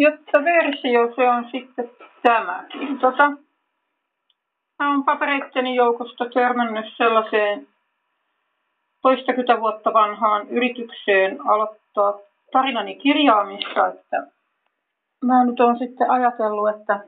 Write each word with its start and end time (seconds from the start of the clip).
jotta 0.00 0.44
versio 0.44 1.14
se 1.14 1.28
on 1.28 1.44
sitten 1.52 1.90
tämäkin. 2.22 2.98
Tota, 2.98 3.30
mä 4.78 4.90
oon 4.90 5.04
papereitteni 5.04 5.74
joukosta 5.74 6.28
törmännyt 6.34 6.86
sellaiseen 6.96 7.66
toistakymmentä 9.02 9.60
vuotta 9.60 9.92
vanhaan 9.92 10.48
yritykseen 10.48 11.38
aloittaa 11.48 12.18
tarinani 12.52 12.96
kirjaamista, 12.96 13.88
että 13.88 14.26
mä 15.24 15.44
nyt 15.44 15.60
oon 15.60 15.78
sitten 15.78 16.10
ajatellut, 16.10 16.68
että, 16.68 17.00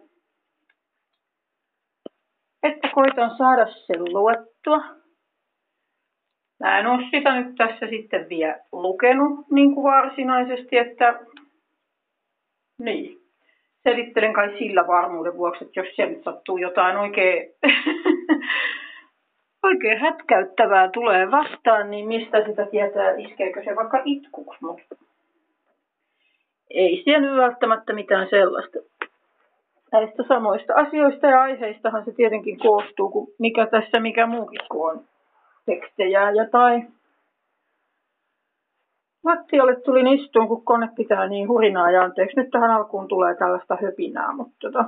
että 2.63 2.89
koitan 2.95 3.37
saada 3.37 3.67
sen 3.67 4.05
luettua. 4.05 4.85
Mä 6.61 6.79
en 6.79 6.87
ole 6.87 7.03
sitä 7.11 7.41
nyt 7.41 7.55
tässä 7.55 7.87
sitten 7.91 8.29
vielä 8.29 8.59
lukenut 8.73 9.51
niin 9.51 9.75
kuin 9.75 9.85
varsinaisesti, 9.85 10.77
että 10.77 11.21
niin. 12.85 13.23
Selittelen 13.83 14.33
kai 14.33 14.59
sillä 14.59 14.87
varmuuden 14.87 15.37
vuoksi, 15.37 15.65
että 15.65 15.81
jos 15.81 15.97
siellä 15.97 16.23
sattuu 16.23 16.59
jotain 16.59 16.97
oikein, 16.97 17.55
oikein 19.69 19.99
hätkäyttävää 19.99 20.89
tulee 20.89 21.31
vastaan, 21.31 21.91
niin 21.91 22.09
mistä 22.09 22.47
sitä 22.47 22.67
tietää, 22.67 23.17
iskeekö 23.17 23.65
se 23.65 23.77
vaikka 23.77 24.03
itkuksi. 24.05 24.65
Mutta 24.65 24.95
ei 26.71 27.03
siellä 27.05 27.43
välttämättä 27.43 27.93
mitään 27.93 28.29
sellaista. 28.31 28.79
Näistä 29.93 30.23
samoista 30.29 30.75
asioista 30.75 31.27
ja 31.27 31.41
aiheistahan 31.41 32.05
se 32.05 32.13
tietenkin 32.13 32.59
koostuu, 32.59 33.11
kun 33.11 33.29
mikä 33.39 33.67
tässä 33.67 34.01
mikä 34.01 34.27
muukin 34.27 34.61
kun 34.71 34.91
on 34.91 35.05
tekstejä 35.67 36.31
ja 36.31 36.49
tai 36.51 36.83
lattialle 39.25 39.77
tulin 39.81 40.07
istuun, 40.07 40.49
kun 40.49 40.65
kone 40.65 40.89
pitää 40.97 41.29
niin 41.29 41.49
hurinaa 41.49 41.91
ja 41.91 42.03
anteeksi. 42.03 42.37
Nyt 42.37 42.51
tähän 42.51 42.71
alkuun 42.71 43.09
tulee 43.09 43.35
tällaista 43.35 43.79
höpinää, 43.83 44.33
mutta 44.33 44.57
tota, 44.61 44.85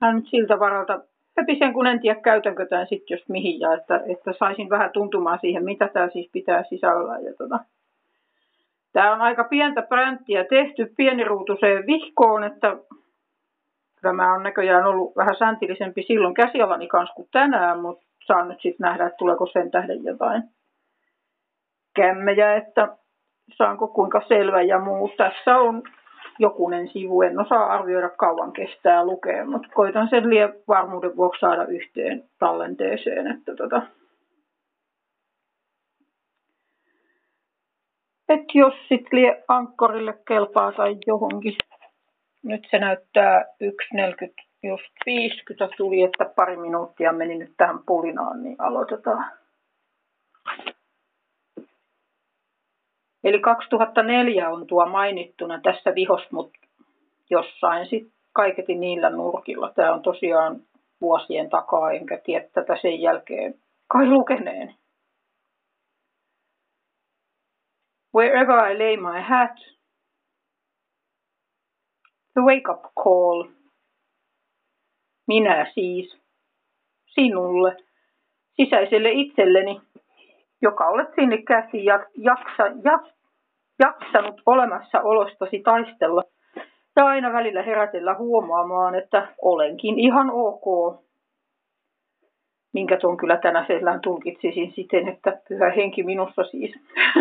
mä 0.00 0.12
nyt 0.12 0.26
siltä 0.30 0.58
varalta 0.58 1.00
höpisen, 1.38 1.72
kun 1.72 1.86
en 1.86 2.00
tiedä 2.00 2.20
käytänkö 2.20 2.66
tämän 2.66 2.86
sitten 2.86 3.14
jos 3.14 3.28
mihin 3.28 3.60
ja 3.60 3.74
että, 3.74 4.00
että 4.06 4.32
saisin 4.38 4.70
vähän 4.70 4.90
tuntumaan 4.90 5.38
siihen, 5.40 5.64
mitä 5.64 5.88
tämä 5.88 6.08
siis 6.12 6.30
pitää 6.32 6.64
sisällä. 6.68 7.18
Ja 7.18 7.34
tota, 7.38 7.58
Tämä 8.94 9.12
on 9.12 9.20
aika 9.20 9.44
pientä 9.44 9.82
bränttiä 9.82 10.44
tehty 10.44 10.92
pieniruutuseen 10.96 11.86
vihkoon, 11.86 12.44
että 12.44 12.76
kyllä 14.00 14.12
mä 14.12 14.34
on 14.34 14.42
näköjään 14.42 14.86
ollut 14.86 15.16
vähän 15.16 15.36
säntillisempi 15.38 16.02
silloin 16.02 16.34
käsialani 16.34 16.88
kanssa 16.88 17.14
kuin 17.14 17.28
tänään, 17.32 17.80
mutta 17.80 18.04
saan 18.26 18.48
nyt 18.48 18.60
sitten 18.60 18.84
nähdä, 18.84 19.06
että 19.06 19.16
tuleeko 19.16 19.46
sen 19.46 19.70
tähden 19.70 20.04
jotain 20.04 20.42
kämmejä, 21.94 22.54
että 22.54 22.88
saanko 23.52 23.88
kuinka 23.88 24.22
selvä 24.28 24.62
ja 24.62 24.78
muu. 24.78 25.10
Tässä 25.16 25.56
on 25.56 25.82
jokunen 26.38 26.88
sivu, 26.88 27.22
en 27.22 27.40
osaa 27.40 27.66
arvioida 27.66 28.08
kauan 28.08 28.52
kestää 28.52 29.04
lukea, 29.04 29.44
mutta 29.46 29.68
koitan 29.74 30.08
sen 30.08 30.30
liian 30.30 30.52
varmuuden 30.68 31.16
vuoksi 31.16 31.40
saada 31.40 31.64
yhteen 31.64 32.24
tallenteeseen, 32.38 33.26
että 33.26 33.56
tota, 33.56 33.82
et 38.28 38.44
jos 38.54 38.74
sit 38.88 39.12
lie 39.12 39.44
ankkorille 39.48 40.14
kelpaa 40.28 40.72
tai 40.72 40.96
johonkin. 41.06 41.56
Nyt 42.42 42.66
se 42.70 42.78
näyttää 42.78 43.44
1.40, 43.64 44.44
just 44.62 44.92
50 45.06 45.68
tuli, 45.76 46.02
että 46.02 46.24
pari 46.36 46.56
minuuttia 46.56 47.12
meni 47.12 47.38
nyt 47.38 47.52
tähän 47.56 47.78
pulinaan, 47.86 48.42
niin 48.42 48.56
aloitetaan. 48.58 49.43
Eli 53.24 53.40
2004 53.40 54.50
on 54.50 54.66
tuo 54.66 54.86
mainittuna 54.86 55.60
tässä 55.60 55.94
vihos, 55.94 56.30
mutta 56.32 56.58
jossain 57.30 57.86
sitten 57.86 58.12
kaiketin 58.32 58.80
niillä 58.80 59.10
nurkilla. 59.10 59.72
Tämä 59.72 59.94
on 59.94 60.02
tosiaan 60.02 60.60
vuosien 61.00 61.50
takaa, 61.50 61.92
enkä 61.92 62.20
tiedä 62.24 62.48
tätä 62.52 62.76
sen 62.82 63.00
jälkeen 63.00 63.54
kai 63.88 64.06
lukeneen. 64.06 64.74
Wherever 68.16 68.70
I 68.70 68.78
lay 68.78 68.96
my 68.96 69.20
hat, 69.20 69.56
the 72.32 72.42
wake-up 72.42 72.94
call. 73.04 73.44
Minä 75.26 75.66
siis, 75.74 76.18
sinulle, 77.06 77.76
sisäiselle 78.56 79.10
itselleni, 79.10 79.80
joka 80.62 80.86
olet 80.86 81.08
sinne 81.14 81.42
käsi 81.42 81.84
jaksa, 82.14 82.62
jak, 82.84 83.14
jaksanut 83.78 84.42
olemassaolostasi 84.46 85.58
taistella 85.58 86.22
ja 86.96 87.06
aina 87.06 87.32
välillä 87.32 87.62
herätellä 87.62 88.14
huomaamaan, 88.14 88.94
että 88.94 89.28
olenkin 89.42 89.98
ihan 89.98 90.30
ok. 90.30 90.96
Minkä 92.72 92.96
tuon 92.96 93.16
kyllä 93.16 93.36
tänä 93.36 93.66
sellään 93.66 94.00
tulkitsisin 94.00 94.72
siten, 94.72 95.08
että 95.08 95.40
pyhä 95.48 95.70
henki 95.70 96.02
minussa 96.02 96.44
siis. 96.44 96.74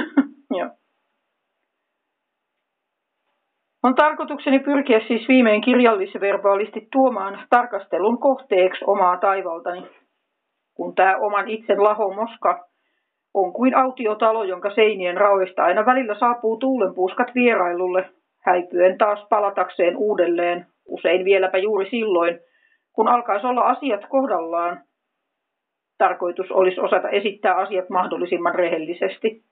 Joo. 0.58 0.70
On 3.84 3.96
tarkoitukseni 3.96 4.60
pyrkiä 4.60 5.00
siis 5.08 5.28
viimein 5.28 5.62
kirjallisverbaalisti 5.62 6.88
tuomaan 6.92 7.40
tarkastelun 7.50 8.20
kohteeksi 8.20 8.86
omaa 8.88 9.18
taivaltani, 9.18 9.88
kun 10.74 10.96
tämä 10.96 11.18
oman 11.18 11.48
itsen 11.48 11.84
laho 11.84 12.14
moska 12.14 12.73
on 13.34 13.54
kuin 13.54 13.76
autiotalo, 13.76 14.44
jonka 14.44 14.70
seinien 14.76 15.18
raoista 15.18 15.64
aina 15.64 15.86
välillä 15.86 16.16
saapuu 16.20 16.58
tuulenpuuskat 16.58 17.36
vierailulle, 17.36 18.10
häipyen 18.40 18.98
taas 18.98 19.26
palatakseen 19.30 19.98
uudelleen, 19.98 20.66
usein 20.86 21.26
vieläpä 21.26 21.58
juuri 21.58 21.90
silloin, 21.90 22.40
kun 22.94 23.08
alkaisi 23.08 23.48
olla 23.48 23.62
asiat 23.62 24.02
kohdallaan. 24.10 24.82
Tarkoitus 25.98 26.52
olisi 26.52 26.80
osata 26.80 27.10
esittää 27.10 27.56
asiat 27.56 27.90
mahdollisimman 27.90 28.56
rehellisesti, 28.56 29.44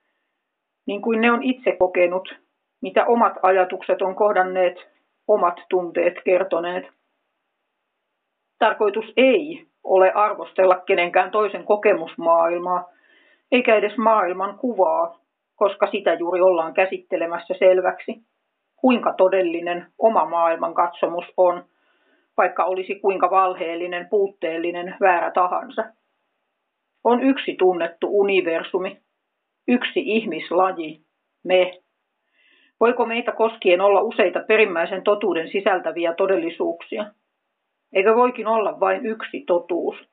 niin 0.88 1.02
kuin 1.02 1.22
ne 1.22 1.32
on 1.32 1.44
itse 1.44 1.72
kokenut, 1.80 2.36
mitä 2.82 3.06
omat 3.06 3.34
ajatukset 3.44 4.02
on 4.02 4.16
kohdanneet, 4.16 4.76
omat 5.28 5.56
tunteet 5.70 6.14
kertoneet. 6.26 6.88
Tarkoitus 8.60 9.14
ei 9.18 9.66
ole 9.84 10.12
arvostella 10.12 10.76
kenenkään 10.76 11.32
toisen 11.32 11.64
kokemusmaailmaa, 11.66 12.90
eikä 13.52 13.76
edes 13.76 13.98
maailman 13.98 14.58
kuvaa, 14.58 15.20
koska 15.56 15.88
sitä 15.92 16.14
juuri 16.14 16.42
ollaan 16.42 16.74
käsittelemässä 16.74 17.54
selväksi, 17.60 18.22
kuinka 18.76 19.14
todellinen 19.14 19.86
oma 19.98 20.26
maailman 20.26 20.74
katsomus 20.74 21.26
on, 21.38 21.66
vaikka 22.38 22.64
olisi 22.64 22.96
kuinka 22.96 23.32
valheellinen, 23.32 24.08
puutteellinen, 24.10 24.96
väärä 25.02 25.32
tahansa. 25.32 25.84
On 27.04 27.24
yksi 27.24 27.56
tunnettu 27.56 28.08
universumi, 28.20 29.02
yksi 29.68 30.00
ihmislaji, 30.06 31.02
me. 31.44 31.82
Voiko 32.80 33.06
meitä 33.06 33.32
koskien 33.32 33.82
olla 33.82 34.02
useita 34.02 34.40
perimmäisen 34.48 35.04
totuuden 35.04 35.52
sisältäviä 35.52 36.14
todellisuuksia? 36.14 37.06
Eikö 37.94 38.16
voikin 38.16 38.48
olla 38.48 38.80
vain 38.80 39.06
yksi 39.06 39.44
totuus? 39.48 40.11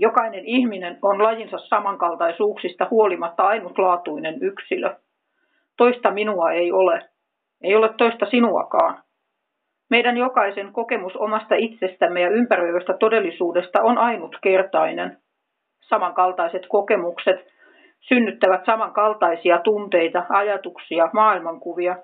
Jokainen 0.00 0.44
ihminen 0.44 0.98
on 1.02 1.22
lajinsa 1.22 1.58
samankaltaisuuksista 1.58 2.86
huolimatta 2.90 3.42
ainutlaatuinen 3.42 4.42
yksilö. 4.42 4.94
Toista 5.76 6.10
minua 6.10 6.52
ei 6.52 6.72
ole. 6.72 7.00
Ei 7.62 7.76
ole 7.76 7.90
toista 7.98 8.26
sinuakaan. 8.26 9.02
Meidän 9.90 10.16
jokaisen 10.16 10.72
kokemus 10.72 11.16
omasta 11.16 11.54
itsestämme 11.54 12.20
ja 12.20 12.30
ympäröivästä 12.30 12.94
todellisuudesta 13.00 13.82
on 13.82 13.98
ainutkertainen. 13.98 15.16
Samankaltaiset 15.88 16.62
kokemukset 16.68 17.36
synnyttävät 18.00 18.64
samankaltaisia 18.66 19.58
tunteita, 19.58 20.24
ajatuksia, 20.28 21.10
maailmankuvia, 21.12 21.96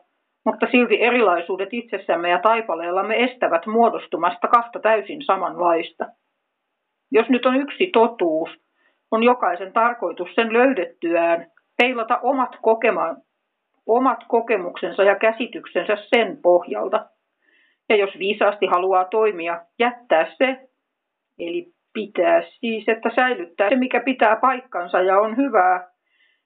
mutta 0.45 0.67
silti 0.71 1.03
erilaisuudet 1.03 1.69
itsessämme 1.73 2.31
ja 2.31 2.39
taipaleellamme 2.39 3.25
estävät 3.25 3.67
muodostumasta 3.67 4.49
kahta 4.49 4.81
täysin 4.81 5.23
samanlaista. 5.23 6.05
Jos 7.15 7.29
nyt 7.29 7.47
on 7.47 7.57
yksi 7.57 7.87
totuus, 7.87 8.51
on 9.11 9.23
jokaisen 9.23 9.73
tarkoitus 9.73 10.35
sen 10.35 10.53
löydettyään 10.53 11.47
peilata 11.77 12.19
omat, 12.23 12.57
kokema, 12.63 13.17
omat 13.87 14.19
kokemuksensa 14.29 15.03
ja 15.03 15.15
käsityksensä 15.15 15.97
sen 16.15 16.39
pohjalta. 16.43 17.07
Ja 17.89 17.97
jos 17.97 18.19
viisaasti 18.19 18.67
haluaa 18.67 19.05
toimia, 19.05 19.61
jättää 19.79 20.35
se, 20.39 20.69
eli 21.39 21.73
pitää 21.93 22.43
siis, 22.61 22.85
että 22.89 23.11
säilyttää 23.15 23.69
se, 23.69 23.77
mikä 23.77 24.01
pitää 24.01 24.37
paikkansa 24.37 25.01
ja 25.01 25.21
on 25.21 25.37
hyvää, 25.37 25.91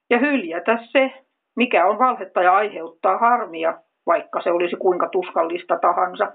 ja 0.09 0.19
hyljätä 0.19 0.79
se, 0.91 1.13
mikä 1.55 1.85
on 1.85 1.99
valhetta 1.99 2.43
ja 2.43 2.55
aiheuttaa 2.55 3.17
harmia, 3.17 3.77
vaikka 4.05 4.41
se 4.41 4.51
olisi 4.51 4.75
kuinka 4.75 5.09
tuskallista 5.09 5.79
tahansa. 5.81 6.31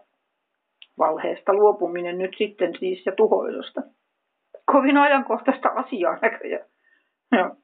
Valheesta 0.98 1.54
luopuminen 1.54 2.18
nyt 2.18 2.34
sitten 2.38 2.74
siis 2.78 3.06
ja 3.06 3.12
tuhoilusta 3.12 3.82
kovin 4.72 4.96
ajankohtaista 4.96 5.68
asiaa 5.68 6.18
näköjään. 6.22 6.66
Joo. 7.32 7.56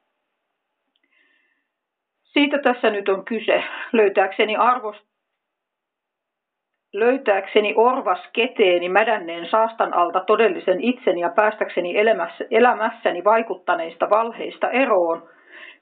Siitä 2.23 2.57
tässä 2.57 2.89
nyt 2.89 3.09
on 3.09 3.25
kyse, 3.25 3.63
löytääkseni 3.93 4.55
arvost... 4.55 5.11
Löytääkseni 6.93 7.73
orvas 7.77 8.19
keteeni 8.33 8.89
mädänneen 8.89 9.49
saastan 9.49 9.93
alta 9.93 10.19
todellisen 10.27 10.81
itseni 10.81 11.21
ja 11.21 11.29
päästäkseni 11.29 11.97
elämässä, 11.97 12.45
elämässäni 12.51 13.23
vaikuttaneista 13.23 14.09
valheista 14.09 14.69
eroon, 14.69 15.29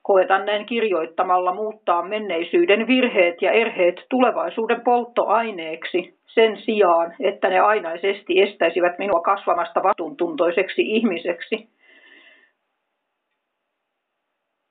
koetan 0.01 0.45
näin 0.45 0.65
kirjoittamalla 0.65 1.53
muuttaa 1.53 2.03
menneisyyden 2.03 2.87
virheet 2.87 3.41
ja 3.41 3.51
erheet 3.51 3.95
tulevaisuuden 4.09 4.81
polttoaineeksi 4.81 6.18
sen 6.33 6.57
sijaan, 6.57 7.15
että 7.19 7.49
ne 7.49 7.59
ainaisesti 7.59 8.41
estäisivät 8.41 8.97
minua 8.97 9.19
kasvamasta 9.21 9.83
vastuuntuntoiseksi 9.83 10.81
ihmiseksi, 10.81 11.69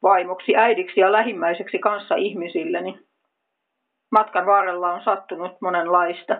vaimoksi, 0.02 0.56
äidiksi 0.56 1.00
ja 1.00 1.12
lähimmäiseksi 1.12 1.78
kanssa 1.78 2.14
ihmisilleni. 2.14 2.98
Matkan 4.12 4.46
varrella 4.46 4.92
on 4.92 5.02
sattunut 5.04 5.60
monenlaista. 5.60 6.36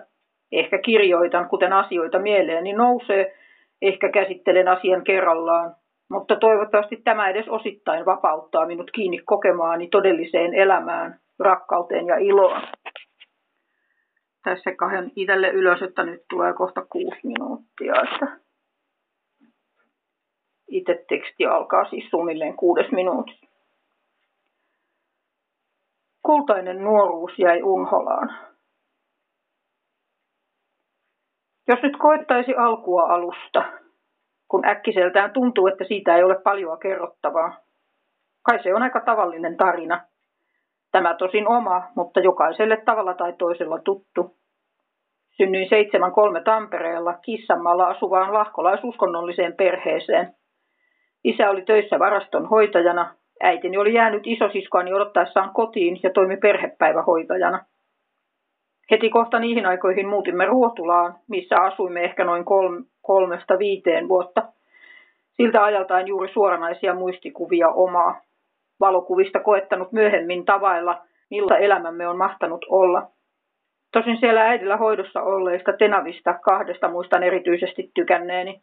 Ehkä 0.51 0.77
kirjoitan, 0.77 1.49
kuten 1.49 1.73
asioita 1.73 2.19
mieleeni 2.19 2.73
nousee, 2.73 3.35
ehkä 3.81 4.09
käsittelen 4.09 4.67
asian 4.67 5.03
kerrallaan, 5.03 5.75
mutta 6.09 6.35
toivottavasti 6.35 6.97
tämä 6.97 7.29
edes 7.29 7.47
osittain 7.47 8.05
vapauttaa 8.05 8.65
minut 8.65 8.91
kiinni 8.91 9.19
kokemaani 9.25 9.87
todelliseen 9.87 10.53
elämään, 10.53 11.19
rakkauteen 11.39 12.07
ja 12.07 12.17
iloon. 12.17 12.61
Tässä 14.49 14.71
kahden 14.75 15.11
itselle 15.15 15.49
ylös, 15.49 15.81
että 15.81 16.03
nyt 16.03 16.21
tulee 16.29 16.53
kohta 16.53 16.85
kuusi 16.85 17.19
minuuttia. 17.23 17.93
Että 18.03 18.37
itse 20.67 21.05
teksti 21.09 21.45
alkaa 21.45 21.89
siis 21.89 22.09
suunnilleen 22.09 22.55
kuudes 22.55 22.91
minuutissa. 22.91 23.47
Kultainen 26.25 26.83
nuoruus 26.83 27.39
jäi 27.39 27.63
unholaan. 27.63 28.39
Jos 31.67 31.79
nyt 31.83 31.97
koettaisi 31.97 32.55
alkua 32.55 33.03
alusta, 33.03 33.63
kun 34.47 34.65
äkkiseltään 34.65 35.31
tuntuu, 35.31 35.67
että 35.67 35.83
siitä 35.83 36.15
ei 36.15 36.23
ole 36.23 36.41
paljoa 36.41 36.77
kerrottavaa. 36.77 37.57
Kai 38.43 38.63
se 38.63 38.75
on 38.75 38.83
aika 38.83 38.99
tavallinen 38.99 39.57
tarina. 39.57 40.05
Tämä 40.91 41.13
tosin 41.13 41.47
oma, 41.47 41.91
mutta 41.95 42.19
jokaiselle 42.19 42.77
tavalla 42.77 43.13
tai 43.13 43.33
toisella 43.33 43.79
tuttu. 43.79 44.38
Synnyin 45.39 45.69
7.3 46.37 46.43
Tampereella 46.43 47.13
Kissanmaalla 47.13 47.87
asuvaan 47.87 48.33
lahkolaisuskonnolliseen 48.33 49.53
perheeseen. 49.53 50.33
Isä 51.23 51.49
oli 51.49 51.61
töissä 51.61 51.99
varaston 51.99 52.45
hoitajana 52.49 53.13
Äitini 53.43 53.77
oli 53.77 53.93
jäänyt 53.93 54.27
isosiskoani 54.27 54.93
odottaessaan 54.93 55.53
kotiin 55.53 55.99
ja 56.03 56.09
toimi 56.09 56.37
perhepäivähoitajana. 56.37 57.65
Heti 58.91 59.09
kohta 59.09 59.39
niihin 59.39 59.65
aikoihin 59.65 60.07
muutimme 60.07 60.45
Ruotulaan, 60.45 61.15
missä 61.27 61.55
asuimme 61.61 62.03
ehkä 62.03 62.23
noin 62.23 62.45
kolm, 62.45 62.85
kolmesta 63.01 63.59
viiteen 63.59 64.07
vuotta. 64.07 64.43
Siltä 65.37 65.63
ajalta 65.63 65.99
en 65.99 66.07
juuri 66.07 66.33
suoranaisia 66.33 66.93
muistikuvia 66.93 67.69
omaa. 67.69 68.21
Valokuvista 68.79 69.39
koettanut 69.39 69.91
myöhemmin 69.91 70.45
tavailla, 70.45 71.01
miltä 71.29 71.57
elämämme 71.57 72.07
on 72.07 72.17
mahtanut 72.17 72.65
olla. 72.69 73.07
Tosin 73.91 74.17
siellä 74.19 74.41
äidillä 74.41 74.77
hoidossa 74.77 75.21
olleista 75.21 75.73
tenavista 75.73 76.33
kahdesta 76.33 76.89
muistan 76.89 77.23
erityisesti 77.23 77.91
tykänneeni. 77.93 78.61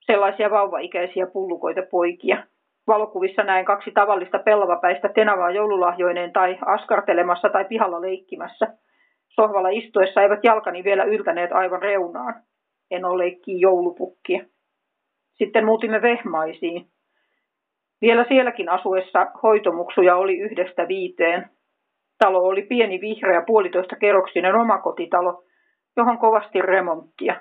Sellaisia 0.00 0.50
vauvaikäisiä 0.50 1.26
pullukoita 1.26 1.82
poikia, 1.90 2.42
Valokuvissa 2.88 3.42
näin 3.42 3.64
kaksi 3.64 3.90
tavallista 3.90 4.38
pellavapäistä 4.38 5.08
tenavaa 5.08 5.50
joululahjoineen 5.50 6.32
tai 6.32 6.58
askartelemassa 6.66 7.48
tai 7.48 7.64
pihalla 7.64 8.00
leikkimässä. 8.00 8.66
Sohvalla 9.28 9.68
istuessa 9.68 10.22
eivät 10.22 10.44
jalkani 10.44 10.84
vielä 10.84 11.04
yltäneet 11.04 11.52
aivan 11.52 11.82
reunaan. 11.82 12.34
En 12.90 13.04
ole 13.04 13.24
leikkiä 13.24 13.58
joulupukkia. 13.58 14.44
Sitten 15.34 15.64
muutimme 15.64 16.02
vehmaisiin. 16.02 16.86
Vielä 18.00 18.24
sielläkin 18.28 18.68
asuessa 18.68 19.26
hoitomuksuja 19.42 20.16
oli 20.16 20.38
yhdestä 20.38 20.88
viiteen. 20.88 21.50
Talo 22.18 22.38
oli 22.38 22.62
pieni 22.62 23.00
vihreä 23.00 23.42
puolitoista 23.46 23.96
kerroksinen 23.96 24.54
omakotitalo, 24.54 25.42
johon 25.96 26.18
kovasti 26.18 26.62
remonttia. 26.62 27.34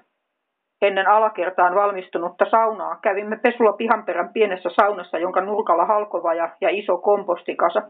Ennen 0.81 1.07
alakertaan 1.07 1.75
valmistunutta 1.75 2.45
saunaa 2.51 2.99
kävimme 3.01 3.37
pesulla 3.43 3.73
pihanperän 3.73 4.33
pienessä 4.33 4.69
saunassa, 4.69 5.17
jonka 5.17 5.41
nurkalla 5.41 5.85
halkovaja 5.85 6.49
ja 6.61 6.69
iso 6.71 6.97
kompostikasa. 6.97 7.81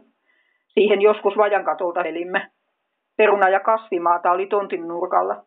Siihen 0.68 1.02
joskus 1.02 1.38
vajan 1.38 1.66
katolta 1.66 2.02
elimme. 2.02 2.48
Peruna 3.18 3.50
ja 3.50 3.60
kasvimaata 3.60 4.32
oli 4.32 4.48
tontin 4.48 4.88
nurkalla. 4.88 5.44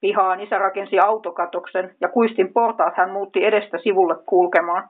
Pihaan 0.00 0.40
isä 0.40 0.58
rakensi 0.58 0.98
autokatoksen 0.98 1.94
ja 2.00 2.08
kuistin 2.08 2.52
portaat 2.52 2.96
hän 2.96 3.10
muutti 3.10 3.44
edestä 3.44 3.78
sivulle 3.78 4.14
kulkemaan. 4.26 4.88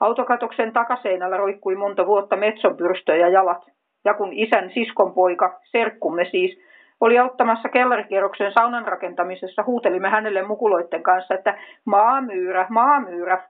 Autokatoksen 0.00 0.72
takaseinällä 0.72 1.36
roikkui 1.36 1.74
monta 1.76 2.06
vuotta 2.06 2.36
metsonpyrstöjä 2.36 3.28
jalat, 3.28 3.62
ja 4.04 4.14
kun 4.14 4.32
isän 4.32 4.70
siskon 4.74 5.14
poika, 5.14 5.60
serkkumme 5.64 6.24
siis, 6.24 6.58
oli 7.00 7.18
auttamassa 7.18 7.68
kellarikierroksen 7.68 8.52
saunan 8.52 8.86
rakentamisessa, 8.86 9.62
huutelimme 9.66 10.08
hänelle 10.08 10.42
mukuloitten 10.42 11.02
kanssa, 11.02 11.34
että 11.34 11.58
maamyyrä, 11.84 12.66
maamyyrä. 12.68 13.42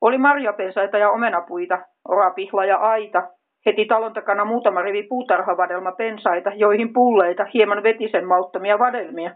Oli 0.00 0.18
marjapensaita 0.18 0.98
ja 0.98 1.10
omenapuita, 1.10 1.78
orapihla 2.08 2.64
ja 2.64 2.76
aita, 2.76 3.22
heti 3.66 3.84
talon 3.84 4.12
takana 4.12 4.44
muutama 4.44 4.82
rivi 4.82 5.02
puutarhavadelma 5.02 5.92
pensaita, 5.92 6.50
joihin 6.54 6.92
pulleita, 6.92 7.46
hieman 7.54 7.82
vetisen 7.82 8.26
mauttomia 8.26 8.78
vadelmia. 8.78 9.30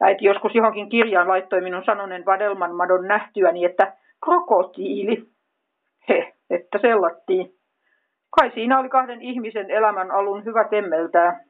Äiti 0.00 0.24
joskus 0.24 0.54
johonkin 0.54 0.88
kirjaan 0.88 1.28
laittoi 1.28 1.60
minun 1.60 1.84
sanonen 1.84 2.26
vadelman 2.26 2.74
madon 2.74 3.08
nähtyäni, 3.08 3.64
että 3.64 3.92
krokotiili. 4.24 5.24
He, 6.08 6.34
että 6.50 6.78
sellattiin. 6.78 7.57
Kai 8.30 8.50
siinä 8.54 8.78
oli 8.78 8.88
kahden 8.88 9.22
ihmisen 9.22 9.70
elämän 9.70 10.10
alun 10.10 10.44
hyvä 10.44 10.64
temmeltää. 10.64 11.44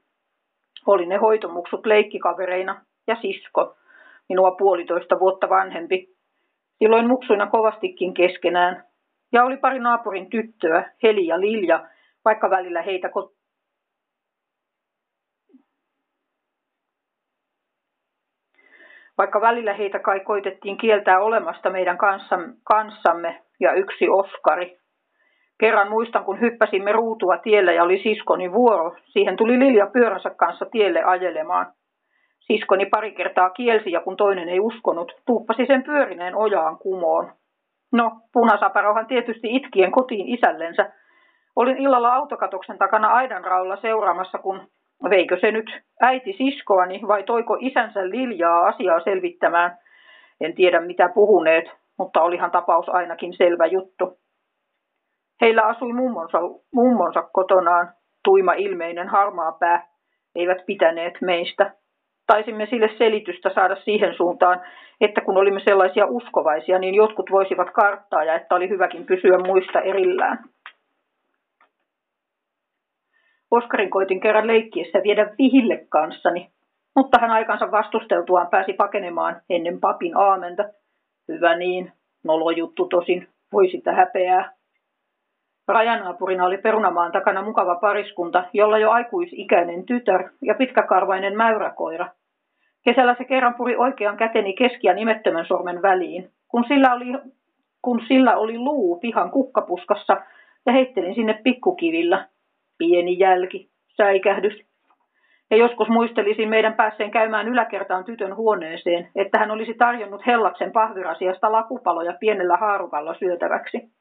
Oli 0.87 1.07
ne 1.07 1.17
hoitomuksut 1.17 1.87
leikkikavereina 1.87 2.85
ja 3.07 3.17
sisko, 3.21 3.77
minua 4.29 4.51
puolitoista 4.51 5.21
vuotta 5.21 5.49
vanhempi. 5.49 6.09
Silloin 6.79 7.07
muksuina 7.07 7.47
kovastikin 7.47 8.15
keskenään. 8.15 8.85
Ja 9.33 9.45
oli 9.45 9.57
pari 9.57 9.79
naapurin 9.79 10.31
tyttöä, 10.31 10.93
Heli 11.03 11.27
ja 11.27 11.41
Lilja, 11.41 11.89
vaikka 12.25 12.51
välillä 12.51 12.83
heitä 12.83 13.09
ko- 13.09 13.39
Vaikka 19.19 19.41
välillä 19.41 19.75
heitä 19.75 19.99
kai 19.99 20.21
koitettiin 20.21 20.79
kieltää 20.79 21.21
olemasta 21.21 21.71
meidän 21.71 21.99
kanssamme 22.65 23.43
ja 23.61 23.73
yksi 23.73 24.09
Oskari, 24.09 24.79
Kerran 25.61 25.91
muistan, 25.91 26.25
kun 26.25 26.41
hyppäsimme 26.41 26.93
ruutua 26.93 27.37
tielle 27.37 27.75
ja 27.75 27.83
oli 27.83 28.03
siskoni 28.03 28.53
vuoro. 28.53 28.97
Siihen 29.05 29.37
tuli 29.37 29.59
Lilja 29.59 29.87
pyöränsä 29.87 30.31
kanssa 30.31 30.65
tielle 30.65 31.03
ajelemaan. 31.03 31.67
Siskoni 32.41 32.87
pari 32.87 33.13
kertaa 33.13 33.51
kielsi 33.51 33.93
ja 33.93 34.01
kun 34.01 34.17
toinen 34.17 34.49
ei 34.49 34.61
uskonut, 34.61 35.13
tuuppasi 35.27 35.67
sen 35.67 35.83
pyörineen 35.83 36.37
ojaan 36.37 36.79
kumoon. 36.79 37.33
No, 37.93 38.11
punasaparohan 38.33 39.07
tietysti 39.07 39.57
itkien 39.57 39.91
kotiin 39.91 40.29
isällensä. 40.29 40.93
Olin 41.57 41.77
illalla 41.77 42.15
autokatoksen 42.15 42.79
takana 42.79 43.09
aidanraulla 43.09 43.77
seuraamassa, 43.77 44.39
kun 44.39 44.61
veikö 45.11 45.39
se 45.41 45.53
nyt 45.53 45.81
äiti 46.01 46.33
siskoani 46.33 47.01
vai 47.09 47.23
toiko 47.23 47.57
isänsä 47.61 48.11
Liljaa 48.11 48.67
asiaa 48.67 49.01
selvittämään. 49.01 49.79
En 50.41 50.55
tiedä 50.55 50.81
mitä 50.81 51.11
puhuneet, 51.15 51.65
mutta 51.99 52.23
olihan 52.23 52.51
tapaus 52.51 52.89
ainakin 52.89 53.33
selvä 53.37 53.67
juttu. 53.67 54.19
Heillä 55.41 55.63
asui 55.63 55.93
mummonsa, 55.93 56.39
mummonsa 56.73 57.23
kotonaan, 57.23 57.93
tuima 58.25 58.53
ilmeinen 58.53 59.09
harmaa 59.09 59.53
pää, 59.53 59.87
eivät 60.35 60.67
pitäneet 60.67 61.15
meistä. 61.21 61.75
Taisimme 62.27 62.67
sille 62.71 62.91
selitystä 62.99 63.51
saada 63.55 63.77
siihen 63.77 64.15
suuntaan, 64.15 64.61
että 65.01 65.21
kun 65.21 65.37
olimme 65.37 65.61
sellaisia 65.61 66.07
uskovaisia, 66.07 66.79
niin 66.79 66.95
jotkut 66.95 67.31
voisivat 67.31 67.71
karttaa 67.71 68.25
ja 68.25 68.35
että 68.35 68.55
oli 68.55 68.69
hyväkin 68.69 69.07
pysyä 69.07 69.39
muista 69.39 69.81
erillään. 69.81 70.39
Oskarin 73.51 73.91
koitin 73.91 74.21
kerran 74.21 74.47
leikkiessä 74.47 75.03
viedä 75.03 75.35
vihille 75.39 75.87
kanssani, 75.89 76.51
mutta 76.97 77.19
hän 77.21 77.31
aikansa 77.31 77.71
vastusteltuaan 77.71 78.49
pääsi 78.49 78.73
pakenemaan 78.73 79.43
ennen 79.51 79.81
papin 79.81 80.17
aamenta. 80.17 80.65
Hyvä 81.29 81.57
niin, 81.57 81.93
nolo 82.25 82.51
juttu 82.51 82.87
tosin, 82.87 83.29
voi 83.53 83.69
sitä 83.71 83.93
häpeää. 83.93 84.58
Rajanaapurina 85.69 86.45
oli 86.45 86.59
perunamaan 86.59 87.13
takana 87.13 87.43
mukava 87.43 87.75
pariskunta, 87.75 88.45
jolla 88.53 88.79
jo 88.79 88.91
aikuisikäinen 88.91 89.87
tytär 89.87 90.29
ja 90.43 90.55
pitkäkarvainen 90.55 91.37
mäyräkoira. 91.37 92.07
Kesällä 92.85 93.15
se 93.19 93.25
kerran 93.25 93.55
puri 93.55 93.77
oikean 93.77 94.17
käteni 94.17 94.53
keski- 94.53 94.87
ja 94.87 94.95
nimettömän 94.95 95.47
sormen 95.47 95.83
väliin, 95.83 96.31
kun 96.49 96.65
sillä 96.69 96.95
oli, 96.95 97.07
kun 97.83 98.01
sillä 98.09 98.37
oli 98.37 98.59
luu 98.59 98.99
pihan 98.99 99.31
kukkapuskassa 99.31 100.17
ja 100.67 100.73
heittelin 100.73 101.15
sinne 101.15 101.41
pikkukivillä. 101.43 102.29
Pieni 102.79 103.19
jälki, 103.19 103.69
säikähdys. 103.97 104.69
Ja 105.51 105.57
joskus 105.57 105.89
muistelisin 105.89 106.49
meidän 106.49 106.75
päässeen 106.75 107.11
käymään 107.11 107.49
yläkertaan 107.49 108.05
tytön 108.05 108.37
huoneeseen, 108.37 109.09
että 109.15 109.39
hän 109.39 109.51
olisi 109.51 109.75
tarjonnut 109.75 110.27
Hellaksen 110.27 110.73
pahvirasiasta 110.73 111.53
lakupaloja 111.53 112.13
pienellä 112.21 112.57
haarukalla 112.57 113.15
syötäväksi. 113.15 113.98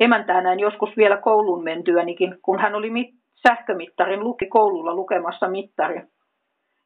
Emäntää 0.00 0.40
näin 0.40 0.60
joskus 0.60 0.96
vielä 0.96 1.16
kouluun 1.16 1.64
mentyänikin, 1.64 2.38
kun 2.42 2.60
hän 2.60 2.74
oli 2.74 2.90
mit- 2.90 3.14
sähkömittarin 3.48 4.24
luki 4.24 4.46
koululla 4.46 4.94
lukemassa 4.94 5.48
mittari. 5.48 6.02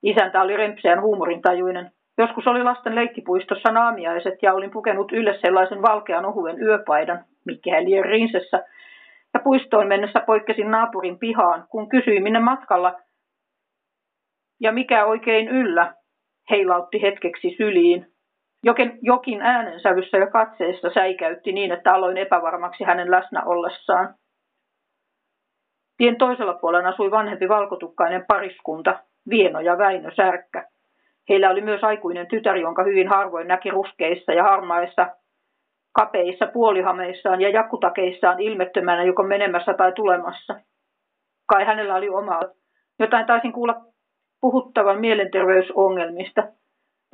Isäntä 0.02 0.42
oli 0.42 0.56
rempseän 0.56 1.02
huumorintajuinen. 1.02 1.90
Joskus 2.18 2.47
oli 2.47 2.62
lasten 2.62 2.94
leikkipuistossa 2.94 3.73
naamiaiset 3.73 4.35
ja 4.42 4.54
olin 4.54 4.71
pukenut 4.71 5.12
ylle 5.12 5.38
sellaisen 5.40 5.83
valkean 5.83 6.25
ohuen 6.25 6.62
yöpaidan, 6.62 7.25
mikäli 7.44 8.02
rinsessä, 8.02 8.64
ja 9.35 9.40
puistoon 9.40 9.87
mennessä 9.87 10.21
poikkesin 10.21 10.71
naapurin 10.71 11.18
pihaan, 11.18 11.64
kun 11.68 11.88
kysyin 11.88 12.23
minne 12.23 12.40
matkalla 12.40 12.94
ja 14.61 14.73
mikä 14.73 15.04
oikein 15.04 15.49
yllä, 15.49 15.94
heilautti 16.50 17.02
hetkeksi 17.02 17.54
syliin. 17.56 18.13
Jokin, 18.64 18.99
jokin 19.02 19.42
äänensävyssä 19.42 20.18
ja 20.18 20.26
katseessa 20.26 20.90
säikäytti 20.94 21.52
niin, 21.52 21.73
että 21.73 21.94
aloin 21.94 22.16
epävarmaksi 22.16 22.85
hänen 22.85 23.11
läsnä 23.11 23.42
ollessaan. 23.44 24.14
Tien 25.97 26.16
toisella 26.16 26.54
puolella 26.54 26.88
asui 26.88 27.11
vanhempi 27.11 27.49
valkotukkainen 27.49 28.25
pariskunta, 28.28 28.99
Vieno 29.30 29.61
ja 29.61 29.78
Väinö 29.78 30.11
Särkkä. 30.16 30.68
Heillä 31.28 31.50
oli 31.50 31.61
myös 31.61 31.85
aikuinen 31.85 32.26
tytär, 32.26 32.56
jonka 32.56 32.85
hyvin 32.85 33.09
harvoin 33.09 33.49
näki 33.49 33.71
ruskeissa 33.71 34.33
ja 34.33 34.42
harmaissa, 34.42 35.06
kapeissa 35.92 36.47
puolihameissaan 36.47 37.40
ja 37.40 37.49
jakkutakeissaan 37.49 38.40
ilmettömänä 38.40 39.04
joko 39.04 39.23
menemässä 39.23 39.75
tai 39.75 39.92
tulemassa. 39.92 40.54
Kai 41.47 41.64
hänellä 41.64 41.94
oli 41.94 42.09
oma. 42.09 42.40
Jotain 42.99 43.26
taisin 43.26 43.52
kuulla 43.52 43.75
puhuttavan 44.40 45.00
mielenterveysongelmista. 45.00 46.42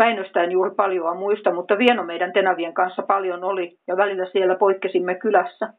Väinöstä 0.00 0.42
en 0.42 0.52
juuri 0.52 0.71
paljoa 0.76 1.14
muista, 1.14 1.54
mutta 1.54 1.78
Vieno 1.78 2.02
meidän 2.02 2.33
tenavien 2.33 2.75
kanssa 2.75 3.02
paljon 3.02 3.45
oli 3.45 3.78
ja 3.87 3.97
välillä 3.97 4.26
siellä 4.33 4.54
poikkesimme 4.54 5.14
kylässä. 5.14 5.73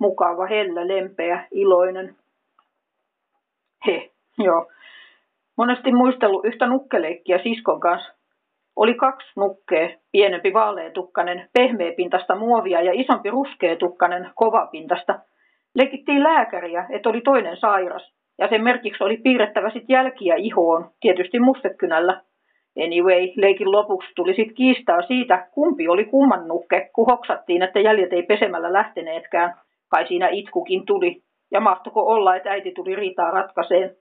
Mukava, 0.00 0.46
hellä, 0.46 0.88
lempeä, 0.88 1.46
iloinen. 1.50 2.16
He, 3.86 4.10
joo. 4.38 4.70
Monesti 5.56 5.92
muistellut 5.92 6.44
yhtä 6.44 6.66
nukkeleikkiä 6.66 7.38
siskon 7.42 7.80
kanssa. 7.80 8.14
Oli 8.76 8.94
kaksi 8.94 9.32
nukkea, 9.36 9.88
pienempi 10.12 10.52
vaaleetukkanen, 10.52 11.48
pehmeäpintasta 11.58 12.34
muovia 12.34 12.82
ja 12.82 12.92
isompi 12.94 13.30
ruskeetukkanen, 13.30 14.30
kovapintasta. 14.34 15.18
Leikittiin 15.74 16.22
lääkäriä, 16.22 16.86
että 16.90 17.08
oli 17.08 17.20
toinen 17.20 17.56
sairas, 17.56 18.12
ja 18.38 18.48
sen 18.48 18.64
merkiksi 18.64 19.04
oli 19.04 19.16
piirrettävä 19.16 19.70
sit 19.70 19.84
jälkiä 19.88 20.34
ihoon, 20.34 20.90
tietysti 21.00 21.38
mustekynällä. 21.38 22.20
Anyway, 22.82 23.32
leikin 23.36 23.72
lopuksi 23.72 24.08
tuli 24.16 24.34
sit 24.34 24.52
kiistaa 24.52 25.02
siitä, 25.02 25.46
kumpi 25.52 25.88
oli 25.88 26.04
kumman 26.04 26.48
nukke, 26.48 26.90
kun 26.92 27.06
hoksattiin, 27.06 27.62
että 27.62 27.80
jäljet 27.80 28.12
ei 28.12 28.22
pesemällä 28.22 28.72
lähteneetkään. 28.72 29.54
Kai 29.88 30.08
siinä 30.08 30.28
itkukin 30.28 30.86
tuli, 30.86 31.22
ja 31.50 31.60
mahtoko 31.60 32.06
olla, 32.06 32.36
että 32.36 32.50
äiti 32.50 32.72
tuli 32.72 32.96
riitaa 32.96 33.30
ratkaiseen. 33.30 33.96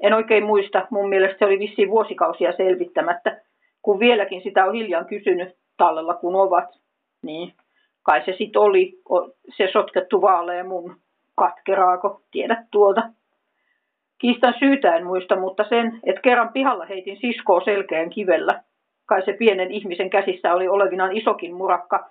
En 0.00 0.12
oikein 0.14 0.44
muista, 0.44 0.86
mun 0.90 1.08
mielestä 1.08 1.38
se 1.38 1.44
oli 1.44 1.58
vissiin 1.58 1.90
vuosikausia 1.90 2.52
selvittämättä, 2.56 3.40
kun 3.82 4.00
vieläkin 4.00 4.42
sitä 4.42 4.64
on 4.64 4.74
hiljan 4.74 5.06
kysynyt 5.06 5.56
tallella 5.76 6.14
kun 6.14 6.36
ovat. 6.36 6.68
Niin, 7.22 7.52
kai 8.02 8.24
se 8.24 8.34
sit 8.38 8.56
oli, 8.56 8.92
se 9.56 9.68
sotkettu 9.72 10.22
vaalea 10.22 10.64
mun 10.64 10.96
katkeraako, 11.36 12.20
tiedät 12.30 12.58
tuolta. 12.70 13.02
Kiistan 14.18 14.54
syytä 14.58 14.96
en 14.96 15.06
muista, 15.06 15.36
mutta 15.36 15.64
sen, 15.68 16.00
että 16.04 16.20
kerran 16.20 16.52
pihalla 16.52 16.84
heitin 16.84 17.16
siskoa 17.20 17.60
selkeän 17.60 18.10
kivellä. 18.10 18.62
Kai 19.06 19.22
se 19.24 19.32
pienen 19.32 19.70
ihmisen 19.70 20.10
käsissä 20.10 20.54
oli 20.54 20.68
olevinaan 20.68 21.16
isokin 21.16 21.54
murakka, 21.54 22.08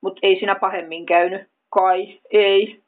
mutta 0.00 0.20
ei 0.22 0.38
siinä 0.38 0.54
pahemmin 0.54 1.06
käynyt. 1.06 1.48
Kai, 1.70 2.20
ei. 2.30 2.80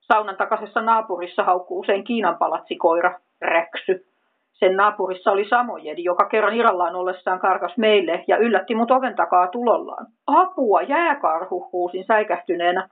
Saunan 0.00 0.36
takaisessa 0.36 0.82
naapurissa 0.82 1.44
haukkuu 1.44 1.80
usein 1.80 2.04
Kiinan 2.04 2.36
palatsikoira, 2.36 3.20
räksy. 3.40 4.06
Sen 4.52 4.76
naapurissa 4.76 5.32
oli 5.32 5.48
Samojedi, 5.48 6.04
joka 6.04 6.24
kerran 6.28 6.54
irallaan 6.54 6.96
ollessaan 6.96 7.38
karkas 7.40 7.76
meille 7.76 8.24
ja 8.26 8.36
yllätti 8.36 8.74
mut 8.74 8.90
oven 8.90 9.14
takaa 9.16 9.46
tulollaan. 9.46 10.06
Apua, 10.26 10.82
jääkarhu, 10.82 11.68
huusin 11.72 12.04
säikähtyneenä. 12.04 12.88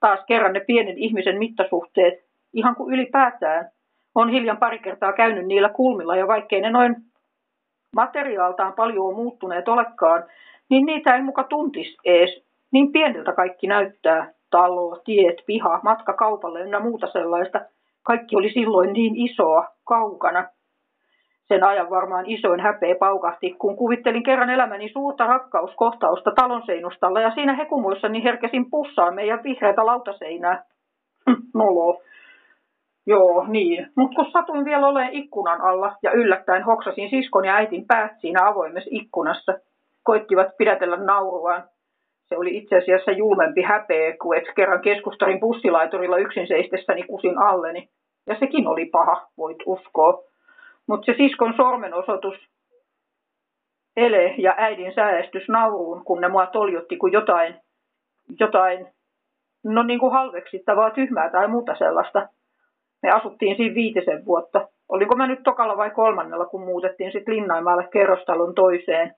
Taas 0.00 0.20
kerran 0.26 0.52
ne 0.52 0.60
pienen 0.60 0.98
ihmisen 0.98 1.38
mittasuhteet, 1.38 2.14
ihan 2.52 2.76
kuin 2.76 2.94
ylipäätään. 2.94 3.70
On 4.14 4.28
hiljan 4.28 4.56
pari 4.56 4.78
kertaa 4.78 5.12
käynyt 5.12 5.46
niillä 5.46 5.68
kulmilla 5.68 6.16
ja 6.16 6.28
vaikkei 6.28 6.60
ne 6.60 6.70
noin 6.70 6.96
materiaaltaan 7.94 8.72
paljon 8.72 9.06
on 9.06 9.14
muuttuneet 9.14 9.68
olekaan, 9.68 10.24
niin 10.70 10.86
niitä 10.86 11.14
ei 11.14 11.22
muka 11.22 11.44
tuntis 11.44 11.96
ees. 12.04 12.44
Niin 12.72 12.92
pieniltä 12.92 13.32
kaikki 13.32 13.66
näyttää. 13.66 14.32
Talo, 14.50 15.00
tiet, 15.04 15.42
piha, 15.46 15.80
matka 15.82 16.12
kaupalle 16.12 16.60
ynnä 16.60 16.80
muuta 16.80 17.06
sellaista. 17.06 17.60
Kaikki 18.02 18.36
oli 18.36 18.52
silloin 18.52 18.92
niin 18.92 19.16
isoa, 19.16 19.68
kaukana. 19.84 20.48
Sen 21.48 21.64
ajan 21.64 21.90
varmaan 21.90 22.26
isoin 22.26 22.60
häpeä 22.60 22.94
paukahti, 22.94 23.54
kun 23.58 23.76
kuvittelin 23.76 24.22
kerran 24.22 24.50
elämäni 24.50 24.88
suurta 24.88 25.26
rakkauskohtausta 25.26 26.30
talon 26.30 26.62
seinustalla 26.66 27.20
ja 27.20 27.30
siinä 27.30 27.54
hekumuissani 27.54 28.24
herkesin 28.24 28.70
pussaan 28.70 29.14
meidän 29.14 29.42
vihreätä 29.42 29.86
lautaseinää. 29.86 30.64
Hm, 31.30 31.42
nolo. 31.54 32.02
Joo, 33.06 33.44
niin. 33.48 33.86
Mutta 33.96 34.16
kun 34.16 34.30
satuin 34.32 34.64
vielä 34.64 34.86
olemaan 34.86 35.12
ikkunan 35.12 35.60
alla 35.60 35.96
ja 36.02 36.12
yllättäen 36.12 36.62
hoksasin 36.64 37.10
siskon 37.10 37.44
ja 37.44 37.54
äitin 37.54 37.86
päät 37.86 38.12
siinä 38.20 38.48
avoimessa 38.48 38.90
ikkunassa, 38.92 39.54
koittivat 40.02 40.56
pidätellä 40.58 40.96
nauruaan. 40.96 41.64
Se 42.28 42.36
oli 42.36 42.56
itse 42.56 42.76
asiassa 42.76 43.10
julmempi 43.10 43.62
häpeä, 43.62 44.16
kuin 44.22 44.38
et 44.38 44.44
kerran 44.56 44.80
keskustarin 44.80 45.40
bussilaiturilla 45.40 46.16
yksin 46.16 46.48
seistessäni 46.48 47.02
kusin 47.02 47.38
alleni. 47.38 47.88
Ja 48.26 48.36
sekin 48.38 48.66
oli 48.68 48.84
paha, 48.86 49.26
voit 49.38 49.58
uskoa. 49.66 50.22
Mutta 50.88 51.06
se 51.06 51.14
siskon 51.16 51.54
sormenosoitus, 51.56 52.34
ele 53.96 54.34
ja 54.38 54.54
äidin 54.56 54.94
säästys 54.94 55.48
nauruun, 55.48 56.04
kun 56.04 56.20
ne 56.20 56.28
mua 56.28 56.46
toljutti 56.46 56.96
kuin 56.96 57.12
jotain, 57.12 57.54
jotain, 58.40 58.86
no 59.64 59.82
niin 59.82 60.00
kuin 60.00 60.12
halveksittavaa, 60.12 60.90
tyhmää 60.90 61.30
tai 61.30 61.48
muuta 61.48 61.74
sellaista. 61.74 62.28
Me 63.04 63.10
asuttiin 63.10 63.56
siinä 63.56 63.74
viitisen 63.74 64.24
vuotta. 64.24 64.68
Oliko 64.88 65.16
mä 65.16 65.26
nyt 65.26 65.42
tokalla 65.44 65.76
vai 65.76 65.90
kolmannella, 65.90 66.46
kun 66.46 66.64
muutettiin 66.64 67.12
sitten 67.12 67.34
Linnaimaalle 67.34 67.88
kerrostalon 67.92 68.54
toiseen. 68.54 69.14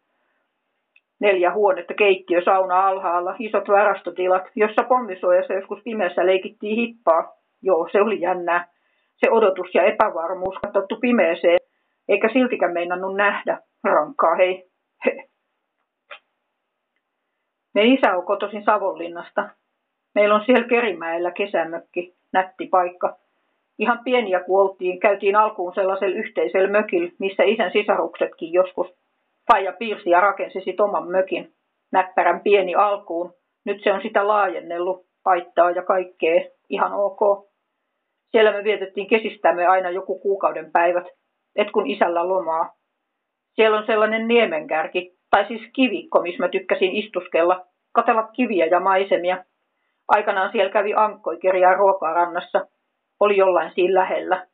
Neljä 1.20 1.52
huonetta, 1.52 1.94
keittiö, 1.94 2.42
sauna 2.44 2.88
alhaalla, 2.88 3.34
isot 3.38 3.68
varastotilat, 3.68 4.42
jossa 4.56 4.82
pommisuojassa 4.82 5.52
joskus 5.52 5.80
pimeässä 5.84 6.26
leikittiin 6.26 6.76
hippaa. 6.76 7.32
Joo, 7.62 7.88
se 7.92 8.00
oli 8.00 8.20
jännää. 8.20 8.68
Se 9.16 9.30
odotus 9.30 9.74
ja 9.74 9.82
epävarmuus 9.82 10.58
katsottu 10.62 10.96
pimeeseen, 10.96 11.58
eikä 12.08 12.28
siltikään 12.32 12.72
meinannut 12.72 13.16
nähdä. 13.16 13.58
Rankkaa, 13.84 14.34
hei. 14.34 14.70
He. 15.04 15.28
Me 17.74 17.84
isä 17.84 18.16
on 18.16 18.26
kotoisin 18.26 18.64
Savonlinnasta. 18.64 19.48
Meillä 20.14 20.34
on 20.34 20.44
siellä 20.46 20.68
Kerimäellä 20.68 21.30
kesämökki, 21.30 22.16
nätti 22.32 22.66
paikka. 22.66 23.25
Ihan 23.78 24.00
pieniä 24.04 24.40
kun 24.40 24.61
oltiin, 24.61 25.00
käytiin 25.00 25.37
alkuun 25.37 25.75
sellaisella 25.75 26.16
yhteisellä 26.16 26.68
mökillä, 26.68 27.11
missä 27.18 27.42
isän 27.42 27.73
sisaruksetkin 27.73 28.52
joskus. 28.52 28.87
Faija 29.52 29.73
piirsi 29.73 30.11
ja 30.11 30.21
rakensi 30.21 30.61
sit 30.61 30.80
oman 30.80 31.09
mökin. 31.09 31.52
Näppärän 31.92 32.40
pieni 32.40 32.75
alkuun. 32.75 33.35
Nyt 33.64 33.83
se 33.83 33.92
on 33.92 34.02
sitä 34.02 34.28
laajennellut, 34.28 35.06
paittaa 35.23 35.71
ja 35.71 35.83
kaikkea. 35.83 36.40
Ihan 36.68 36.92
ok. 36.92 37.47
Siellä 38.30 38.52
me 38.52 38.64
vietettiin 38.64 39.06
kesistämme 39.06 39.66
aina 39.66 39.90
joku 39.90 40.18
kuukauden 40.18 40.73
päivät, 40.73 41.04
et 41.56 41.71
kun 41.71 41.87
isällä 41.87 42.28
lomaa. 42.28 42.73
Siellä 43.54 43.78
on 43.78 43.87
sellainen 43.87 44.28
niemenkärki, 44.28 45.16
tai 45.30 45.47
siis 45.49 45.62
kivikko, 45.73 46.23
missä 46.23 46.42
mä 46.42 46.49
tykkäsin 46.49 46.92
istuskella, 46.92 47.66
katella 47.92 48.23
kiviä 48.23 48.66
ja 48.66 48.80
maisemia. 48.80 49.45
Aikanaan 50.09 50.52
siellä 50.52 50.73
kävi 50.73 50.95
ankkoi 50.95 51.38
ruokaa 51.76 52.12
rannassa. 52.12 52.66
Oli 53.20 53.37
jollain 53.37 53.73
siinä 53.75 54.00
lähellä. 54.00 54.46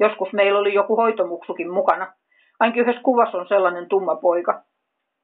Joskus 0.00 0.32
meillä 0.32 0.58
oli 0.58 0.74
joku 0.74 0.96
hoitomuksukin 0.96 1.70
mukana. 1.70 2.12
Ainakin 2.60 2.82
yhdessä 2.82 3.02
kuvassa 3.02 3.38
on 3.38 3.48
sellainen 3.48 3.88
tumma 3.88 4.16
poika. 4.16 4.62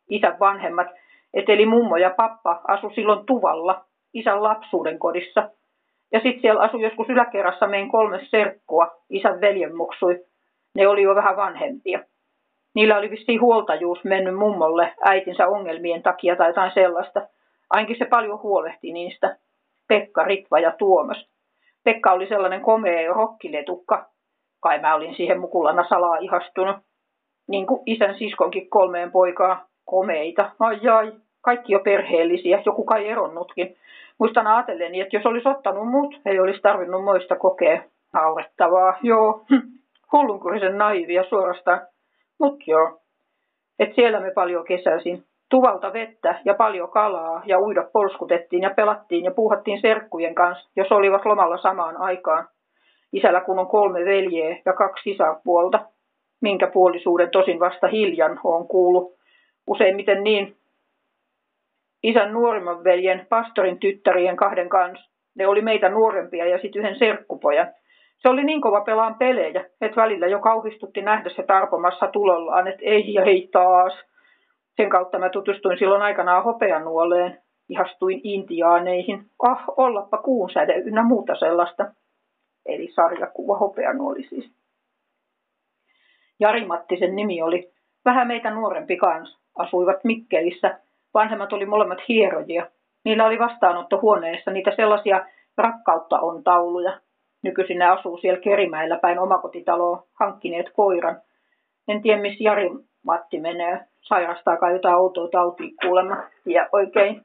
Isän 0.08 0.36
vanhemmat, 0.40 0.86
et 1.34 1.48
eli 1.48 1.66
mummo 1.66 1.96
ja 1.96 2.10
pappa, 2.10 2.60
asu 2.68 2.90
silloin 2.94 3.26
tuvalla, 3.26 3.84
isän 4.14 4.42
lapsuuden 4.42 4.98
kodissa. 4.98 5.50
Ja 6.12 6.20
sitten 6.20 6.40
siellä 6.40 6.62
asui 6.62 6.82
joskus 6.82 7.08
yläkerrassa 7.08 7.66
meidän 7.66 7.88
kolme 7.88 8.26
serkkua, 8.30 8.96
isän 9.10 9.40
veljen 9.40 9.76
muksui. 9.76 10.24
Ne 10.74 10.88
oli 10.88 11.02
jo 11.02 11.14
vähän 11.14 11.36
vanhempia. 11.36 12.00
Niillä 12.74 12.98
oli 12.98 13.10
vissiin 13.10 13.40
huoltajuus 13.40 14.04
mennyt 14.04 14.36
mummolle 14.36 14.94
äitinsä 15.00 15.48
ongelmien 15.48 16.02
takia 16.02 16.36
tai 16.36 16.48
jotain 16.48 16.72
sellaista. 16.74 17.22
Ainakin 17.70 17.98
se 17.98 18.04
paljon 18.04 18.42
huolehti 18.42 18.92
niistä. 18.92 19.36
Pekka, 19.88 20.24
Ritva 20.24 20.58
ja 20.58 20.72
Tuomas. 20.78 21.28
Pekka 21.84 22.12
oli 22.12 22.28
sellainen 22.28 22.60
komea 22.60 23.12
rokkiletukka. 23.12 24.06
Kai 24.60 24.78
mä 24.78 24.94
olin 24.94 25.14
siihen 25.14 25.40
mukulana 25.40 25.88
salaa 25.88 26.16
ihastunut. 26.16 26.76
Niin 27.48 27.66
kuin 27.66 27.80
isän 27.86 28.18
siskonkin 28.18 28.70
kolmeen 28.70 29.10
poikaa. 29.12 29.66
Komeita. 29.84 30.50
Ai 30.60 30.88
ai. 30.88 31.12
Kaikki 31.40 31.72
jo 31.72 31.78
perheellisiä. 31.78 32.62
Joku 32.66 32.84
kai 32.84 33.08
eronnutkin. 33.08 33.76
Muistan 34.18 34.46
ajatelleni, 34.46 35.00
että 35.00 35.16
jos 35.16 35.26
olisi 35.26 35.48
ottanut 35.48 35.90
mut, 35.90 36.20
ei 36.26 36.40
olisi 36.40 36.60
tarvinnut 36.60 37.04
moista 37.04 37.36
kokea. 37.36 37.82
Naurettavaa, 38.12 38.98
joo. 39.02 39.44
Hullunkurisen 40.12 40.78
naivia 40.78 41.24
suorastaan. 41.24 41.80
Mut 42.40 42.66
joo. 42.66 43.00
Et 43.78 43.94
siellä 43.94 44.20
me 44.20 44.30
paljon 44.30 44.64
kesäisin. 44.64 45.24
Tuvalta 45.54 45.92
vettä 45.92 46.40
ja 46.44 46.54
paljon 46.54 46.90
kalaa 46.90 47.42
ja 47.46 47.58
uida 47.58 47.88
polskutettiin 47.92 48.62
ja 48.62 48.70
pelattiin 48.70 49.24
ja 49.24 49.30
puuhattiin 49.30 49.80
serkkujen 49.80 50.34
kanssa, 50.34 50.70
jos 50.76 50.92
olivat 50.92 51.24
lomalla 51.24 51.58
samaan 51.58 51.96
aikaan. 51.96 52.48
Isällä 53.12 53.40
kun 53.40 53.58
on 53.58 53.66
kolme 53.66 54.04
veljeä 54.04 54.56
ja 54.64 54.72
kaksi 54.72 55.10
sisarpuolta, 55.10 55.80
minkä 56.40 56.66
puolisuuden 56.66 57.30
tosin 57.30 57.60
vasta 57.60 57.88
hiljan 57.88 58.40
on 58.44 58.68
kuullut. 58.68 59.12
Useimmiten 59.66 60.24
niin 60.24 60.56
isän 62.02 62.32
nuorimman 62.32 62.84
veljen, 62.84 63.26
pastorin 63.28 63.78
tyttärien 63.78 64.36
kahden 64.36 64.68
kanssa. 64.68 65.10
Ne 65.34 65.46
oli 65.46 65.62
meitä 65.62 65.88
nuorempia 65.88 66.46
ja 66.46 66.58
sitten 66.58 66.80
yhden 66.80 66.98
serkkupojan. 66.98 67.66
Se 68.18 68.28
oli 68.28 68.44
niin 68.44 68.60
kova 68.60 68.80
pelaan 68.80 69.14
pelejä, 69.14 69.64
että 69.80 70.00
välillä 70.00 70.26
jo 70.26 70.38
kauhistutti 70.38 71.02
nähdä 71.02 71.30
se 71.30 71.42
tarpomassa 71.42 72.06
tulollaan, 72.06 72.68
että 72.68 72.82
ei 72.84 73.14
ja 73.14 73.22
ei 73.22 73.48
taas. 73.52 74.13
Sen 74.76 74.90
kautta 74.90 75.18
mä 75.18 75.30
tutustuin 75.30 75.78
silloin 75.78 76.02
aikanaan 76.02 76.44
hopeanuoleen, 76.44 77.42
ihastuin 77.68 78.20
intiaaneihin, 78.24 79.26
ah, 79.42 79.64
ollappa 79.76 80.18
kuunsäde 80.18 80.74
ynnä 80.74 81.02
muuta 81.02 81.34
sellaista. 81.34 81.86
Eli 82.66 82.92
sarjakuva 82.92 83.58
hopeanuoli 83.58 84.22
siis. 84.22 84.52
Jari 86.40 86.66
Mattisen 86.66 87.16
nimi 87.16 87.42
oli. 87.42 87.72
Vähän 88.04 88.26
meitä 88.26 88.50
nuorempi 88.50 88.96
kans. 88.96 89.38
Asuivat 89.58 90.04
Mikkelissä. 90.04 90.80
Vanhemmat 91.14 91.52
oli 91.52 91.66
molemmat 91.66 91.98
hierojia. 92.08 92.66
Niillä 93.04 93.26
oli 93.26 93.38
vastaanottohuoneessa 93.38 94.50
niitä 94.50 94.72
sellaisia 94.76 95.26
rakkautta 95.56 96.18
on 96.20 96.44
tauluja. 96.44 97.00
Nykyisin 97.42 97.78
ne 97.78 97.84
asuu 97.84 98.18
siellä 98.18 98.40
Kerimäellä 98.40 98.98
päin 98.98 99.18
omakotitaloa, 99.18 100.06
hankkineet 100.20 100.66
koiran. 100.76 101.20
En 101.88 102.02
tiedä, 102.02 102.22
missä 102.22 102.44
Jari 102.44 102.70
Matti 103.04 103.40
menee. 103.40 103.80
Sairastaakaan 104.00 104.72
jotain 104.72 104.96
outoa 104.96 105.28
tautia 105.28 105.68
kuulemma. 105.82 106.16
Ja 106.46 106.68
oikein. 106.72 107.24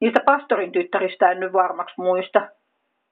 Niistä 0.00 0.20
pastorin 0.24 0.72
tyttäristä 0.72 1.30
en 1.30 1.40
nyt 1.40 1.52
varmaksi 1.52 1.94
muista. 1.96 2.48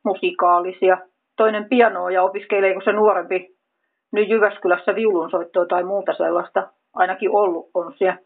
Musikaalisia. 0.05 0.99
Toinen 1.37 1.69
pianoa 1.69 2.11
ja 2.11 2.23
opiskeleeko 2.23 2.81
se 2.85 2.93
nuorempi 2.93 3.57
nyt 4.13 4.29
Jyväskylässä 4.29 4.95
viulunsoittoa 4.95 5.67
tai 5.67 5.85
muuta 5.85 6.15
sellaista. 6.15 6.69
Ainakin 6.95 7.31
ollut 7.31 7.71
on 7.75 7.95
siellä. 7.99 8.19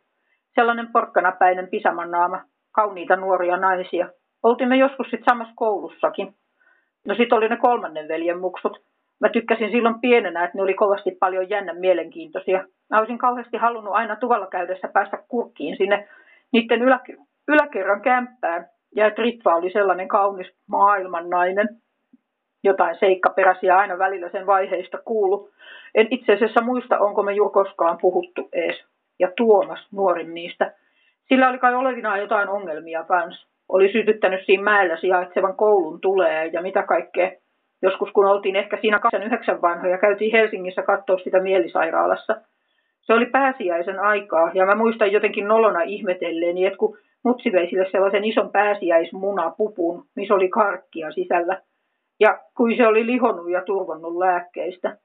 Sellainen 0.55 0.93
porkkanapäinen 0.93 1.69
pisaman 1.69 2.11
naama. 2.11 2.43
Kauniita 2.73 3.17
nuoria 3.17 3.57
naisia. 3.57 4.09
Oltimme 4.43 4.77
joskus 4.77 5.07
sitten 5.11 5.25
samassa 5.25 5.55
koulussakin. 5.57 6.35
No 7.07 7.15
sitten 7.15 7.39
oli 7.39 7.49
ne 7.49 7.57
kolmannen 7.57 8.09
veljen 8.09 8.39
muksut. 8.39 8.83
Mä 9.21 9.29
tykkäsin 9.29 9.71
silloin 9.71 10.01
pienenä, 10.01 10.45
että 10.45 10.59
ne 10.59 10.63
oli 10.63 10.75
kovasti 10.75 11.11
paljon 11.21 11.51
jännän 11.51 11.79
mielenkiintoisia. 11.79 12.65
Mä 12.91 12.99
olisin 12.99 13.19
kauheasti 13.19 13.57
halunnut 13.57 13.95
aina 13.95 14.17
tuvalla 14.17 14.47
käydessä 14.47 14.89
päästä 14.89 15.19
kurkkiin 15.29 15.77
sinne 15.77 16.09
niiden 16.53 16.83
ylä- 16.83 17.01
yläkerran 17.49 18.01
kämppään. 18.01 18.67
Ja 18.97 19.07
että 19.07 19.23
Ritva 19.23 19.55
oli 19.55 19.71
sellainen 19.71 20.09
kaunis 20.09 20.53
maailman 20.67 21.31
nainen. 21.31 21.69
Jotain 22.65 22.99
seikkaperäisiä 22.99 23.77
aina 23.77 23.99
välillä 23.99 24.29
sen 24.29 24.47
vaiheista 24.47 24.99
kuulu. 25.05 25.51
En 25.95 26.07
itse 26.11 26.33
asiassa 26.33 26.61
muista, 26.61 26.99
onko 26.99 27.23
me 27.23 27.33
juuri 27.33 27.53
koskaan 27.53 27.99
puhuttu 28.01 28.49
ees. 28.53 28.85
Ja 29.19 29.29
Tuomas, 29.37 29.89
nuorin 29.93 30.35
niistä. 30.35 30.73
Sillä 31.29 31.49
oli 31.49 31.59
kai 31.59 31.75
olevinaan 31.75 32.21
jotain 32.21 32.49
ongelmia 32.49 33.05
kanssa 33.05 33.47
oli 33.69 33.93
sytyttänyt 33.93 34.47
siinä 34.47 34.63
mäellä 34.63 34.97
sijaitsevan 34.97 35.57
koulun 35.57 36.01
tulee 36.01 36.47
ja 36.47 36.63
mitä 36.63 36.83
kaikkea. 36.83 37.31
Joskus 37.83 38.11
kun 38.13 38.27
oltiin 38.27 38.57
ehkä 38.57 38.79
siinä 38.81 38.99
29 38.99 39.63
vanhoja, 39.63 39.99
käytiin 39.99 40.33
Helsingissä 40.33 40.83
katsoa 40.83 41.19
sitä 41.19 41.41
mielisairaalassa. 41.41 42.37
Se 43.01 43.15
oli 43.15 43.27
pääsiäisen 43.27 44.01
aikaa 44.01 44.51
ja 44.55 44.67
mä 44.67 44.75
muistan 44.75 45.13
jotenkin 45.13 45.49
nolona 45.49 45.83
ihmetelleeni, 45.83 46.67
että 46.67 46.79
kun 46.79 46.99
mutsi 47.25 47.53
vei 47.53 47.71
sille 47.71 47.87
sellaisen 47.91 48.25
ison 48.25 48.51
pääsiäismunapupun, 48.51 50.05
missä 50.17 50.35
oli 50.35 50.49
karkkia 50.49 51.13
sisällä. 51.13 51.61
Ja 52.21 52.39
kun 52.57 52.77
se 52.77 52.87
oli 52.87 53.07
lihonnut 53.07 53.51
ja 53.51 53.63
turvonnut 53.63 54.17
lääkkeistä. 54.17 54.97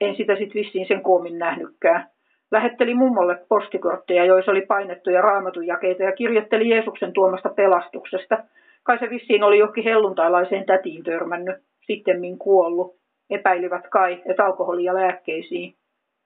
En 0.00 0.16
sitä 0.16 0.36
sitten 0.36 0.62
vissiin 0.62 0.88
sen 0.88 1.02
koomin 1.02 1.38
nähnytkään. 1.38 2.06
Lähetteli 2.50 2.94
mummolle 2.94 3.38
postikortteja, 3.48 4.24
joissa 4.24 4.50
oli 4.50 4.60
painettuja 4.60 5.22
raamatujakeita 5.22 6.02
ja 6.02 6.12
kirjoitteli 6.12 6.68
Jeesuksen 6.68 7.12
tuomasta 7.12 7.48
pelastuksesta. 7.48 8.38
Kai 8.82 8.98
se 8.98 9.10
vissiin 9.10 9.42
oli 9.42 9.58
johonkin 9.58 9.84
helluntailaiseen 9.84 10.66
tätiin 10.66 11.04
törmännyt, 11.04 11.56
sittemmin 11.86 12.38
kuollut. 12.38 12.96
Epäilivät 13.30 13.88
kai, 13.90 14.22
että 14.30 14.44
alkoholia 14.44 14.94
lääkkeisiin. 14.94 15.74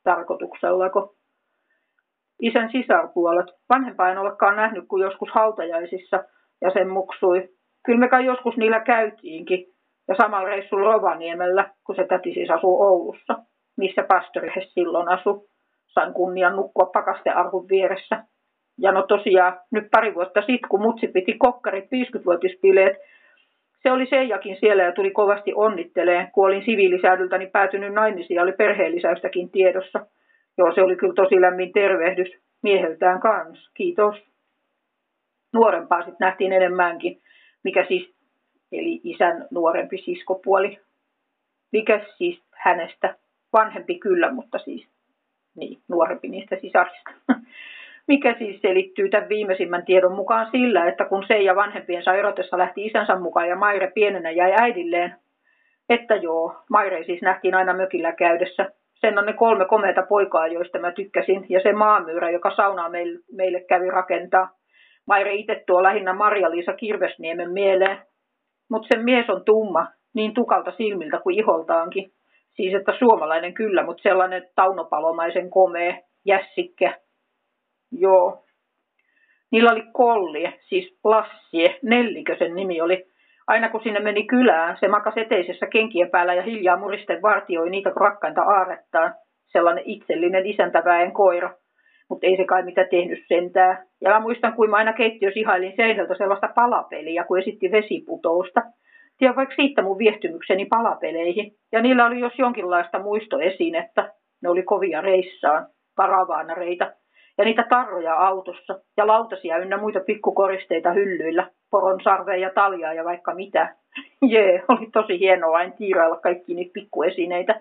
Tarkoituksellako? 0.04 1.14
Isän 2.42 2.70
sisarpuolet. 2.72 3.46
Vanhempaa 3.68 4.10
en 4.10 4.18
olekaan 4.18 4.56
nähnyt 4.56 4.84
kuin 4.88 5.02
joskus 5.02 5.28
hautajaisissa 5.32 6.24
ja 6.60 6.70
sen 6.70 6.88
muksui. 6.88 7.48
Kyllä 7.84 7.98
me 7.98 8.08
kai 8.08 8.24
joskus 8.24 8.56
niillä 8.56 8.80
käytiinkin. 8.80 9.66
Ja 10.08 10.14
samalla 10.14 10.48
reissulla 10.48 10.92
Rovaniemellä, 10.92 11.70
kun 11.86 11.96
se 11.96 12.04
täti 12.04 12.34
siis 12.34 12.50
asuu 12.50 12.82
Oulussa, 12.82 13.38
missä 13.76 14.02
pastori 14.02 14.50
silloin 14.74 15.08
asui 15.08 15.46
sain 15.86 16.14
kunnian 16.14 16.56
nukkua 16.56 16.86
pakastearvun 16.86 17.68
vieressä. 17.68 18.24
Ja 18.78 18.92
no 18.92 19.02
tosiaan 19.02 19.60
nyt 19.70 19.90
pari 19.90 20.14
vuotta 20.14 20.40
sitten, 20.40 20.68
kun 20.68 20.82
mutsi 20.82 21.08
piti 21.08 21.32
kokkarit 21.38 21.84
50-vuotispileet, 21.84 22.96
se 23.82 23.92
oli 23.92 24.06
Seijakin 24.06 24.56
siellä 24.60 24.82
ja 24.82 24.92
tuli 24.92 25.10
kovasti 25.10 25.52
onnitteleen. 25.54 26.30
Kun 26.32 26.46
olin 26.46 26.64
siviilisäädyltäni 26.64 27.46
päätynyt 27.46 27.92
naimisiin 27.92 28.34
ja 28.34 28.42
oli 28.42 28.52
perheellisäystäkin 28.52 29.50
tiedossa. 29.50 30.06
Joo, 30.58 30.74
se 30.74 30.82
oli 30.82 30.96
kyllä 30.96 31.14
tosi 31.14 31.40
lämmin 31.40 31.72
tervehdys 31.72 32.28
mieheltään 32.62 33.20
kanssa. 33.20 33.70
Kiitos. 33.74 34.16
Nuorempaa 35.52 35.98
sitten 35.98 36.26
nähtiin 36.26 36.52
enemmänkin, 36.52 37.22
mikä 37.64 37.84
siis, 37.88 38.14
eli 38.72 39.00
isän 39.04 39.46
nuorempi 39.50 39.98
siskopuoli. 39.98 40.78
Mikä 41.72 42.00
siis 42.16 42.42
hänestä? 42.50 43.16
Vanhempi 43.52 43.98
kyllä, 43.98 44.32
mutta 44.32 44.58
siis 44.58 44.88
niin, 45.56 45.78
nuorempi 45.88 46.28
niistä 46.28 46.56
sisarista. 46.60 47.10
Mikä 48.08 48.34
siis 48.38 48.60
selittyy 48.60 49.08
tämän 49.08 49.28
viimeisimmän 49.28 49.84
tiedon 49.84 50.12
mukaan 50.12 50.48
sillä, 50.50 50.86
että 50.86 51.04
kun 51.04 51.24
se 51.26 51.38
ja 51.38 51.56
vanhempien 51.56 52.02
erotessa 52.18 52.58
lähti 52.58 52.86
isänsä 52.86 53.16
mukaan 53.16 53.48
ja 53.48 53.56
Maire 53.56 53.90
pienenä 53.94 54.30
jäi 54.30 54.52
äidilleen, 54.60 55.14
että 55.88 56.14
joo, 56.14 56.54
Maire 56.70 57.04
siis 57.04 57.22
nähtiin 57.22 57.54
aina 57.54 57.72
mökillä 57.72 58.12
käydessä. 58.12 58.70
Sen 58.94 59.18
on 59.18 59.26
ne 59.26 59.32
kolme 59.32 59.64
komeita 59.64 60.02
poikaa, 60.02 60.46
joista 60.46 60.78
mä 60.78 60.92
tykkäsin, 60.92 61.46
ja 61.48 61.60
se 61.60 61.72
maamyyrä, 61.72 62.30
joka 62.30 62.54
saunaa 62.56 62.88
meille, 62.88 63.20
meille 63.32 63.60
kävi 63.60 63.90
rakentaa. 63.90 64.50
Maire 65.06 65.34
itse 65.34 65.62
tuo 65.66 65.82
lähinnä 65.82 66.12
Marja-Liisa 66.12 66.72
Kirvesniemen 66.72 67.50
mieleen. 67.50 67.98
Mutta 68.70 68.88
sen 68.88 69.04
mies 69.04 69.30
on 69.30 69.44
tumma, 69.44 69.86
niin 70.14 70.34
tukalta 70.34 70.72
silmiltä 70.76 71.18
kuin 71.18 71.38
iholtaankin. 71.38 72.10
Siis 72.52 72.74
että 72.74 72.92
suomalainen 72.98 73.54
kyllä, 73.54 73.82
mutta 73.82 74.02
sellainen 74.02 74.48
taunopalomaisen 74.54 75.50
komea 75.50 75.94
jässikkä. 76.24 76.94
Joo. 77.92 78.44
Niillä 79.52 79.72
oli 79.72 79.82
kollie, 79.92 80.52
siis 80.68 80.98
Lassie, 81.04 81.78
Nellikö 81.82 82.36
sen 82.38 82.54
nimi 82.54 82.80
oli. 82.80 83.06
Aina 83.46 83.68
kun 83.68 83.82
sinne 83.82 84.00
meni 84.00 84.26
kylään, 84.26 84.76
se 84.80 84.88
makas 84.88 85.14
eteisessä 85.16 85.66
kenkien 85.66 86.10
päällä 86.10 86.34
ja 86.34 86.42
hiljaa 86.42 86.76
muristen 86.76 87.22
vartioi 87.22 87.70
niitä 87.70 87.92
rakkainta 87.96 88.42
aarettaan. 88.42 89.14
Sellainen 89.46 89.84
itsellinen 89.86 90.46
isäntäväen 90.46 91.12
koira. 91.12 91.54
Mutta 92.08 92.26
ei 92.26 92.36
se 92.36 92.44
kai 92.44 92.62
mitä 92.62 92.84
tehnyt 92.84 93.24
sentään. 93.28 93.86
Ja 94.00 94.10
mä 94.10 94.20
muistan, 94.20 94.52
kuin 94.52 94.70
mä 94.70 94.76
aina 94.76 94.92
keittiössä 94.92 95.40
ihailin 95.40 95.76
seinältä 95.76 96.14
sellaista 96.14 96.48
palapeliä, 96.54 97.24
kun 97.24 97.38
esitti 97.38 97.70
vesiputousta– 97.70 98.62
Tiedän 99.20 99.36
vaikka 99.36 99.54
siitä 99.54 99.82
mun 99.82 99.98
viehtymykseni 99.98 100.66
palapeleihin. 100.66 101.52
Ja 101.72 101.82
niillä 101.82 102.06
oli 102.06 102.20
jos 102.20 102.32
jonkinlaista 102.38 102.98
muistoesinettä. 102.98 104.12
Ne 104.42 104.48
oli 104.48 104.62
kovia 104.62 105.00
reissaan, 105.00 105.66
karavaanareita. 105.94 106.92
Ja 107.40 107.44
niitä 107.44 107.66
tarroja 107.68 108.14
autossa 108.14 108.80
ja 108.96 109.06
lautasia 109.06 109.58
ynnä 109.58 109.76
muita 109.76 110.00
pikkukoristeita 110.00 110.92
hyllyillä. 110.92 111.46
Poron 111.70 112.00
ja 112.40 112.50
taljaa 112.54 112.94
ja 112.94 113.04
vaikka 113.04 113.34
mitä. 113.34 113.74
Jee, 114.32 114.62
oli 114.68 114.88
tosi 114.92 115.18
hienoa 115.18 115.52
vain 115.52 115.72
tiirailla 115.72 116.16
kaikki 116.16 116.54
niitä 116.54 116.72
pikkuesineitä. 116.72 117.60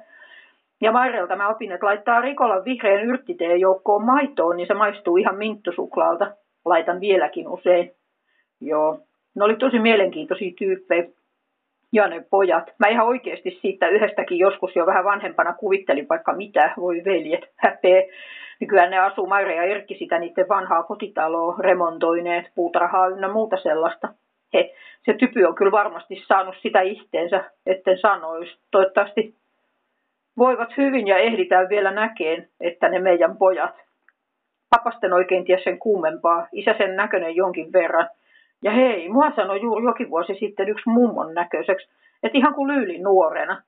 Ja 0.81 0.91
Mairelta 0.91 1.35
mä 1.35 1.49
opin, 1.49 1.71
että 1.71 1.85
laittaa 1.85 2.21
Rikolan 2.21 2.65
vihreän 2.65 3.03
yrttiteen 3.03 3.59
joukkoon 3.59 4.05
maitoon, 4.05 4.57
niin 4.57 4.67
se 4.67 4.73
maistuu 4.73 5.17
ihan 5.17 5.37
minttusuklaalta. 5.37 6.31
Laitan 6.65 6.99
vieläkin 6.99 7.47
usein. 7.47 7.91
Joo, 8.61 8.99
ne 9.35 9.43
oli 9.43 9.55
tosi 9.55 9.79
mielenkiintoisia 9.79 10.51
tyyppejä. 10.57 11.03
Ja 11.91 12.08
ne 12.08 12.25
pojat. 12.30 12.73
Mä 12.78 12.88
ihan 12.88 13.08
oikeasti 13.08 13.60
siitä 13.62 13.88
yhdestäkin 13.88 14.38
joskus 14.38 14.75
jo 14.75 14.86
vähän 14.86 15.06
vanhempana 15.06 15.54
kuvittelin 15.54 16.10
vaikka 16.10 16.34
mitä, 16.34 16.73
voi 16.78 17.02
veljet, 17.06 17.49
häpeä. 17.56 18.04
Nykyään 18.60 18.91
ne 18.91 18.99
asuu 18.99 19.28
Maire 19.28 19.56
ja 19.56 19.63
Erkki 19.63 19.95
sitä 19.99 20.19
niiden 20.19 20.49
vanhaa 20.49 20.84
kotitaloa 20.84 21.56
remontoineet, 21.60 22.52
puutarhaa 22.56 23.08
ynnä 23.08 23.28
muuta 23.28 23.58
sellaista. 23.58 24.08
He, 24.54 24.73
se 25.06 25.13
typy 25.13 25.43
on 25.43 25.56
kyllä 25.56 25.71
varmasti 25.71 26.23
saanut 26.28 26.56
sitä 26.62 26.82
ihteensä, 26.82 27.43
etten 27.65 27.97
sanoisi. 27.97 28.58
Toivottavasti 28.71 29.36
voivat 30.38 30.78
hyvin 30.78 31.08
ja 31.08 31.17
ehditään 31.17 31.69
vielä 31.69 31.91
näkeen, 31.91 32.47
että 32.60 32.89
ne 32.89 32.99
meidän 32.99 33.38
pojat. 33.38 33.75
Papasten 34.69 35.13
oikein 35.13 35.45
ties 35.45 35.63
sen 35.63 35.80
kuumempaa, 35.80 36.47
isä 36.52 36.75
sen 36.78 36.95
näköinen 36.95 37.36
jonkin 37.36 37.73
verran. 37.73 38.10
Ja 38.63 38.72
hei, 38.72 39.10
mua 39.10 39.32
sanoi 39.36 39.62
juuri 39.62 39.86
jokin 39.86 40.10
vuosi 40.10 40.34
sitten 40.39 40.69
yksi 40.69 40.89
mummon 40.89 41.34
näköiseksi, 41.34 41.89
että 42.24 42.38
ihan 42.38 42.54
kuin 42.54 42.67
lyyli 42.67 42.98
nuorena. 42.98 43.62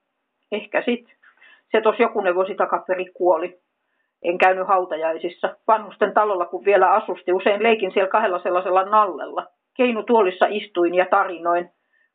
Ehkä 0.51 0.81
sit. 0.81 1.05
Se 1.71 1.81
tos 1.81 1.99
jokunen 1.99 2.35
vuosi 2.35 2.55
takaperi 2.55 3.05
kuoli. 3.13 3.59
En 4.23 4.37
käynyt 4.37 4.67
hautajaisissa. 4.67 5.55
Vanhusten 5.67 6.13
talolla 6.13 6.45
kun 6.45 6.65
vielä 6.65 6.91
asusti, 6.91 7.33
usein 7.33 7.63
leikin 7.63 7.91
siellä 7.91 8.09
kahdella 8.09 8.39
sellaisella 8.39 8.83
nallella. 8.83 9.47
Keinu 9.77 10.03
tuolissa 10.03 10.45
istuin 10.49 10.95
ja 10.95 11.05
tarinoin. 11.05 11.69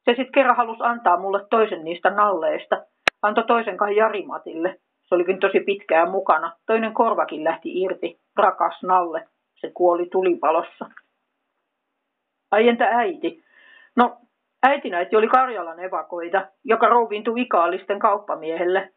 Se 0.04 0.10
sitten 0.10 0.32
kerran 0.32 0.56
halusi 0.56 0.80
antaa 0.82 1.20
mulle 1.20 1.46
toisen 1.50 1.84
niistä 1.84 2.10
nalleista. 2.10 2.82
Antoi 3.22 3.44
toisen 3.44 3.76
kai 3.76 3.96
Jarimatille. 3.96 4.76
Se 5.02 5.14
olikin 5.14 5.40
tosi 5.40 5.60
pitkään 5.60 6.10
mukana. 6.10 6.52
Toinen 6.66 6.94
korvakin 6.94 7.44
lähti 7.44 7.82
irti. 7.82 8.20
Rakas 8.36 8.82
nalle. 8.82 9.28
Se 9.54 9.70
kuoli 9.74 10.06
tulipalossa. 10.06 10.86
Ai 12.50 12.68
entä 12.68 12.84
äiti? 12.84 13.44
No, 13.96 14.16
äitinäiti 14.62 15.16
oli 15.16 15.28
Karjalan 15.28 15.80
evakoita, 15.80 16.46
joka 16.64 16.88
rouviintui 16.88 17.40
ikaalisten 17.40 17.98
kauppamiehelle. 17.98 18.92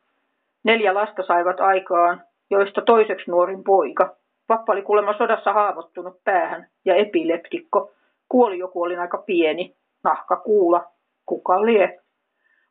Neljä 0.63 0.93
lasta 0.93 1.23
saivat 1.23 1.59
aikaan, 1.59 2.21
joista 2.49 2.81
toiseksi 2.81 3.31
nuorin 3.31 3.63
poika. 3.63 4.15
Pappa 4.47 4.73
oli 4.73 4.81
kuulemma 4.81 5.17
sodassa 5.17 5.53
haavoittunut 5.53 6.23
päähän 6.23 6.67
ja 6.85 6.95
epileptikko. 6.95 7.91
Kuoli 8.29 8.59
joku 8.59 8.81
oli 8.81 8.97
aika 8.97 9.17
pieni, 9.17 9.75
nahka 10.03 10.35
kuula, 10.35 10.85
kuka 11.25 11.65
lie. 11.65 11.99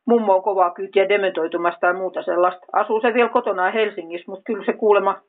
Mummo 0.07 0.35
on 0.35 0.43
kovaa 0.43 0.71
kyytiä 0.71 1.09
dementoitumasta 1.09 1.87
ja 1.87 1.93
muuta 1.93 2.23
sellaista. 2.23 2.67
Asuu 2.73 3.01
se 3.01 3.15
vielä 3.15 3.29
kotona 3.29 3.71
Helsingissä, 3.71 4.31
mutta 4.31 4.43
kyllä 4.45 4.65
se 4.65 4.73
kuulemma 4.73 5.21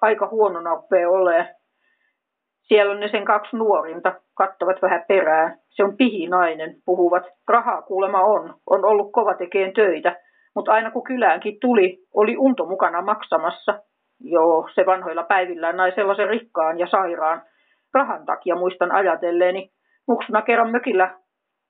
aika 0.00 0.26
huonona 0.26 0.74
uppee 0.74 1.06
olee. 1.06 1.54
Siellä 2.68 2.92
on 2.92 3.00
ne 3.00 3.08
sen 3.08 3.24
kaksi 3.24 3.56
nuorinta, 3.56 4.14
kattavat 4.34 4.82
vähän 4.82 5.04
perään. 5.08 5.58
Se 5.68 5.84
on 5.84 5.96
pihinainen, 5.96 6.76
puhuvat. 6.84 7.22
Rahaa 7.48 7.82
kuulema 7.82 8.20
on, 8.20 8.54
on 8.66 8.84
ollut 8.84 9.12
kova 9.12 9.34
tekeen 9.34 9.72
töitä, 9.72 10.16
mutta 10.54 10.72
aina 10.72 10.90
kun 10.90 11.04
kyläänkin 11.04 11.60
tuli, 11.60 11.98
oli 12.14 12.36
unto 12.36 12.66
mukana 12.66 13.02
maksamassa. 13.02 13.82
Joo, 14.20 14.68
se 14.74 14.86
vanhoilla 14.86 15.22
päivillään 15.22 15.76
nai 15.76 15.92
sellaisen 15.94 16.28
rikkaan 16.28 16.78
ja 16.78 16.86
sairaan. 16.86 17.42
Rahan 17.94 18.26
takia 18.26 18.56
muistan 18.56 18.92
ajatelleeni. 18.92 19.70
Muksuna 20.08 20.42
kerran 20.42 20.70
mökillä 20.70 21.14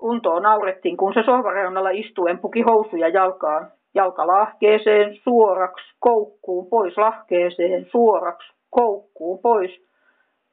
untoa 0.03 0.41
naurettiin, 0.41 0.97
kun 0.97 1.15
se 1.15 1.23
sohvareunalla 1.23 1.91
istuen 1.91 2.39
puki 2.39 2.63
housuja 2.63 3.09
jalkaan. 3.09 3.71
Jalka 3.95 4.27
lahkeeseen, 4.27 5.15
suoraksi, 5.15 5.85
koukkuun, 6.01 6.71
pois 6.71 6.99
lahkeeseen, 6.99 7.87
suoraksi, 7.91 8.53
koukkuun, 8.71 9.39
pois. 9.43 9.88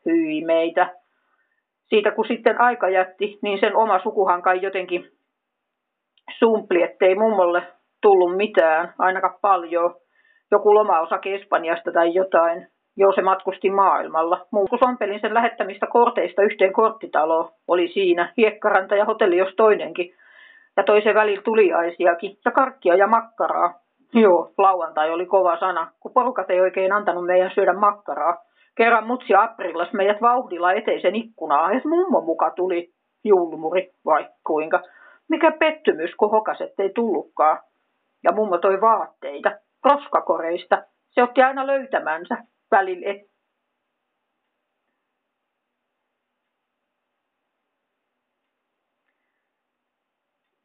Hyi 0.05 0.45
meitä. 0.45 0.89
Siitä 1.89 2.11
kun 2.11 2.27
sitten 2.27 2.61
aika 2.61 2.89
jätti, 2.89 3.39
niin 3.41 3.59
sen 3.59 3.75
oma 3.75 3.99
sukuhan 3.99 4.41
kai 4.41 4.61
jotenkin 4.61 5.11
sumpli, 6.39 6.83
ettei 6.83 7.15
mummolle 7.15 7.63
tullut 8.01 8.37
mitään, 8.37 8.93
ainakaan 8.99 9.37
paljon. 9.41 9.95
Joku 10.51 10.73
lomaosake 10.73 11.35
Espanjasta 11.35 11.91
tai 11.91 12.13
jotain. 12.13 12.67
Joo, 12.97 13.11
se 13.15 13.21
matkusti 13.21 13.69
maailmalla. 13.69 14.45
Muu 14.51 14.67
kuin 14.67 14.79
sompelin 14.79 15.19
sen 15.21 15.33
lähettämistä 15.33 15.87
korteista 15.87 16.41
yhteen 16.41 16.73
korttitaloon. 16.73 17.49
Oli 17.67 17.87
siinä 17.87 18.33
hiekkaranta 18.37 18.95
ja 18.95 19.05
hotelli 19.05 19.37
jos 19.37 19.53
toinenkin. 19.57 20.15
Ja 20.77 20.83
toisen 20.83 21.15
välillä 21.15 21.41
tuliaisiakin. 21.41 22.37
Ja 22.45 22.51
karkkia 22.51 22.95
ja 22.95 23.07
makkaraa. 23.07 23.73
Joo, 24.13 24.53
lauantai 24.57 25.11
oli 25.11 25.25
kova 25.25 25.57
sana, 25.57 25.91
kun 25.99 26.13
porukat 26.13 26.49
ei 26.49 26.61
oikein 26.61 26.91
antanut 26.91 27.25
meidän 27.25 27.51
syödä 27.53 27.73
makkaraa. 27.73 28.37
Kerran 28.75 29.07
mutsi 29.07 29.35
aprillas 29.35 29.93
meidät 29.93 30.21
vauhdilla 30.21 30.73
eteisen 30.73 31.15
ikkunaa, 31.15 31.73
ja 31.73 31.81
mummo 31.85 32.21
muka 32.21 32.49
tuli 32.49 32.93
julmuri, 33.23 33.91
vai 34.05 34.29
kuinka. 34.47 34.81
Mikä 35.27 35.51
pettymys, 35.51 36.15
kun 36.15 36.31
hokaset 36.31 36.79
ei 36.79 36.89
tullutkaan. 36.89 37.59
Ja 38.23 38.31
mummo 38.31 38.57
toi 38.57 38.81
vaatteita, 38.81 39.51
roskakoreista. 39.83 40.83
Se 41.09 41.23
otti 41.23 41.41
aina 41.41 41.67
löytämänsä 41.67 42.37
välillä 42.71 43.25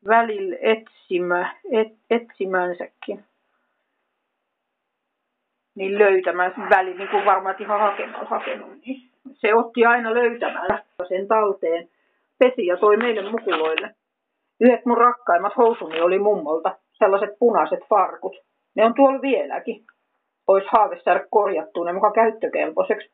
välillä 0.08 0.56
etsimä, 0.60 1.54
et, 1.72 1.88
etsimänsäkin 2.10 3.24
niin 5.80 5.98
löytämään 5.98 6.54
väli, 6.70 6.94
niin 6.94 7.08
kuin 7.08 7.24
varmaan 7.24 7.56
ihan 7.58 7.80
hakenut, 7.80 8.28
hakenut, 8.28 8.68
niin 8.86 9.10
se 9.32 9.54
otti 9.54 9.84
aina 9.86 10.14
löytämään 10.14 10.82
sen 11.08 11.28
talteen, 11.28 11.88
pesi 12.38 12.66
ja 12.66 12.76
toi 12.76 12.96
meille 12.96 13.30
mukuloille. 13.30 13.90
Yhdet 14.60 14.86
mun 14.86 14.98
rakkaimmat 14.98 15.56
housuni 15.56 16.00
oli 16.00 16.18
mummolta, 16.18 16.76
sellaiset 16.92 17.30
punaiset 17.38 17.80
farkut. 17.88 18.36
Ne 18.76 18.84
on 18.84 18.94
tuolla 18.94 19.22
vieläkin. 19.22 19.84
Ois 20.46 20.64
haave 20.72 21.00
saada 21.00 21.26
korjattua 21.30 21.84
ne 21.84 21.92
mukaan 21.92 22.12
käyttökelpoiseksi. 22.12 23.10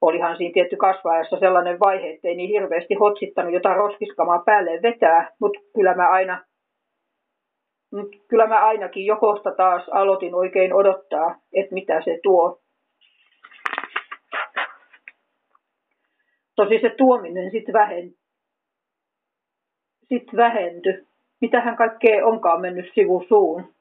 Olihan 0.00 0.36
siinä 0.36 0.52
tietty 0.52 0.76
kasvaessa 0.76 1.38
sellainen 1.38 1.80
vaihe, 1.80 2.10
ettei 2.10 2.34
niin 2.34 2.50
hirveästi 2.50 2.94
hotsittanut 2.94 3.52
jotain 3.52 3.76
roskiskamaa 3.76 4.42
päälle 4.46 4.82
vetää, 4.82 5.28
mutta 5.40 5.60
kyllä 5.74 5.94
mä 5.94 6.10
aina 6.10 6.44
mutta 7.94 8.18
kyllä 8.28 8.46
mä 8.46 8.66
ainakin 8.66 9.06
jo 9.06 9.16
kohta 9.16 9.50
taas 9.50 9.88
aloitin 9.88 10.34
oikein 10.34 10.72
odottaa, 10.72 11.34
että 11.52 11.74
mitä 11.74 12.02
se 12.04 12.20
tuo. 12.22 12.60
Tosi 16.56 16.80
se 16.80 16.90
tuominen 16.90 17.50
sitten 17.50 17.72
vähentyi. 17.72 18.18
Sit 20.08 20.36
vähentyi. 20.36 21.06
Mitähän 21.40 21.76
kaikkea 21.76 22.26
onkaan 22.26 22.60
mennyt 22.60 22.90
sivusuun, 22.94 23.74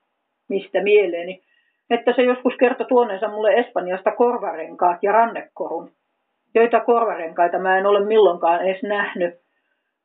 mistä 0.47 0.83
mieleeni. 0.83 1.43
Että 1.89 2.13
se 2.13 2.21
joskus 2.21 2.53
kertoi 2.59 2.87
tuoneensa 2.87 3.27
mulle 3.27 3.53
Espanjasta 3.53 4.11
korvarenkaat 4.11 5.03
ja 5.03 5.11
rannekorun, 5.11 5.91
joita 6.55 6.79
korvarenkaita 6.79 7.59
mä 7.59 7.77
en 7.77 7.85
ole 7.85 8.05
milloinkaan 8.05 8.67
edes 8.67 8.83
nähnyt, 8.83 9.42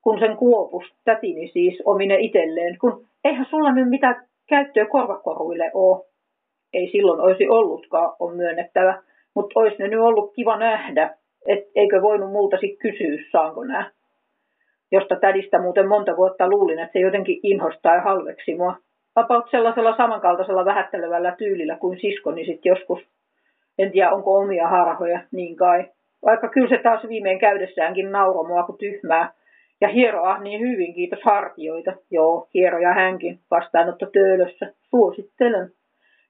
kun 0.02 0.18
sen 0.18 0.37
kuopus, 0.37 0.84
tätini 1.04 1.48
siis, 1.48 1.82
omine 1.84 2.16
itselleen, 2.18 2.78
kun 2.80 3.06
eihän 3.24 3.46
sulla 3.50 3.72
nyt 3.72 3.90
mitään 3.90 4.26
käyttöä 4.48 4.87
korvakoruille 4.87 5.70
ole. 5.74 6.04
Ei 6.72 6.90
silloin 6.90 7.20
olisi 7.20 7.48
ollutkaan, 7.48 8.16
on 8.18 8.37
myönnettävä, 8.37 9.02
mutta 9.34 9.61
olisi 9.61 9.76
ne 9.78 9.88
nyt 9.88 10.00
ollut 10.00 10.34
kiva 10.34 10.56
nähdä, 10.56 11.14
et 11.46 11.64
eikö 11.74 12.02
voinut 12.02 12.32
multa 12.32 12.56
sitten 12.56 12.92
kysyä, 12.92 13.24
saanko 13.32 13.64
nää. 13.64 13.90
Josta 14.92 15.16
tädistä 15.16 15.58
muuten 15.58 15.88
monta 15.88 16.16
vuotta 16.16 16.48
luulin, 16.48 16.78
että 16.78 16.92
se 16.92 16.98
jotenkin 16.98 17.40
inhostaa 17.42 17.94
ja 17.94 18.00
halveksi 18.00 18.54
mua. 18.54 18.76
Vapaut 19.16 19.50
sellaisella 19.50 19.96
samankaltaisella 19.96 20.64
vähättelevällä 20.64 21.34
tyylillä 21.38 21.76
kuin 21.76 22.00
siskoni 22.00 22.44
sitten 22.44 22.70
joskus. 22.70 22.98
En 23.78 23.92
tiedä, 23.92 24.11
onko 24.11 24.38
omia 24.38 24.68
harhoja, 24.68 25.20
niin 25.32 25.56
kai. 25.56 25.84
Vaikka 26.24 26.48
kyllä 26.48 26.68
se 26.68 26.82
taas 26.82 27.08
viimein 27.08 27.38
käydessäänkin 27.38 28.12
nauroi 28.12 28.46
mua 28.46 28.62
kuin 28.62 28.78
tyhmää, 28.78 29.32
ja 29.81 29.88
hieroa 29.88 30.38
niin 30.38 30.61
hyvin, 30.61 30.95
kiitos 30.95 31.23
hartioita. 31.23 31.93
Joo, 32.11 32.49
hieroja 32.55 32.93
hänkin, 32.93 33.41
vastaanotto 33.51 34.07
töölössä. 34.07 34.73
Suosittelen. 34.83 35.71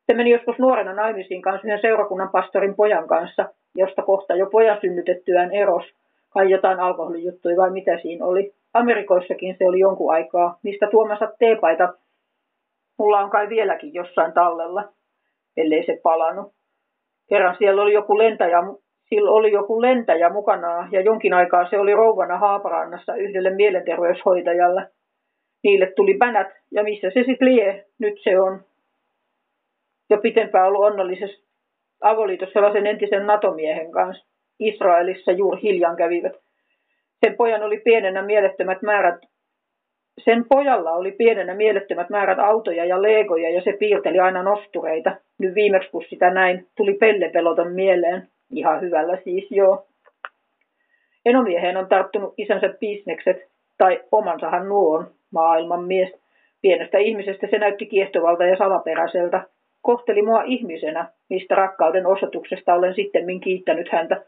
Se 0.06 0.14
meni 0.14 0.30
joskus 0.30 0.58
nuorena 0.58 0.94
naimisiin 0.94 1.42
kanssa 1.42 1.66
yhden 1.66 1.80
seurakunnan 1.80 2.28
pastorin 2.28 2.74
pojan 2.74 3.08
kanssa, 3.08 3.48
josta 3.74 4.02
kohta 4.02 4.34
jo 4.34 4.46
pojan 4.46 4.78
synnytettyään 4.80 5.52
eros. 5.52 5.84
Kai 6.30 6.50
jotain 6.50 6.80
alkoholijuttuja 6.80 7.56
vai 7.56 7.70
mitä 7.70 7.98
siinä 7.98 8.24
oli. 8.26 8.52
Amerikoissakin 8.74 9.56
se 9.58 9.66
oli 9.66 9.78
jonkun 9.78 10.12
aikaa. 10.12 10.58
Mistä 10.62 10.86
tuomassa 10.90 11.32
teepaita 11.38 11.94
mulla 12.98 13.18
on 13.18 13.30
kai 13.30 13.48
vieläkin 13.48 13.94
jossain 13.94 14.32
tallella, 14.32 14.88
ellei 15.56 15.86
se 15.86 16.00
palannut. 16.02 16.52
Kerran 17.28 17.56
siellä 17.58 17.82
oli 17.82 17.92
joku 17.92 18.18
lentäjä 18.18 18.58
sillä 19.08 19.30
oli 19.30 19.52
joku 19.52 19.82
lentäjä 19.82 20.30
mukana 20.30 20.88
ja 20.92 21.00
jonkin 21.00 21.34
aikaa 21.34 21.68
se 21.70 21.78
oli 21.78 21.94
rouvana 21.94 22.38
Haaparannassa 22.38 23.14
yhdelle 23.14 23.50
mielenterveyshoitajalle. 23.50 24.86
Niille 25.62 25.92
tuli 25.96 26.14
bänät 26.18 26.48
ja 26.70 26.82
missä 26.82 27.10
se 27.10 27.22
sitten 27.22 27.48
lie, 27.48 27.84
nyt 27.98 28.14
se 28.22 28.40
on 28.40 28.60
jo 30.10 30.18
pitempään 30.18 30.66
ollut 30.66 30.84
onnallisessa 30.84 31.48
avoliitossa 32.00 32.52
sellaisen 32.52 32.86
entisen 32.86 33.26
NATO-miehen 33.26 33.90
kanssa. 33.90 34.26
Israelissa 34.60 35.32
juuri 35.32 35.62
hiljan 35.62 35.96
kävivät. 35.96 36.32
Sen 37.24 37.36
pojan 37.36 37.62
oli 37.62 37.78
pienenä 37.78 38.22
mielettömät 38.22 38.82
määrät 38.82 39.20
Sen 40.24 40.44
pojalla 40.48 40.92
oli 40.92 41.12
pienenä 41.12 41.54
mielettömät 41.54 42.10
määrät 42.10 42.38
autoja 42.38 42.84
ja 42.84 43.02
legoja 43.02 43.50
ja 43.50 43.62
se 43.62 43.72
piirteli 43.72 44.18
aina 44.18 44.42
nostureita. 44.42 45.16
Nyt 45.38 45.54
viimeksi 45.54 45.90
kun 45.90 46.04
sitä 46.08 46.30
näin, 46.30 46.66
tuli 46.76 46.94
pellepeloton 46.94 47.72
mieleen. 47.72 48.28
Ihan 48.50 48.80
hyvällä 48.80 49.18
siis 49.24 49.50
joo. 49.50 49.86
Enomieheen 51.26 51.76
on 51.76 51.88
tarttunut 51.88 52.34
isänsä 52.36 52.68
bisnekset, 52.80 53.36
tai 53.78 54.00
omansahan 54.12 54.68
nuo 54.68 54.98
on, 54.98 55.10
maailman 55.30 55.84
mies. 55.84 56.12
Pienestä 56.62 56.98
ihmisestä 56.98 57.46
se 57.50 57.58
näytti 57.58 57.86
kiehtovalta 57.86 58.44
ja 58.44 58.56
salaperäiseltä. 58.56 59.42
Kohteli 59.82 60.22
mua 60.22 60.42
ihmisenä, 60.42 61.08
mistä 61.30 61.54
rakkauden 61.54 62.06
osoituksesta 62.06 62.74
olen 62.74 62.94
sittemmin 62.94 63.40
kiittänyt 63.40 63.88
häntä. 63.92 64.22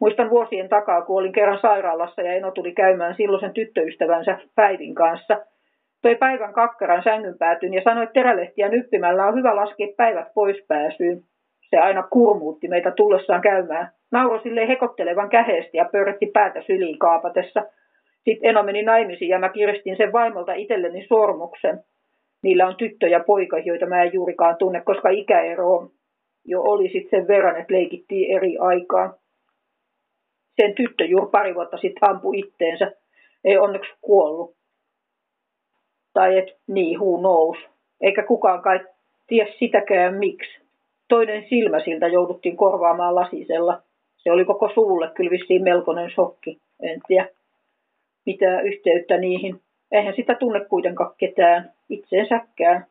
Muistan 0.00 0.30
vuosien 0.30 0.68
takaa, 0.68 1.02
kun 1.02 1.20
olin 1.20 1.32
kerran 1.32 1.60
sairaalassa 1.60 2.22
ja 2.22 2.32
Eno 2.32 2.50
tuli 2.50 2.72
käymään 2.72 3.14
silloisen 3.14 3.52
tyttöystävänsä 3.52 4.38
Päivin 4.54 4.94
kanssa. 4.94 5.40
Toi 6.02 6.14
päivän 6.14 6.52
kakkaran 6.52 7.02
sängyn 7.02 7.38
päätyn 7.38 7.74
ja 7.74 7.82
sanoi, 7.84 8.02
että 8.02 8.12
terälehtiä 8.12 8.68
nyppimällä 8.68 9.26
on 9.26 9.34
hyvä 9.34 9.56
laskea 9.56 9.88
päivät 9.96 10.34
pois 10.34 10.64
pääsyyn. 10.68 11.22
Se 11.70 11.76
aina 11.76 12.02
kurmuutti 12.02 12.68
meitä 12.68 12.90
tullessaan 12.90 13.40
käymään. 13.40 13.92
Nauro 14.10 14.42
sille 14.42 14.68
hekottelevan 14.68 15.28
käheesti 15.28 15.76
ja 15.76 15.88
pörrätti 15.92 16.26
päätä 16.26 16.62
syliin 16.62 16.98
kaapatessa. 16.98 17.62
Sitten 18.24 18.50
Eno 18.50 18.62
meni 18.62 18.82
naimisiin 18.82 19.28
ja 19.28 19.38
mä 19.38 19.48
kiristin 19.48 19.96
sen 19.96 20.12
vaimolta 20.12 20.52
itselleni 20.52 21.06
sormuksen. 21.06 21.80
Niillä 22.42 22.66
on 22.66 22.76
tyttö 22.76 23.08
ja 23.08 23.20
poika, 23.20 23.58
joita 23.58 23.86
mä 23.86 24.02
en 24.02 24.12
juurikaan 24.12 24.56
tunne, 24.56 24.80
koska 24.80 25.08
ikäero 25.08 25.90
jo 26.44 26.62
oli 26.62 26.88
sitten 26.88 27.10
sen 27.10 27.28
verran, 27.28 27.60
että 27.60 27.74
leikittiin 27.74 28.36
eri 28.36 28.58
aikaan. 28.58 29.14
Sen 30.60 30.74
tyttö 30.74 31.04
juuri 31.04 31.30
pari 31.30 31.54
vuotta 31.54 31.76
sitten 31.76 32.10
ampui 32.10 32.38
itteensä. 32.38 32.92
Ei 33.44 33.58
onneksi 33.58 33.92
kuollut. 34.00 34.56
Tai 36.12 36.38
et 36.38 36.58
niin, 36.66 37.00
huu 37.00 37.20
nous. 37.20 37.58
Eikä 38.00 38.22
kukaan 38.22 38.62
kai 38.62 38.80
tiedä 39.26 39.50
sitäkään 39.58 40.14
miksi. 40.14 40.67
Toinen 41.08 41.44
silmä 41.48 41.80
siltä 41.80 42.08
jouduttiin 42.08 42.56
korvaamaan 42.56 43.14
lasisella. 43.14 43.82
Se 44.16 44.32
oli 44.32 44.44
koko 44.44 44.70
suulle 44.74 45.10
kyllä 45.14 45.30
vissiin 45.30 45.62
melkoinen 45.62 46.10
shokki. 46.10 46.58
En 46.82 47.00
tiedä 47.08 47.28
mitään 48.26 48.66
yhteyttä 48.66 49.16
niihin. 49.16 49.60
Eihän 49.92 50.14
sitä 50.16 50.34
tunne 50.34 50.64
kuitenkaan 50.64 51.14
ketään, 51.18 51.72
itseensäkään. 51.88 52.86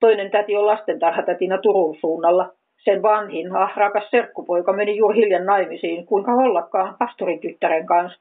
Toinen 0.00 0.30
täti 0.30 0.56
on 0.56 0.66
lastentarhatätinä 0.66 1.58
Turun 1.58 1.96
suunnalla. 2.00 2.52
Sen 2.84 3.02
vanhin, 3.02 3.56
ah, 3.56 3.76
rakas 3.76 4.10
serkkupoika 4.10 4.72
meni 4.72 4.96
juuri 4.96 5.16
hiljan 5.16 5.46
naimisiin, 5.46 6.06
kuinka 6.06 6.32
hollakaan 6.32 6.96
pastorin 6.98 7.40
tyttären 7.40 7.86
kanssa. 7.86 8.20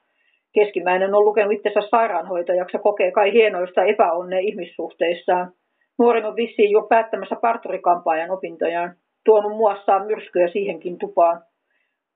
Keskimmäinen 0.53 1.15
on 1.15 1.25
lukenut 1.25 1.53
itsensä 1.53 1.81
sairaanhoitajaksi 1.89 2.77
ja 2.77 2.81
kokee 2.81 3.11
kai 3.11 3.33
hienoista 3.33 3.83
epäonnea 3.83 4.39
ihmissuhteissaan. 4.39 5.51
Nuorin 5.97 6.25
on 6.25 6.35
vissiin 6.35 6.71
jo 6.71 6.81
päättämässä 6.81 7.35
parturikampaajan 7.35 8.31
opintojaan. 8.31 8.95
Tuonut 9.25 9.57
muassaan 9.57 10.05
myrskyä 10.05 10.47
siihenkin 10.47 10.99
tupaan. 10.99 11.41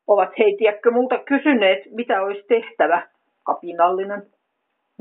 Ovat 0.08 0.30
hei, 0.40 0.58
tiedätkö, 0.58 0.92
multa 0.92 1.18
kysyneet, 1.18 1.80
mitä 1.92 2.22
olisi 2.22 2.44
tehtävä. 2.48 3.08
Kapinallinen. 3.44 4.24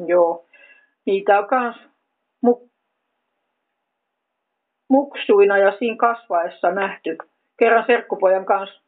Joo, 0.07 0.47
niitä 1.07 1.39
on 1.39 1.47
kans 1.47 1.77
mu- 2.47 2.69
muksuina 4.91 5.59
ja 5.59 5.73
siinä 5.79 5.97
kasvaessa 5.97 6.71
nähty. 6.71 7.19
Kerran 7.59 7.85
serkkupojan 7.87 8.45
kanssa 8.45 8.83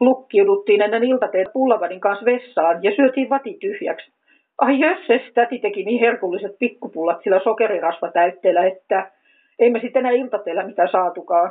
lukkiuduttiin 0.00 0.82
ennen 0.82 1.04
iltateet 1.04 1.48
pullavadin 1.52 2.00
kanssa 2.00 2.24
vessaan 2.24 2.82
ja 2.82 2.96
syötiin 2.96 3.30
vati 3.30 3.54
tyhjäksi. 3.60 4.12
Ai 4.58 4.80
jösses, 4.80 5.32
täti 5.34 5.58
teki 5.58 5.84
niin 5.84 6.00
herkulliset 6.00 6.58
pikkupullat 6.58 7.22
sillä 7.22 7.40
sokerirasva 7.44 8.10
täytteellä, 8.10 8.66
että 8.66 9.10
ei 9.58 9.70
me 9.70 9.80
sitten 9.80 10.00
enää 10.00 10.12
iltateellä 10.12 10.66
mitä 10.66 10.88
saatukaan. 10.92 11.50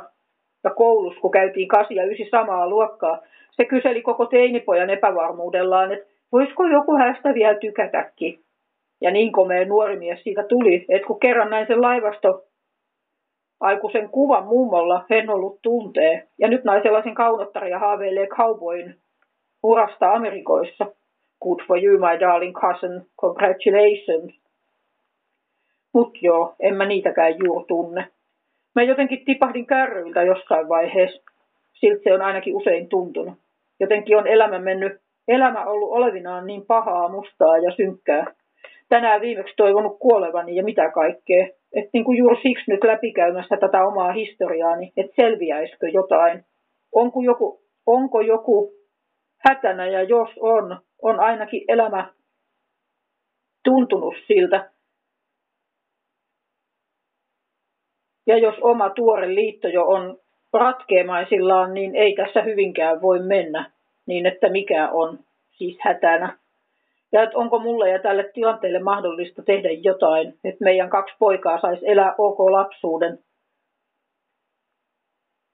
Ja 0.66 0.70
koulussa, 0.70 1.20
kun 1.20 1.30
käytiin 1.30 1.68
kasi 1.68 1.94
ja 1.94 2.04
ysi 2.04 2.28
samaa 2.30 2.68
luokkaa, 2.68 3.18
se 3.50 3.64
kyseli 3.64 4.02
koko 4.02 4.26
teinipojan 4.26 4.90
epävarmuudellaan, 4.90 5.92
että 5.92 6.06
voisiko 6.32 6.64
joku 6.64 6.96
hästä 6.96 7.34
vielä 7.34 7.54
tykätäkin. 7.54 8.40
Ja 9.00 9.10
niin 9.10 9.32
komea 9.32 9.64
nuori 9.64 9.96
mies 9.96 10.22
siitä 10.22 10.42
tuli, 10.42 10.86
että 10.88 11.06
kun 11.06 11.20
kerran 11.20 11.50
näin 11.50 11.66
sen 11.66 11.82
laivasto 11.82 12.44
aikuisen 13.60 14.08
kuvan 14.08 14.44
mummolla 14.44 15.04
en 15.10 15.30
ollut 15.30 15.58
tuntee. 15.62 16.28
Ja 16.38 16.48
nyt 16.48 16.62
sellaisen 16.82 17.14
kaunottari 17.14 17.70
ja 17.70 17.78
haaveilee 17.78 18.26
cowboyn 18.26 18.96
urasta 19.62 20.12
Amerikoissa. 20.12 20.86
Good 21.42 21.60
for 21.66 21.84
you, 21.84 21.98
my 21.98 22.20
darling 22.20 22.54
cousin. 22.60 23.06
Congratulations. 23.20 24.40
Mut 25.92 26.22
joo, 26.22 26.54
en 26.60 26.76
mä 26.76 26.86
niitäkään 26.86 27.34
juuri 27.44 27.64
tunne. 27.68 28.08
Mä 28.76 28.82
jotenkin 28.82 29.24
tipahdin 29.24 29.66
kärryiltä 29.66 30.22
jossain 30.22 30.68
vaiheessa. 30.68 31.22
Siltä 31.72 32.02
se 32.04 32.14
on 32.14 32.22
ainakin 32.22 32.56
usein 32.56 32.88
tuntunut. 32.88 33.34
Jotenkin 33.80 34.16
on 34.16 34.26
elämä 34.26 34.58
mennyt, 34.58 34.92
elämä 35.28 35.64
ollut 35.64 35.90
olevinaan 35.90 36.46
niin 36.46 36.66
pahaa, 36.66 37.08
mustaa 37.08 37.58
ja 37.58 37.70
synkkää. 37.70 38.24
Tänään 38.88 39.20
viimeksi 39.20 39.54
toivonut 39.56 39.98
kuolevani 39.98 40.56
ja 40.56 40.64
mitä 40.64 40.90
kaikkea. 40.90 41.46
Että 41.72 41.90
niin 41.92 42.04
kuin 42.04 42.18
juuri 42.18 42.42
siksi 42.42 42.70
nyt 42.70 42.84
läpikäymässä 42.84 43.56
tätä 43.56 43.86
omaa 43.86 44.12
historiaani, 44.12 44.92
että 44.96 45.16
selviäisikö 45.16 45.88
jotain. 45.88 46.44
Onko 46.92 47.20
joku, 47.20 47.60
onko 47.86 48.20
joku 48.20 48.72
hätänä 49.38 49.86
ja 49.86 50.02
jos 50.02 50.30
on, 50.40 50.76
on 51.02 51.20
ainakin 51.20 51.64
elämä 51.68 52.08
tuntunut 53.64 54.14
siltä. 54.26 54.70
Ja 58.26 58.38
jos 58.38 58.54
oma 58.60 58.90
tuore 58.90 59.34
liitto 59.34 59.68
jo 59.68 59.86
on 59.86 60.18
ratkeamaisillaan, 60.52 61.74
niin 61.74 61.96
ei 61.96 62.14
tässä 62.14 62.42
hyvinkään 62.42 63.02
voi 63.02 63.18
mennä 63.18 63.70
niin, 64.06 64.26
että 64.26 64.48
mikä 64.48 64.88
on 64.88 65.18
siis 65.50 65.76
hätänä. 65.80 66.38
Ja 67.12 67.22
että 67.22 67.38
onko 67.38 67.58
mulle 67.58 67.90
ja 67.90 67.98
tälle 67.98 68.30
tilanteelle 68.34 68.78
mahdollista 68.78 69.42
tehdä 69.42 69.68
jotain, 69.70 70.28
että 70.44 70.64
meidän 70.64 70.90
kaksi 70.90 71.14
poikaa 71.18 71.60
saisi 71.60 71.88
elää 71.88 72.14
ok 72.18 72.38
lapsuuden. 72.40 73.18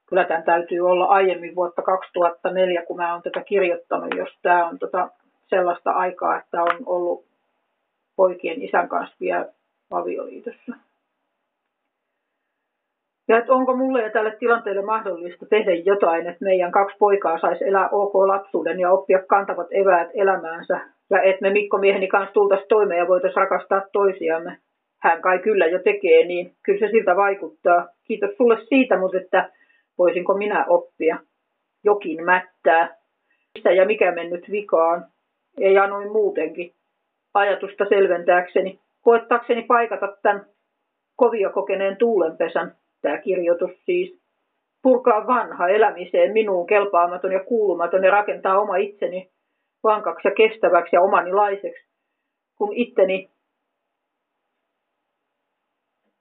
Kyllä 0.09 0.25
tämän 0.25 0.45
täytyy 0.45 0.81
olla 0.81 1.05
aiemmin 1.05 1.55
vuotta 1.55 1.83
2004, 1.83 2.83
kun 2.83 2.97
mä 2.97 3.13
oon 3.13 3.23
tätä 3.23 3.45
kirjoittanut, 3.45 4.15
jos 4.17 4.29
tämä 4.43 4.69
on 4.69 4.79
tota 4.79 5.09
sellaista 5.47 5.91
aikaa, 5.91 6.39
että 6.39 6.63
on 6.63 6.79
ollut 6.87 7.25
poikien 8.17 8.63
isän 8.63 8.89
kanssa 8.89 9.17
vielä 9.21 9.47
avioliitossa. 9.91 10.73
Ja 13.29 13.39
että 13.39 13.53
onko 13.53 13.77
mulle 13.77 14.03
ja 14.03 14.11
tälle 14.11 14.37
tilanteelle 14.39 14.83
mahdollista 14.83 15.47
tehdä 15.47 15.75
jotain, 15.75 16.27
että 16.27 16.45
meidän 16.45 16.73
kaksi 16.73 16.97
poikaa 16.99 17.39
saisi 17.39 17.65
elää 17.65 17.89
ok 17.89 18.15
lapsuuden 18.15 18.81
ja 18.81 18.91
oppia 18.91 19.19
kantavat 19.27 19.67
eväät 19.71 20.11
elämäänsä. 20.15 20.81
Ja 21.11 21.23
että 21.23 21.43
me 21.43 21.51
Mikko 21.51 21.79
mieheni 21.79 22.09
kanssa 22.09 22.33
tultaisiin 22.33 22.69
toimeen 22.69 22.99
ja 22.99 23.09
voitaisiin 23.09 23.41
rakastaa 23.41 23.83
toisiamme. 23.93 24.59
Hän 25.03 25.23
kai 25.23 25.39
kyllä 25.39 25.67
jo 25.67 25.79
tekee, 25.79 26.27
niin 26.27 26.53
kyllä 26.63 26.79
se 26.79 26.91
siltä 26.91 27.17
vaikuttaa. 27.17 27.89
Kiitos 28.05 28.37
sulle 28.37 28.59
siitä, 28.69 28.99
mutta 28.99 29.17
että 29.17 29.51
voisinko 29.99 30.35
minä 30.35 30.65
oppia. 30.69 31.19
Jokin 31.85 32.25
mättää. 32.25 32.97
Mistä 33.55 33.73
ja 33.73 33.87
mikä 33.87 34.13
mennyt 34.13 34.51
vikaan. 34.51 35.07
Ei 35.61 35.79
anoin 35.79 36.13
muutenkin. 36.13 36.73
Ajatusta 37.35 37.85
selventääkseni. 37.89 38.81
Koettaakseni 39.03 39.63
paikata 39.63 40.17
tämän 40.23 40.47
kovia 41.17 41.51
kokeneen 41.51 41.97
tuulenpesän 41.97 42.73
tämä 43.03 43.19
kirjoitus 43.19 43.71
siis. 43.85 44.23
Purkaa 44.83 45.27
vanha 45.27 45.69
elämiseen 45.69 46.33
minuun 46.33 46.67
kelpaamaton 46.67 47.33
ja 47.33 47.45
kuulumaton 47.45 48.05
ja 48.05 48.11
rakentaa 48.11 48.61
oma 48.61 48.77
itseni 48.77 49.31
vankaksi 49.85 50.29
ja 50.29 50.35
kestäväksi 50.35 50.97
ja 50.97 51.03
omanilaiseksi, 51.03 51.87
kun 52.59 52.73
itteni, 52.73 53.31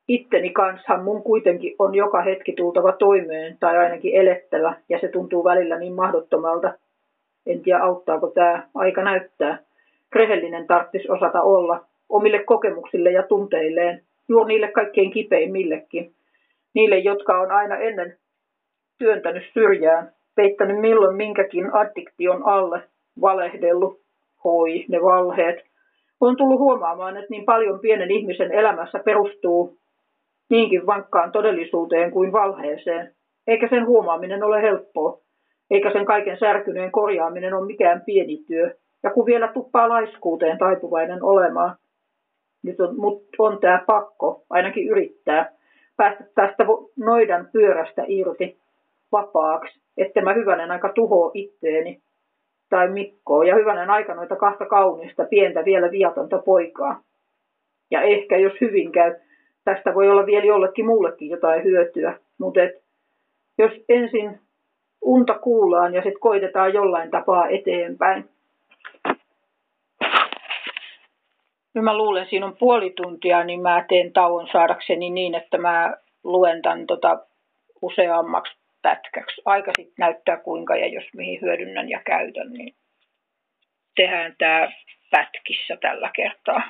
itteni 0.08 0.50
kanssahan 0.50 1.04
mun 1.04 1.24
kuitenkin 1.24 1.76
on 1.80 1.96
joka 1.96 2.22
hetki 2.22 2.54
tultava 2.54 2.92
toimeen 2.92 3.58
tai 3.60 3.78
ainakin 3.78 4.16
elettävä 4.16 4.74
ja 4.90 5.00
se 5.00 5.08
tuntuu 5.08 5.44
välillä 5.44 5.80
niin 5.80 5.94
mahdottomalta. 5.94 6.74
En 7.46 7.62
tiedä 7.62 7.80
auttaako 7.80 8.28
tämä, 8.28 8.68
aika 8.76 9.04
näyttää. 9.04 9.58
Rehellinen 10.16 10.68
tarvitsisi 10.68 11.12
osata 11.12 11.42
olla 11.42 11.86
omille 12.10 12.44
kokemuksille 12.44 13.12
ja 13.12 13.24
tunteilleen, 13.24 14.04
juuri 14.30 14.48
niille 14.48 14.72
kaikkein 14.72 15.12
kipeimmillekin 15.12 16.14
niille, 16.74 16.98
jotka 16.98 17.42
on 17.42 17.52
aina 17.52 17.78
ennen 17.78 18.18
työntänyt 18.98 19.44
syrjään, 19.54 20.12
peittänyt 20.36 20.80
milloin 20.80 21.16
minkäkin 21.16 21.76
addiktion 21.76 22.44
alle, 22.46 22.84
valehdellut, 23.22 24.02
hoi 24.44 24.86
ne 24.90 25.02
valheet. 25.02 25.66
On 26.22 26.38
tullut 26.38 26.60
huomaamaan, 26.60 27.18
että 27.18 27.28
niin 27.30 27.46
paljon 27.46 27.80
pienen 27.80 28.12
ihmisen 28.12 28.52
elämässä 28.52 29.00
perustuu 29.06 29.78
niinkin 30.50 30.86
vankkaan 30.86 31.32
todellisuuteen 31.32 32.12
kuin 32.12 32.32
valheeseen, 32.32 33.12
eikä 33.48 33.68
sen 33.68 33.88
huomaaminen 33.88 34.44
ole 34.44 34.62
helppoa, 34.62 35.20
eikä 35.72 35.92
sen 35.92 36.06
kaiken 36.06 36.38
särkyneen 36.40 36.92
korjaaminen 36.92 37.54
ole 37.54 37.66
mikään 37.66 38.02
pieni 38.06 38.38
työ, 38.48 38.74
ja 39.04 39.10
kun 39.10 39.26
vielä 39.26 39.48
tuppaa 39.54 39.90
laiskuuteen 39.90 40.58
taipuvainen 40.58 41.24
olemaan, 41.24 41.76
nyt 42.64 42.80
on, 42.80 43.00
mut 43.00 43.24
on 43.40 43.60
tämä 43.60 43.84
pakko 43.88 44.44
ainakin 44.50 44.88
yrittää 44.88 45.52
päästä 46.02 46.24
tästä 46.36 46.66
noidan 47.00 47.50
pyörästä 47.52 48.04
irti 48.08 48.58
vapaaksi, 49.12 49.80
että 49.98 50.22
mä 50.22 50.34
hyvänen 50.34 50.72
aika 50.72 50.90
tuhoa 50.90 51.32
itteeni 51.34 52.02
tai 52.70 52.90
Mikkoa 52.90 53.46
ja 53.46 53.56
hyvänen 53.56 53.90
aika 53.90 54.14
noita 54.14 54.36
kahta 54.36 54.66
kaunista 54.66 55.24
pientä 55.24 55.66
vielä 55.66 55.92
viatonta 55.92 56.38
poikaa. 56.38 57.02
Ja 57.92 58.02
ehkä 58.02 58.38
jos 58.38 58.54
hyvin 58.62 58.92
käy, 58.92 59.16
tästä 59.64 59.94
voi 59.94 60.10
olla 60.10 60.26
vielä 60.26 60.46
jollekin 60.46 60.86
muullekin 60.86 61.30
jotain 61.30 61.64
hyötyä, 61.64 62.18
mutta 62.38 62.60
jos 63.58 63.72
ensin 63.90 64.40
unta 65.02 65.40
kuullaan 65.40 65.94
ja 65.94 66.02
sitten 66.02 66.20
koitetaan 66.20 66.74
jollain 66.74 67.12
tapaa 67.12 67.48
eteenpäin. 67.48 68.30
Nyt 71.74 71.84
mä 71.84 71.98
luulen, 71.98 72.28
siinä 72.30 72.46
on 72.46 72.58
puoli 72.60 72.94
tuntia, 72.96 73.44
niin 73.44 73.62
mä 73.62 73.86
teen 73.90 74.14
tauon 74.14 74.48
saadakseni 74.52 75.10
niin, 75.10 75.36
että 75.36 75.58
mä 75.58 75.94
luen 76.24 76.62
tämän 76.62 76.88
tota 76.88 77.20
useammaksi 77.82 78.58
pätkäksi. 78.82 79.42
Aika 79.46 79.72
sitten 79.76 79.94
näyttää 80.00 80.38
kuinka 80.38 80.76
ja 80.76 80.88
jos 80.88 81.04
mihin 81.16 81.42
hyödynnän 81.42 81.90
ja 81.90 82.00
käytän, 82.06 82.54
niin 82.54 82.76
tehdään 83.96 84.36
tämä 84.38 84.72
pätkissä 85.12 85.78
tällä 85.82 86.12
kertaa. 86.16 86.62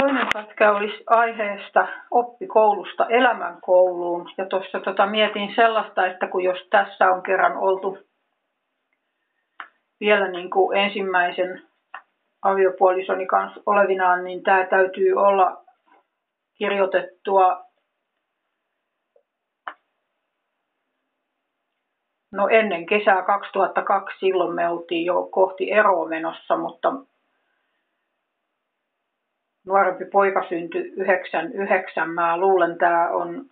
Toinen 0.00 0.26
pätkä 0.32 0.72
olisi 0.72 1.04
aiheesta 1.06 1.88
oppikoulusta 2.10 3.06
elämänkouluun. 3.06 4.30
Ja 4.38 4.46
tuossa 4.46 4.80
tota 4.80 5.06
mietin 5.06 5.54
sellaista, 5.54 6.06
että 6.06 6.26
kun 6.26 6.44
jos 6.44 6.66
tässä 6.70 7.10
on 7.10 7.22
kerran 7.22 7.56
oltu 7.56 7.98
vielä 10.00 10.28
niin 10.28 10.50
kuin 10.50 10.78
ensimmäisen 10.78 11.62
aviopuolisoni 12.42 13.26
kanssa 13.26 13.60
olevinaan, 13.66 14.24
niin 14.24 14.42
tämä 14.42 14.66
täytyy 14.66 15.12
olla 15.12 15.64
kirjoitettua 16.54 17.66
no 22.32 22.48
ennen 22.48 22.86
kesää 22.86 23.22
2002, 23.22 24.18
silloin 24.18 24.54
me 24.54 24.68
oltiin 24.68 25.04
jo 25.04 25.28
kohti 25.30 25.72
eroa 25.72 26.08
menossa, 26.08 26.56
mutta 26.56 26.92
nuorempi 29.66 30.04
poika 30.04 30.48
syntyi 30.48 30.92
99. 30.96 32.10
Mä 32.10 32.36
luulen, 32.36 32.78
tämä 32.78 33.08
on 33.08 33.50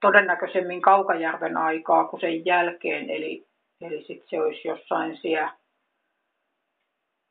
todennäköisemmin 0.00 0.82
Kaukajärven 0.82 1.56
aikaa 1.56 2.04
kuin 2.04 2.20
sen 2.20 2.46
jälkeen, 2.46 3.10
eli, 3.10 3.49
eli 3.80 4.04
sitten 4.04 4.28
se 4.28 4.40
olisi 4.40 4.68
jossain 4.68 5.16
siellä 5.16 5.52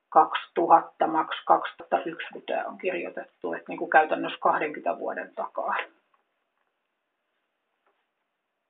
2000, 0.09 1.07
maks 1.07 1.35
2001, 1.45 2.27
kun 2.33 2.41
tämä 2.41 2.65
on 2.65 2.77
kirjoitettu, 2.77 3.53
että 3.53 3.65
niin 3.67 3.79
kuin 3.79 3.89
käytännössä 3.89 4.39
20 4.41 4.99
vuoden 4.99 5.35
takaa. 5.35 5.75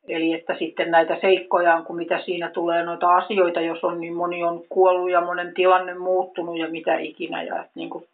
Eli 0.07 0.33
että 0.33 0.55
sitten 0.59 0.91
näitä 0.91 1.17
seikkoja, 1.21 1.81
kun 1.81 1.95
mitä 1.95 2.21
siinä 2.25 2.49
tulee 2.49 2.85
noita 2.85 3.15
asioita, 3.15 3.61
jos 3.61 3.83
on 3.83 4.01
niin 4.01 4.13
moni 4.13 4.43
on 4.43 4.63
kuollut 4.69 5.11
ja 5.11 5.21
monen 5.21 5.53
tilanne 5.53 5.93
muuttunut 5.93 6.59
ja 6.59 6.67
mitä 6.67 6.97
ikinä. 6.97 7.43
Ja 7.43 7.59
että 7.59 7.71
niin 7.75 7.89
kuin 7.89 8.07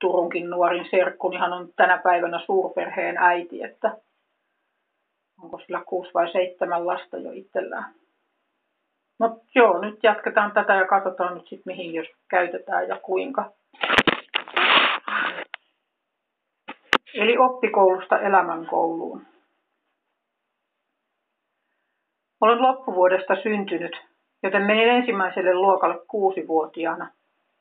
Turunkin 0.00 0.50
nuorin 0.50 0.86
serkku, 0.90 1.32
hän 1.38 1.52
on 1.52 1.68
tänä 1.76 1.98
päivänä 1.98 2.42
suurperheen 2.46 3.18
äiti, 3.18 3.62
että 3.62 3.96
onko 5.42 5.58
sillä 5.58 5.82
kuusi 5.86 6.10
vai 6.14 6.32
seitsemän 6.32 6.86
lasta 6.86 7.16
jo 7.16 7.32
itsellään. 7.32 7.94
Mutta 9.18 9.44
joo, 9.54 9.80
nyt 9.80 9.98
jatketaan 10.02 10.52
tätä 10.52 10.74
ja 10.74 10.86
katsotaan 10.86 11.34
nyt 11.34 11.48
sitten 11.48 11.62
mihin 11.66 11.94
jos 11.94 12.06
käytetään 12.30 12.88
ja 12.88 12.98
kuinka. 13.02 13.52
Eli 17.14 17.38
oppikoulusta 17.38 18.18
elämänkouluun. 18.18 19.22
Olen 22.40 22.62
loppuvuodesta 22.62 23.36
syntynyt, 23.42 23.96
joten 24.42 24.62
menin 24.62 24.88
ensimmäiselle 24.88 25.54
luokalle 25.54 26.00
kuusivuotiaana. 26.08 27.10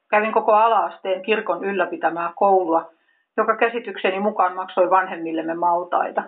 Kävin 0.09 0.33
koko 0.33 0.51
alaasteen 0.51 1.21
kirkon 1.21 1.63
ylläpitämää 1.63 2.33
koulua, 2.35 2.91
joka 3.37 3.57
käsitykseni 3.57 4.19
mukaan 4.19 4.55
maksoi 4.55 4.89
vanhemmillemme 4.89 5.53
maltaita. 5.53 6.23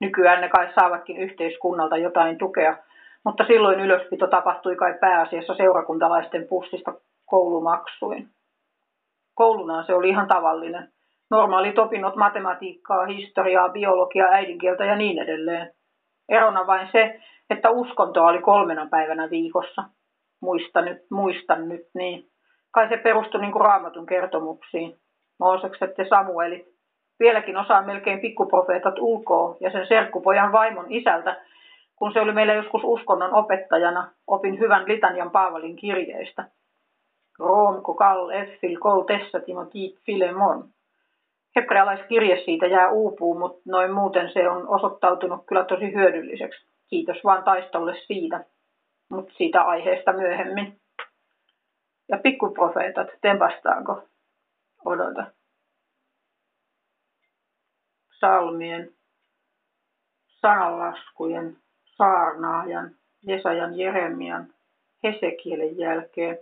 Nykyään 0.00 0.40
ne 0.40 0.48
kai 0.48 0.72
saavatkin 0.80 1.16
yhteiskunnalta 1.16 1.96
jotain 1.96 2.38
tukea, 2.38 2.76
mutta 3.28 3.44
silloin 3.46 3.80
ylöspito 3.80 4.26
tapahtui 4.26 4.76
kai 4.76 4.94
pääasiassa 5.00 5.54
seurakuntalaisten 5.54 6.46
pussista 6.48 6.94
koulumaksuin. 7.26 8.28
Koulunaan 9.34 9.86
se 9.86 9.94
oli 9.94 10.08
ihan 10.08 10.28
tavallinen. 10.28 10.88
Normaalit 11.30 11.78
opinnot 11.78 12.16
matematiikkaa, 12.16 13.06
historiaa, 13.06 13.68
biologiaa, 13.68 14.30
äidinkieltä 14.30 14.84
ja 14.84 14.96
niin 14.96 15.18
edelleen. 15.18 15.72
Erona 16.28 16.66
vain 16.66 16.88
se, 16.92 17.20
että 17.50 17.70
uskontoa 17.70 18.28
oli 18.28 18.38
kolmena 18.38 18.86
päivänä 18.90 19.30
viikossa. 19.30 19.84
Muista 20.42 20.80
nyt, 20.82 20.98
muistan 21.10 21.68
nyt 21.68 21.86
niin. 21.94 22.24
Kai 22.70 22.88
se 22.88 22.96
perustui 22.96 23.40
niin 23.40 23.52
kuin 23.52 23.64
raamatun 23.64 24.06
kertomuksiin. 24.06 24.96
Moosekset 25.40 25.98
ja 25.98 26.08
Samuelit. 26.08 26.66
Vieläkin 27.20 27.56
osaan 27.56 27.86
melkein 27.86 28.20
pikkuprofeetat 28.20 28.98
ulkoa 28.98 29.56
ja 29.60 29.70
sen 29.70 29.86
serkkupojan 29.86 30.52
vaimon 30.52 30.86
isältä, 30.88 31.36
kun 31.98 32.12
se 32.12 32.20
oli 32.20 32.32
meillä 32.32 32.54
joskus 32.54 32.82
uskonnon 32.84 33.34
opettajana, 33.34 34.12
opin 34.26 34.58
hyvän 34.58 34.88
litanian 34.88 35.30
Paavalin 35.30 35.76
kirjeistä. 35.76 36.44
Rom, 37.38 37.82
Kokal, 37.82 38.28
Effil, 38.28 38.78
Kol, 38.80 39.02
Tessa, 39.02 39.40
Timotit, 39.40 39.98
Filemon. 40.06 40.68
Hebrealaiskirje 41.56 42.44
siitä 42.44 42.66
jää 42.66 42.90
uupuu, 42.90 43.38
mutta 43.38 43.60
noin 43.64 43.92
muuten 43.92 44.32
se 44.32 44.50
on 44.50 44.68
osoittautunut 44.68 45.46
kyllä 45.46 45.64
tosi 45.64 45.92
hyödylliseksi. 45.94 46.66
Kiitos 46.86 47.16
vaan 47.24 47.44
taistolle 47.44 47.96
siitä, 48.06 48.44
mutta 49.10 49.34
siitä 49.36 49.62
aiheesta 49.62 50.12
myöhemmin. 50.12 50.80
Ja 52.08 52.18
pikkuprofeetat, 52.18 53.08
tempastaanko? 53.20 54.02
Odota. 54.84 55.26
Salmien, 58.20 58.90
sananlaskujen, 60.26 61.56
saarnaajan, 61.98 62.90
Jesajan, 63.22 63.78
Jeremian, 63.78 64.46
Hesekielen 65.02 65.78
jälkeen 65.78 66.38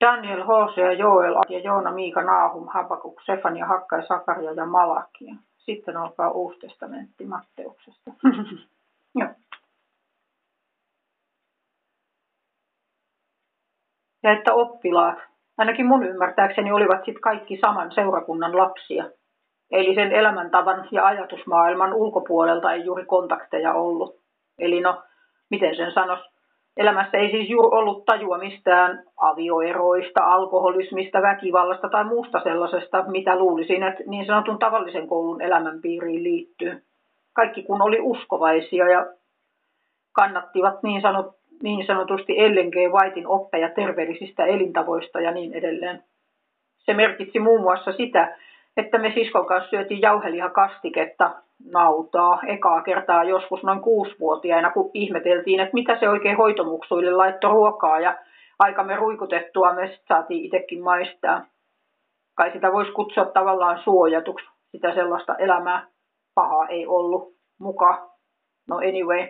Daniel, 0.00 0.44
Hosea, 0.44 0.92
Joel 0.92 1.34
ja 1.48 1.58
Joona, 1.58 1.92
Miika, 1.92 2.22
Naahum, 2.22 2.68
Habakuk, 2.68 3.20
Sefania, 3.26 3.66
Hakkai, 3.66 4.06
Sakaria 4.06 4.52
ja 4.52 4.66
Malakia. 4.66 5.34
Sitten 5.56 5.96
alkaa 5.96 6.30
Uusi 6.30 6.58
testamentti 6.58 7.24
Matteuksesta. 7.26 8.10
Joo. 9.20 9.28
Ja 14.22 14.32
että 14.32 14.54
oppilaat, 14.54 15.18
ainakin 15.58 15.86
mun 15.86 16.06
ymmärtääkseni, 16.06 16.72
olivat 16.72 17.04
sitten 17.04 17.20
kaikki 17.20 17.58
saman 17.66 17.92
seurakunnan 17.92 18.56
lapsia. 18.56 19.04
Eli 19.70 19.94
sen 19.94 20.12
elämäntavan 20.12 20.88
ja 20.90 21.06
ajatusmaailman 21.06 21.94
ulkopuolelta 21.94 22.72
ei 22.72 22.84
juuri 22.84 23.04
kontakteja 23.04 23.74
ollut. 23.74 24.25
Eli 24.58 24.80
no, 24.80 25.02
miten 25.50 25.76
sen 25.76 25.92
sanoisi, 25.92 26.24
elämässä 26.76 27.18
ei 27.18 27.30
siis 27.30 27.50
juuri 27.50 27.78
ollut 27.78 28.04
tajua 28.04 28.38
mistään 28.38 29.02
avioeroista, 29.16 30.24
alkoholismista, 30.24 31.22
väkivallasta 31.22 31.88
tai 31.88 32.04
muusta 32.04 32.40
sellaisesta, 32.42 33.04
mitä 33.06 33.36
luulisin, 33.38 33.82
että 33.82 34.02
niin 34.06 34.26
sanotun 34.26 34.58
tavallisen 34.58 35.08
koulun 35.08 35.42
elämänpiiriin 35.42 36.22
liittyy. 36.22 36.82
Kaikki 37.32 37.62
kun 37.62 37.82
oli 37.82 38.00
uskovaisia 38.00 38.88
ja 38.88 39.06
kannattivat 40.12 40.82
niin, 40.82 41.02
sanot, 41.02 41.26
niin 41.62 41.86
sanotusti 41.86 42.40
Ellen 42.40 42.68
G. 42.68 42.74
Whitein 42.76 43.26
oppeja 43.26 43.68
terveellisistä 43.68 44.44
elintavoista 44.44 45.20
ja 45.20 45.30
niin 45.30 45.54
edelleen. 45.54 46.02
Se 46.78 46.94
merkitsi 46.94 47.38
muun 47.40 47.60
muassa 47.60 47.92
sitä, 47.92 48.36
että 48.76 48.98
me 48.98 49.12
siskon 49.14 49.46
kanssa 49.46 49.70
syötiin 49.70 50.00
jauhelihakastiketta, 50.00 51.30
nautaa, 51.64 52.40
ekaa 52.46 52.82
kertaa 52.82 53.24
joskus 53.24 53.62
noin 53.62 53.80
kuusivuotiaina, 53.80 54.70
kun 54.70 54.90
ihmeteltiin, 54.94 55.60
että 55.60 55.74
mitä 55.74 55.98
se 56.00 56.08
oikein 56.08 56.36
hoitomuksuille 56.36 57.10
laittoi 57.10 57.50
ruokaa 57.50 58.00
ja 58.00 58.18
aikamme 58.58 58.96
ruikutettua 58.96 59.72
me 59.72 59.98
saatiin 60.08 60.44
itsekin 60.44 60.82
maistaa. 60.82 61.44
Kai 62.34 62.52
sitä 62.52 62.72
voisi 62.72 62.92
kutsua 62.92 63.24
tavallaan 63.24 63.78
suojatuksi, 63.84 64.46
sitä 64.70 64.94
sellaista 64.94 65.36
elämää 65.36 65.86
pahaa 66.34 66.68
ei 66.68 66.86
ollut 66.86 67.36
muka. 67.60 68.10
No 68.68 68.76
anyway, 68.76 69.28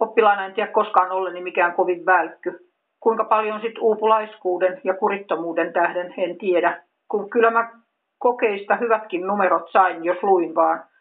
oppilaana 0.00 0.46
en 0.46 0.54
tiedä 0.54 0.72
koskaan 0.72 1.10
olleni 1.10 1.40
mikään 1.40 1.74
kovin 1.74 2.06
välkky. 2.06 2.68
Kuinka 3.00 3.24
paljon 3.24 3.60
sitten 3.60 3.82
uupulaiskuuden 3.82 4.80
ja 4.84 4.94
kurittomuuden 4.94 5.72
tähden 5.72 6.14
en 6.16 6.38
tiedä, 6.38 6.82
kun 7.08 7.30
kyllä 7.30 7.50
mä 7.50 7.70
kokeista 8.18 8.76
hyvätkin 8.76 9.26
numerot 9.26 9.70
sain, 9.72 10.04
jos 10.04 10.22
luin 10.22 10.54
vaan. 10.54 10.91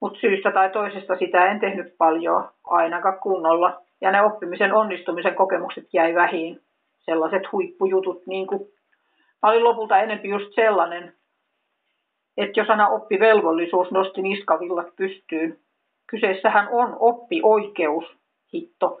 Mutta 0.00 0.20
syystä 0.20 0.50
tai 0.52 0.70
toisesta 0.70 1.16
sitä 1.18 1.50
en 1.50 1.60
tehnyt 1.60 1.94
paljon, 1.98 2.48
ainakaan 2.64 3.18
kunnolla. 3.22 3.82
Ja 4.00 4.10
ne 4.10 4.22
oppimisen 4.22 4.74
onnistumisen 4.74 5.34
kokemukset 5.34 5.84
jäi 5.92 6.14
vähiin. 6.14 6.60
Sellaiset 6.98 7.52
huippujutut 7.52 8.26
niin 8.26 8.46
kuin 8.46 8.60
Mä 9.42 9.50
olin 9.50 9.64
lopulta 9.64 9.98
enempi 9.98 10.28
just 10.28 10.54
sellainen, 10.54 11.12
että 12.36 12.60
jo 12.60 12.66
sana 12.66 12.88
oppivelvollisuus 12.88 13.90
nosti 13.90 14.22
niskavillat 14.22 14.96
pystyyn. 14.96 15.58
Kyseessähän 16.06 16.68
on 16.70 16.96
oppioikeus, 16.98 18.04
hitto, 18.54 19.00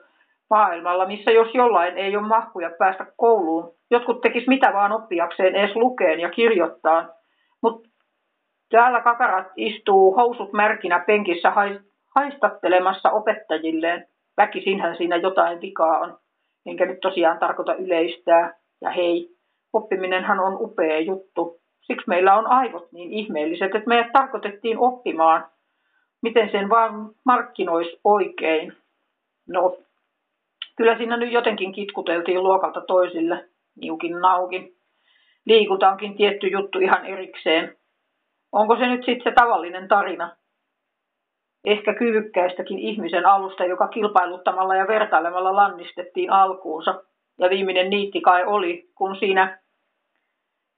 maailmalla, 0.50 1.06
missä 1.06 1.30
jos 1.30 1.54
jollain 1.54 1.98
ei 1.98 2.16
ole 2.16 2.26
mahkuja 2.26 2.70
päästä 2.78 3.06
kouluun, 3.16 3.74
jotkut 3.90 4.20
tekis 4.20 4.46
mitä 4.46 4.72
vaan 4.72 4.92
oppiakseen 4.92 5.54
edes 5.54 5.76
lukeen 5.76 6.20
ja 6.20 6.30
kirjoittaa, 6.30 7.08
mutta 7.62 7.88
täällä 8.70 9.00
kakarat 9.00 9.46
istuu 9.56 10.14
housut 10.14 10.52
märkinä 10.52 10.98
penkissä 11.06 11.52
haistattelemassa 12.16 13.10
opettajilleen. 13.10 14.06
Väkisinhän 14.36 14.96
siinä 14.96 15.16
jotain 15.16 15.60
vikaa 15.60 15.98
on, 15.98 16.18
enkä 16.66 16.86
nyt 16.86 17.00
tosiaan 17.00 17.38
tarkoita 17.38 17.74
yleistää. 17.74 18.54
Ja 18.80 18.90
hei, 18.90 19.28
oppiminenhan 19.72 20.40
on 20.40 20.56
upea 20.60 21.00
juttu. 21.00 21.60
Siksi 21.80 22.08
meillä 22.08 22.34
on 22.34 22.46
aivot 22.46 22.92
niin 22.92 23.12
ihmeelliset, 23.12 23.74
että 23.74 23.88
meidät 23.88 24.12
tarkoitettiin 24.12 24.78
oppimaan, 24.78 25.46
miten 26.22 26.50
sen 26.50 26.68
vaan 26.68 27.10
markkinoisi 27.24 28.00
oikein. 28.04 28.72
No, 29.48 29.76
kyllä 30.76 30.96
siinä 30.96 31.16
nyt 31.16 31.32
jotenkin 31.32 31.72
kitkuteltiin 31.72 32.42
luokalta 32.42 32.80
toisille, 32.80 33.48
niukin 33.80 34.20
naukin. 34.20 34.76
Liikunta 35.46 35.90
onkin 35.90 36.16
tietty 36.16 36.46
juttu 36.46 36.78
ihan 36.78 37.06
erikseen. 37.06 37.76
Onko 38.52 38.76
se 38.76 38.86
nyt 38.86 39.04
sitten 39.04 39.32
se 39.32 39.34
tavallinen 39.34 39.88
tarina? 39.88 40.36
Ehkä 41.64 41.94
kyvykkäistäkin 41.94 42.78
ihmisen 42.78 43.26
alusta, 43.26 43.64
joka 43.64 43.88
kilpailuttamalla 43.88 44.76
ja 44.76 44.88
vertailemalla 44.88 45.56
lannistettiin 45.56 46.32
alkuunsa. 46.32 47.02
Ja 47.38 47.50
viimeinen 47.50 47.90
niitti 47.90 48.20
kai 48.20 48.44
oli, 48.44 48.90
kun 48.94 49.16
siinä 49.16 49.58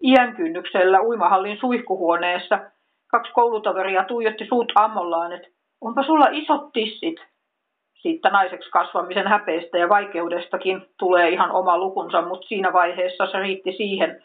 iän 0.03 0.37
kynnyksellä 0.37 1.03
uimahallin 1.03 1.59
suihkuhuoneessa 1.61 2.59
kaksi 3.11 3.33
koulutoveria 3.33 4.05
tuijotti 4.05 4.47
suut 4.47 4.73
ammollaan, 4.75 5.33
että 5.33 5.49
onpa 5.81 6.03
sulla 6.03 6.27
isot 6.31 6.73
tissit. 6.73 7.21
Siitä 7.95 8.31
naiseksi 8.31 8.71
kasvamisen 8.71 9.27
häpeestä 9.27 9.79
ja 9.79 9.89
vaikeudestakin 9.89 10.87
tulee 10.99 11.29
ihan 11.29 11.51
oma 11.51 11.79
lukunsa, 11.79 12.23
mutta 12.23 12.47
siinä 12.49 12.73
vaiheessa 12.73 13.27
se 13.27 13.39
riitti 13.39 13.73
siihen, 13.73 14.23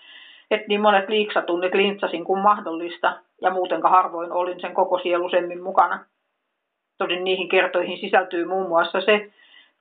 että 0.51 0.67
niin 0.67 0.81
monet 0.81 1.09
liiksatunnit 1.09 1.73
lintsasin 1.73 2.23
kuin 2.23 2.41
mahdollista, 2.41 3.19
ja 3.41 3.51
muutenka 3.51 3.89
harvoin 3.89 4.31
olin 4.31 4.59
sen 4.59 4.73
koko 4.73 4.99
sielusemmin 4.99 5.63
mukana. 5.63 6.05
Tosin 6.97 7.23
niihin 7.23 7.49
kertoihin 7.49 7.97
sisältyy 7.97 8.45
muun 8.45 8.67
muassa 8.67 9.01
se, 9.01 9.31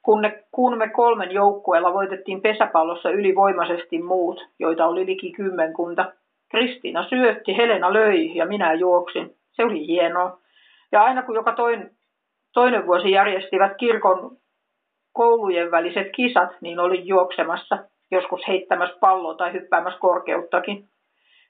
kun, 0.03 0.23
ne, 0.23 0.45
kun 0.53 0.79
me 0.79 0.89
kolmen 0.89 1.31
joukkueella 1.31 1.95
voitettiin 1.95 2.43
pesäpallossa 2.43 3.11
ylivoimaisesti 3.11 4.03
muut, 4.03 4.49
joita 4.59 4.87
oli 4.87 5.07
liki 5.07 5.33
kymmenkunta. 5.33 6.13
Kristiina 6.51 7.09
syötti, 7.09 7.57
Helena 7.57 7.93
löi 7.93 8.33
ja 8.35 8.47
minä 8.47 8.75
juoksin. 8.75 9.35
Se 9.53 9.65
oli 9.65 9.87
hienoa. 9.87 10.39
Ja 10.93 11.03
aina 11.03 11.23
kun 11.23 11.35
joka 11.35 11.53
toinen, 11.53 11.91
toinen 12.53 12.87
vuosi 12.87 13.11
järjestivät 13.11 13.73
kirkon 13.77 14.37
koulujen 15.13 15.71
väliset 15.71 16.07
kisat, 16.13 16.51
niin 16.61 16.81
olin 16.81 17.07
juoksemassa, 17.07 17.79
joskus 18.11 18.49
heittämässä 18.49 18.97
palloa 19.01 19.35
tai 19.35 19.53
hyppäämässä 19.53 19.99
korkeuttakin. 19.99 20.85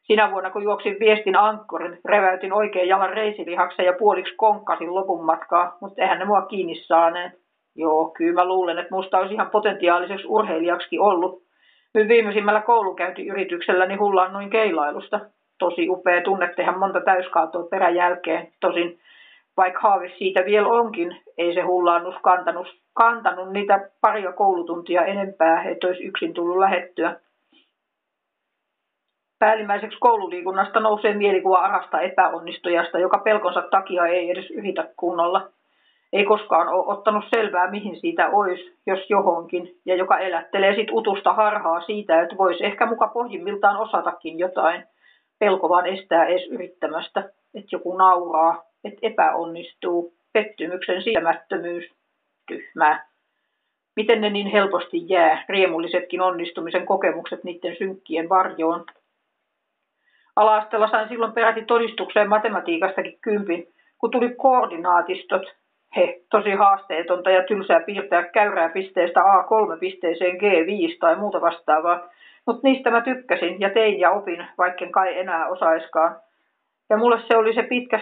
Sinä 0.03 0.31
vuonna, 0.31 0.51
kun 0.51 0.63
juoksin 0.63 0.97
viestin 1.01 1.37
ankkorin, 1.37 1.99
reväytin 2.05 2.53
oikein 2.53 2.89
jalan 2.89 3.11
reisilihaksen 3.11 3.87
ja 3.87 3.93
puoliksi 3.93 4.35
konkkasin 4.37 4.95
lopun 4.95 5.25
matkaa, 5.25 5.77
mutta 5.81 6.03
eihän 6.03 6.19
ne 6.19 6.25
mua 6.25 6.43
kiinni 6.43 6.75
saaneet. 6.75 7.33
Joo, 7.77 8.11
kyllä 8.17 8.35
mä 8.35 8.49
luulen, 8.49 8.79
että 8.79 8.95
musta 8.95 9.19
olisi 9.19 9.35
ihan 9.35 9.51
potentiaaliseksi 9.51 10.27
urheilijaksi 10.29 10.99
ollut. 10.99 11.43
Nyt 11.95 12.09
viimeisimmällä 12.09 12.61
koulukäyntiyritykselläni 12.61 13.95
hullaan 13.95 14.33
noin 14.33 14.51
keilailusta. 14.51 15.21
Tosi 15.59 15.89
upea 15.89 16.23
tunne 16.23 16.53
tehdä 16.57 16.73
monta 16.73 17.01
täyskaatoa 17.01 17.69
peräjälkeen. 17.71 18.49
Tosin 18.61 19.01
vaikka 19.57 19.81
haave 19.81 20.13
siitä 20.19 20.45
vielä 20.45 20.69
onkin, 20.69 21.23
ei 21.39 21.55
se 21.55 21.61
hullaannus 21.61 22.15
kantanut, 22.23 22.67
kantanut 22.95 23.53
niitä 23.53 23.91
paria 24.01 24.33
koulutuntia 24.33 25.05
enempää, 25.05 25.63
että 25.65 25.87
olisi 25.87 26.03
yksin 26.03 26.35
tullut 26.35 26.59
lähettyä. 26.59 27.21
Päällimmäiseksi 29.39 29.99
koululiikunnasta 29.99 30.81
nousee 30.81 31.15
mielikuva 31.15 31.59
arasta 31.59 32.01
epäonnistujasta, 32.01 32.99
joka 32.99 33.19
pelkonsa 33.19 33.63
takia 33.71 34.07
ei 34.07 34.31
edes 34.31 34.51
yritä 34.51 34.89
kunnolla. 34.97 35.49
Ei 36.13 36.25
koskaan 36.25 36.69
ole 36.69 36.85
ottanut 36.87 37.25
selvää, 37.31 37.71
mihin 37.71 38.01
siitä 38.01 38.29
olisi, 38.29 38.79
jos 38.87 39.11
johonkin, 39.11 39.81
ja 39.87 39.97
joka 39.97 40.19
elättelee 40.19 40.75
sit 40.75 40.89
utusta 40.93 41.33
harhaa 41.33 41.81
siitä, 41.81 42.23
että 42.23 42.37
voisi 42.37 42.65
ehkä 42.65 42.87
muka 42.87 43.09
pohjimmiltaan 43.09 43.77
osatakin 43.77 44.39
jotain. 44.39 44.85
Pelko 45.39 45.69
vaan 45.69 45.87
estää 45.87 46.27
edes 46.27 46.47
yrittämästä, 46.47 47.21
että 47.55 47.69
joku 47.73 47.97
nauraa, 47.97 48.63
että 48.85 48.99
epäonnistuu, 49.03 50.14
pettymyksen 50.33 51.03
siemättömyys, 51.03 51.85
tyhmää. 52.49 53.07
Miten 53.97 54.20
ne 54.20 54.31
niin 54.31 54.47
helposti 54.47 55.09
jää, 55.09 55.45
riemullisetkin 55.49 56.20
onnistumisen 56.20 56.87
kokemukset 56.87 57.45
niiden 57.45 57.77
synkkien 57.79 58.29
varjoon, 58.29 58.85
Ala-asteella 60.37 60.89
sain 60.89 61.09
silloin 61.09 61.33
peräti 61.33 61.62
todistukseen 61.62 62.29
matematiikastakin 62.29 63.18
kympin, 63.20 63.68
kun 63.99 64.11
tuli 64.11 64.35
koordinaatistot. 64.37 65.43
He, 65.97 66.20
tosi 66.31 66.51
haasteetonta 66.51 67.31
ja 67.31 67.43
tylsää 67.43 67.81
piirtää 67.81 68.22
käyrää 68.22 68.68
pisteestä 68.68 69.20
A3 69.20 69.79
pisteeseen 69.81 70.37
G5 70.37 70.97
tai 71.01 71.16
muuta 71.16 71.41
vastaavaa. 71.41 72.09
Mutta 72.47 72.68
niistä 72.68 72.91
mä 72.91 73.01
tykkäsin 73.01 73.61
ja 73.61 73.70
tein 73.70 74.01
ja 74.01 74.11
opin, 74.11 74.47
vaikken 74.59 74.93
kai 74.93 75.18
enää 75.18 75.49
osaiskaan. 75.49 76.16
Ja 76.91 76.97
mulle 76.97 77.20
se 77.29 77.37
oli 77.37 77.55
se 77.55 77.62
pitkä, 77.62 78.01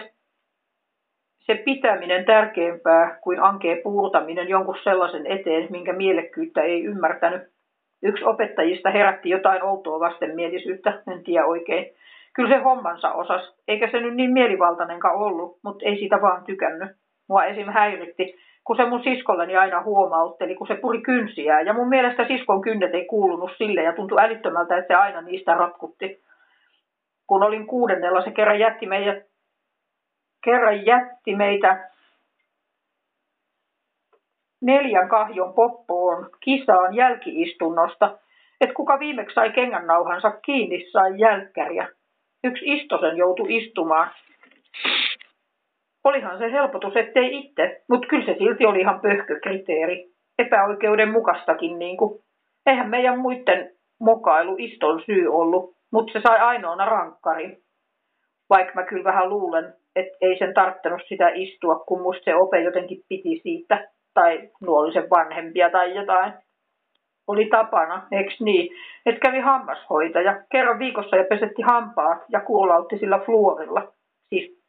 se 1.45 1.55
pitäminen 1.55 2.25
tärkeämpää 2.25 3.17
kuin 3.21 3.43
ankee 3.43 3.81
puurtaminen 3.83 4.49
jonkun 4.49 4.77
sellaisen 4.83 5.27
eteen, 5.27 5.67
minkä 5.69 5.93
mielekkyyttä 5.93 6.61
ei 6.61 6.83
ymmärtänyt. 6.83 7.41
Yksi 8.03 8.25
opettajista 8.25 8.89
herätti 8.89 9.29
jotain 9.29 9.63
outoa 9.63 9.99
vastenmielisyyttä, 9.99 11.01
en 11.11 11.23
tiedä 11.23 11.45
oikein 11.45 11.85
kyllä 12.35 12.49
se 12.49 12.63
hommansa 12.63 13.11
osas, 13.11 13.55
eikä 13.67 13.91
se 13.91 13.99
nyt 13.99 14.15
niin 14.15 14.33
mielivaltainenkaan 14.33 15.15
ollut, 15.15 15.57
mutta 15.63 15.85
ei 15.85 15.97
siitä 15.97 16.21
vaan 16.21 16.43
tykännyt. 16.43 16.89
Mua 17.29 17.45
esim. 17.45 17.67
häiritti, 17.67 18.35
kun 18.63 18.75
se 18.75 18.85
mun 18.85 19.03
siskolleni 19.03 19.57
aina 19.57 19.83
huomautteli, 19.83 20.55
kun 20.55 20.67
se 20.67 20.75
puri 20.75 21.01
kynsiä. 21.01 21.61
Ja 21.61 21.73
mun 21.73 21.89
mielestä 21.89 22.27
siskon 22.27 22.61
kynnet 22.61 22.93
ei 22.93 23.05
kuulunut 23.05 23.51
sille 23.57 23.83
ja 23.83 23.93
tuntui 23.93 24.21
älyttömältä, 24.21 24.77
että 24.77 24.87
se 24.87 24.95
aina 24.95 25.21
niistä 25.21 25.53
ratkutti. 25.53 26.23
Kun 27.27 27.43
olin 27.43 27.67
kuudennella, 27.67 28.23
se 28.23 28.31
kerran 28.31 28.59
jätti 28.59 28.85
meitä, 28.85 29.21
kerran 30.45 30.85
jätti 30.85 31.35
meitä 31.35 31.89
neljän 34.61 35.09
kahjon 35.09 35.53
poppoon 35.53 36.29
kisaan 36.39 36.95
jälkiistunnosta, 36.95 38.17
että 38.61 38.75
kuka 38.75 38.99
viimeksi 38.99 39.33
sai 39.33 39.51
kengännauhansa 39.51 40.31
kiinni, 40.31 40.91
sai 40.91 41.19
jälkkäriä. 41.19 41.87
Yksi 42.43 42.65
istosen 42.65 43.17
joutui 43.17 43.57
istumaan. 43.57 44.11
Olihan 46.03 46.37
se 46.37 46.51
helpotus, 46.51 46.95
ettei 46.95 47.37
itse, 47.37 47.83
mutta 47.89 48.07
kyllä 48.07 48.25
se 48.25 48.35
silti 48.39 48.65
oli 48.65 48.79
ihan 48.79 49.01
pöhkökriteeri. 49.01 50.05
Epäoikeudenmukaistakin 50.39 51.79
niin 51.79 51.97
kuin. 51.97 52.19
Eihän 52.65 52.89
meidän 52.89 53.19
muiden 53.19 53.71
mokailu 53.99 54.55
iston 54.59 55.01
syy 55.05 55.27
ollut, 55.27 55.75
mutta 55.91 56.13
se 56.13 56.21
sai 56.27 56.39
ainoana 56.39 56.85
rankkarin. 56.85 57.57
Vaikka 58.49 58.73
mä 58.75 58.83
kyllä 58.83 59.03
vähän 59.03 59.29
luulen, 59.29 59.73
että 59.95 60.17
ei 60.21 60.37
sen 60.37 60.53
tarttanut 60.53 61.01
sitä 61.07 61.29
istua, 61.33 61.75
kun 61.75 62.01
musta 62.01 62.23
se 62.23 62.35
ope 62.35 62.61
jotenkin 62.61 63.01
piti 63.09 63.39
siitä. 63.43 63.87
Tai 64.13 64.49
nuolisen 64.61 65.09
vanhempia 65.09 65.69
tai 65.69 65.95
jotain 65.95 66.33
oli 67.27 67.45
tapana, 67.45 68.07
eikö 68.11 68.33
niin, 68.39 68.75
että 69.05 69.19
kävi 69.19 69.39
hammashoitaja 69.39 70.43
kerran 70.51 70.79
viikossa 70.79 71.15
ja 71.15 71.23
pesetti 71.23 71.61
hampaat 71.61 72.21
ja 72.29 72.41
kuolautti 72.41 72.97
sillä 72.97 73.19
fluorilla, 73.19 73.93
siis 74.29 74.61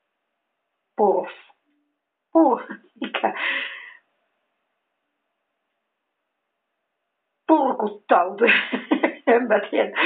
purs. 0.97 1.33
Pur, 2.33 2.63
mikä? 3.01 3.35
Purkuttautui, 7.49 8.49
en 9.35 9.43
mä 9.49 9.61
tiedä. 9.71 9.97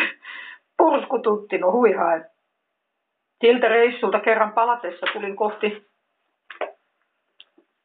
Purskututtinut, 0.76 1.72
huihaen. 1.72 2.24
Siltä 3.40 3.68
reissulta 3.68 4.20
kerran 4.20 4.52
palatessa 4.52 5.06
tulin 5.12 5.36
kohti 5.36 5.86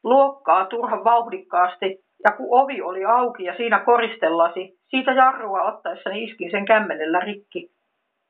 luokkaa 0.04 0.66
turhan 0.66 1.04
vauhdikkaasti 1.04 2.04
ja 2.24 2.32
kun 2.32 2.46
ovi 2.50 2.82
oli 2.82 3.04
auki 3.04 3.44
ja 3.44 3.56
siinä 3.56 3.78
koristellasi, 3.78 4.78
siitä 4.88 5.12
jarrua 5.12 5.62
ottaessani 5.62 6.24
iskin 6.24 6.50
sen 6.50 6.64
kämmenellä 6.64 7.20
rikki. 7.20 7.70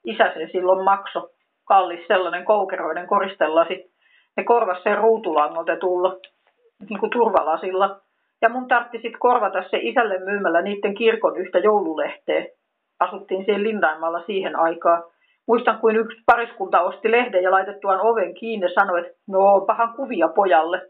Isä 0.05 0.33
sen 0.35 0.49
silloin 0.53 0.85
makso. 0.85 1.31
Kallis 1.65 2.07
sellainen 2.07 2.45
koukeroiden 2.45 3.07
koristellasi. 3.07 3.93
Ne 4.37 4.45
korvasi 4.45 4.83
sen 4.83 4.99
ruutulangotetulla, 4.99 6.17
niin 6.89 7.01
kuin 7.01 7.11
turvalasilla. 7.11 8.01
Ja 8.43 8.49
mun 8.49 8.69
tartti 8.69 8.99
sit 9.03 9.17
korvata 9.19 9.63
se 9.71 9.79
isälle 9.83 10.19
myymällä 10.19 10.63
niiden 10.63 10.95
kirkon 10.95 11.37
yhtä 11.37 11.59
joululehteä. 11.59 12.47
asuttiin 13.01 13.45
siellä 13.45 13.63
Lindaimalla 13.63 14.23
siihen 14.27 14.57
aikaan. 14.57 15.05
Muistan, 15.49 15.79
kuin 15.79 15.97
yksi 15.97 16.23
pariskunta 16.27 16.81
osti 16.81 17.11
lehden 17.11 17.43
ja 17.43 17.51
laitettuaan 17.51 18.01
oven 18.01 18.35
kiinni 18.35 18.73
sanoi, 18.75 19.01
että 19.01 19.13
no 19.29 19.61
pahan 19.67 19.93
kuvia 19.93 20.29
pojalle. 20.29 20.83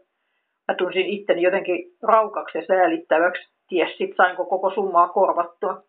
Mä 0.67 0.75
tunsin 0.75 1.05
itteni 1.05 1.41
jotenkin 1.41 1.83
raukaksi 2.03 2.57
ja 2.57 2.65
säälittäväksi. 2.65 3.49
Ties 3.67 3.97
sit 3.97 4.15
sainko 4.17 4.45
koko 4.45 4.69
summaa 4.69 5.07
korvattua. 5.07 5.83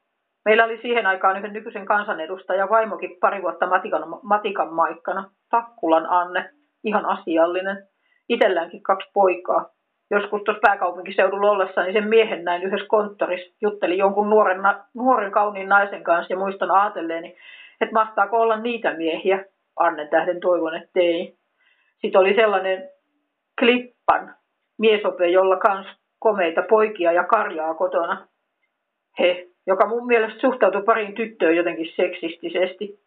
Meillä 0.45 0.65
oli 0.65 0.79
siihen 0.83 1.07
aikaan 1.07 1.37
yhden 1.37 1.53
nykyisen 1.53 1.87
kansanedustaja 1.87 2.71
vaimokin 2.71 3.17
pari 3.21 3.43
vuotta 3.43 3.67
matikan, 3.67 4.05
matikan 4.23 4.73
maikkana. 4.73 5.31
Takkulan 5.51 6.07
Anne, 6.11 6.51
ihan 6.85 7.07
asiallinen. 7.07 7.89
Itelläänkin 8.29 8.83
kaksi 8.83 9.11
poikaa. 9.15 9.71
Joskus 10.11 10.43
tuossa 10.43 10.61
pääkaupunkiseudulla 10.61 11.51
ollessa, 11.51 11.83
niin 11.83 11.93
sen 11.93 12.09
miehen 12.09 12.45
näin 12.45 12.63
yhdessä 12.63 12.87
konttorissa. 12.89 13.57
Jutteli 13.61 13.99
jonkun 13.99 14.31
nuoren, 14.31 14.61
nuoren 14.95 15.33
kauniin 15.33 15.69
naisen 15.69 16.05
kanssa 16.05 16.33
ja 16.33 16.39
muistan 16.39 16.71
ajatelleeni, 16.71 17.37
että 17.81 17.93
mahtaako 17.93 18.41
olla 18.41 18.57
niitä 18.57 18.95
miehiä. 18.95 19.45
Anne 19.77 20.07
tähden 20.07 20.41
toivon, 20.41 20.77
että 20.77 21.01
ei. 21.01 21.37
Sitten 22.01 22.21
oli 22.21 22.35
sellainen 22.35 22.89
klippan 23.59 24.35
miesope, 24.79 25.29
jolla 25.29 25.57
kans 25.57 25.87
komeita 26.19 26.63
poikia 26.63 27.13
ja 27.13 27.25
karjaa 27.25 27.75
kotona. 27.75 28.27
He, 29.19 29.47
joka 29.67 29.89
mun 29.89 30.07
mielestä 30.07 30.41
suhtautui 30.41 30.83
pariin 30.83 31.15
tyttöön 31.15 31.57
jotenkin 31.57 31.93
seksistisesti. 31.97 33.01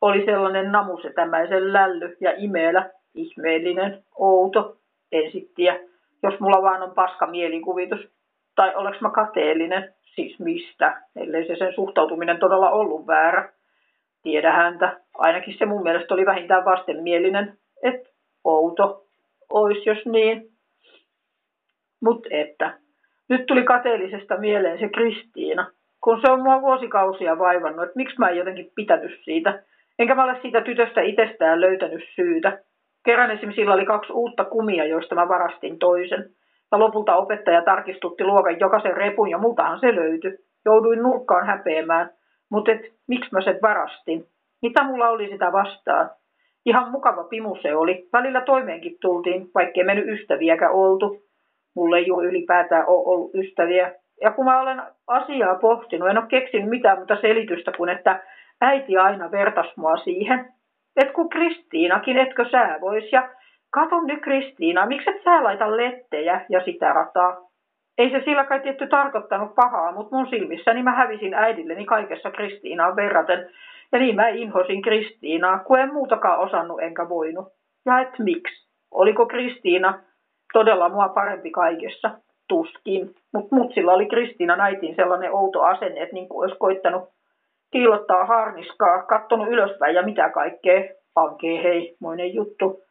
Oli 0.00 0.24
sellainen 0.24 0.72
namusetämäisen 0.72 1.72
lälly 1.72 2.16
ja 2.20 2.32
imeellä, 2.36 2.90
ihmeellinen, 3.14 4.04
outo, 4.18 4.76
ensittiä, 5.12 5.80
jos 6.22 6.40
mulla 6.40 6.62
vaan 6.62 6.82
on 6.82 6.94
paska 6.94 7.26
mielikuvitus. 7.26 8.08
Tai 8.56 8.74
oleks 8.74 9.00
mä 9.00 9.10
kateellinen, 9.10 9.94
siis 10.14 10.38
mistä, 10.38 11.02
ellei 11.16 11.46
se 11.46 11.56
sen 11.56 11.74
suhtautuminen 11.74 12.38
todella 12.38 12.70
ollut 12.70 13.06
väärä. 13.06 13.52
Tiedä 14.28 14.52
häntä, 14.52 15.00
ainakin 15.18 15.54
se 15.58 15.66
mun 15.66 15.82
mielestä 15.82 16.14
oli 16.14 16.26
vähintään 16.26 16.64
vastenmielinen, 16.64 17.58
että 17.82 18.10
outo, 18.44 19.06
ois 19.52 19.86
jos 19.86 19.98
niin. 20.06 20.48
Mut 22.02 22.26
että, 22.30 22.78
nyt 23.28 23.46
tuli 23.46 23.62
kateellisesta 23.62 24.36
mieleen 24.36 24.78
se 24.78 24.88
Kristiina, 24.88 25.70
kun 26.04 26.20
se 26.20 26.32
on 26.32 26.42
mua 26.42 26.60
vuosikausia 26.60 27.38
vaivannut, 27.38 27.84
että 27.84 27.96
miksi 27.96 28.18
mä 28.18 28.28
en 28.28 28.36
jotenkin 28.36 28.70
pitänyt 28.74 29.20
siitä. 29.24 29.62
Enkä 29.98 30.14
mä 30.14 30.24
ole 30.24 30.38
siitä 30.42 30.60
tytöstä 30.60 31.00
itsestään 31.00 31.60
löytänyt 31.60 32.04
syytä. 32.14 32.58
Kerran 33.04 33.30
esimerkiksi 33.30 33.60
sillä 33.60 33.74
oli 33.74 33.86
kaksi 33.86 34.12
uutta 34.12 34.44
kumia, 34.44 34.84
joista 34.84 35.14
mä 35.14 35.28
varastin 35.28 35.78
toisen. 35.78 36.30
Ja 36.72 36.78
lopulta 36.78 37.16
opettaja 37.16 37.62
tarkistutti 37.62 38.24
luokan 38.24 38.60
jokaisen 38.60 38.96
repun 38.96 39.30
ja 39.30 39.38
multahan 39.38 39.80
se 39.80 39.94
löytyi. 39.94 40.38
Jouduin 40.64 41.02
nurkkaan 41.02 41.46
häpeämään, 41.46 42.10
mutta 42.50 42.72
miksi 43.06 43.32
mä 43.32 43.40
sen 43.40 43.58
varastin? 43.62 44.24
Mitä 44.62 44.84
mulla 44.84 45.08
oli 45.08 45.28
sitä 45.28 45.52
vastaan? 45.52 46.10
Ihan 46.66 46.90
mukava 46.90 47.24
pimu 47.24 47.56
se 47.62 47.76
oli. 47.76 48.08
Välillä 48.12 48.40
toimeenkin 48.40 48.96
tultiin, 49.00 49.50
vaikkei 49.54 49.84
mennyt 49.84 50.08
ystäviäkään 50.08 50.72
oltu. 50.72 51.22
Mulle 51.76 51.98
ei 51.98 52.06
juuri 52.06 52.28
ylipäätään 52.28 52.86
ole 52.86 53.06
ollut 53.06 53.34
ystäviä. 53.34 53.92
Ja 54.22 54.30
kun 54.30 54.44
mä 54.44 54.60
olen 54.60 54.82
asiaa 55.06 55.54
pohtinut, 55.54 56.08
en 56.08 56.18
ole 56.18 56.26
keksinyt 56.26 56.70
mitään 56.70 56.98
muuta 56.98 57.20
selitystä 57.20 57.72
kuin, 57.76 57.90
että 57.90 58.22
äiti 58.60 58.96
aina 58.96 59.30
vertas 59.30 59.76
mua 59.76 59.96
siihen. 59.96 60.52
Et 60.96 61.12
kun 61.12 61.28
Kristiinakin, 61.28 62.18
etkö 62.18 62.44
sä 62.50 62.78
vois? 62.80 63.12
Ja 63.12 63.28
katon 63.70 64.06
nyt 64.06 64.22
Kristiina, 64.22 64.86
miksi 64.86 65.10
et 65.10 65.22
sä 65.24 65.44
laita 65.44 65.76
lettejä 65.76 66.44
ja 66.48 66.64
sitä 66.64 66.92
rataa? 66.92 67.47
Ei 67.98 68.10
se 68.10 68.22
sillä 68.24 68.44
kai 68.44 68.60
tietty 68.60 68.86
tarkoittanut 68.86 69.54
pahaa, 69.54 69.92
mutta 69.92 70.16
mun 70.16 70.26
silmissäni 70.30 70.82
mä 70.82 70.92
hävisin 70.92 71.34
äidilleni 71.34 71.84
kaikessa 71.84 72.30
Kristiinaan 72.30 72.96
verraten. 72.96 73.50
Ja 73.92 73.98
niin 73.98 74.16
mä 74.16 74.28
inhosin 74.28 74.82
Kristiinaa, 74.82 75.58
kun 75.58 75.78
en 75.78 75.92
muutakaan 75.92 76.38
osannut 76.38 76.82
enkä 76.82 77.08
voinut. 77.08 77.48
Ja 77.86 78.00
et 78.00 78.18
miksi? 78.18 78.68
Oliko 78.90 79.26
Kristiina 79.26 80.00
todella 80.52 80.88
mua 80.88 81.08
parempi 81.08 81.50
kaikessa? 81.50 82.10
Tuskin. 82.48 83.14
Mutta 83.34 83.56
mutsilla 83.56 83.92
oli 83.92 84.06
Kristiina 84.06 84.56
näitiin 84.56 84.96
sellainen 84.96 85.34
outo 85.34 85.62
asenne, 85.62 86.00
että 86.00 86.14
niin 86.14 86.28
kuin 86.28 86.44
olisi 86.44 86.58
koittanut 86.58 87.08
kiillottaa 87.72 88.24
harniskaa, 88.24 89.02
kattonut 89.02 89.48
ylöspäin 89.48 89.94
ja 89.94 90.02
mitä 90.02 90.30
kaikkea. 90.30 90.82
Pankee 91.14 91.62
hei, 91.62 91.96
moinen 92.00 92.34
juttu. 92.34 92.82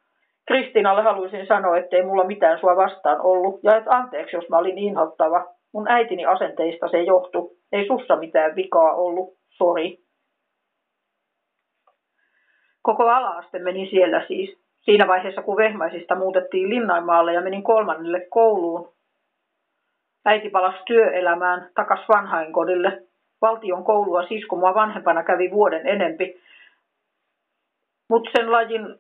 Kristiinalle 0.48 1.02
haluaisin 1.02 1.48
sanoa, 1.48 1.78
ettei 1.78 2.04
mulla 2.04 2.24
mitään 2.24 2.60
sua 2.60 2.76
vastaan 2.76 3.22
ollut, 3.22 3.60
ja 3.64 3.78
että 3.78 3.91
anteeksi, 3.91 4.36
jos 4.36 4.50
mä 4.50 4.58
olin 4.58 4.78
inhottava. 4.78 5.45
Mun 5.74 5.88
äitini 5.88 6.26
asenteista 6.26 6.88
se 6.88 7.02
johtu. 7.02 7.58
Ei 7.72 7.88
sussa 7.88 8.16
mitään 8.16 8.56
vikaa 8.56 8.93
ollut. 8.93 9.38
Sori. 9.50 9.98
Koko 12.82 13.04
alaaste 13.04 13.60
meni 13.60 13.89
siellä 13.89 14.26
siis. 14.28 14.58
Siinä 14.82 15.08
vaiheessa, 15.08 15.41
kun 15.41 15.58
Vehmaisista 15.58 16.16
muutettiin 16.16 16.70
Linnaimaalle 16.70 17.34
ja 17.34 17.41
menin 17.41 17.64
kolmannelle 17.64 18.28
kouluun, 18.30 18.93
äiti 20.26 20.50
palasi 20.50 20.78
työelämään 20.86 21.70
takas 21.76 22.00
vanhainkodille. 22.10 23.04
Valtion 23.41 23.84
koulua 23.84 24.22
kun 24.50 24.60
mua 24.60 24.74
vanhempana 24.74 25.24
kävi 25.24 25.52
vuoden 25.52 25.88
enempi. 25.88 26.41
Mutta 28.10 28.32
sen 28.36 28.52
lajin 28.52 29.00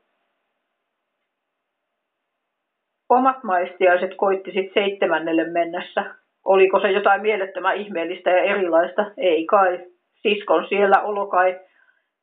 omat 3.09 3.43
maistiaiset 3.43 4.11
koitti 4.17 4.51
sitten 4.51 4.83
seitsemännelle 4.83 5.43
mennessä. 5.43 6.05
Oliko 6.45 6.79
se 6.79 6.91
jotain 6.91 7.21
mielettömän 7.21 7.77
ihmeellistä 7.77 8.29
ja 8.29 8.43
erilaista? 8.43 9.11
Ei 9.17 9.45
kai. 9.45 9.79
Siskon 10.21 10.65
siellä 10.69 11.01
olo 11.01 11.27
kai 11.27 11.59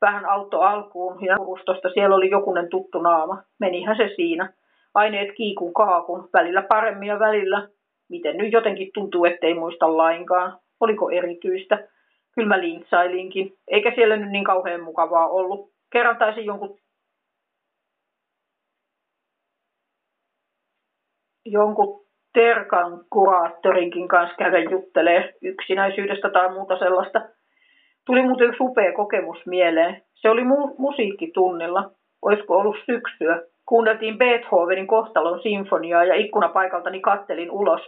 vähän 0.00 0.26
auto 0.26 0.60
alkuun 0.60 1.24
ja 1.24 1.36
kurustosta 1.36 1.88
siellä 1.88 2.16
oli 2.16 2.30
jokunen 2.30 2.68
tuttu 2.70 2.98
naama. 2.98 3.42
Menihän 3.60 3.96
se 3.96 4.10
siinä. 4.16 4.52
Aineet 4.94 5.28
kiikun 5.36 5.74
kaakun, 5.74 6.28
välillä 6.32 6.62
paremmin 6.62 7.08
ja 7.08 7.18
välillä. 7.18 7.68
Miten 8.08 8.36
nyt 8.36 8.52
jotenkin 8.52 8.90
tuntuu, 8.94 9.24
ettei 9.24 9.54
muista 9.54 9.96
lainkaan. 9.96 10.58
Oliko 10.80 11.10
erityistä? 11.10 11.78
Kyllä 12.34 12.48
mä 12.48 12.60
lintsailinkin. 12.60 13.52
Eikä 13.68 13.92
siellä 13.94 14.16
nyt 14.16 14.30
niin 14.30 14.44
kauhean 14.44 14.82
mukavaa 14.82 15.28
ollut. 15.28 15.70
Kerran 15.92 16.16
taisin 16.16 16.44
jonkun 16.44 16.78
jonkun 21.44 22.04
Terkan 22.32 23.04
kuraattorinkin 23.10 24.08
kanssa 24.08 24.36
käydä 24.36 24.58
juttelee 24.58 25.34
yksinäisyydestä 25.42 26.30
tai 26.30 26.52
muuta 26.52 26.78
sellaista. 26.78 27.20
Tuli 28.06 28.22
muuten 28.22 28.48
yksi 28.48 28.62
upea 28.62 28.92
kokemus 28.92 29.46
mieleen. 29.46 30.02
Se 30.14 30.30
oli 30.30 30.42
mu- 30.42 30.74
musiikkitunnilla. 30.78 31.90
Olisiko 32.22 32.56
ollut 32.56 32.76
syksyä. 32.86 33.42
Kuunneltiin 33.68 34.18
Beethovenin 34.18 34.86
kohtalon 34.86 35.42
sinfoniaa 35.42 36.04
ja 36.04 36.14
ikkunapaikaltani 36.14 37.00
kattelin 37.00 37.50
ulos. 37.50 37.80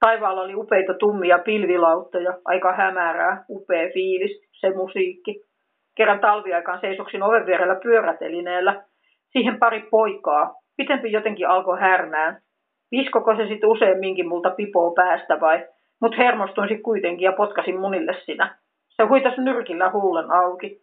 Taivaalla 0.00 0.42
oli 0.42 0.54
upeita 0.54 0.94
tummia 0.94 1.38
pilvilauttoja, 1.38 2.38
aika 2.44 2.72
hämärää, 2.72 3.44
upea 3.48 3.90
fiilis, 3.92 4.40
se 4.52 4.70
musiikki. 4.70 5.40
Kerran 5.96 6.20
talviaikaan 6.20 6.80
seisoksin 6.80 7.22
oven 7.22 7.46
vierellä 7.46 7.74
pyörätelineellä. 7.82 8.82
Siihen 9.32 9.58
pari 9.58 9.80
poikaa. 9.90 10.54
Pitempi 10.76 11.12
jotenkin 11.12 11.48
alkoi 11.48 11.80
härnään. 11.80 12.42
Viskoko 12.90 13.36
se 13.36 13.46
sitten 13.46 13.68
useamminkin 13.68 14.28
multa 14.28 14.50
pipoo 14.50 14.90
päästä 14.94 15.40
vai? 15.40 15.66
Mut 16.00 16.18
hermostuin 16.18 16.68
sit 16.68 16.82
kuitenkin 16.82 17.24
ja 17.24 17.32
potkasin 17.32 17.80
munille 17.80 18.16
sinä. 18.24 18.56
Se 18.88 19.02
huitas 19.02 19.38
nyrkillä 19.38 19.90
huulen 19.90 20.30
auki. 20.30 20.80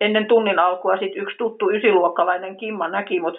Ennen 0.00 0.26
tunnin 0.26 0.58
alkua 0.58 0.96
sit 0.96 1.16
yksi 1.16 1.36
tuttu 1.36 1.70
ysiluokkalainen 1.70 2.56
Kimma 2.56 2.88
näki 2.88 3.20
mut 3.20 3.38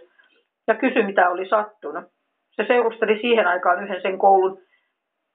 ja 0.68 0.76
kysyi 0.76 1.04
mitä 1.04 1.30
oli 1.30 1.50
sattunut. 1.50 2.04
Se 2.52 2.66
seurusteli 2.68 3.22
siihen 3.22 3.48
aikaan 3.48 3.84
yhden 3.84 4.02
sen 4.02 4.18
koulun, 4.18 4.62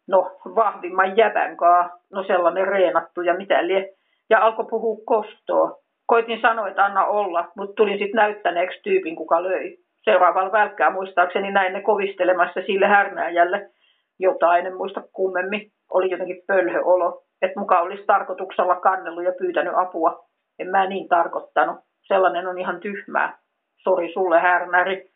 no 0.08 0.36
vahvimman 0.54 1.16
jäbän 1.16 1.56
kaa, 1.56 1.90
no 2.12 2.24
sellainen 2.24 2.68
reenattu 2.68 3.22
ja 3.22 3.34
mitä 3.34 3.66
lie, 3.66 3.88
ja 4.30 4.40
alkoi 4.40 4.66
puhua 4.70 5.02
kostoa. 5.06 5.78
Koitin 6.06 6.40
sanoa, 6.40 6.68
että 6.68 6.84
anna 6.84 7.06
olla, 7.06 7.48
mutta 7.56 7.74
tulin 7.74 7.98
sitten 7.98 8.16
näyttäneeksi 8.16 8.80
tyypin, 8.82 9.16
kuka 9.16 9.42
löi. 9.42 9.78
Seuraavalla 10.10 10.52
välkkää 10.52 10.90
muistaakseni 10.90 11.50
näin 11.50 11.72
ne 11.72 11.82
kovistelemassa 11.82 12.60
sille 12.66 12.86
härnääjälle 12.86 13.70
jotain, 14.18 14.66
en 14.66 14.76
muista 14.76 15.02
kummemmin. 15.12 15.72
Oli 15.90 16.10
jotenkin 16.10 16.42
pölhöolo 16.46 17.26
että 17.42 17.60
muka 17.60 17.80
olisi 17.80 18.04
tarkoituksella 18.06 18.76
kannellut 18.76 19.24
ja 19.24 19.32
pyytänyt 19.38 19.72
apua. 19.76 20.24
En 20.58 20.68
mä 20.68 20.86
niin 20.86 21.08
tarkoittanut. 21.08 21.76
Sellainen 22.02 22.46
on 22.46 22.58
ihan 22.58 22.80
tyhmää. 22.80 23.38
Sori 23.76 24.12
sulle 24.12 24.40
härnäri. 24.40 25.10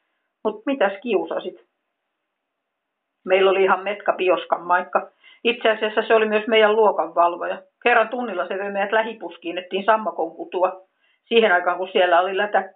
Mutta 0.45 0.63
mitäs 0.67 0.93
kiusasit? 1.03 1.67
Meillä 3.25 3.51
oli 3.51 3.63
ihan 3.63 3.85
metka 3.85 4.13
pioskan 4.13 4.63
maikka. 4.63 5.11
Itse 5.45 5.71
asiassa 5.71 6.03
se 6.03 6.15
oli 6.15 6.27
myös 6.27 6.47
meidän 6.47 6.77
luokanvalvoja. 6.77 7.63
Kerran 7.83 8.09
tunnilla 8.09 8.49
se 8.49 8.59
vei 8.59 8.71
meidät 8.71 8.93
lähipuskiin, 8.93 9.59
ettiin 9.59 9.85
sammakon 9.85 10.37
kutua. 10.37 10.83
Siihen 11.25 11.53
aikaan, 11.53 11.79
kun 11.79 11.89
siellä 11.93 12.21
oli 12.21 12.37
lätä, 12.37 12.73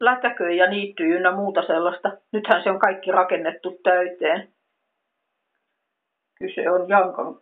lätäköä 0.00 0.50
ja 0.50 0.70
niittyy 0.70 1.16
ynnä 1.16 1.32
muuta 1.32 1.62
sellaista. 1.66 2.12
Nythän 2.32 2.62
se 2.62 2.70
on 2.70 2.78
kaikki 2.78 3.12
rakennettu 3.12 3.80
täyteen. 3.82 4.52
Kyse 6.38 6.70
on 6.70 6.88
Jankan 6.88 7.40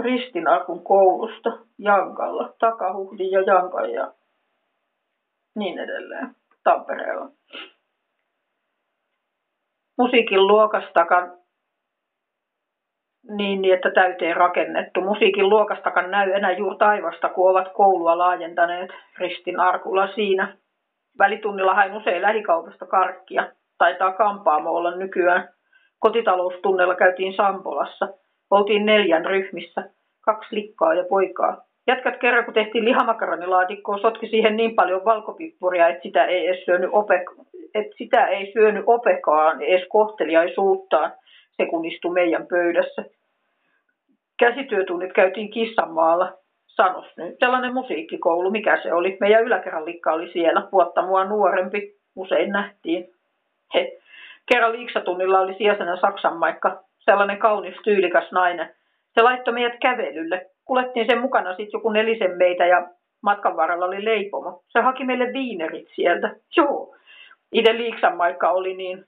Ristinarkun 0.00 0.84
koulusta 0.84 1.58
Jankalla, 1.78 2.54
Takahuhdin 2.58 3.30
ja 3.30 3.40
Jankan 3.40 3.90
ja 3.90 4.12
niin 5.58 5.78
edelleen 5.78 6.36
Tampereella. 6.64 7.28
Musiikin 9.98 10.46
luokastakaan 10.46 11.40
niin, 13.28 13.62
niin, 13.62 13.74
että 13.74 13.90
täyteen 13.90 14.36
rakennettu. 14.36 15.00
Musiikin 15.00 15.48
luokastakaan 15.48 16.10
näy 16.10 16.32
enää 16.32 16.52
juuri 16.52 16.76
taivasta, 16.76 17.28
kun 17.28 17.50
ovat 17.50 17.72
koulua 17.74 18.18
laajentaneet 18.18 18.90
Ristin 19.18 19.60
Arkulla 19.60 20.14
siinä. 20.14 20.56
Välitunnilla 21.20 21.74
hain 21.74 21.96
usein 21.96 22.22
lähikaupasta 22.22 22.86
karkkia. 22.86 23.48
Taitaa 23.78 24.12
kampaamo 24.12 24.70
olla 24.70 24.96
nykyään. 24.96 25.48
Kotitaloustunnella 25.98 26.94
käytiin 26.94 27.36
Sampolassa. 27.36 28.08
Oltiin 28.50 28.86
neljän 28.86 29.24
ryhmissä. 29.24 29.90
Kaksi 30.20 30.56
likkaa 30.56 30.94
ja 30.94 31.04
poikaa. 31.08 31.62
Jätkät 31.86 32.16
kerran, 32.16 32.44
kun 32.44 32.54
tehtiin 32.54 32.84
lihamakaronilaadikkoa, 32.84 33.98
sotki 33.98 34.28
siihen 34.28 34.56
niin 34.56 34.74
paljon 34.74 35.04
valkopippuria, 35.04 35.88
että 35.88 36.02
sitä 36.02 36.24
ei 36.24 36.46
edes 36.46 36.64
syönyt, 36.64 36.90
ope, 36.92 37.24
että 37.74 37.96
sitä 37.98 38.26
ei 38.26 38.52
syönyt 38.52 38.84
opekaan 38.86 39.62
edes 39.62 39.86
kohteliaisuuttaan 39.88 41.12
se 41.56 41.66
kun 41.66 41.84
istui 41.84 42.12
meidän 42.12 42.46
pöydässä. 42.46 43.04
Käsityötunnit 44.38 45.12
käytiin 45.12 45.50
Kissanmaalla, 45.50 46.32
sanos 46.82 47.06
nyt. 47.16 47.36
Sellainen 47.38 47.74
musiikkikoulu, 47.74 48.50
mikä 48.50 48.82
se 48.82 48.92
oli. 48.92 49.16
Meidän 49.20 49.44
yläkerran 49.44 49.84
likka 49.84 50.12
oli 50.12 50.32
siellä, 50.32 50.68
vuotta 50.72 51.02
mua 51.02 51.24
nuorempi, 51.24 51.94
usein 52.16 52.50
nähtiin. 52.50 53.08
He. 53.74 53.98
Kerran 54.52 54.72
liiksatunnilla 54.72 55.40
oli 55.40 55.54
sijaisena 55.54 55.96
Saksan 55.96 56.36
maikka, 56.36 56.82
sellainen 56.98 57.38
kaunis 57.38 57.76
tyylikäs 57.84 58.32
nainen. 58.32 58.74
Se 59.14 59.22
laittoi 59.22 59.54
meidät 59.54 59.78
kävelylle. 59.82 60.46
Kulettiin 60.64 61.06
sen 61.06 61.20
mukana 61.20 61.50
sitten 61.50 61.78
joku 61.78 61.90
nelisen 61.90 62.36
meitä 62.36 62.66
ja 62.66 62.88
matkan 63.22 63.56
varrella 63.56 63.86
oli 63.86 64.04
leipomo. 64.04 64.62
Se 64.68 64.80
haki 64.80 65.04
meille 65.04 65.32
viinerit 65.32 65.88
sieltä. 65.94 66.36
Joo. 66.56 66.96
Ide 67.52 67.76
Liiksan 67.76 68.16
maikka 68.16 68.50
oli 68.50 68.74
niin 68.74 69.04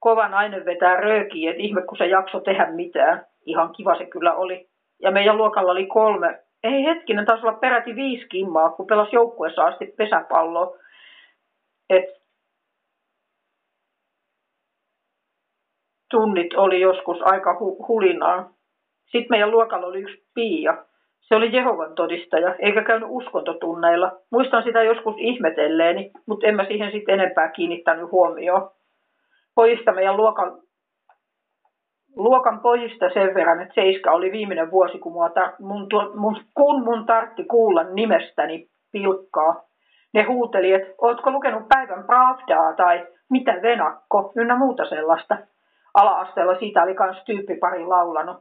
kova 0.00 0.28
nainen 0.28 0.64
vetää 0.64 0.96
röökiä, 0.96 1.50
että 1.50 1.62
ihme 1.62 1.82
kun 1.82 1.98
se 1.98 2.06
jakso 2.06 2.40
tehdä 2.40 2.66
mitään. 2.70 3.26
Ihan 3.46 3.72
kiva 3.72 3.98
se 3.98 4.06
kyllä 4.06 4.34
oli. 4.34 4.68
Ja 5.02 5.10
meidän 5.10 5.36
luokalla 5.36 5.72
oli 5.72 5.86
kolme, 5.86 6.42
ei 6.62 6.84
hetkinen, 6.84 7.26
taisi 7.26 7.46
olla 7.46 7.58
peräti 7.58 7.96
viisi 7.96 8.28
kimmaa, 8.28 8.70
kun 8.70 8.86
pelasi 8.86 9.16
joukkueessa 9.16 9.64
asti 9.64 9.86
pesäpalloa. 9.86 10.76
Et 11.90 12.04
tunnit 16.10 16.54
oli 16.54 16.80
joskus 16.80 17.22
aika 17.22 17.52
hu- 17.52 17.88
hulinaa. 17.88 18.50
Sitten 19.04 19.30
meidän 19.30 19.50
luokalla 19.50 19.86
oli 19.86 20.00
yksi 20.00 20.26
Pia. 20.34 20.84
Se 21.20 21.34
oli 21.34 21.56
Jehovan 21.56 21.94
todistaja, 21.94 22.54
eikä 22.58 22.84
käynyt 22.84 23.08
uskontotunneilla. 23.12 24.20
Muistan 24.30 24.62
sitä 24.62 24.82
joskus 24.82 25.14
ihmetelleeni, 25.18 26.10
mutta 26.26 26.46
en 26.46 26.56
mä 26.56 26.64
siihen 26.64 26.92
sitten 26.92 27.20
enempää 27.20 27.48
kiinnittänyt 27.48 28.10
huomioon 28.10 28.70
pojista 29.56 29.92
meidän 29.92 30.16
luokan, 30.16 30.62
luokan 32.16 32.60
pojista 32.60 33.10
sen 33.14 33.34
verran, 33.34 33.60
että 33.60 33.74
Seiska 33.74 34.10
oli 34.10 34.32
viimeinen 34.32 34.70
vuosi, 34.70 34.98
kun, 34.98 35.12
mua 35.12 35.28
tar- 35.28 35.54
mun, 35.58 35.86
mun, 36.14 36.36
kun 36.54 36.84
mun 36.84 37.06
tartti 37.06 37.44
kuulla 37.44 37.82
nimestäni 37.82 38.66
pilkkaa. 38.92 39.62
Ne 40.14 40.22
huuteli, 40.22 40.72
että 40.72 40.94
ootko 40.98 41.30
lukenut 41.30 41.68
päivän 41.68 42.04
Pravdaa 42.04 42.72
tai 42.72 43.06
mitä 43.30 43.52
venakko, 43.62 44.32
ynnä 44.36 44.56
muuta 44.56 44.84
sellaista. 44.84 45.38
Ala-asteella 45.94 46.58
siitä 46.58 46.82
oli 46.82 46.94
kans 46.94 47.24
pari 47.60 47.84
laulanut. 47.84 48.36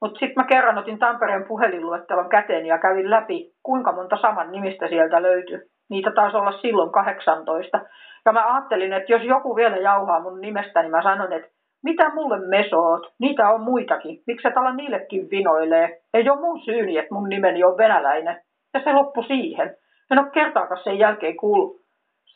Mutta 0.00 0.18
sitten 0.18 0.42
mä 0.42 0.44
kerran 0.44 0.78
otin 0.78 0.98
Tampereen 0.98 1.44
puhelinluettelon 1.44 2.28
käteen 2.28 2.66
ja 2.66 2.78
kävin 2.78 3.10
läpi, 3.10 3.52
kuinka 3.62 3.92
monta 3.92 4.16
saman 4.16 4.52
nimistä 4.52 4.88
sieltä 4.88 5.22
löytyi. 5.22 5.60
Niitä 5.90 6.10
taisi 6.10 6.36
olla 6.36 6.52
silloin 6.52 6.92
18. 6.92 7.80
Ja 8.24 8.32
mä 8.32 8.54
ajattelin, 8.54 8.92
että 8.92 9.12
jos 9.12 9.22
joku 9.22 9.56
vielä 9.56 9.76
jauhaa 9.76 10.20
mun 10.20 10.40
nimestä, 10.40 10.82
niin 10.82 10.90
mä 10.90 11.02
sanon, 11.02 11.32
että 11.32 11.57
mitä 11.82 12.14
mulle 12.14 12.38
mesoot? 12.38 13.12
Niitä 13.18 13.48
on 13.48 13.60
muitakin. 13.60 14.22
Miksi 14.26 14.48
et 14.48 14.56
ala 14.56 14.72
niillekin 14.72 15.30
vinoilee? 15.30 16.02
Ei 16.14 16.30
ole 16.30 16.40
mun 16.40 16.60
syyni, 16.60 16.98
että 16.98 17.14
mun 17.14 17.28
nimeni 17.28 17.64
on 17.64 17.78
venäläinen. 17.78 18.40
Ja 18.74 18.80
se 18.84 18.92
loppu 18.92 19.22
siihen. 19.22 19.76
En 20.10 20.18
ole 20.18 20.30
kertaakaan 20.30 20.84
sen 20.84 20.98
jälkeen 20.98 21.36
kuullut 21.36 21.80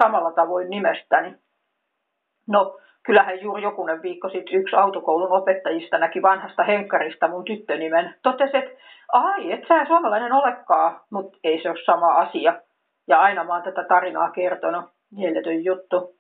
samalla 0.03 0.33
tavoin 0.33 0.71
nimestäni. 0.71 1.35
No, 2.49 2.79
kyllähän 3.03 3.41
juuri 3.41 3.63
jokunen 3.63 4.03
viikko 4.03 4.29
sitten 4.29 4.55
yksi 4.55 4.77
autokoulun 4.77 5.33
opettajista 5.33 5.99
näki 5.99 6.23
vanhasta 6.23 6.65
henkkarista 6.65 7.29
mun 7.29 7.45
tyttönimen. 7.45 8.15
Totesi, 8.23 8.57
että 8.57 8.71
ai, 9.13 9.53
et 9.53 9.65
sä 9.69 9.85
suomalainen 9.87 10.33
olekaan, 10.33 11.01
mutta 11.11 11.39
ei 11.45 11.63
se 11.63 11.71
ole 11.71 11.85
sama 11.85 12.15
asia. 12.15 12.61
Ja 13.09 13.21
aina 13.21 13.45
mä 13.45 13.53
oon 13.53 13.63
tätä 13.63 13.85
tarinaa 13.85 14.31
kertonut. 14.31 14.85
Mieletön 15.11 15.65
juttu. 15.65 16.15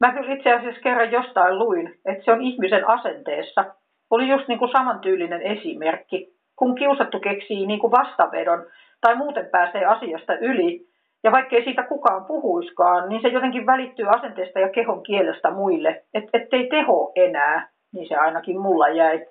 Mä 0.00 0.12
kyllä 0.12 0.34
itse 0.34 0.52
asiassa 0.52 0.80
kerran 0.80 1.12
jostain 1.12 1.58
luin, 1.58 1.94
että 2.06 2.24
se 2.24 2.32
on 2.32 2.42
ihmisen 2.42 2.88
asenteessa. 2.88 3.64
Oli 4.10 4.28
just 4.28 4.48
niin 4.48 4.58
kuin 4.58 4.72
samantyylinen 4.72 5.42
esimerkki. 5.42 6.32
Kun 6.56 6.74
kiusattu 6.74 7.20
keksii 7.20 7.66
niin 7.66 7.80
kuin 7.80 7.90
vastavedon 7.90 8.66
tai 9.00 9.16
muuten 9.16 9.46
pääsee 9.46 9.84
asiasta 9.84 10.34
yli, 10.38 10.88
ja 11.24 11.32
vaikkei 11.32 11.64
siitä 11.64 11.82
kukaan 11.82 12.24
puhuiskaan, 12.24 13.08
niin 13.08 13.22
se 13.22 13.28
jotenkin 13.28 13.66
välittyy 13.66 14.06
asenteesta 14.08 14.58
ja 14.58 14.68
kehon 14.68 15.02
kielestä 15.02 15.50
muille, 15.50 16.04
että 16.14 16.38
ettei 16.38 16.66
teho 16.66 17.12
enää, 17.16 17.68
niin 17.92 18.08
se 18.08 18.16
ainakin 18.16 18.60
mulla 18.60 18.88
jäi. 18.88 19.26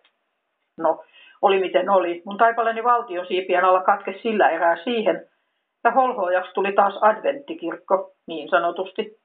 No, 0.77 1.03
oli 1.41 1.59
miten 1.59 1.89
oli. 1.89 2.21
Mun 2.25 2.37
taipaleni 2.37 2.83
valtion 2.83 3.27
siipien 3.27 3.65
alla 3.65 3.81
katke 3.81 4.19
sillä 4.23 4.49
erää 4.49 4.77
siihen, 4.83 5.25
ja 5.83 5.91
holhoajaksi 5.91 6.53
tuli 6.53 6.71
taas 6.71 6.97
adventtikirkko, 7.01 8.11
niin 8.27 8.49
sanotusti. 8.49 9.17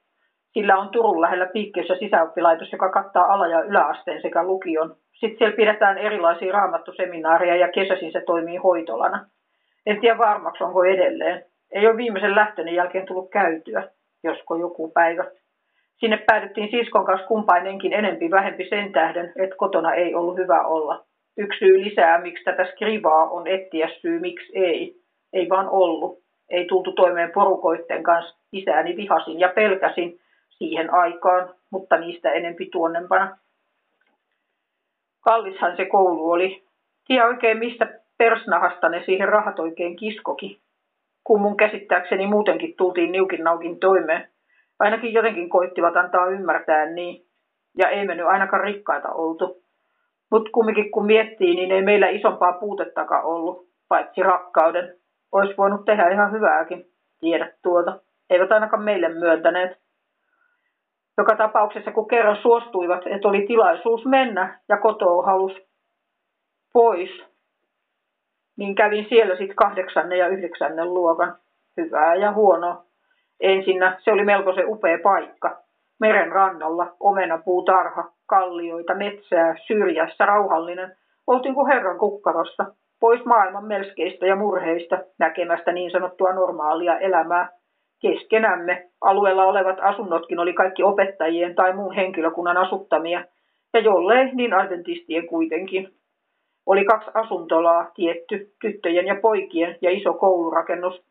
Sillä 0.53 0.79
on 0.79 0.89
Turun 0.89 1.21
lähellä 1.21 1.47
piikkeessä 1.47 1.95
sisäoppilaitos, 1.95 2.73
joka 2.73 2.91
kattaa 2.91 3.33
ala- 3.33 3.47
ja 3.47 3.61
yläasteen 3.61 4.23
sekä 4.23 4.45
lukion. 4.45 4.97
Sitten 5.13 5.39
siellä 5.39 5.57
pidetään 5.57 5.99
erilaisia 5.99 6.53
raamattuseminaareja 6.53 7.57
ja 7.57 7.69
kesäisin 7.69 8.13
se 8.13 8.21
toimii 8.21 8.57
hoitolana. 8.57 9.27
En 9.87 10.01
tiedä 10.01 10.19
varmaksi, 10.19 10.65
onko 10.65 10.85
edelleen. 10.85 11.45
Ei 11.73 11.87
ole 11.87 11.97
viimeisen 11.97 12.35
lähtöni 12.35 12.75
jälkeen 12.75 13.07
tullut 13.07 13.31
käytyä, 13.31 13.89
josko 14.25 14.57
joku 14.57 14.91
päivä. 14.91 15.25
Sinne 15.97 16.17
päädyttiin 16.27 16.71
siskon 16.71 17.05
kanssa 17.05 17.27
kumpainenkin 17.27 17.93
enempi 17.93 18.31
vähempi 18.31 18.69
sen 18.69 18.93
tähden, 18.93 19.33
että 19.37 19.57
kotona 19.57 19.95
ei 19.95 20.15
ollut 20.15 20.37
hyvä 20.37 20.67
olla. 20.67 21.05
Yksi 21.39 21.59
syy 21.59 21.85
lisää, 21.85 22.21
miksi 22.21 22.45
tätä 22.45 22.65
skrivaa 22.65 23.31
on 23.31 23.47
etsiä 23.47 23.89
syy, 24.01 24.21
miksi 24.21 24.59
ei. 24.59 24.97
Ei 25.33 25.49
vaan 25.49 25.69
ollut 25.69 26.23
ei 26.53 26.67
tultu 26.67 26.93
toimeen 26.93 27.31
porukoitten 27.35 28.03
kanssa. 28.03 28.37
Isääni 28.53 28.97
vihasin 28.97 29.41
ja 29.41 29.49
pelkäsin 29.49 30.19
siihen 30.59 30.95
aikaan, 30.95 31.55
mutta 31.71 31.97
niistä 31.97 32.31
enempi 32.31 32.69
tuonnempana. 32.73 33.39
Kallishan 35.21 35.77
se 35.77 35.85
koulu 35.85 36.31
oli. 36.31 36.65
Tiedä 37.07 37.27
oikein 37.27 37.59
mistä 37.59 38.01
persnahasta 38.19 38.89
ne 38.89 39.03
siihen 39.07 39.29
rahat 39.29 39.59
oikein 39.59 39.97
kiskoki. 39.97 40.61
Kun 41.25 41.41
mun 41.41 41.57
käsittääkseni 41.57 42.27
muutenkin 42.27 42.75
tultiin 42.77 43.13
niukin 43.13 43.45
naukin 43.45 43.81
toimeen. 43.81 44.29
Ainakin 44.79 45.13
jotenkin 45.13 45.49
koittivat 45.49 45.97
antaa 45.97 46.27
ymmärtää 46.27 46.87
niin. 46.87 47.27
Ja 47.79 47.89
ei 47.89 48.07
mennyt 48.07 48.27
ainakaan 48.27 48.65
rikkaita 48.65 49.09
oltu. 49.09 49.63
Mutta 50.31 50.51
kumminkin 50.51 50.91
kun 50.91 51.07
miettii, 51.07 51.55
niin 51.55 51.73
ei 51.73 51.83
meillä 51.83 52.09
isompaa 52.09 52.53
puutettakaan 52.53 53.25
ollut, 53.25 53.69
paitsi 53.89 54.23
rakkauden. 54.23 54.97
Olisi 55.33 55.57
voinut 55.57 55.85
tehdä 55.85 56.09
ihan 56.09 56.33
hyvääkin, 56.33 56.87
tiedä 57.21 57.53
tuota. 57.63 57.99
Eivät 58.31 58.53
ainakaan 58.53 58.83
meille 58.83 59.09
myöntäneet. 59.09 59.79
Joka 61.19 61.37
tapauksessa, 61.37 61.93
kun 61.93 62.09
kerran 62.09 62.37
suostuivat, 62.37 63.07
että 63.07 63.29
oli 63.29 63.47
tilaisuus 63.47 64.07
mennä 64.07 64.61
ja 64.69 64.77
kotoa 64.77 65.27
halus 65.27 65.53
pois, 66.73 67.11
niin 68.57 68.75
kävin 68.75 69.07
siellä 69.09 69.37
sitten 69.37 69.57
kahdeksannen 69.57 70.19
ja 70.19 70.29
yhdeksännen 70.29 70.95
luokan. 70.95 71.37
Hyvää 71.77 72.15
ja 72.15 72.33
huonoa. 72.33 72.85
Ensinnä 73.41 73.97
se 74.01 74.13
oli 74.13 74.25
melko 74.25 74.55
se 74.55 74.65
upea 74.67 74.99
paikka. 75.03 75.63
Meren 76.01 76.33
rannalla, 76.33 76.97
omenapuutarha, 77.01 78.05
kallioita, 78.27 78.95
metsää, 78.95 79.57
syrjässä, 79.67 80.27
rauhallinen. 80.27 80.97
Oltiin 81.27 81.55
kuin 81.55 81.67
herran 81.67 81.99
kukkarossa 81.99 82.65
pois 83.01 83.25
maailman 83.25 83.65
melskeistä 83.65 84.27
ja 84.27 84.37
murheista 84.37 84.99
näkemästä 85.19 85.73
niin 85.73 85.91
sanottua 85.91 86.33
normaalia 86.33 86.99
elämää. 86.99 87.49
Keskenämme 88.03 88.91
alueella 89.01 89.45
olevat 89.45 89.77
asunnotkin 89.81 90.39
oli 90.39 90.53
kaikki 90.53 90.83
opettajien 90.83 91.55
tai 91.55 91.73
muun 91.73 91.95
henkilökunnan 91.95 92.57
asuttamia, 92.57 93.25
ja 93.75 93.81
jollei 93.81 94.35
niin 94.35 94.55
adventistien 94.55 95.27
kuitenkin. 95.27 95.89
Oli 96.67 96.85
kaksi 96.85 97.11
asuntolaa 97.15 97.91
tietty, 97.95 98.55
tyttöjen 98.61 99.07
ja 99.07 99.15
poikien 99.23 99.79
ja 99.83 99.91
iso 99.91 100.13
koulurakennus. 100.13 101.03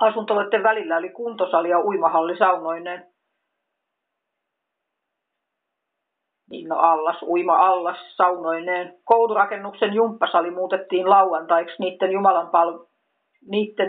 Asuntoloiden 0.00 0.62
välillä 0.62 0.96
oli 0.96 1.08
kuntosali 1.08 1.68
ja 1.68 1.80
uimahalli 1.80 2.36
saunoineen. 2.38 3.06
Niin 6.50 6.68
no 6.68 6.76
allas, 6.76 7.22
uima 7.22 7.56
allas, 7.56 8.16
saunoineen. 8.16 8.94
Koulurakennuksen 9.04 9.94
jumppasali 9.94 10.50
muutettiin 10.50 11.10
lauantaiksi 11.10 11.76
niiden 11.78 12.10
jumalanpal- 12.10 12.86
niiden 13.50 13.88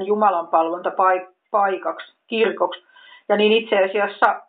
jumalanpalvontapaikaksi, 1.52 2.14
kirkoksi. 2.28 2.84
Ja 3.30 3.38
niin 3.38 3.52
itse 3.52 3.76
asiassa 3.78 4.42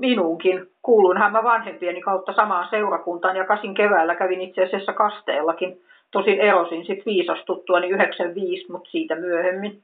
minunkin. 0.00 0.66
Kuulunhan 0.82 1.32
mä 1.32 1.42
vanhempieni 1.42 2.00
kautta 2.00 2.32
samaan 2.32 2.68
seurakuntaan 2.70 3.36
ja 3.36 3.46
kasin 3.46 3.74
keväällä 3.74 4.14
kävin 4.14 4.40
itse 4.40 4.62
asiassa 4.64 4.92
kasteellakin. 4.92 5.80
Tosin 6.10 6.40
erosin 6.40 6.86
sitten 6.86 7.04
viisastuttua 7.06 7.80
niin 7.80 7.94
95, 7.94 8.72
mutta 8.72 8.90
siitä 8.90 9.14
myöhemmin. 9.14 9.82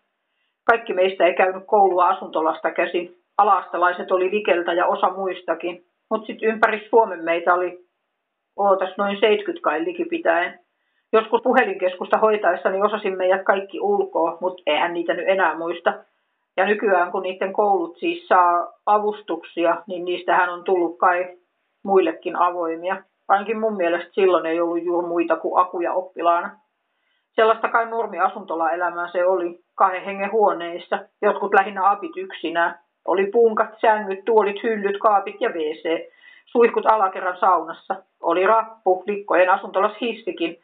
Kaikki 0.64 0.92
meistä 0.94 1.26
ei 1.26 1.34
käynyt 1.34 1.62
koulua 1.66 2.08
asuntolasta 2.08 2.70
käsin. 2.70 3.16
Alaastalaiset 3.38 4.10
oli 4.10 4.30
likeltä 4.30 4.72
ja 4.72 4.86
osa 4.86 5.10
muistakin. 5.10 5.84
Mutta 6.10 6.26
sitten 6.26 6.48
ympäri 6.48 6.88
Suomen 6.88 7.24
meitä 7.24 7.54
oli 7.54 7.78
ootas 8.56 8.90
noin 8.98 9.20
70 9.20 9.64
kai 9.64 9.84
likipitäen. 9.84 10.58
Joskus 11.12 11.42
puhelinkeskusta 11.42 12.18
hoitaessani 12.18 12.82
osasin 12.82 13.16
meidät 13.16 13.42
kaikki 13.42 13.80
ulkoa, 13.80 14.38
mutta 14.40 14.62
eihän 14.66 14.94
niitä 14.94 15.14
nyt 15.14 15.28
enää 15.28 15.58
muista. 15.58 15.94
Ja 16.56 16.66
nykyään 16.66 17.12
kun 17.12 17.22
niiden 17.22 17.52
koulut 17.52 17.98
siis 17.98 18.28
saa 18.28 18.72
avustuksia, 18.86 19.82
niin 19.86 20.04
niistähän 20.04 20.48
on 20.48 20.64
tullut 20.64 20.98
kai 20.98 21.36
muillekin 21.82 22.36
avoimia. 22.36 23.02
Ainakin 23.28 23.60
mun 23.60 23.76
mielestä 23.76 24.12
silloin 24.12 24.46
ei 24.46 24.60
ollut 24.60 24.84
juuri 24.84 25.08
muita 25.08 25.36
kuin 25.36 25.60
akuja 25.60 25.92
oppilaana. 25.92 26.50
Sellaista 27.32 27.68
kai 27.68 27.86
normi-asuntola-elämää 27.86 29.08
se 29.12 29.26
oli, 29.26 29.60
kahden 29.74 30.04
hengen 30.04 30.32
huoneissa, 30.32 30.98
jotkut 31.22 31.54
lähinnä 31.54 31.90
apit 31.90 32.16
yksinään. 32.16 32.78
Oli 33.04 33.26
punkat, 33.26 33.70
sängyt, 33.80 34.24
tuolit, 34.24 34.62
hyllyt, 34.62 34.98
kaapit 34.98 35.40
ja 35.40 35.50
WC. 35.50 36.12
Suihkut 36.46 36.86
alakerran 36.86 37.36
saunassa. 37.36 37.96
Oli 38.22 38.46
rappu, 38.46 39.04
likkojen 39.06 39.50
asuntolas 39.50 39.92
hissikin, 40.00 40.58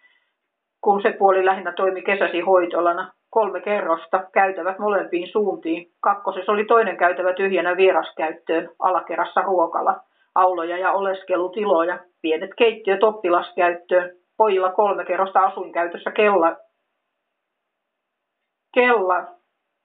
kun 0.85 1.03
se 1.03 1.13
puoli 1.19 1.45
lähinnä 1.45 1.73
toimi 1.73 2.03
kesäsi 2.03 2.41
hoitolana 2.41 3.13
kolme 3.31 3.61
kerrosta, 3.61 4.25
käytävät 4.33 4.79
molempiin 4.79 5.29
suuntiin. 5.33 5.87
Kakkosessa 6.01 6.53
oli 6.53 6.65
toinen 6.65 6.97
käytävä 6.97 7.33
tyhjänä 7.33 7.77
vieraskäyttöön, 7.77 8.71
alakerrassa 8.79 9.43
ruokala, 9.43 10.01
auloja 10.35 10.79
ja 10.79 10.93
oleskelutiloja, 10.93 11.99
pienet 12.23 12.51
keittiöt 12.59 13.03
oppilaskäyttöön, 13.03 14.11
pojilla 14.37 14.73
kolme 14.73 15.05
kerrosta 15.05 15.41
asuinkäytössä 15.41 16.11
kella, 16.11 16.57
kella 18.75 19.27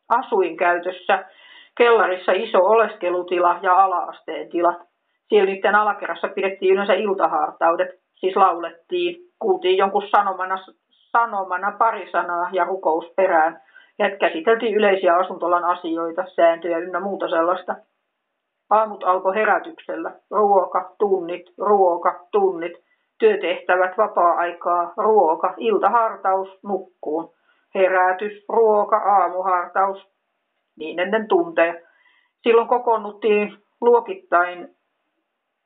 asuinkäytössä, 0.09 1.25
kellarissa 1.77 2.31
iso 2.31 2.57
oleskelutila 2.57 3.59
ja 3.61 3.73
alaasteen 3.83 4.49
tilat. 4.49 4.79
Siellä 5.29 5.51
niiden 5.51 5.75
alakerrassa 5.75 6.27
pidettiin 6.27 6.73
yleensä 6.73 6.93
iltahartaudet, 6.93 7.89
siis 8.15 8.35
laulettiin, 8.35 9.15
kuultiin 9.39 9.77
jonkun 9.77 10.07
sanomana 10.09 10.57
sanomana 11.11 11.71
pari 11.71 12.11
sanaa 12.11 12.49
ja 12.51 12.65
rukous 12.65 13.13
perään. 13.15 13.61
Ja 13.99 14.17
käsiteltiin 14.17 14.75
yleisiä 14.75 15.15
asuntolan 15.15 15.63
asioita, 15.63 16.25
sääntöjä 16.35 16.77
ynnä 16.77 16.99
muuta 16.99 17.29
sellaista. 17.29 17.75
Aamut 18.69 19.03
alkoi 19.03 19.35
herätyksellä. 19.35 20.11
Ruoka, 20.31 20.95
tunnit, 20.99 21.53
ruoka, 21.57 22.19
tunnit, 22.31 22.73
työtehtävät, 23.19 23.97
vapaa-aikaa, 23.97 24.93
ruoka, 24.97 25.53
iltahartaus, 25.57 26.59
nukkuun. 26.63 27.33
Herätys, 27.75 28.45
ruoka, 28.49 28.97
aamuhartaus, 28.97 30.07
niin 30.77 30.99
ennen 30.99 31.27
tunteja. 31.27 31.73
Silloin 32.43 32.67
kokoonnuttiin 32.67 33.57
luokittain 33.81 34.75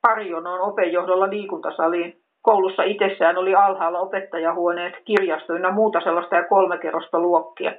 parijonoon 0.02 0.60
opejohdolla 0.60 1.30
liikuntasaliin. 1.30 2.23
Koulussa 2.44 2.82
itsessään 2.82 3.38
oli 3.38 3.54
alhaalla 3.54 4.00
opettajahuoneet, 4.00 4.94
kirjasto 5.04 5.56
ja 5.56 5.72
muuta 5.72 6.00
sellaista 6.00 6.36
ja 6.36 6.44
kolme 6.48 6.78
kerrosta 6.78 7.20
luokkia. 7.20 7.72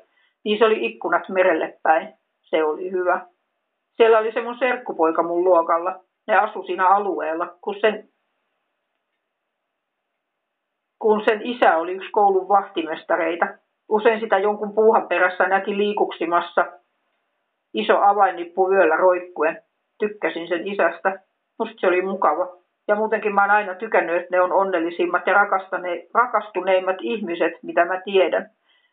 Niissä 0.43 0.65
oli 0.65 0.85
ikkunat 0.85 1.29
merelle 1.29 1.79
päin. 1.83 2.13
Se 2.41 2.63
oli 2.63 2.91
hyvä. 2.91 3.25
Siellä 3.97 4.19
oli 4.19 4.31
se 4.31 4.41
mun 4.41 4.57
serkkupoika 4.59 5.23
mun 5.23 5.43
luokalla. 5.43 5.99
Ne 6.27 6.37
asu 6.37 6.63
siinä 6.63 6.87
alueella, 6.87 7.55
kun 7.61 7.75
sen, 7.81 8.09
kun 10.99 11.21
sen 11.25 11.41
isä 11.41 11.77
oli 11.77 11.91
yksi 11.91 12.11
koulun 12.11 12.47
vahtimestareita. 12.47 13.47
Usein 13.89 14.19
sitä 14.19 14.37
jonkun 14.37 14.73
puuhan 14.73 15.07
perässä 15.07 15.47
näki 15.47 15.77
liikuksimassa. 15.77 16.65
Iso 17.73 17.97
avainnippu 18.01 18.69
vyöllä 18.69 18.95
roikkuen. 18.95 19.61
Tykkäsin 19.99 20.47
sen 20.47 20.67
isästä. 20.67 21.19
Musta 21.59 21.75
se 21.79 21.87
oli 21.87 22.01
mukava. 22.01 22.64
Ja 22.87 22.95
muutenkin 22.95 23.35
mä 23.35 23.41
oon 23.41 23.51
aina 23.51 23.75
tykännyt, 23.75 24.15
että 24.15 24.27
ne 24.31 24.41
on 24.41 24.51
onnellisimmat 24.51 25.27
ja 25.27 25.33
rakastuneimmat 26.13 26.97
ihmiset, 27.01 27.53
mitä 27.63 27.85
mä 27.85 28.01
tiedän. 28.01 28.49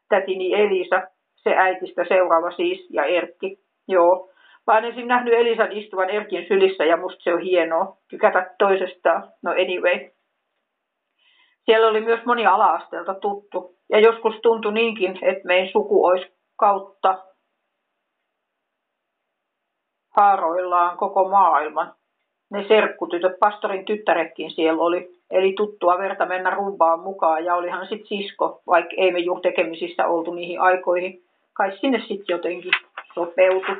Tätini 0.08 0.54
Elisa, 0.54 1.02
se 1.34 1.54
äitistä 1.56 2.04
seuraava 2.08 2.50
siis, 2.50 2.90
ja 2.90 3.04
Erkki. 3.04 3.58
Joo, 3.88 4.30
mä 4.66 4.74
oon 4.74 4.84
ensin 4.84 5.08
nähnyt 5.08 5.34
Elisan 5.34 5.72
istuvan 5.72 6.10
Erkin 6.10 6.48
sylissä 6.48 6.84
ja 6.84 6.96
musta 6.96 7.22
se 7.22 7.34
on 7.34 7.40
hienoa. 7.40 7.96
Tykätä 8.08 8.54
toisestaan. 8.58 9.32
No 9.42 9.50
anyway. 9.50 10.10
Siellä 11.64 11.88
oli 11.88 12.00
myös 12.00 12.24
moni 12.24 12.46
ala-asteelta 12.46 13.14
tuttu. 13.14 13.76
Ja 13.90 14.00
joskus 14.00 14.34
tuntui 14.42 14.72
niinkin, 14.72 15.18
että 15.22 15.46
meidän 15.46 15.68
suku 15.72 16.04
olisi 16.04 16.32
kautta 16.56 17.24
haaroillaan 20.16 20.98
koko 20.98 21.28
maailman 21.28 21.94
ne 22.52 22.64
serkkutytöt, 22.68 23.38
pastorin 23.40 23.84
tyttäretkin 23.84 24.50
siellä 24.50 24.82
oli. 24.82 25.12
Eli 25.30 25.52
tuttua 25.52 25.98
verta 25.98 26.26
mennä 26.26 26.50
rumpaan 26.50 27.00
mukaan 27.00 27.44
ja 27.44 27.54
olihan 27.54 27.86
sitten 27.86 28.06
sisko, 28.06 28.62
vaikka 28.66 28.94
ei 28.96 29.12
me 29.12 29.18
juuri 29.18 29.42
tekemisissä 29.42 30.06
oltu 30.06 30.34
niihin 30.34 30.60
aikoihin. 30.60 31.22
Kai 31.52 31.78
sinne 31.78 31.98
sitten 31.98 32.34
jotenkin 32.34 32.72
sopeutu. 33.14 33.72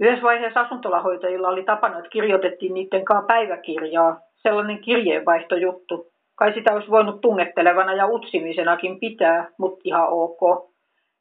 Yhdessä 0.00 0.22
vaiheessa 0.22 0.60
asuntolahoitajilla 0.60 1.48
oli 1.48 1.62
tapana, 1.62 1.98
että 1.98 2.10
kirjoitettiin 2.10 2.74
niiden 2.74 3.04
kanssa 3.04 3.26
päiväkirjaa, 3.26 4.20
sellainen 4.36 4.78
kirjeenvaihtojuttu. 4.78 6.12
Kai 6.34 6.54
sitä 6.54 6.74
olisi 6.74 6.90
voinut 6.90 7.20
tungettelevana 7.20 7.94
ja 7.94 8.06
utsimisenakin 8.06 9.00
pitää, 9.00 9.50
mutta 9.58 9.80
ihan 9.84 10.08
ok. 10.10 10.67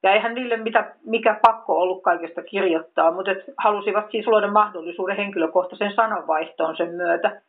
Ja 0.03 0.13
eihän 0.13 0.33
niille 0.33 0.57
mitä, 0.57 0.95
mikä 1.05 1.39
pakko 1.47 1.79
ollut 1.79 2.03
kaikesta 2.03 2.43
kirjoittaa, 2.43 3.11
mutta 3.11 3.31
et 3.31 3.43
halusivat 3.57 4.11
siis 4.11 4.27
luoda 4.27 4.51
mahdollisuuden 4.51 5.17
henkilökohtaisen 5.17 5.93
sananvaihtoon 5.95 6.77
sen 6.77 6.89
myötä. 6.89 7.41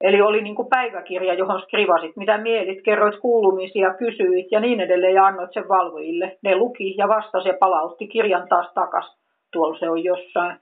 Eli 0.00 0.22
oli 0.22 0.42
niin 0.42 0.54
kuin 0.54 0.68
päiväkirja, 0.68 1.34
johon 1.34 1.60
skrivasit, 1.60 2.16
mitä 2.16 2.38
mielit, 2.38 2.82
kerroit 2.84 3.16
kuulumisia, 3.20 3.94
kysyit 3.94 4.46
ja 4.50 4.60
niin 4.60 4.80
edelleen 4.80 5.14
ja 5.14 5.26
annoit 5.26 5.52
sen 5.52 5.68
valvojille. 5.68 6.38
Ne 6.42 6.56
luki 6.56 6.94
ja 6.96 7.08
vastasi 7.08 7.48
ja 7.48 7.54
palautti 7.60 8.08
kirjan 8.08 8.48
taas 8.48 8.72
takas. 8.74 9.16
Tuolla 9.52 9.78
se 9.78 9.90
on 9.90 10.04
jossain. 10.04 10.58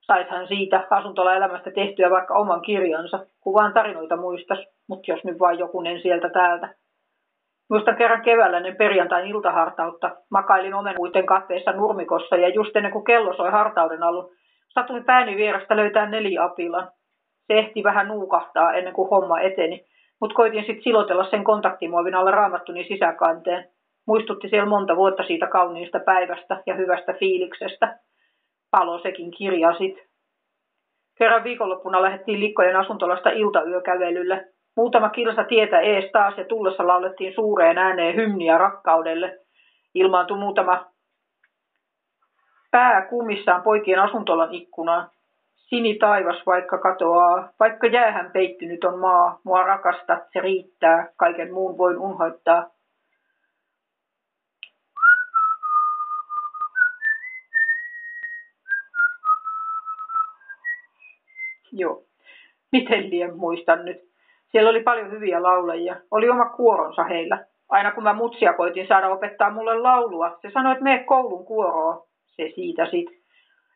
Saithan 0.00 0.48
siitä 0.48 0.86
asuntolaelämästä 0.90 1.70
tehtyä 1.70 2.10
vaikka 2.10 2.34
oman 2.34 2.62
kirjansa, 2.62 3.26
kun 3.40 3.54
vaan 3.54 3.72
tarinoita 3.72 4.16
muistas, 4.16 4.58
mutta 4.88 5.10
jos 5.10 5.24
nyt 5.24 5.38
vain 5.38 5.58
jokunen 5.58 6.00
sieltä 6.02 6.28
täältä. 6.28 6.74
Muistan 7.70 7.96
kerran 7.96 8.22
keväällä 8.22 8.60
ne 8.60 8.74
perjantain 8.74 9.26
iltahartautta. 9.26 10.16
Makailin 10.30 10.74
omenuiden 10.74 11.26
katteessa 11.26 11.72
nurmikossa 11.72 12.36
ja 12.36 12.48
just 12.48 12.76
ennen 12.76 12.92
kuin 12.92 13.04
kello 13.04 13.34
soi 13.36 13.50
hartauden 13.50 14.02
alun, 14.02 14.30
satuin 14.68 15.04
pääni 15.04 15.36
vierestä 15.36 15.76
löytää 15.76 16.06
neliapilan. 16.06 16.88
Se 17.46 17.58
ehti 17.58 17.84
vähän 17.84 18.08
nuukahtaa 18.08 18.72
ennen 18.72 18.94
kuin 18.94 19.10
homma 19.10 19.40
eteni, 19.40 19.86
mutta 20.20 20.34
koitin 20.34 20.64
sitten 20.64 20.82
silotella 20.82 21.30
sen 21.30 21.44
kontaktimuovin 21.44 22.14
alla 22.14 22.30
raamattuni 22.30 22.84
sisäkanteen. 22.84 23.68
Muistutti 24.06 24.48
siellä 24.48 24.68
monta 24.68 24.96
vuotta 24.96 25.22
siitä 25.22 25.46
kauniista 25.46 26.00
päivästä 26.00 26.62
ja 26.66 26.74
hyvästä 26.74 27.12
fiiliksestä. 27.12 27.98
Palo 28.70 28.98
sekin 28.98 29.30
kirjasit. 29.30 29.96
Kerran 31.18 31.44
viikonloppuna 31.44 32.02
lähdettiin 32.02 32.40
Likkojen 32.40 32.76
asuntolasta 32.76 33.30
iltayökävelylle. 33.30 34.44
Muutama 34.80 35.08
kilsa 35.08 35.44
tietä 35.44 35.80
ees 35.80 36.10
taas 36.12 36.38
ja 36.38 36.44
tullessa 36.44 36.86
laulettiin 36.86 37.34
suureen 37.34 37.78
ääneen 37.78 38.16
hymniä 38.16 38.58
rakkaudelle. 38.58 39.38
Ilmaantui 39.94 40.38
muutama 40.38 40.86
pää 42.70 43.06
kumissaan 43.06 43.62
poikien 43.62 43.98
asuntolan 43.98 44.54
ikkunaan. 44.54 45.10
Sini 45.54 45.94
taivas 45.94 46.46
vaikka 46.46 46.78
katoaa, 46.78 47.48
vaikka 47.60 47.86
jäähän 47.86 48.30
peittynyt 48.32 48.84
on 48.84 48.98
maa, 48.98 49.40
mua 49.44 49.62
rakasta, 49.62 50.18
se 50.32 50.40
riittää, 50.40 51.08
kaiken 51.16 51.52
muun 51.54 51.78
voin 51.78 51.98
unhoittaa. 51.98 52.70
Joo, 61.72 62.02
miten 62.72 63.10
lien 63.10 63.36
muistan 63.36 63.84
nyt. 63.84 64.09
Siellä 64.52 64.70
oli 64.70 64.82
paljon 64.82 65.10
hyviä 65.10 65.42
laulajia. 65.42 65.96
Oli 66.10 66.28
oma 66.28 66.44
kuoronsa 66.44 67.04
heillä. 67.04 67.44
Aina 67.68 67.92
kun 67.92 68.02
mä 68.02 68.12
mutsia 68.12 68.52
koitin 68.52 68.86
saada 68.86 69.08
opettaa 69.08 69.50
mulle 69.50 69.78
laulua, 69.78 70.38
se 70.42 70.50
sanoi, 70.50 70.72
että 70.72 70.84
mene 70.84 71.04
koulun 71.04 71.46
kuoroon. 71.46 72.02
Se 72.26 72.52
siitä 72.54 72.86
sit. 72.86 73.20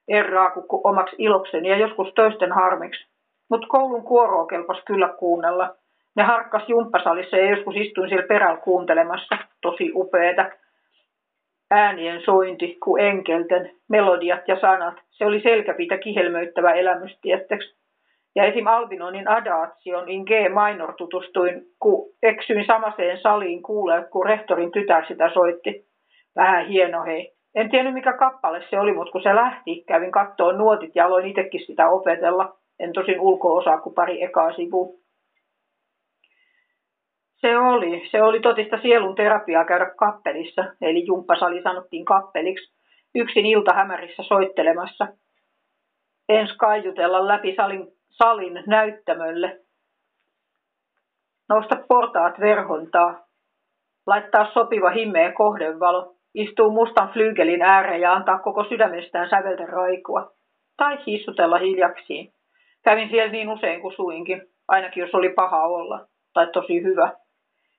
erraakukku 0.09 0.81
omaksi 0.85 1.17
ilokseni 1.19 1.69
ja 1.69 1.77
joskus 1.77 2.13
toisten 2.15 2.53
harmiksi. 2.53 3.07
Mutta 3.51 3.67
koulun 3.67 4.03
kuoroa 4.03 4.47
kelpas 4.47 4.83
kyllä 4.87 5.09
kuunnella. 5.09 5.75
Ne 6.17 6.23
harkkas 6.23 6.69
jumppasalissa 6.69 7.37
ja 7.37 7.51
joskus 7.51 7.77
istuin 7.77 8.09
siellä 8.09 8.27
perällä 8.27 8.57
kuuntelemassa. 8.57 9.37
Tosi 9.63 9.93
upeeta. 9.95 10.51
Äänien 11.71 12.23
sointi, 12.25 12.77
ku 12.83 12.97
enkelten, 12.97 13.71
melodiat 13.89 14.49
ja 14.49 14.61
sanat. 14.61 14.95
Se 15.11 15.27
oli 15.27 15.41
selkäpitä 15.41 15.99
kihelmöittävä 15.99 16.73
elämys, 16.73 17.19
tiettäks. 17.21 17.75
Ja 18.37 18.45
esim. 18.45 18.67
Albinonin 18.67 19.29
Adaation 19.29 20.09
in 20.09 20.23
G 20.23 20.31
minor 20.31 20.95
tutustuin, 20.99 21.63
kun 21.81 22.11
eksyin 22.23 22.67
samaseen 22.67 23.21
saliin 23.21 23.63
kuulee, 23.63 24.05
kun 24.13 24.27
rehtorin 24.27 24.73
tytär 24.73 25.07
sitä 25.07 25.31
soitti. 25.35 25.87
Vähän 26.37 26.67
hieno 26.67 27.05
hei. 27.05 27.35
En 27.55 27.71
tiennyt 27.71 27.95
mikä 27.95 28.13
kappale 28.13 28.65
se 28.71 28.81
oli, 28.81 28.93
mutta 28.93 29.13
kun 29.13 29.23
se 29.23 29.35
lähti, 29.35 29.85
kävin 29.89 30.13
kattoon 30.13 30.59
nuotit 30.59 30.97
ja 30.97 31.07
aloin 31.07 31.27
itsekin 31.27 31.67
sitä 31.67 31.89
opetella. 31.89 32.57
En 32.79 32.93
tosin 32.93 33.21
ulko-osaa 33.21 33.81
kuin 33.81 33.95
pari 33.95 34.23
ekaa 34.23 34.53
sivua. 34.53 34.89
Se 37.37 37.59
oli. 37.59 38.09
Se 38.11 38.23
oli 38.23 38.41
totista 38.41 38.79
sielun 38.83 39.15
terapiaa 39.15 39.65
käydä 39.65 39.91
kappelissa, 39.99 40.65
eli 40.81 41.07
jumppasali 41.07 41.63
sanottiin 41.63 42.05
kappeliksi, 42.05 42.75
yksin 43.15 43.47
ilta 43.47 43.75
hämärissä 43.75 44.23
soittelemassa. 44.23 45.07
Ens 46.29 46.57
kaiutella 46.57 47.29
läpi 47.29 47.55
salin, 47.55 47.87
salin 48.19 48.63
näyttämölle. 48.67 49.61
Nousta 51.49 51.77
portaat 51.89 52.41
verhontaa. 52.41 53.25
Laittaa 54.07 54.53
sopiva 54.53 54.91
himmeä 54.91 55.33
kohdevalo. 55.33 56.15
Istuu 56.35 56.71
mustan 56.71 57.09
flyygelin 57.13 57.63
ääreen 57.63 58.01
ja 58.01 58.13
antaa 58.13 58.39
koko 58.39 58.65
sydämestään 58.65 59.31
säveltä 59.31 59.67
raikua. 59.67 60.33
Tai 60.77 60.99
hissutella 61.07 61.59
hiljaksiin. 61.59 62.33
Kävin 62.85 63.09
siellä 63.09 63.33
niin 63.33 63.49
usein 63.49 63.81
kuin 63.81 63.95
suinkin, 63.95 64.43
ainakin 64.69 65.01
jos 65.01 65.15
oli 65.15 65.29
paha 65.29 65.67
olla, 65.67 66.07
tai 66.33 66.47
tosi 66.47 66.83
hyvä. 66.83 67.13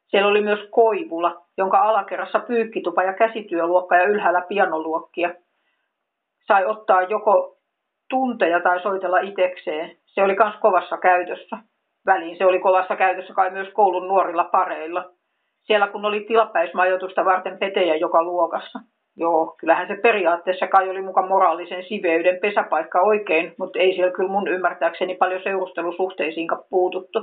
Siellä 0.07 0.29
oli 0.29 0.41
myös 0.41 0.59
koivula, 0.71 1.45
jonka 1.57 1.77
alakerrassa 1.77 2.39
pyykkitupa 2.39 3.03
ja 3.03 3.13
käsityöluokka 3.13 3.95
ja 3.95 4.03
ylhäällä 4.03 4.41
pianoluokkia. 4.41 5.33
Sai 6.47 6.65
ottaa 6.65 7.01
joko 7.01 7.57
tunteja 8.09 8.59
tai 8.59 8.81
soitella 8.81 9.19
itekseen. 9.19 9.97
Se 10.15 10.23
oli 10.23 10.35
myös 10.43 10.55
kovassa 10.61 10.97
käytössä. 10.97 11.57
Väliin 12.05 12.37
se 12.37 12.45
oli 12.45 12.59
kovassa 12.59 12.95
käytössä 12.95 13.33
kai 13.33 13.51
myös 13.51 13.69
koulun 13.73 14.07
nuorilla 14.07 14.43
pareilla. 14.43 15.11
Siellä 15.63 15.87
kun 15.87 16.05
oli 16.05 16.19
tilapäismajoitusta 16.19 17.25
varten 17.25 17.57
petejä 17.57 17.95
joka 17.95 18.23
luokassa. 18.23 18.79
Joo, 19.17 19.55
kyllähän 19.59 19.87
se 19.87 19.95
periaatteessa 19.95 20.67
kai 20.67 20.89
oli 20.89 21.01
mukaan 21.01 21.27
moraalisen 21.27 21.83
siveyden 21.83 22.39
pesäpaikka 22.41 23.01
oikein, 23.01 23.53
mutta 23.57 23.79
ei 23.79 23.93
siellä 23.93 24.11
kyllä 24.11 24.29
mun 24.29 24.47
ymmärtääkseni 24.47 25.15
paljon 25.15 25.41
seurustelusuhteisiinkaan 25.43 26.63
puututtu. 26.69 27.19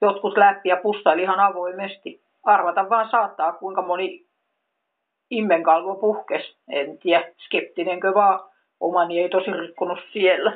Jotkut 0.00 0.36
läppi 0.36 0.68
ja 0.68 0.76
pussaili 0.76 1.22
ihan 1.22 1.40
avoimesti. 1.40 2.20
Arvata 2.44 2.88
vaan 2.90 3.10
saattaa, 3.10 3.52
kuinka 3.52 3.82
moni 3.82 4.24
immenkalvo 5.30 5.94
puhkes. 5.94 6.56
En 6.68 6.98
tiedä, 6.98 7.24
skeptinenkö 7.38 8.14
vaan. 8.14 8.40
Omani 8.80 9.20
ei 9.20 9.28
tosi 9.28 9.50
rikkunut 9.50 9.98
siellä. 10.12 10.52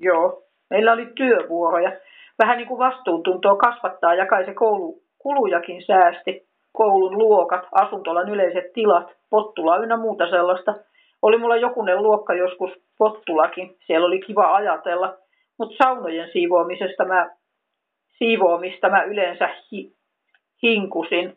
Joo, 0.00 0.45
meillä 0.70 0.92
oli 0.92 1.06
työvuoroja. 1.14 1.92
Vähän 2.38 2.58
niin 2.58 2.68
kuin 2.68 2.78
vastuuntuntoa 2.78 3.56
kasvattaa 3.56 4.14
ja 4.14 4.26
kai 4.26 4.44
se 4.44 4.54
koulu 4.54 5.02
kulujakin 5.18 5.82
säästi. 5.86 6.46
Koulun 6.72 7.18
luokat, 7.18 7.66
asuntolan 7.72 8.28
yleiset 8.28 8.72
tilat, 8.72 9.16
pottula 9.30 9.76
ynnä 9.76 9.96
muuta 9.96 10.30
sellaista. 10.30 10.74
Oli 11.22 11.38
mulla 11.38 11.56
jokunen 11.56 12.02
luokka 12.02 12.34
joskus 12.34 12.70
pottulakin, 12.98 13.76
siellä 13.86 14.06
oli 14.06 14.20
kiva 14.20 14.54
ajatella, 14.54 15.14
mutta 15.58 15.76
saunojen 15.84 16.28
siivoamisesta 16.32 17.04
mä 17.04 17.30
siivoamista 18.18 18.88
mä 18.88 19.02
yleensä 19.02 19.48
hi, 19.72 19.92
hinkusin. 20.62 21.36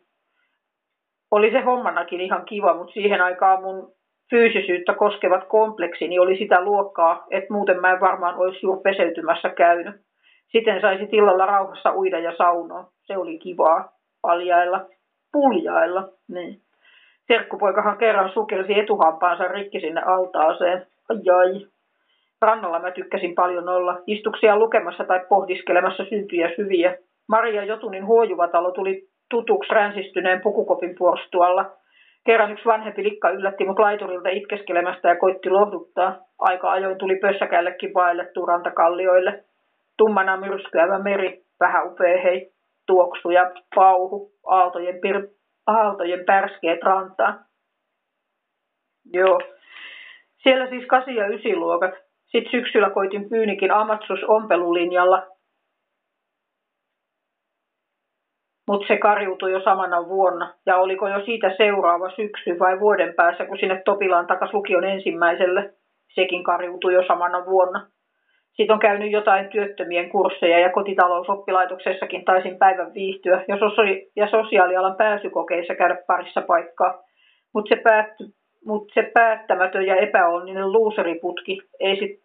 Oli 1.32 1.52
se 1.52 1.62
hommanakin 1.62 2.22
ihan 2.22 2.46
kiva, 2.46 2.74
mutta 2.74 2.94
siihen 2.94 3.22
aikaan 3.22 3.62
mun 3.64 3.92
fyysisyyttä 4.30 4.94
koskevat 4.94 5.44
kompleksini 5.48 6.20
oli 6.20 6.38
sitä 6.38 6.62
luokkaa, 6.62 7.26
että 7.32 7.54
muuten 7.54 7.82
mä 7.82 7.92
en 7.92 8.00
varmaan 8.00 8.36
olisi 8.36 8.60
juuri 8.64 8.82
peseytymässä 8.82 9.50
käynyt. 9.50 9.96
Sitten 10.48 10.82
saisi 10.82 11.08
tilalla 11.08 11.46
rauhassa 11.46 11.94
uida 11.96 12.20
ja 12.20 12.34
saunoa. 12.38 12.86
Se 13.06 13.18
oli 13.18 13.38
kivaa 13.38 13.92
paljailla, 14.22 14.86
puljailla. 15.32 16.10
Niin. 16.28 16.62
Serkkupoikahan 17.28 17.98
kerran 17.98 18.32
sukelsi 18.34 18.80
etuhampaansa 18.80 19.48
rikki 19.48 19.80
sinne 19.80 20.02
altaaseen. 20.02 20.86
Ai 21.10 21.68
Rannalla 22.42 22.80
mä 22.80 22.92
tykkäsin 22.92 23.36
paljon 23.36 23.70
olla. 23.70 24.00
Istuksia 24.08 24.58
lukemassa 24.58 25.04
tai 25.04 25.26
pohdiskelemassa 25.30 26.04
syntyjä 26.10 26.52
syviä. 26.56 26.98
Maria 27.28 27.64
Jotunin 27.64 28.06
huojuvatalo 28.06 28.72
tuli 28.72 29.08
tutuksi 29.30 29.74
ränsistyneen 29.74 30.42
pukukopin 30.42 30.96
puolustualla. 30.98 31.72
Kerran 32.26 32.52
yksi 32.52 32.66
vanhempi 32.66 33.04
likka 33.04 33.30
yllätti 33.30 33.66
mut 33.66 33.80
laiturilta 33.80 34.30
itkeskelemästä 34.30 35.10
ja 35.10 35.16
koitti 35.16 35.50
lohduttaa. 35.50 36.18
Aika 36.40 36.72
ajoin 36.72 36.98
tuli 36.98 37.16
pössäkällekin 37.16 37.94
vaellettua 37.94 38.46
rantakallioille. 38.48 39.44
Tummana 39.98 40.38
myrskyävä 40.38 41.00
meri, 41.00 41.44
vähän 41.60 41.88
upea 41.88 42.22
hei, 42.22 42.52
tuoksu 42.86 43.30
ja 43.30 43.52
pauhu, 43.76 44.32
aaltojen, 44.48 44.96
pir- 44.96 45.34
aaltojen 45.68 46.26
pärskeet 46.26 46.84
rantaan. 46.84 47.40
Joo. 49.14 49.40
Siellä 50.44 50.70
siis 50.70 50.86
8 50.86 51.16
ja 51.16 51.28
9 51.28 51.60
luokat. 51.60 51.92
Sitten 52.26 52.52
syksyllä 52.52 52.90
koitin 52.90 53.30
Pyynikin 53.30 53.72
Amatsus 53.72 54.24
ompelulinjalla, 54.28 55.28
mutta 58.70 58.88
se 58.88 58.98
kariutui 58.98 59.52
jo 59.52 59.62
samana 59.64 60.08
vuonna. 60.08 60.54
Ja 60.66 60.78
oliko 60.78 61.08
jo 61.08 61.26
siitä 61.26 61.54
seuraava 61.58 62.10
syksy 62.10 62.60
vai 62.60 62.80
vuoden 62.80 63.14
päässä, 63.14 63.46
kun 63.46 63.58
sinne 63.58 63.82
Topilaan 63.86 64.28
takas 64.28 64.54
lukion 64.54 64.84
ensimmäiselle, 64.84 65.74
sekin 66.16 66.44
kariutui 66.44 66.94
jo 66.94 67.04
samana 67.08 67.46
vuonna. 67.46 67.88
Sitten 68.54 68.74
on 68.74 68.80
käynyt 68.80 69.12
jotain 69.12 69.50
työttömien 69.50 70.10
kursseja 70.10 70.60
ja 70.60 70.70
kotitalousoppilaitoksessakin 70.72 72.26
taisin 72.26 72.58
päivän 72.58 72.94
viihtyä 72.94 73.46
ja, 73.48 73.60
sosiaali- 73.60 74.12
ja 74.16 74.30
sosiaalialan 74.30 74.96
pääsykokeissa 74.96 75.76
käydä 75.76 75.98
parissa 76.08 76.42
paikkaa. 76.42 77.04
Mutta 77.54 77.76
se 77.76 77.82
päättyi 77.82 78.28
mutta 78.66 78.94
se 78.94 79.12
päättämätön 79.14 79.86
ja 79.86 79.96
epäonninen 79.96 80.72
luuseriputki 80.72 81.58
ei 81.80 81.96
sit 82.00 82.20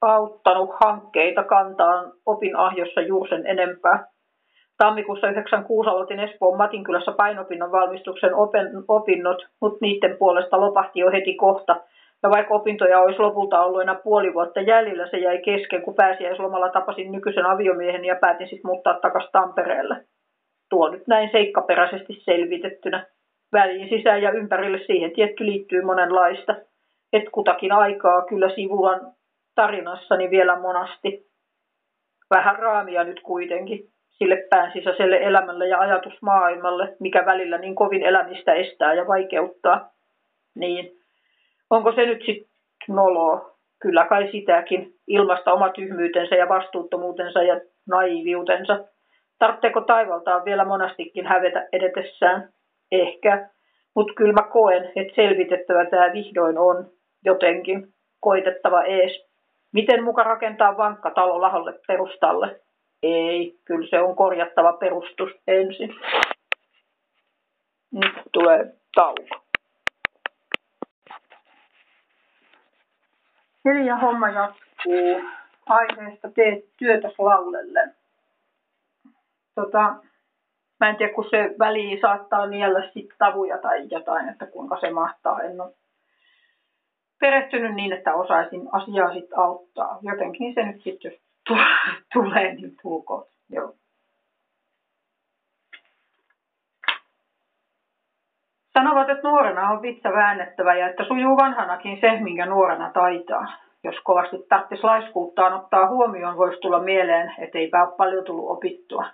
auttanut 0.00 0.70
hankkeita 0.84 1.44
kantaan 1.44 2.12
opinahjossa 2.26 3.00
juuri 3.00 3.30
sen 3.30 3.46
enempää. 3.46 4.13
Tammikuussa 4.78 5.28
96 5.30 5.88
aloitin 5.88 6.20
Espoon 6.20 6.58
Matinkylässä 6.58 7.12
painopinnon 7.12 7.72
valmistuksen 7.72 8.30
opinnot, 8.88 9.46
mutta 9.60 9.78
niiden 9.80 10.16
puolesta 10.18 10.60
lopahti 10.60 11.00
jo 11.00 11.10
heti 11.10 11.34
kohta. 11.34 11.80
Ja 12.22 12.30
vaikka 12.30 12.54
opintoja 12.54 13.00
olisi 13.00 13.18
lopulta 13.18 13.64
ollut 13.64 13.82
enää 13.82 13.94
puoli 13.94 14.34
vuotta 14.34 14.60
jäljellä, 14.60 15.06
se 15.06 15.16
jäi 15.16 15.38
kesken, 15.38 15.82
kun 15.82 15.94
pääsiäislomalla 15.94 16.68
tapasin 16.68 17.12
nykyisen 17.12 17.46
aviomiehen 17.46 18.04
ja 18.04 18.16
päätin 18.20 18.48
sitten 18.48 18.70
muuttaa 18.70 19.00
takaisin 19.00 19.32
Tampereelle. 19.32 19.96
Tuo 20.70 20.88
nyt 20.88 21.06
näin 21.06 21.28
seikkaperäisesti 21.32 22.12
selvitettynä 22.24 23.06
väliin 23.52 23.88
sisään 23.88 24.22
ja 24.22 24.30
ympärille 24.30 24.78
siihen 24.86 25.12
tietty 25.12 25.46
liittyy 25.46 25.82
monenlaista. 25.82 26.54
Et 27.12 27.24
kutakin 27.32 27.72
aikaa 27.72 28.26
kyllä 28.26 28.48
sivulan 28.54 29.00
tarinassani 29.54 30.30
vielä 30.30 30.60
monasti. 30.60 31.26
Vähän 32.30 32.58
raamia 32.58 33.04
nyt 33.04 33.20
kuitenkin 33.20 33.93
sille 34.18 34.36
päänsisäiselle 34.50 35.16
elämälle 35.16 35.68
ja 35.68 35.78
ajatusmaailmalle, 35.78 36.96
mikä 37.00 37.26
välillä 37.26 37.58
niin 37.58 37.74
kovin 37.74 38.02
elämistä 38.02 38.54
estää 38.54 38.94
ja 38.94 39.06
vaikeuttaa. 39.06 39.90
Niin, 40.54 40.92
onko 41.70 41.92
se 41.92 42.06
nyt 42.06 42.22
sitten 42.26 42.50
noloa? 42.88 43.54
Kyllä 43.82 44.06
kai 44.06 44.28
sitäkin, 44.32 44.94
ilmasta 45.06 45.52
oma 45.52 45.68
tyhmyytensä 45.68 46.34
ja 46.36 46.48
vastuuttomuutensa 46.48 47.42
ja 47.42 47.60
naiviutensa. 47.88 48.84
Tartteeko 49.38 49.80
taivaltaan 49.80 50.44
vielä 50.44 50.64
monastikin 50.64 51.26
hävetä 51.26 51.68
edetessään? 51.72 52.48
Ehkä, 52.92 53.48
mutta 53.96 54.14
kyllä 54.14 54.32
mä 54.32 54.42
koen, 54.42 54.92
että 54.96 55.14
selvitettävä 55.14 55.84
tämä 55.84 56.12
vihdoin 56.12 56.58
on 56.58 56.86
jotenkin 57.24 57.88
koitettava 58.20 58.82
ees. 58.82 59.26
Miten 59.72 60.04
muka 60.04 60.22
rakentaa 60.22 60.76
vankka 60.76 61.10
talo 61.10 61.40
laholle 61.40 61.74
perustalle? 61.86 62.60
Ei, 63.04 63.58
kyllä 63.64 63.88
se 63.88 64.00
on 64.00 64.16
korjattava 64.16 64.72
perustus 64.72 65.30
ensin. 65.46 65.94
Nyt 67.92 68.12
tulee 68.32 68.74
tauko. 68.94 69.44
Neljä 73.64 73.96
homma 73.96 74.28
jatkuu. 74.28 75.30
Aiheesta 75.66 76.30
teet 76.30 76.76
työtä 76.76 77.08
laulelle. 77.18 77.80
Tota, 79.54 79.94
Mä 80.80 80.90
en 80.90 80.96
tiedä, 80.96 81.12
kun 81.12 81.30
se 81.30 81.54
väli 81.58 81.98
saattaa 82.00 82.46
niellä 82.46 82.90
sit 82.92 83.08
tavuja 83.18 83.58
tai 83.58 83.86
jotain, 83.90 84.28
että 84.28 84.46
kuinka 84.46 84.80
se 84.80 84.90
mahtaa. 84.90 85.42
En 85.42 85.60
ole 85.60 85.72
perehtynyt 87.20 87.74
niin, 87.74 87.92
että 87.92 88.14
osaisin 88.14 88.68
asiaa 88.72 89.12
sitten 89.12 89.38
auttaa. 89.38 89.98
Jotenkin 90.02 90.54
se 90.54 90.62
nyt 90.62 90.82
sitten, 90.82 91.10
jos 91.12 91.20
tulee, 92.12 92.54
niin 92.54 92.76
tulkoon. 92.82 93.26
Joo. 93.50 93.74
Sanovat, 98.72 99.08
että 99.08 99.28
nuorena 99.28 99.70
on 99.70 99.82
vitsa 99.82 100.12
väännettävä 100.12 100.74
ja 100.74 100.88
että 100.88 101.04
sujuu 101.04 101.36
vanhanakin 101.36 101.98
se, 102.00 102.20
minkä 102.20 102.46
nuorena 102.46 102.90
taitaa. 102.90 103.46
Jos 103.84 103.94
kovasti 104.04 104.36
tarvitsisi 104.48 104.82
laiskuuttaan 104.82 105.52
ottaa 105.52 105.88
huomioon, 105.88 106.36
voisi 106.36 106.60
tulla 106.60 106.78
mieleen, 106.78 107.34
että 107.38 107.58
eipä 107.58 107.82
ole 107.82 107.96
paljon 107.96 108.24
tullut 108.24 108.50
opittua. 108.50 109.04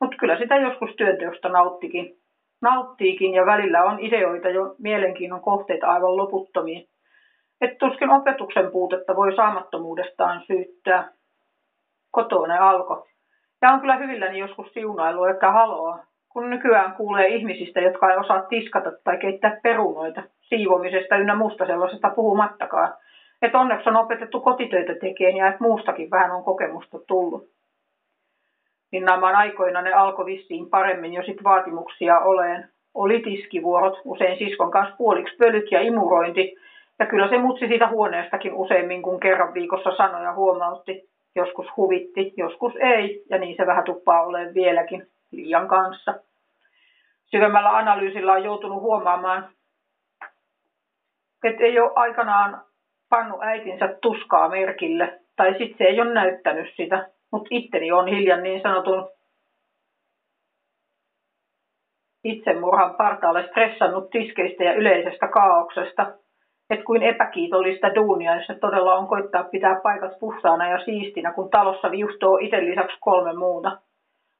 Mutta 0.00 0.16
kyllä 0.16 0.38
sitä 0.38 0.56
joskus 0.56 0.90
työnteosta 0.96 1.48
nauttikin. 1.48 2.16
Nauttiikin 2.62 3.34
ja 3.34 3.46
välillä 3.46 3.82
on 3.82 4.00
ideoita 4.00 4.48
jo 4.48 4.74
mielenkiinnon 4.78 5.40
kohteita 5.40 5.86
aivan 5.86 6.16
loputtomiin. 6.16 6.88
Et 7.60 7.78
tuskin 7.78 8.10
opetuksen 8.10 8.70
puutetta 8.70 9.16
voi 9.16 9.36
saamattomuudestaan 9.36 10.42
syyttää. 10.46 11.08
Kotone 12.16 12.58
alko. 12.58 13.06
Ja 13.62 13.70
on 13.70 13.80
kyllä 13.80 13.96
hyvilläni 13.96 14.38
joskus 14.38 14.72
siunailu, 14.72 15.24
että 15.24 15.50
haloa, 15.50 15.98
kun 16.28 16.50
nykyään 16.50 16.92
kuulee 16.92 17.26
ihmisistä, 17.26 17.80
jotka 17.80 18.10
ei 18.10 18.16
osaa 18.16 18.42
tiskata 18.42 18.92
tai 19.04 19.16
keittää 19.16 19.60
perunoita, 19.62 20.22
siivomisesta 20.40 21.16
ynnä 21.16 21.34
muusta 21.34 21.66
sellaisesta 21.66 22.10
puhumattakaan. 22.10 22.94
Että 23.42 23.58
onneksi 23.58 23.88
on 23.88 23.96
opetettu 23.96 24.40
kotitöitä 24.40 24.94
tekemään 24.94 25.36
ja 25.36 25.46
että 25.46 25.62
muustakin 25.64 26.10
vähän 26.10 26.30
on 26.30 26.44
kokemusta 26.44 26.98
tullut. 27.06 27.48
Niin 28.92 29.04
nämä 29.04 29.26
aikoina 29.26 29.82
ne 29.82 29.92
alkoi 29.92 30.26
vissiin 30.26 30.70
paremmin 30.70 31.12
jo 31.12 31.22
sit 31.22 31.44
vaatimuksia 31.44 32.18
oleen. 32.18 32.68
Oli 32.94 33.20
tiskivuorot, 33.20 34.00
usein 34.04 34.38
siskon 34.38 34.70
kanssa 34.70 34.96
puoliksi 34.96 35.36
pölyt 35.36 35.72
ja 35.72 35.80
imurointi. 35.80 36.54
Ja 36.98 37.06
kyllä 37.06 37.28
se 37.28 37.38
mutsi 37.38 37.66
siitä 37.66 37.88
huoneestakin 37.88 38.54
useimmin 38.54 39.02
kuin 39.02 39.20
kerran 39.20 39.54
viikossa 39.54 39.96
sanoja 39.96 40.34
huomautti. 40.34 41.15
Joskus 41.36 41.66
huvitti, 41.76 42.32
joskus 42.36 42.72
ei, 42.80 43.24
ja 43.30 43.38
niin 43.38 43.56
se 43.56 43.66
vähän 43.66 43.84
tuppaa 43.84 44.26
olemaan 44.26 44.54
vieläkin 44.54 45.06
liian 45.30 45.68
kanssa. 45.68 46.14
Syvemmällä 47.26 47.76
analyysillä 47.76 48.32
on 48.32 48.44
joutunut 48.44 48.80
huomaamaan, 48.80 49.48
että 51.44 51.64
ei 51.64 51.80
ole 51.80 51.92
aikanaan 51.94 52.62
pannut 53.08 53.42
äitinsä 53.42 53.96
tuskaa 54.00 54.48
merkille, 54.48 55.20
tai 55.36 55.50
sitten 55.50 55.78
se 55.78 55.84
ei 55.84 56.00
ole 56.00 56.12
näyttänyt 56.14 56.68
sitä, 56.76 57.08
mutta 57.30 57.48
itteni 57.50 57.92
on 57.92 58.06
hiljan 58.06 58.42
niin 58.42 58.62
sanotun 58.62 59.08
itsemurhan 62.24 62.94
partaalle 62.94 63.46
stressannut 63.50 64.10
tiskeistä 64.10 64.64
ja 64.64 64.74
yleisestä 64.74 65.28
kaauksesta, 65.28 66.12
että 66.70 66.84
kuin 66.84 67.02
epäkiitollista 67.02 67.94
duunia, 67.94 68.36
jos 68.36 68.46
se 68.46 68.54
todella 68.54 68.94
on 68.94 69.06
koittaa 69.06 69.44
pitää 69.44 69.80
paikat 69.82 70.18
puhtaana 70.20 70.70
ja 70.70 70.84
siistinä, 70.84 71.32
kun 71.32 71.50
talossa 71.50 71.90
viuhtoo 71.90 72.38
itse 72.38 72.64
lisäksi 72.64 72.96
kolme 73.00 73.32
muuta. 73.32 73.78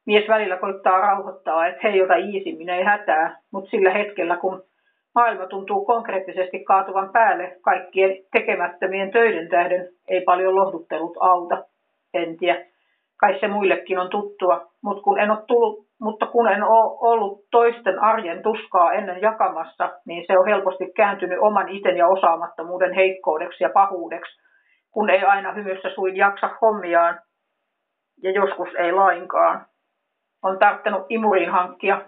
Mies 0.06 0.28
välillä 0.28 0.56
koittaa 0.56 1.00
rauhoittaa, 1.00 1.66
että 1.66 1.80
hei, 1.82 2.02
ota 2.02 2.14
iisimmin, 2.14 2.68
ei 2.68 2.84
hätää, 2.84 3.40
mutta 3.50 3.70
sillä 3.70 3.90
hetkellä, 3.90 4.36
kun 4.36 4.62
maailma 5.14 5.46
tuntuu 5.46 5.84
konkreettisesti 5.84 6.64
kaatuvan 6.64 7.10
päälle 7.12 7.56
kaikkien 7.60 8.16
tekemättömien 8.32 9.10
töiden 9.10 9.48
tähden, 9.48 9.88
ei 10.08 10.20
paljon 10.20 10.54
lohduttelut 10.54 11.16
auta. 11.20 11.64
En 12.14 12.36
tiedä, 12.36 12.64
kai 13.16 13.40
se 13.40 13.48
muillekin 13.48 13.98
on 13.98 14.10
tuttua, 14.10 14.66
mutta 14.82 15.02
kun 15.02 15.20
en 15.20 15.30
ole 15.30 15.38
tullut 15.46 15.85
mutta 16.00 16.26
kun 16.26 16.48
en 16.48 16.62
ole 16.62 16.98
ollut 17.00 17.44
toisten 17.50 17.98
arjen 17.98 18.42
tuskaa 18.42 18.92
ennen 18.92 19.20
jakamassa, 19.22 19.92
niin 20.06 20.24
se 20.26 20.38
on 20.38 20.46
helposti 20.46 20.92
kääntynyt 20.96 21.38
oman 21.40 21.68
iten 21.68 21.96
ja 21.96 22.08
osaamattomuuden 22.08 22.92
heikkoudeksi 22.92 23.64
ja 23.64 23.70
pahuudeksi, 23.74 24.42
kun 24.90 25.10
ei 25.10 25.24
aina 25.24 25.52
hymyssä 25.52 25.88
suin 25.94 26.16
jaksa 26.16 26.50
hommiaan 26.62 27.20
ja 28.22 28.30
joskus 28.30 28.68
ei 28.78 28.92
lainkaan 28.92 29.66
on 30.42 30.58
tarttunut 30.58 31.06
imuriin 31.08 31.50
hankkia 31.50 32.02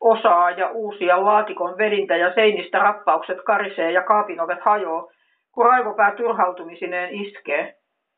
osaa 0.00 0.50
ja 0.50 0.70
uusia 0.70 1.24
laatikon 1.24 1.78
vedintä 1.78 2.16
ja 2.16 2.34
seinistä 2.34 2.78
rappaukset 2.78 3.38
karisee 3.46 3.90
ja 3.92 4.02
kaapinovet 4.02 4.58
hajoo, 4.60 5.10
kun 5.52 5.66
raivopää 5.66 6.14
turhautumisineen 6.16 7.14
iskee. 7.14 7.74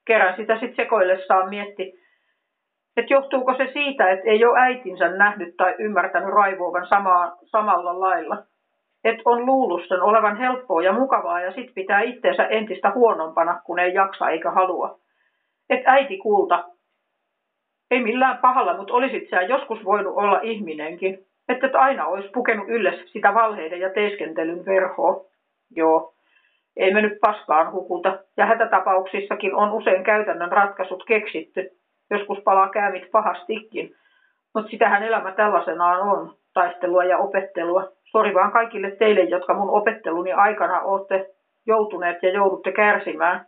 Kerran 0.07 0.36
sitä 0.36 0.55
sitten 0.55 0.76
sekoillessaan 0.76 1.49
mietti, 1.49 1.92
että 2.99 3.14
johtuuko 3.14 3.55
se 3.55 3.70
siitä, 3.72 4.11
että 4.11 4.30
ei 4.30 4.44
ole 4.44 4.61
äitinsä 4.61 5.09
nähnyt 5.09 5.57
tai 5.57 5.74
ymmärtänyt 5.78 6.34
raivoavan 6.34 6.86
samaa, 6.86 7.36
samalla 7.44 8.01
lailla. 8.01 8.42
Että 9.05 9.22
on 9.24 9.46
luullut 9.46 9.82
sen 9.88 10.03
olevan 10.03 10.36
helppoa 10.36 10.82
ja 10.82 10.92
mukavaa 10.92 11.40
ja 11.40 11.53
sitten 11.53 11.74
pitää 11.74 12.01
itseensä 12.01 12.46
entistä 12.46 12.92
huonompana, 12.94 13.61
kun 13.64 13.78
ei 13.78 13.94
jaksa 13.94 14.28
eikä 14.28 14.51
halua. 14.51 14.99
Että 15.70 15.90
äiti 15.92 16.18
kulta, 16.18 16.64
ei 17.90 18.03
millään 18.03 18.38
pahalla, 18.38 18.76
mutta 18.76 18.94
olisit 18.94 19.30
sä 19.30 19.42
joskus 19.42 19.84
voinut 19.84 20.14
olla 20.16 20.40
ihminenkin. 20.42 21.18
Että 21.49 21.66
et 21.66 21.74
aina 21.74 22.07
olisi 22.07 22.28
pukenut 22.28 22.68
ylles 22.68 23.12
sitä 23.12 23.34
valheiden 23.34 23.80
ja 23.80 23.90
teeskentelyn 23.90 24.66
verhoa. 24.66 25.24
Joo, 25.76 26.14
ei 26.76 26.94
me 26.94 27.03
nyt 27.03 27.18
paskaan 27.20 27.72
hukuta. 27.72 28.18
Ja 28.36 28.46
hätätapauksissakin 28.46 29.55
on 29.55 29.72
usein 29.72 30.05
käytännön 30.05 30.53
ratkaisut 30.53 31.05
keksitty. 31.05 31.78
Joskus 32.11 32.38
palaa 32.44 32.68
käymit 32.68 33.11
pahastikin. 33.11 33.94
Mutta 34.54 34.70
sitähän 34.70 35.02
elämä 35.02 35.32
tällaisenaan 35.32 36.00
on, 36.00 36.34
taistelua 36.54 37.04
ja 37.04 37.18
opettelua. 37.18 37.92
Sori 38.04 38.34
vaan 38.34 38.52
kaikille 38.52 38.90
teille, 38.90 39.20
jotka 39.20 39.54
mun 39.54 39.70
opetteluni 39.70 40.32
aikana 40.32 40.80
olette 40.80 41.30
joutuneet 41.66 42.22
ja 42.22 42.30
joudutte 42.30 42.72
kärsimään. 42.72 43.46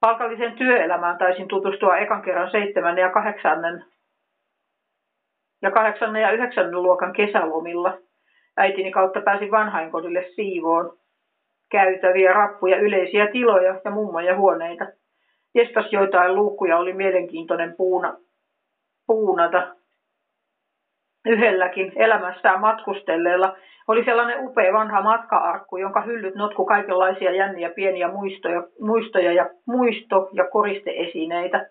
Palkalliseen 0.00 0.52
työelämään 0.52 1.18
taisin 1.18 1.48
tutustua 1.48 1.96
ekan 1.96 2.22
kerran 2.22 2.50
seitsemännen 2.50 3.02
ja 3.02 3.10
kahdeksannen 3.10 3.84
ja 5.62 5.70
kahdeksannen 5.70 6.22
ja 6.22 6.30
yhdeksännen 6.30 6.82
luokan 6.82 7.12
kesälomilla. 7.12 7.98
Äitini 8.56 8.90
kautta 8.90 9.20
pääsin 9.20 9.50
vanhainkodille 9.50 10.26
siivoon. 10.34 10.98
Käytäviä, 11.70 12.32
rappuja, 12.32 12.76
yleisiä 12.76 13.26
tiloja 13.26 13.80
ja 13.84 13.90
mummoja 13.90 14.36
huoneita. 14.36 14.86
Jestas 15.54 15.92
joitain 15.92 16.34
luukkuja 16.34 16.78
oli 16.78 16.92
mielenkiintoinen 16.92 17.74
puuna, 17.76 18.16
puunata 19.06 19.74
yhdelläkin 21.26 21.92
elämässään 21.96 22.60
matkustelleella 22.60 23.56
oli 23.88 24.04
sellainen 24.04 24.48
upea 24.48 24.72
vanha 24.72 25.02
matkaarkku, 25.02 25.76
jonka 25.76 26.00
hyllyt 26.00 26.34
notku 26.34 26.64
kaikenlaisia 26.64 27.34
jänniä 27.34 27.70
pieniä 27.70 28.08
muistoja, 28.08 28.62
muistoja 28.80 29.32
ja 29.32 29.50
muisto- 29.66 30.28
ja 30.32 30.44
koristeesineitä. 30.44 31.66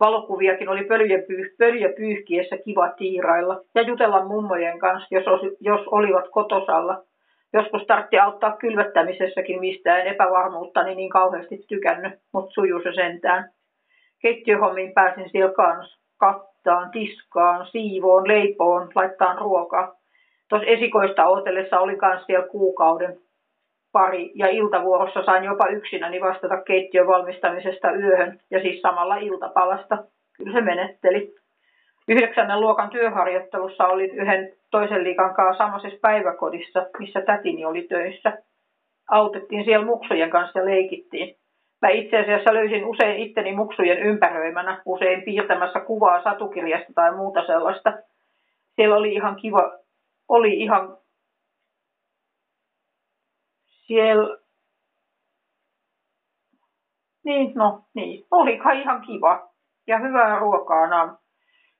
Valokuviakin 0.00 0.68
oli 0.68 0.84
pölyjä, 0.84 1.18
pölyjä 1.58 1.88
pyyhkiessä 1.96 2.56
kiva 2.56 2.88
tiirailla 2.88 3.60
ja 3.74 3.82
jutella 3.82 4.24
mummojen 4.24 4.78
kanssa, 4.78 5.08
jos, 5.10 5.28
os, 5.28 5.40
jos 5.60 5.80
olivat 5.90 6.28
kotosalla. 6.30 7.02
Joskus 7.52 7.82
tartti 7.86 8.18
auttaa 8.18 8.56
kylvettämisessäkin 8.56 9.60
mistään 9.60 10.06
epävarmuuttani 10.06 10.94
niin 10.94 11.10
kauheasti 11.10 11.64
tykännyt, 11.68 12.12
mutta 12.32 12.50
sujuu 12.50 12.82
se 12.82 12.92
sentään. 12.94 13.50
Keittiöhommiin 14.22 14.92
pääsin 14.92 15.30
kanssa 15.56 15.98
kattaan, 16.16 16.90
tiskaan, 16.90 17.66
siivoon, 17.66 18.28
leipoon, 18.28 18.88
laittaan 18.94 19.38
ruokaa. 19.38 19.94
Tuossa 20.48 20.68
esikoista 20.68 21.26
odotellessa 21.26 21.80
oli 21.80 21.98
myös 22.02 22.26
siellä 22.26 22.48
kuukauden 22.48 23.18
pari 23.92 24.32
ja 24.34 24.48
iltavuorossa 24.48 25.24
sain 25.24 25.44
jopa 25.44 25.68
yksinäni 25.68 26.20
vastata 26.20 26.62
keittiön 26.62 27.06
valmistamisesta 27.06 27.92
yöhön 27.92 28.40
ja 28.50 28.62
siis 28.62 28.80
samalla 28.80 29.16
iltapalasta. 29.16 30.04
Kyllä 30.36 30.52
se 30.52 30.60
menetteli. 30.60 31.34
Yhdeksännen 32.08 32.60
luokan 32.60 32.90
työharjoittelussa 32.90 33.86
olin 33.86 34.10
yhden 34.10 34.52
toisen 34.70 35.04
liikan 35.04 35.34
kanssa 35.34 35.64
samaisessa 35.64 35.98
päiväkodissa, 36.02 36.86
missä 36.98 37.20
tätini 37.20 37.64
oli 37.64 37.82
töissä. 37.82 38.42
Autettiin 39.10 39.64
siellä 39.64 39.86
muksujen 39.86 40.30
kanssa 40.30 40.58
ja 40.58 40.64
leikittiin. 40.64 41.36
Mä 41.82 41.88
itse 41.88 42.18
asiassa 42.18 42.54
löysin 42.54 42.84
usein 42.84 43.18
itteni 43.18 43.52
muksujen 43.52 43.98
ympäröimänä, 43.98 44.82
usein 44.86 45.22
piirtämässä 45.22 45.80
kuvaa 45.80 46.22
satukirjasta 46.22 46.92
tai 46.94 47.16
muuta 47.16 47.46
sellaista. 47.46 47.92
Siellä 48.76 48.96
oli 48.96 49.14
ihan 49.14 49.36
kiva, 49.36 49.72
oli 50.28 50.60
ihan 50.60 50.96
siellä, 53.66 54.38
niin 57.24 57.52
no 57.54 57.82
niin, 57.94 58.26
oli 58.30 58.60
ihan 58.80 59.00
kiva 59.06 59.48
ja 59.86 59.98
hyvää 59.98 60.38
ruokaa. 60.38 61.18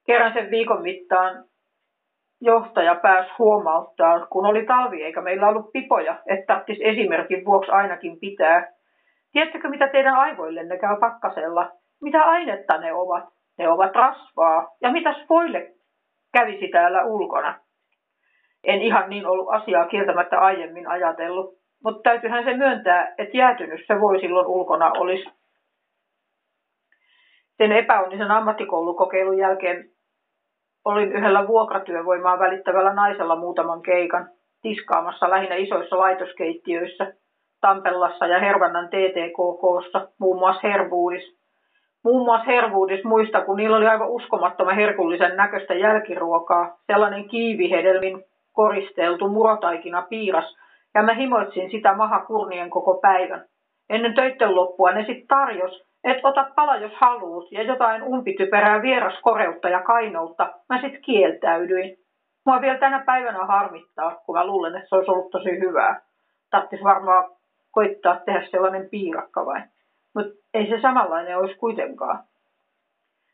Kerran 0.08 0.32
sen 0.32 0.50
viikon 0.50 0.82
mittaan 0.82 1.44
johtaja 2.40 2.94
pääsi 2.94 3.30
huomauttaa, 3.38 4.26
kun 4.26 4.46
oli 4.46 4.66
talvi 4.66 5.02
eikä 5.02 5.20
meillä 5.20 5.48
ollut 5.48 5.72
pipoja, 5.72 6.18
että 6.26 6.46
tarvitsisi 6.46 6.88
esimerkin 6.88 7.44
vuoksi 7.44 7.70
ainakin 7.70 8.20
pitää 8.20 8.78
Tiedättekö, 9.32 9.68
mitä 9.68 9.88
teidän 9.88 10.14
aivoillenne 10.14 10.78
käy 10.78 10.96
pakkasella? 11.00 11.70
Mitä 12.02 12.22
ainetta 12.22 12.78
ne 12.78 12.92
ovat? 12.92 13.24
Ne 13.58 13.68
ovat 13.68 13.94
rasvaa. 13.94 14.68
Ja 14.82 14.92
mitä 14.92 15.14
spoille 15.24 15.72
kävisi 16.32 16.68
täällä 16.68 17.04
ulkona? 17.04 17.60
En 18.64 18.82
ihan 18.82 19.10
niin 19.10 19.26
ollut 19.26 19.48
asiaa 19.50 19.86
kieltämättä 19.86 20.38
aiemmin 20.38 20.88
ajatellut. 20.88 21.58
mutta 21.84 22.02
täytyyhän 22.02 22.44
se 22.44 22.56
myöntää, 22.56 23.14
että 23.18 23.36
jäätynyt 23.36 23.80
se 23.86 24.00
voi 24.00 24.20
silloin 24.20 24.46
ulkona 24.46 24.92
olisi. 24.92 25.30
Sen 27.56 27.72
epäonnisen 27.72 28.30
ammattikoulukokeilun 28.30 29.38
jälkeen 29.38 29.90
olin 30.92 31.12
yhdellä 31.12 31.46
vuokratyövoimaa 31.46 32.38
välittävällä 32.38 32.92
naisella 32.92 33.36
muutaman 33.36 33.82
keikan, 33.82 34.28
tiskaamassa 34.62 35.30
lähinnä 35.30 35.54
isoissa 35.54 35.98
laitoskeittiöissä, 35.98 37.12
Tampellassa 37.60 38.26
ja 38.26 38.38
Hervannan 38.38 38.88
TTKKssa, 38.88 40.08
muun 40.18 40.38
muassa 40.38 40.68
Hervuudis. 40.68 41.38
Muun 42.04 42.24
muassa 42.24 42.44
Hervuudis 42.44 43.04
muista, 43.04 43.40
kun 43.40 43.56
niillä 43.56 43.76
oli 43.76 43.86
aivan 43.86 44.10
uskomattoman 44.10 44.74
herkullisen 44.74 45.36
näköistä 45.36 45.74
jälkiruokaa, 45.74 46.76
sellainen 46.86 47.28
kiivihedelmin 47.28 48.24
koristeltu 48.52 49.28
murotaikina 49.28 50.02
piiras, 50.02 50.56
ja 50.94 51.02
mä 51.02 51.14
himoitsin 51.14 51.70
sitä 51.70 51.94
maha 51.94 52.20
kurnien 52.20 52.70
koko 52.70 52.94
päivän. 52.94 53.44
Ennen 53.90 54.14
töitten 54.14 54.54
loppua 54.54 54.92
ne 54.92 55.04
sitten 55.04 55.26
tarjos, 55.26 55.87
että 56.04 56.28
ota 56.28 56.50
pala 56.56 56.76
jos 56.76 56.92
haluut, 56.94 57.52
ja 57.52 57.62
jotain 57.62 58.02
umpityperää 58.02 58.82
vieraskoreutta 58.82 59.68
ja 59.68 59.82
kainoutta, 59.82 60.52
mä 60.68 60.80
sitten 60.80 61.02
kieltäydyin. 61.02 61.96
Mua 62.46 62.60
vielä 62.60 62.78
tänä 62.78 63.02
päivänä 63.06 63.46
harmittaa, 63.46 64.22
kun 64.26 64.34
mä 64.34 64.46
luulen, 64.46 64.76
että 64.76 64.88
se 64.88 64.94
olisi 64.94 65.10
ollut 65.10 65.30
tosi 65.30 65.50
hyvää. 65.50 66.00
Tarvitsisi 66.50 66.84
varmaan 66.84 67.30
koittaa 67.70 68.20
tehdä 68.24 68.46
sellainen 68.50 68.88
piirakka 68.90 69.46
vai. 69.46 69.60
Mutta 70.14 70.32
ei 70.54 70.68
se 70.68 70.80
samanlainen 70.80 71.38
olisi 71.38 71.56
kuitenkaan. 71.56 72.18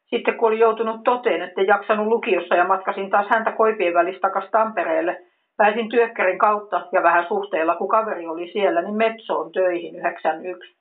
Sitten 0.06 0.34
kun 0.34 0.48
oli 0.48 0.58
joutunut 0.58 1.04
toteen, 1.04 1.42
että 1.42 1.62
jaksanut 1.62 2.06
lukiossa 2.06 2.54
ja 2.54 2.64
matkasin 2.64 3.10
taas 3.10 3.26
häntä 3.30 3.52
koipien 3.52 3.94
välistä 3.94 4.20
takas 4.20 4.50
Tampereelle, 4.50 5.22
pääsin 5.56 5.88
työkkärin 5.88 6.38
kautta 6.38 6.86
ja 6.92 7.02
vähän 7.02 7.26
suhteella, 7.28 7.76
kun 7.76 7.88
kaveri 7.88 8.26
oli 8.26 8.52
siellä, 8.52 8.82
niin 8.82 8.96
Metsoon 8.96 9.52
töihin 9.52 9.96
91. 9.96 10.76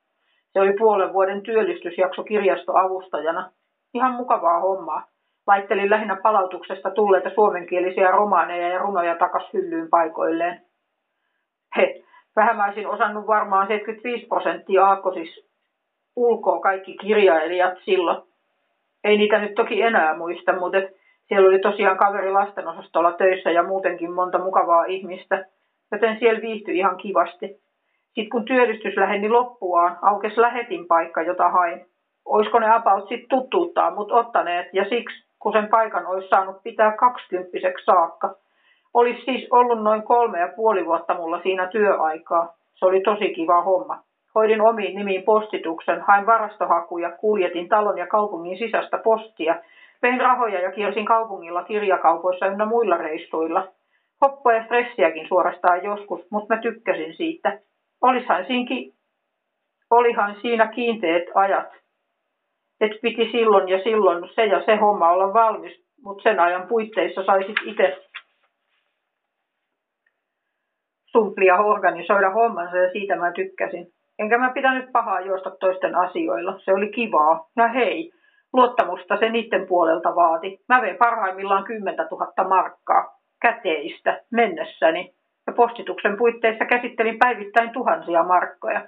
Se 0.54 0.60
oli 0.60 0.74
puolen 0.74 1.14
vuoden 1.14 1.42
työllistysjakso 1.42 2.24
kirjastoavustajana. 2.24 3.52
Ihan 3.94 4.14
mukavaa 4.14 4.60
hommaa. 4.60 5.08
Laittelin 5.48 5.90
lähinnä 5.90 6.16
palautuksesta 6.16 6.92
tulleita 6.92 7.30
suomenkielisiä 7.30 8.12
romaaneja 8.12 8.68
ja 8.68 8.80
runoja 8.80 9.16
takas 9.16 9.44
hyllyyn 9.54 9.90
paikoilleen. 9.90 10.62
He, 11.78 12.04
vähän 12.36 12.58
mä 12.58 12.66
olisin 12.66 12.88
osannut 12.88 13.28
varmaan 13.28 13.68
75 13.68 14.26
prosenttia 14.26 14.86
aakkosis 14.86 15.46
ulkoa 16.16 16.60
kaikki 16.60 16.98
kirjailijat 16.98 17.74
silloin. 17.86 18.22
Ei 19.04 19.18
niitä 19.18 19.40
nyt 19.40 19.56
toki 19.56 19.82
enää 19.82 20.18
muista, 20.18 20.54
mutta 20.54 20.78
siellä 21.28 21.50
oli 21.50 21.60
tosiaan 21.60 21.98
kaveri 21.98 22.32
lastenosastolla 22.32 23.12
töissä 23.12 23.52
ja 23.52 23.64
muutenkin 23.64 24.12
monta 24.12 24.38
mukavaa 24.40 24.86
ihmistä, 24.86 25.46
joten 25.92 26.20
siellä 26.20 26.42
viihtyi 26.42 26.78
ihan 26.78 26.98
kivasti. 26.98 27.63
Sitten 28.14 28.30
kun 28.30 28.46
työllistys 28.46 28.98
läheni 28.98 29.30
loppuaan, 29.30 29.98
aukesi 30.02 30.42
lähetin 30.42 30.88
paikka, 30.88 31.22
jota 31.22 31.50
hain. 31.50 31.86
Oisko 32.26 32.60
ne 32.60 32.70
apaut 32.76 33.10
sitten 33.10 33.30
tuttuuttaa 33.30 33.92
mut 33.92 34.12
ottaneet 34.12 34.68
ja 34.74 34.84
siksi, 34.90 35.26
kun 35.40 35.54
sen 35.54 35.68
paikan 35.68 36.08
olisi 36.08 36.28
saanut 36.28 36.64
pitää 36.64 36.92
kaksikymppiseksi 36.92 37.86
saakka. 37.86 38.36
Olisi 38.94 39.22
siis 39.26 39.48
ollut 39.52 39.84
noin 39.84 40.04
kolme 40.04 40.40
ja 40.40 40.48
puoli 40.56 40.86
vuotta 40.86 41.14
mulla 41.14 41.42
siinä 41.42 41.68
työaikaa. 41.68 42.54
Se 42.76 42.86
oli 42.86 43.02
tosi 43.02 43.34
kiva 43.34 43.62
homma. 43.62 44.00
Hoidin 44.36 44.62
omiin 44.62 44.96
nimiin 44.96 45.24
postituksen, 45.24 46.02
hain 46.02 46.26
varastohakuja, 46.26 47.12
kuljetin 47.12 47.70
talon 47.70 47.98
ja 47.98 48.08
kaupungin 48.08 48.58
sisäistä 48.58 48.98
postia, 48.98 49.56
vein 50.02 50.22
rahoja 50.22 50.60
ja 50.62 50.72
kiersin 50.72 51.06
kaupungilla 51.06 51.64
kirjakaupoissa 51.64 52.46
ynnä 52.46 52.66
muilla 52.66 52.98
reissuilla. 52.98 53.68
Hoppoa 54.26 54.54
ja 54.54 54.66
stressiäkin 54.66 55.28
suorastaan 55.28 55.84
joskus, 55.84 56.32
mutta 56.32 56.56
mä 56.56 56.62
tykkäsin 56.62 57.14
siitä. 57.14 57.60
Siinkin, 58.48 58.94
olihan 59.90 60.36
siinä 60.42 60.68
kiinteät 60.68 61.24
ajat. 61.36 61.68
Et 62.82 62.92
piti 63.02 63.32
silloin 63.32 63.70
ja 63.70 63.84
silloin 63.84 64.30
se 64.36 64.46
ja 64.46 64.66
se 64.66 64.76
homma 64.76 65.10
olla 65.10 65.34
valmis, 65.34 65.84
mutta 66.04 66.24
sen 66.24 66.40
ajan 66.40 66.68
puitteissa 66.68 67.26
saisit 67.26 67.56
itse 67.64 67.98
sumplia 71.14 71.56
organisoida 71.56 72.30
hommansa 72.30 72.78
ja 72.78 72.92
siitä 72.92 73.16
mä 73.16 73.32
tykkäsin. 73.32 73.88
Enkä 74.20 74.38
mä 74.38 74.52
pitänyt 74.54 74.92
pahaa 74.92 75.22
juosta 75.22 75.52
toisten 75.60 75.96
asioilla. 75.96 76.60
Se 76.60 76.74
oli 76.74 76.88
kivaa. 76.92 77.46
Ja 77.58 77.68
hei, 77.68 78.12
luottamusta 78.54 79.18
se 79.18 79.30
niiden 79.30 79.68
puolelta 79.68 80.16
vaati. 80.16 80.60
Mä 80.70 80.82
vein 80.82 80.98
parhaimmillaan 80.98 81.64
10 81.64 81.96
000 82.12 82.50
markkaa 82.50 83.20
käteistä 83.42 84.22
mennessäni 84.32 85.14
ja 85.48 85.54
postituksen 85.54 86.18
puitteissa 86.18 86.66
käsittelin 86.66 87.20
päivittäin 87.20 87.70
tuhansia 87.70 88.24
markkoja. 88.24 88.88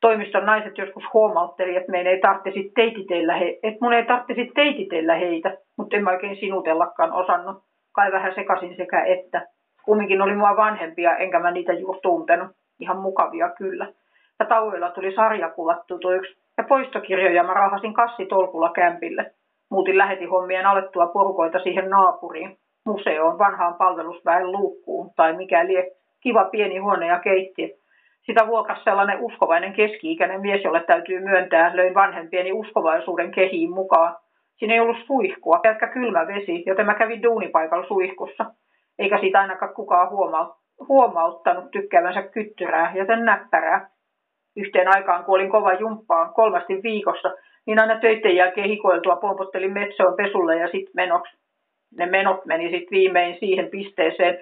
Toimiston 0.00 0.46
naiset 0.46 0.78
joskus 0.78 1.04
huomautteli, 1.12 1.76
että 1.76 1.92
meidän 1.92 2.12
ei 2.12 2.20
tarvitsisi 2.20 2.72
teititellä 2.74 3.36
he, 3.36 3.58
että 3.62 3.78
mun 3.80 3.92
ei 3.92 4.04
tarvitsisi 4.04 4.50
teititellä 4.54 5.14
heitä, 5.14 5.56
mutta 5.76 5.96
en 5.96 6.04
mä 6.04 6.10
oikein 6.10 6.36
sinutellakaan 6.36 7.12
osannut. 7.12 7.62
Kai 7.92 8.12
vähän 8.12 8.34
sekasin 8.34 8.76
sekä 8.76 9.04
että. 9.04 9.46
Kumminkin 9.84 10.22
oli 10.22 10.34
mua 10.34 10.56
vanhempia, 10.56 11.16
enkä 11.16 11.40
mä 11.40 11.50
niitä 11.50 11.72
juuri 11.72 12.00
tuntenut. 12.00 12.48
Ihan 12.80 12.98
mukavia 12.98 13.48
kyllä. 13.48 13.92
Ja 14.38 14.46
tauoilla 14.46 14.90
tuli 14.90 15.14
sarjakuvat 15.14 15.86
tutuiksi 15.86 16.38
ja 16.58 16.64
poistokirjoja 16.64 17.42
mä 17.42 17.54
rahasin 17.54 17.94
kassitolkulla 17.94 18.72
kämpille. 18.72 19.30
Muutin 19.70 19.98
lähetihommien 19.98 20.66
alettua 20.66 21.06
porukoita 21.06 21.58
siihen 21.58 21.90
naapuriin 21.90 22.58
museoon, 22.88 23.38
vanhaan 23.38 23.74
palvelusväen 23.74 24.52
luukkuun 24.52 25.10
tai 25.16 25.36
mikäli 25.36 25.74
kiva 26.20 26.44
pieni 26.44 26.78
huone 26.78 27.06
ja 27.06 27.18
keittiö. 27.18 27.68
Sitä 28.26 28.46
vuokras 28.46 28.84
sellainen 28.84 29.20
uskovainen 29.20 29.72
keski-ikäinen 29.72 30.40
mies, 30.40 30.64
jolle 30.64 30.82
täytyy 30.86 31.20
myöntää, 31.20 31.76
löin 31.76 31.94
vanhempieni 31.94 32.52
uskovaisuuden 32.52 33.30
kehiin 33.30 33.70
mukaan. 33.70 34.16
Siinä 34.56 34.74
ei 34.74 34.80
ollut 34.80 35.06
suihkua, 35.06 35.58
pelkkä 35.58 35.86
kylmä 35.86 36.26
vesi, 36.26 36.62
joten 36.66 36.86
mä 36.86 36.94
kävin 36.94 37.22
duunipaikalla 37.22 37.88
suihkussa. 37.88 38.44
Eikä 38.98 39.18
siitä 39.18 39.40
ainakaan 39.40 39.74
kukaan 39.74 40.08
huomauttanut 40.88 41.70
tykkäävänsä 41.70 42.22
kyttyrää, 42.22 42.92
joten 42.94 43.24
näppärää. 43.24 43.90
Yhteen 44.56 44.88
aikaan, 44.96 45.24
kun 45.24 45.34
olin 45.34 45.50
kova 45.50 45.72
jumppaan 45.72 46.34
kolmasti 46.34 46.82
viikossa, 46.82 47.30
niin 47.66 47.80
aina 47.80 48.00
töiden 48.00 48.36
jälkeen 48.36 48.68
hikoiltua 48.68 49.16
pompottelin 49.16 49.72
metsoon 49.72 50.16
pesulle 50.16 50.56
ja 50.56 50.66
sitten 50.66 50.92
menoksi 50.94 51.36
ne 51.96 52.06
menot 52.06 52.44
meni 52.44 52.70
sitten 52.70 52.90
viimein 52.90 53.36
siihen 53.40 53.68
pisteeseen, 53.70 54.38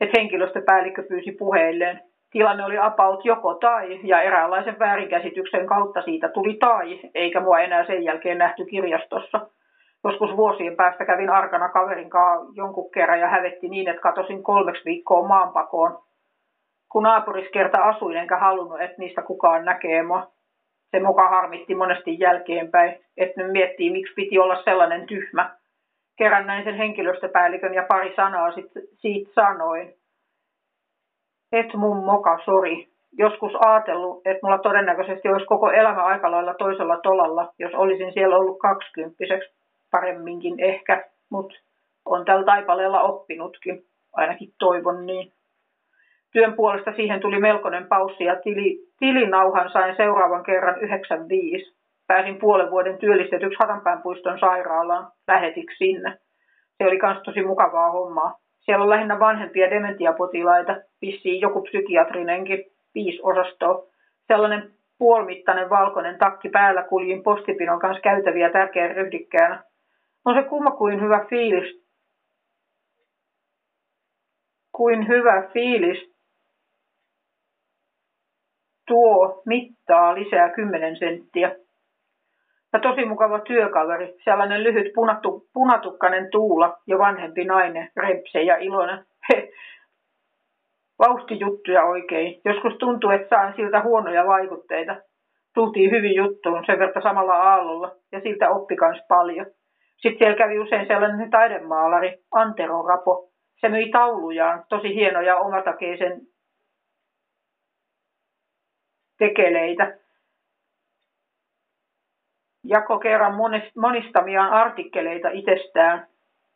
että 0.00 0.18
henkilöstöpäällikkö 0.18 1.02
pyysi 1.02 1.32
puheilleen. 1.32 2.00
Tilanne 2.30 2.64
oli 2.64 2.78
apaut 2.78 3.24
joko 3.24 3.54
tai, 3.54 4.00
ja 4.02 4.22
eräänlaisen 4.22 4.78
väärinkäsityksen 4.78 5.66
kautta 5.66 6.02
siitä 6.02 6.28
tuli 6.28 6.54
tai, 6.54 7.00
eikä 7.14 7.40
mua 7.40 7.60
enää 7.60 7.86
sen 7.86 8.04
jälkeen 8.04 8.38
nähty 8.38 8.64
kirjastossa. 8.64 9.46
Joskus 10.04 10.36
vuosien 10.36 10.76
päästä 10.76 11.04
kävin 11.04 11.30
arkana 11.30 11.68
kaverin 11.68 12.10
kanssa 12.10 12.52
jonkun 12.54 12.90
kerran 12.90 13.20
ja 13.20 13.28
hävetti 13.28 13.68
niin, 13.68 13.88
että 13.88 14.02
katosin 14.02 14.42
kolmeksi 14.42 14.84
viikkoa 14.84 15.28
maanpakoon. 15.28 15.98
Kun 16.88 17.02
naapuriskerta 17.02 17.82
asuin 17.82 18.16
enkä 18.16 18.36
halunnut, 18.36 18.80
että 18.80 18.96
niistä 18.98 19.22
kukaan 19.22 19.64
näkee 19.64 20.02
mua. 20.02 20.26
Se 20.90 21.00
muka 21.00 21.28
harmitti 21.28 21.74
monesti 21.74 22.16
jälkeenpäin, 22.20 23.04
että 23.16 23.42
ne 23.42 23.48
miettii, 23.48 23.90
miksi 23.90 24.14
piti 24.14 24.38
olla 24.38 24.62
sellainen 24.62 25.06
tyhmä 25.06 25.57
kerran 26.18 26.46
näin 26.46 26.64
sen 26.64 26.76
henkilöstöpäällikön 26.76 27.74
ja 27.74 27.86
pari 27.88 28.14
sanaa 28.16 28.52
sit, 28.52 28.70
siitä 28.96 29.30
sanoin. 29.34 29.94
Et 31.52 31.74
mun 31.74 32.04
moka, 32.04 32.38
sori. 32.44 32.88
Joskus 33.18 33.52
ajatellut, 33.66 34.26
että 34.26 34.38
mulla 34.42 34.58
todennäköisesti 34.58 35.28
olisi 35.28 35.46
koko 35.46 35.70
elämä 35.70 36.02
aika 36.02 36.30
lailla 36.30 36.54
toisella 36.54 36.96
tolalla, 36.96 37.52
jos 37.58 37.74
olisin 37.74 38.12
siellä 38.12 38.36
ollut 38.36 38.58
kaksikymppiseksi 38.58 39.54
paremminkin 39.90 40.60
ehkä, 40.60 41.04
mutta 41.30 41.54
on 42.04 42.24
tällä 42.24 42.44
taipaleella 42.44 43.00
oppinutkin, 43.00 43.84
ainakin 44.12 44.52
toivon 44.58 45.06
niin. 45.06 45.32
Työn 46.32 46.54
puolesta 46.54 46.92
siihen 46.96 47.20
tuli 47.20 47.40
melkoinen 47.40 47.86
paussi 47.86 48.24
ja 48.24 48.36
tili, 48.36 48.78
tilinauhan 48.98 49.72
sain 49.72 49.96
seuraavan 49.96 50.44
kerran 50.44 50.80
95 50.80 51.77
pääsin 52.08 52.38
puolen 52.38 52.70
vuoden 52.70 52.98
työllistetyksi 52.98 53.58
Hatanpäänpuiston 53.60 54.38
sairaalaan, 54.38 55.12
lähetiksi 55.28 55.76
sinne. 55.76 56.18
Se 56.78 56.84
oli 56.84 56.98
myös 57.02 57.22
tosi 57.24 57.42
mukavaa 57.42 57.90
hommaa. 57.90 58.38
Siellä 58.60 58.82
on 58.82 58.90
lähinnä 58.90 59.18
vanhempia 59.18 59.70
dementiapotilaita, 59.70 60.76
vissiin 61.02 61.40
joku 61.40 61.62
psykiatrinenkin, 61.62 62.64
viisi 62.94 63.18
osastoa. 63.22 63.86
Sellainen 64.26 64.70
puolmittainen 64.98 65.70
valkoinen 65.70 66.18
takki 66.18 66.48
päällä 66.48 66.82
kuljin 66.82 67.22
postipinon 67.22 67.80
kanssa 67.80 68.00
käytäviä 68.00 68.50
tärkeän 68.50 68.96
ryhdikkäänä. 68.96 69.64
On 70.24 70.34
se 70.34 70.48
kumma 70.48 70.70
kuin 70.70 71.00
hyvä 71.00 71.26
fiilis. 71.30 71.88
Kuin 74.72 75.08
hyvä 75.08 75.48
fiilis 75.52 76.18
tuo 78.88 79.42
mittaa 79.46 80.14
lisää 80.14 80.50
10 80.50 80.96
senttiä. 80.96 81.56
Ja 82.72 82.80
tosi 82.80 83.04
mukava 83.04 83.40
työkaveri, 83.40 84.14
sellainen 84.24 84.64
lyhyt 84.64 84.92
punattu, 84.94 85.48
punatukkainen 85.52 86.30
tuula 86.30 86.76
ja 86.86 86.98
vanhempi 86.98 87.44
nainen, 87.44 87.90
rempse 87.96 88.42
ja 88.42 88.56
iloinen. 88.56 89.04
He, 89.28 89.50
Vauhtijuttuja 90.98 91.84
oikein. 91.84 92.40
Joskus 92.44 92.74
tuntuu, 92.78 93.10
että 93.10 93.28
saan 93.28 93.54
siltä 93.56 93.82
huonoja 93.82 94.26
vaikutteita. 94.26 94.96
Tultiin 95.54 95.90
hyvin 95.90 96.14
juttuun 96.14 96.64
sen 96.66 96.78
verran 96.78 97.02
samalla 97.02 97.34
aallolla 97.34 97.96
ja 98.12 98.20
siltä 98.20 98.50
oppi 98.50 98.76
kans 98.76 99.02
paljon. 99.08 99.46
Sitten 99.96 100.18
siellä 100.18 100.36
kävi 100.36 100.58
usein 100.58 100.86
sellainen 100.86 101.30
taidemaalari, 101.30 102.18
Antero 102.32 102.82
Rapo. 102.82 103.30
Se 103.60 103.68
myi 103.68 103.90
taulujaan, 103.90 104.64
tosi 104.68 104.94
hienoja 104.94 105.36
omatakeisen 105.36 106.20
tekeleitä. 109.18 109.98
Jako 112.68 112.98
kerran 112.98 113.34
monistamiaan 113.76 114.52
artikkeleita 114.52 115.28
itsestään. 115.32 116.06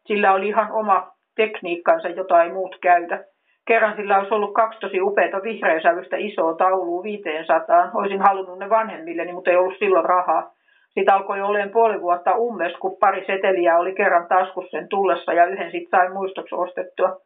Sillä 0.06 0.32
oli 0.32 0.48
ihan 0.48 0.72
oma 0.72 1.12
tekniikkansa, 1.36 2.08
jota 2.08 2.42
ei 2.42 2.52
muut 2.52 2.76
käytä. 2.82 3.24
Kerran 3.66 3.96
sillä 3.96 4.18
olisi 4.18 4.34
ollut 4.34 4.54
kaksi 4.54 4.80
tosi 4.80 5.00
upeata 5.00 5.42
vihreäsävystä 5.42 6.16
isoa 6.16 6.54
taulua 6.54 7.02
500. 7.02 7.90
Olisin 7.94 8.20
halunnut 8.20 8.58
ne 8.58 8.70
vanhemmilleni, 8.70 9.32
mutta 9.32 9.50
ei 9.50 9.56
ollut 9.56 9.78
silloin 9.78 10.04
rahaa. 10.04 10.54
Sitten 10.94 11.14
alkoi 11.14 11.40
olemaan 11.40 11.70
puoli 11.70 12.00
vuotta 12.00 12.36
ummes, 12.36 12.72
kun 12.72 12.96
pari 13.00 13.24
seteliä 13.26 13.78
oli 13.78 13.94
kerran 13.94 14.28
taskussa 14.28 14.70
sen 14.70 14.88
tullessa 14.88 15.32
ja 15.32 15.46
yhden 15.46 15.70
sitten 15.70 15.98
sain 15.98 16.12
muistoksi 16.12 16.54
ostettua. 16.54 17.20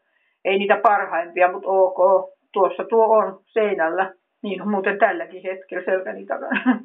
Ei 0.44 0.58
niitä 0.58 0.80
parhaimpia, 0.82 1.52
mutta 1.52 1.68
ok, 1.68 2.30
tuossa 2.52 2.84
tuo 2.84 3.16
on 3.16 3.38
seinällä. 3.46 4.12
Niin 4.42 4.62
on 4.62 4.70
muuten 4.70 4.98
tälläkin 4.98 5.42
hetkellä 5.42 5.84
selkäni 5.84 6.26
takana. 6.26 6.60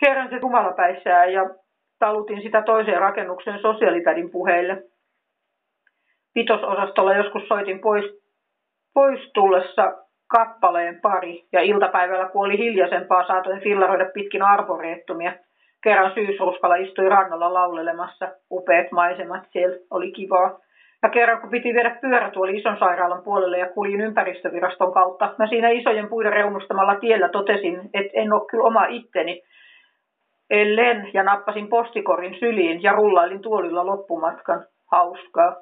Kerran 0.00 0.30
se 0.30 0.38
humalapäissään 0.42 1.32
ja 1.32 1.50
talutin 1.98 2.42
sitä 2.42 2.62
toiseen 2.62 3.00
rakennuksen 3.00 3.58
sosiaalitädin 3.58 4.30
puheille. 4.30 4.82
Vitososastolla 6.34 7.14
joskus 7.14 7.48
soitin 7.48 7.80
pois, 7.80 8.04
pois 8.94 9.30
tullessa 9.34 9.92
kappaleen 10.30 11.00
pari 11.00 11.44
ja 11.52 11.60
iltapäivällä 11.60 12.28
kun 12.28 12.46
oli 12.46 12.58
hiljaisempaa 12.58 13.26
saatoin 13.26 13.60
fillaroida 13.60 14.04
pitkin 14.14 14.42
arboreettumia. 14.42 15.32
Kerran 15.82 16.14
syysruskalla 16.14 16.74
istui 16.74 17.08
rannalla 17.08 17.54
laulelemassa. 17.54 18.28
Upeat 18.50 18.92
maisemat 18.92 19.42
siellä, 19.50 19.76
oli 19.90 20.12
kivaa. 20.12 20.58
Ja 21.02 21.08
kerran 21.08 21.40
kun 21.40 21.50
piti 21.50 21.74
viedä 21.74 21.98
pyörätuoli 22.00 22.56
ison 22.56 22.78
sairaalan 22.78 23.22
puolelle 23.22 23.58
ja 23.58 23.68
kuljin 23.68 24.00
ympäristöviraston 24.00 24.92
kautta, 24.92 25.34
mä 25.38 25.46
siinä 25.46 25.68
isojen 25.68 26.08
puiden 26.08 26.32
reunustamalla 26.32 26.94
tiellä 26.94 27.28
totesin, 27.28 27.90
että 27.94 28.12
en 28.14 28.32
ole 28.32 28.46
kyllä 28.50 28.64
oma 28.64 28.84
itteni. 28.84 29.42
Ellen 30.50 31.10
ja 31.14 31.22
nappasin 31.22 31.68
postikorin 31.68 32.36
syliin 32.38 32.82
ja 32.82 32.92
rullailin 32.92 33.42
tuolilla 33.42 33.86
loppumatkan. 33.86 34.64
Hauskaa. 34.86 35.56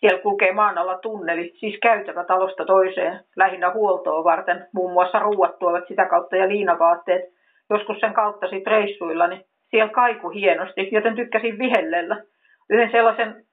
Siellä 0.00 0.22
kulkee 0.22 0.52
maan 0.52 0.78
alla 0.78 0.98
tunneli, 0.98 1.52
siis 1.54 1.78
käytävä 1.82 2.24
talosta 2.24 2.64
toiseen, 2.64 3.20
lähinnä 3.36 3.70
huoltoa 3.70 4.24
varten. 4.24 4.66
Muun 4.74 4.92
muassa 4.92 5.18
ruuat 5.18 5.58
tuovat 5.58 5.88
sitä 5.88 6.04
kautta 6.04 6.36
ja 6.36 6.48
liinavaatteet. 6.48 7.22
Joskus 7.70 8.00
sen 8.00 8.14
kautta 8.14 8.48
sit 8.48 8.66
reissuillani. 8.66 9.44
Siellä 9.70 9.92
kaiku 9.92 10.28
hienosti, 10.28 10.88
joten 10.92 11.16
tykkäsin 11.16 11.58
vihellellä. 11.58 12.22
Yhden 12.70 12.90
sellaisen 12.90 13.44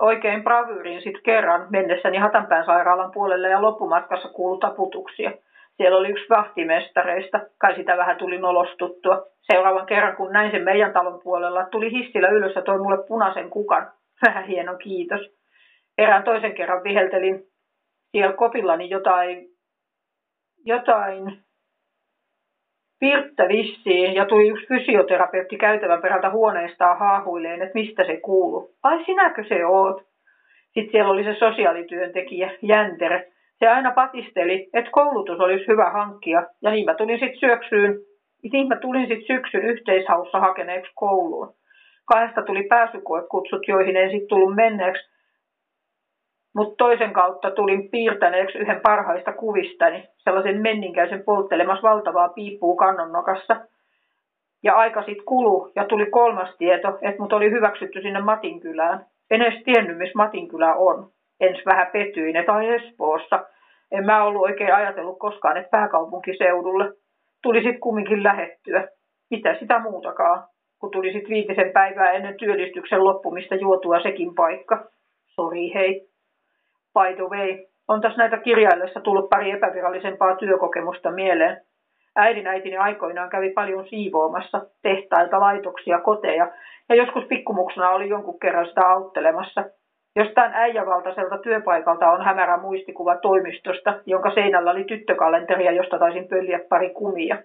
oikein 0.00 0.44
bravyyrin 0.44 1.02
sit 1.02 1.20
kerran 1.24 1.66
mennessäni 1.70 2.18
Hatanpään 2.18 2.66
sairaalan 2.66 3.10
puolelle 3.12 3.48
ja 3.48 3.62
loppumatkassa 3.62 4.28
kuului 4.28 4.60
taputuksia. 4.60 5.32
Siellä 5.76 5.98
oli 5.98 6.08
yksi 6.08 6.28
vahtimestareista, 6.30 7.40
kai 7.58 7.76
sitä 7.76 7.96
vähän 7.96 8.16
tuli 8.16 8.38
nolostuttua. 8.38 9.26
Seuraavan 9.52 9.86
kerran, 9.86 10.16
kun 10.16 10.32
näin 10.32 10.50
sen 10.50 10.62
meidän 10.62 10.92
talon 10.92 11.20
puolella, 11.22 11.66
tuli 11.70 11.90
hissillä 11.90 12.28
ylös 12.28 12.54
ja 12.54 12.62
toi 12.62 12.78
mulle 12.78 13.06
punaisen 13.08 13.50
kukan. 13.50 13.92
Vähän 14.26 14.44
hieno 14.44 14.76
kiitos. 14.76 15.20
Erään 15.98 16.22
toisen 16.22 16.54
kerran 16.54 16.84
viheltelin 16.84 17.42
siellä 18.12 18.36
kopillani 18.36 18.90
jotain, 18.90 19.48
jotain 20.64 21.42
Pirtta 23.02 23.48
vissiin 23.48 24.14
ja 24.14 24.26
tuli 24.26 24.48
yksi 24.48 24.66
fysioterapeutti 24.66 25.56
käytävän 25.56 26.02
perältä 26.02 26.30
huoneestaan 26.30 26.98
haahuilleen, 26.98 27.62
että 27.62 27.74
mistä 27.74 28.04
se 28.04 28.16
kuuluu. 28.16 28.74
Ai 28.82 29.04
sinäkö 29.04 29.44
se 29.48 29.66
oot? 29.66 30.02
Sitten 30.74 30.90
siellä 30.90 31.10
oli 31.10 31.24
se 31.24 31.34
sosiaalityöntekijä, 31.34 32.50
Jäntere. 32.62 33.32
Se 33.62 33.68
aina 33.68 33.90
patisteli, 33.90 34.68
että 34.74 34.90
koulutus 34.90 35.40
olisi 35.40 35.66
hyvä 35.68 35.90
hankkia. 35.90 36.42
Ja 36.62 36.70
niin 36.70 36.84
mä 36.84 36.94
tulin 36.94 37.18
sitten 37.18 37.40
syöksyyn, 37.40 37.98
niin 38.52 38.68
mä 38.68 38.76
tulin 38.76 39.06
sitten 39.08 39.36
syksyn 39.36 39.62
yhteishaussa 39.62 40.40
hakeneeksi 40.40 40.92
kouluun. 40.94 41.54
Kahdesta 42.04 42.42
tuli 42.42 42.62
pääsykoekutsut, 42.62 43.68
joihin 43.68 43.96
en 43.96 44.10
sitten 44.10 44.28
tullut 44.28 44.54
menneeksi, 44.54 45.10
mutta 46.54 46.74
toisen 46.78 47.12
kautta 47.12 47.50
tulin 47.50 47.90
piirtäneeksi 47.90 48.58
yhden 48.58 48.80
parhaista 48.80 49.32
kuvistani, 49.32 50.08
sellaisen 50.16 50.62
menninkäisen 50.62 51.22
polttelemassa 51.24 51.88
valtavaa 51.88 52.28
piippuu 52.28 52.76
kannonnokassa. 52.76 53.56
Ja 54.62 54.74
aika 54.74 55.02
sitten 55.02 55.24
kulu 55.24 55.72
ja 55.76 55.84
tuli 55.84 56.06
kolmas 56.06 56.56
tieto, 56.58 56.88
että 56.88 57.22
mut 57.22 57.32
oli 57.32 57.50
hyväksytty 57.50 58.02
sinne 58.02 58.20
Matinkylään. 58.20 59.06
En 59.30 59.42
edes 59.42 59.62
tiennyt, 59.64 59.98
missä 59.98 60.16
Matinkylä 60.18 60.74
on. 60.74 61.08
Ens 61.40 61.66
vähän 61.66 61.86
petyin, 61.92 62.36
että 62.36 62.52
ai 62.52 62.68
Espoossa. 62.68 63.51
En 63.92 64.06
mä 64.06 64.24
ollut 64.24 64.42
oikein 64.42 64.74
ajatellut 64.74 65.18
koskaan, 65.18 65.56
että 65.56 65.70
pääkaupunkiseudulle. 65.70 66.92
Tuli 67.42 67.62
sitten 67.62 67.80
kumminkin 67.80 68.22
lähettyä. 68.22 68.88
Mitä 69.30 69.56
sitä 69.60 69.78
muutakaan, 69.78 70.44
kun 70.78 70.90
tuli 70.90 71.12
sitten 71.12 71.30
viitisen 71.30 71.72
päivää 71.72 72.12
ennen 72.12 72.36
työllistyksen 72.36 73.04
loppumista 73.04 73.54
juotua 73.54 74.02
sekin 74.02 74.34
paikka. 74.34 74.84
Sori 75.26 75.74
hei 75.74 76.12
by 76.94 77.16
the 77.16 77.24
way, 77.24 77.58
on 77.88 78.00
tässä 78.00 78.18
näitä 78.18 78.38
kirjaillessa 78.38 79.00
tullut 79.00 79.30
pari 79.30 79.50
epävirallisempaa 79.50 80.36
työkokemusta 80.36 81.10
mieleen. 81.10 81.60
Äidin 82.16 82.46
äitini 82.46 82.76
aikoinaan 82.76 83.30
kävi 83.30 83.50
paljon 83.50 83.88
siivoamassa 83.88 84.66
tehtailta, 84.82 85.40
laitoksia, 85.40 86.00
koteja 86.00 86.50
ja 86.88 86.94
joskus 86.94 87.24
pikkumuksena 87.24 87.90
oli 87.90 88.08
jonkun 88.08 88.40
kerran 88.40 88.66
sitä 88.66 88.88
auttelemassa. 88.88 89.64
Jostain 90.16 90.50
äijävaltaiselta 90.54 91.38
työpaikalta 91.38 92.10
on 92.10 92.24
hämärä 92.24 92.56
muistikuva 92.56 93.16
toimistosta, 93.16 93.94
jonka 94.06 94.30
seinällä 94.30 94.70
oli 94.70 94.84
tyttökalenteri 94.84 95.64
ja 95.64 95.72
josta 95.72 95.98
taisin 95.98 96.28
pölliä 96.28 96.60
pari 96.68 96.90
kumia. 96.90 97.38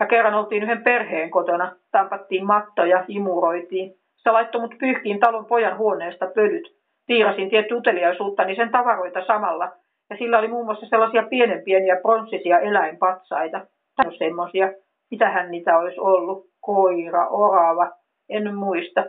Ja 0.00 0.06
kerran 0.06 0.34
oltiin 0.34 0.62
yhden 0.62 0.84
perheen 0.84 1.30
kotona, 1.30 1.76
tampattiin 1.90 2.46
mattoja, 2.46 3.04
imuroitiin. 3.08 3.94
Se 4.16 4.30
laittoi 4.30 4.60
mut 4.60 4.74
pyyhkiin 4.78 5.20
talon 5.20 5.46
pojan 5.46 5.78
huoneesta 5.78 6.26
pölyt 6.26 6.82
piirasin 7.06 7.50
tietty 7.50 7.74
uteliaisuutta, 7.74 8.44
niin 8.44 8.56
sen 8.56 8.70
tavaroita 8.70 9.24
samalla. 9.24 9.72
Ja 10.10 10.16
sillä 10.16 10.38
oli 10.38 10.48
muun 10.48 10.64
muassa 10.64 10.86
sellaisia 10.86 11.22
pienen 11.22 11.64
pieniä 11.64 11.96
pronssisia 11.96 12.60
eläinpatsaita. 12.60 13.58
No 14.04 14.10
semmoisia, 14.10 14.72
mitähän 15.10 15.50
niitä 15.50 15.78
olisi 15.78 16.00
ollut, 16.00 16.46
koira, 16.60 17.28
orava, 17.28 17.90
en 18.28 18.54
muista. 18.54 19.04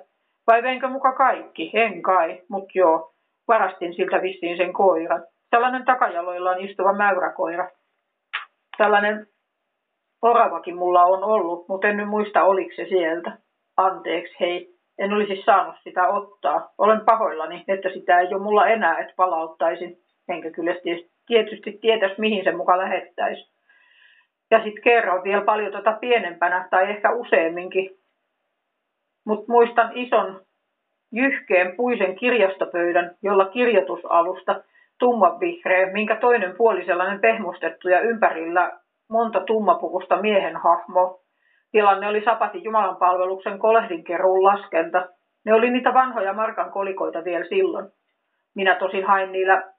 Vai 0.48 0.64
veinkö 0.64 0.88
muka 0.88 1.12
kaikki? 1.12 1.72
En 1.74 2.02
kai, 2.02 2.42
mutta 2.50 2.72
joo, 2.76 3.14
varastin 3.48 3.94
siltä 3.94 4.22
vissiin 4.22 4.58
sen 4.58 4.74
koiran. 4.74 5.26
Tällainen 5.50 5.86
takajaloillaan 5.86 6.62
istuva 6.62 6.94
mäyräkoira. 6.94 7.70
Tällainen 8.78 9.28
oravakin 10.22 10.78
mulla 10.78 11.04
on 11.04 11.24
ollut, 11.24 11.68
mutta 11.68 11.88
en 11.88 11.98
nyt 11.98 12.08
muista 12.08 12.44
oliko 12.44 12.72
se 12.76 12.86
sieltä. 12.86 13.32
Anteeksi, 13.78 14.36
hei. 14.40 14.74
En 14.98 15.14
olisi 15.14 15.44
saanut 15.46 15.76
sitä 15.84 16.08
ottaa. 16.08 16.74
Olen 16.78 17.02
pahoillani, 17.06 17.64
että 17.68 17.90
sitä 17.90 18.20
ei 18.20 18.34
ole 18.34 18.44
mulla 18.44 18.68
enää, 18.68 18.98
että 18.98 19.14
palauttaisin. 19.16 19.98
Enkä 20.30 20.52
kyllä 20.52 20.76
tietysti 21.28 21.72
tietäisi, 21.82 22.16
mihin 22.22 22.44
se 22.44 22.52
muka 22.52 22.78
lähettäisi. 22.78 23.54
Ja 24.52 24.64
sitten 24.64 24.84
kerron 24.84 25.24
vielä 25.24 25.42
paljon 25.42 25.72
tuota 25.72 25.92
pienempänä 25.92 26.68
tai 26.70 26.90
ehkä 26.90 27.12
useamminkin. 27.12 27.90
Mutta 29.26 29.52
muistan 29.52 29.92
ison 29.94 30.42
jyhkeen 31.12 31.76
puisen 31.76 32.16
kirjastopöydän, 32.16 33.16
jolla 33.24 33.46
kirjoitusalusta 33.46 34.64
tummanvihreä, 35.00 35.92
minkä 35.92 36.16
toinen 36.16 36.56
puoli 36.58 36.86
sellainen 36.86 37.20
pehmustettu 37.20 37.90
ja 37.90 38.02
ympärillä 38.02 38.72
monta 39.10 39.40
tummapukusta 39.40 40.22
miehen 40.22 40.58
hahmo 40.58 41.24
Tilanne 41.74 42.08
oli 42.08 42.24
Sapatin 42.26 42.64
Jumalan 42.64 42.96
palveluksen 42.96 43.60
kolehdinkeruun 43.60 44.44
laskenta. 44.44 45.10
Ne 45.46 45.54
oli 45.54 45.70
niitä 45.70 45.94
vanhoja 45.94 46.34
markan 46.34 46.72
kolikoita 46.72 47.24
vielä 47.24 47.46
silloin. 47.46 47.88
Minä 48.56 48.76
tosin 48.76 49.06
hain 49.06 49.32
niillä 49.32 49.74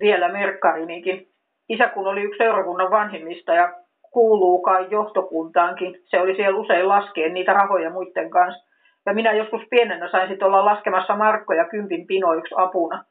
vielä 0.00 0.28
merkkarinikin. 0.28 1.26
Isä 1.68 1.88
kun 1.88 2.06
oli 2.06 2.22
yksi 2.22 2.38
seurakunnan 2.38 2.90
vanhimmista 2.90 3.54
ja 3.54 3.72
kuuluu 4.12 4.62
kai 4.62 4.86
johtokuntaankin. 4.90 5.94
Se 6.04 6.20
oli 6.20 6.36
siellä 6.36 6.58
usein 6.58 6.88
laskeen 6.88 7.34
niitä 7.34 7.52
rahoja 7.52 7.90
muiden 7.90 8.30
kanssa. 8.30 8.68
Ja 9.06 9.14
minä 9.14 9.32
joskus 9.32 9.62
pienenä 9.70 10.10
sain 10.10 10.28
sitten 10.28 10.46
olla 10.46 10.64
laskemassa 10.64 11.16
markkoja 11.16 11.68
kympin 11.68 12.06
pinoiksi 12.06 12.54
apuna. 12.58 13.04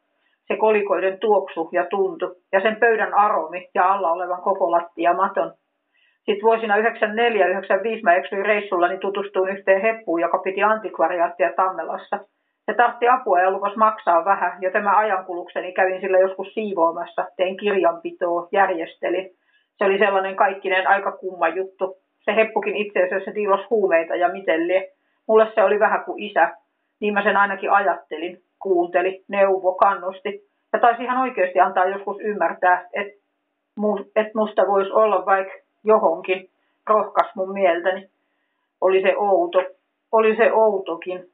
Se 0.47 0.57
kolikoiden 0.57 1.19
tuoksu 1.19 1.69
ja 1.71 1.85
tuntu 1.85 2.35
ja 2.51 2.61
sen 2.61 2.75
pöydän 2.75 3.13
aromi 3.13 3.69
ja 3.75 3.93
alla 3.93 4.11
olevan 4.11 4.41
koko 4.41 4.71
lattia 4.71 5.13
maton. 5.13 5.53
Sitten 6.17 6.43
vuosina 6.43 6.77
94-95 6.77 6.81
mä 8.03 8.13
eksyin 8.13 8.45
reissulla, 8.45 8.87
niin 8.87 8.99
tutustuin 8.99 9.57
yhteen 9.57 9.81
heppuun, 9.81 10.21
joka 10.21 10.37
piti 10.37 10.63
antikvariaattia 10.63 11.53
Tammelassa. 11.55 12.19
Se 12.65 12.73
tartti 12.73 13.07
apua 13.07 13.41
ja 13.41 13.51
lupasi 13.51 13.77
maksaa 13.77 14.25
vähän, 14.25 14.61
joten 14.61 14.83
mä 14.83 14.97
ajankulukseni 14.97 15.73
kävin 15.73 16.01
sillä 16.01 16.19
joskus 16.19 16.53
siivoamassa, 16.53 17.25
tein 17.37 17.57
kirjanpitoa, 17.57 18.47
järjestelin. 18.51 19.29
Se 19.77 19.85
oli 19.85 19.97
sellainen 19.97 20.35
kaikkinen 20.35 20.87
aika 20.87 21.11
kumma 21.11 21.47
juttu. 21.47 21.97
Se 22.19 22.35
heppukin 22.35 22.75
itse 22.75 23.03
asiassa 23.03 23.31
tiilos 23.31 23.69
huumeita 23.69 24.15
ja 24.15 24.29
miten 24.29 24.67
lie. 24.67 24.91
Mulle 25.27 25.51
se 25.55 25.63
oli 25.63 25.79
vähän 25.79 26.03
kuin 26.05 26.23
isä. 26.23 26.55
Niin 26.99 27.13
mä 27.13 27.23
sen 27.23 27.37
ainakin 27.37 27.71
ajattelin, 27.71 28.41
kuunteli, 28.59 29.23
neuvo, 29.27 29.75
kannusti. 29.75 30.47
Ja 30.73 30.79
taisi 30.79 31.03
ihan 31.03 31.21
oikeasti 31.21 31.59
antaa 31.59 31.85
joskus 31.85 32.17
ymmärtää, 32.19 32.87
että 32.93 33.13
et 34.15 34.33
musta 34.33 34.67
voisi 34.67 34.91
olla 34.91 35.25
vaikka 35.25 35.53
johonkin. 35.83 36.49
Rohkas 36.89 37.35
mun 37.35 37.53
mieltäni. 37.53 38.09
Oli 38.81 39.01
se 39.01 39.17
outo. 39.17 39.63
Oli 40.11 40.35
se 40.35 40.53
outokin. 40.53 41.25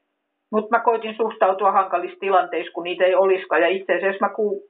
Mutta 0.52 0.78
mä 0.78 0.84
koitin 0.84 1.16
suhtautua 1.16 1.72
hankalissa 1.72 2.20
tilanteissa, 2.20 2.74
kun 2.74 2.84
niitä 2.84 3.04
ei 3.04 3.16
olisikaan. 3.16 3.62
Ja 3.62 3.68
itse 3.68 3.94
asiassa 3.94 4.26
mä, 4.26 4.34
ku... 4.34 4.64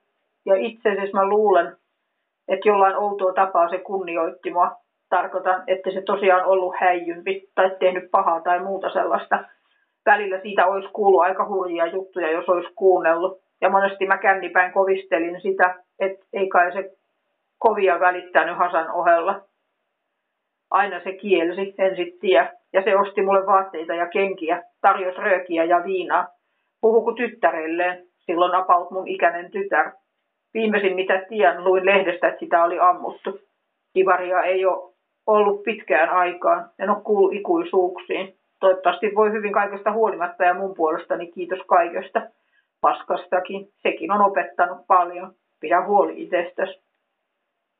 ja 0.45 0.55
itse 0.55 0.89
asiassa 0.89 1.17
mä 1.17 1.29
luulen, 1.29 1.77
että 2.47 2.69
jollain 2.69 2.95
outoa 2.95 3.33
tapaa 3.33 3.69
se 3.69 3.77
kunnioitti 3.77 4.51
mua. 4.51 4.71
Tarkoitan, 5.09 5.63
että 5.67 5.91
se 5.91 6.01
tosiaan 6.01 6.45
ollut 6.45 6.75
häijympi 6.79 7.47
tai 7.55 7.75
tehnyt 7.79 8.11
pahaa 8.11 8.41
tai 8.41 8.59
muuta 8.59 8.89
sellaista. 8.89 9.43
Välillä 10.05 10.39
siitä 10.41 10.65
olisi 10.65 10.89
kuullut 10.93 11.21
aika 11.21 11.47
hurjia 11.47 11.85
juttuja, 11.85 12.31
jos 12.31 12.49
olisi 12.49 12.73
kuunnellut. 12.75 13.41
Ja 13.61 13.69
monesti 13.69 14.05
mä 14.07 14.17
kännipäin 14.17 14.73
kovistelin 14.73 15.41
sitä, 15.41 15.75
että 15.99 16.25
ei 16.33 16.49
kai 16.49 16.73
se 16.73 16.91
kovia 17.57 17.99
välittänyt 17.99 18.57
Hasan 18.57 18.91
ohella. 18.91 19.41
Aina 20.71 21.03
se 21.03 21.13
kielsi, 21.13 21.75
en 21.77 21.95
sit 21.95 22.19
tiedä. 22.19 22.53
Ja 22.73 22.83
se 22.83 22.97
osti 22.97 23.21
mulle 23.21 23.45
vaatteita 23.45 23.93
ja 23.93 24.07
kenkiä, 24.07 24.63
tarjosi 24.81 25.17
röökiä 25.17 25.63
ja 25.63 25.83
viinaa. 25.83 26.27
Puhuku 26.81 27.13
tyttärelleen, 27.13 28.07
silloin 28.17 28.55
apaut 28.55 28.91
mun 28.91 29.07
ikäinen 29.07 29.51
tytär. 29.51 29.91
Viimeisin 30.53 30.95
mitä 30.95 31.25
tiedän, 31.29 31.63
luin 31.63 31.85
lehdestä, 31.85 32.27
että 32.27 32.39
sitä 32.39 32.63
oli 32.63 32.79
ammuttu. 32.79 33.39
Ivaria 33.95 34.43
ei 34.43 34.65
ole 34.65 34.93
ollut 35.27 35.63
pitkään 35.63 36.09
aikaan, 36.09 36.69
en 36.79 36.89
ole 36.89 37.01
kuullut 37.03 37.33
ikuisuuksiin. 37.33 38.35
Toivottavasti 38.59 39.11
voi 39.15 39.31
hyvin 39.31 39.53
kaikesta 39.53 39.91
huolimatta 39.91 40.43
ja 40.43 40.53
mun 40.53 40.73
puolestani 40.73 41.31
kiitos 41.31 41.59
kaikesta. 41.67 42.21
Paskastakin, 42.81 43.67
sekin 43.77 44.11
on 44.11 44.21
opettanut 44.21 44.87
paljon. 44.87 45.33
Pidä 45.59 45.85
huoli 45.85 46.23
itsestäsi. 46.23 46.83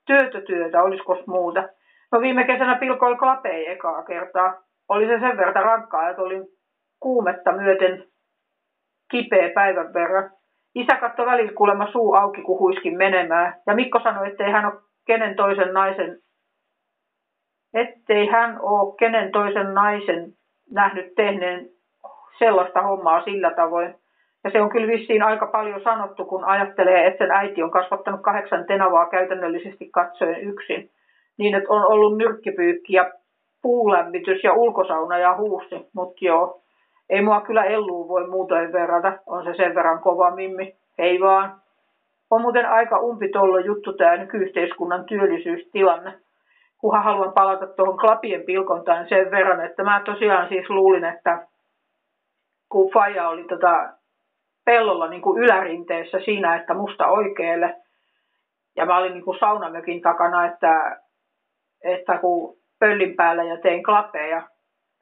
Työtä 0.06 0.41
työtä, 0.41 0.84
olisiko 0.84 1.24
muuta? 1.28 1.70
No 2.12 2.22
viime 2.22 2.44
kesänä 2.44 2.76
pilkoi 2.76 3.16
klapei 3.16 3.72
ekaa 3.72 4.04
kertaa. 4.04 4.64
Oli 4.90 5.08
se 5.08 5.20
sen 5.20 5.38
verran 5.38 5.66
rankkaa, 5.66 6.10
että 6.10 6.22
olin 6.22 6.48
kuumetta 7.00 7.52
myöten 7.52 8.08
kipeä 9.12 9.50
päivän 9.50 9.94
verran. 9.94 10.32
Isä 10.76 10.95
katsoi 10.95 11.26
välillä 11.26 11.52
kuulemma 11.52 11.91
suu 11.91 12.14
auki, 12.14 12.41
kun 12.41 12.60
huiskin 12.60 12.98
menemään. 12.98 13.56
Ja 13.68 13.76
Mikko 13.76 14.00
sanoi, 14.04 14.28
ettei 14.28 14.52
hän 14.52 14.66
ole 14.66 14.82
kenen 15.06 15.36
toisen 15.36 15.74
naisen, 15.74 16.20
ettei 17.74 18.28
hän 18.28 18.60
ole 18.62 18.95
kenen 19.00 19.32
toisen 19.32 19.74
naisen 19.74 20.34
nähnyt 20.72 21.16
tehneen 21.16 21.70
sellaista 22.40 22.82
hommaa 22.82 23.24
sillä 23.24 23.52
tavoin. 23.52 23.95
Ja 24.44 24.52
se 24.52 24.62
on 24.62 24.70
kyllä 24.70 24.88
vissiin 24.88 25.24
aika 25.24 25.48
paljon 25.48 25.82
sanottu, 25.84 26.26
kun 26.26 26.44
ajattelee, 26.44 27.08
että 27.08 27.26
sen 27.26 27.32
äiti 27.32 27.64
on 27.64 27.72
kasvattanut 27.72 28.22
kahdeksan 28.22 28.66
tenavaa 28.66 29.10
käytännöllisesti 29.10 29.90
katsoen 29.90 30.41
yksin. 30.41 30.90
Niin, 31.38 31.56
että 31.56 31.70
on 31.70 31.91
ollut 31.91 32.18
nyrkkipyykki 32.18 32.94
ja 32.94 33.12
puulämmitys 33.62 34.44
ja 34.44 34.54
ulkosauna 34.54 35.18
ja 35.18 35.36
huusi. 35.36 35.90
Mutta 35.94 36.26
joo, 36.26 36.62
ei 37.10 37.22
mua 37.22 37.42
kyllä 37.42 37.64
Elluun 37.64 38.08
voi 38.08 38.28
muutoin 38.28 38.74
verrata. 38.74 39.14
On 39.26 39.44
se 39.44 39.54
sen 39.54 39.76
verran 39.76 40.02
kova 40.02 40.32
mimmi. 40.32 40.76
Ei 40.98 41.20
vaan. 41.20 41.56
On 42.32 42.42
muuten 42.42 42.70
aika 42.70 43.00
umpitollo 43.00 43.60
juttu 43.60 43.94
tämä 43.94 44.18
nykyyhteiskunnan 44.18 45.06
työllisyystilanne. 45.06 46.14
Kunhan 46.78 47.04
haluan 47.04 47.34
palata 47.34 47.68
tuohon 47.68 47.98
klapien 47.98 48.44
pilkontaan 48.44 49.10
sen 49.10 49.32
verran, 49.32 49.66
että 49.66 49.84
mä 49.84 50.02
tosiaan 50.06 50.50
siis 50.50 50.70
luulin, 50.70 51.06
että 51.06 51.48
kun 52.70 52.92
Faja 52.94 53.30
oli 53.30 53.44
tota 53.44 53.90
pellolla 54.66 55.08
niin 55.08 55.22
kuin 55.22 55.44
ylärinteessä 55.44 56.20
siinä, 56.20 56.56
että 56.56 56.74
musta 56.74 57.08
oikealle. 57.08 57.76
Ja 58.76 58.86
mä 58.86 58.98
olin 58.98 59.14
niin 59.14 59.26
kuin 59.26 59.40
saunamökin 59.40 60.02
takana, 60.02 60.46
että, 60.46 61.02
että 61.84 62.18
kun 62.18 62.58
pöllin 62.80 63.16
päällä 63.16 63.44
ja 63.44 63.58
tein 63.58 63.84
klapeja. 63.84 64.48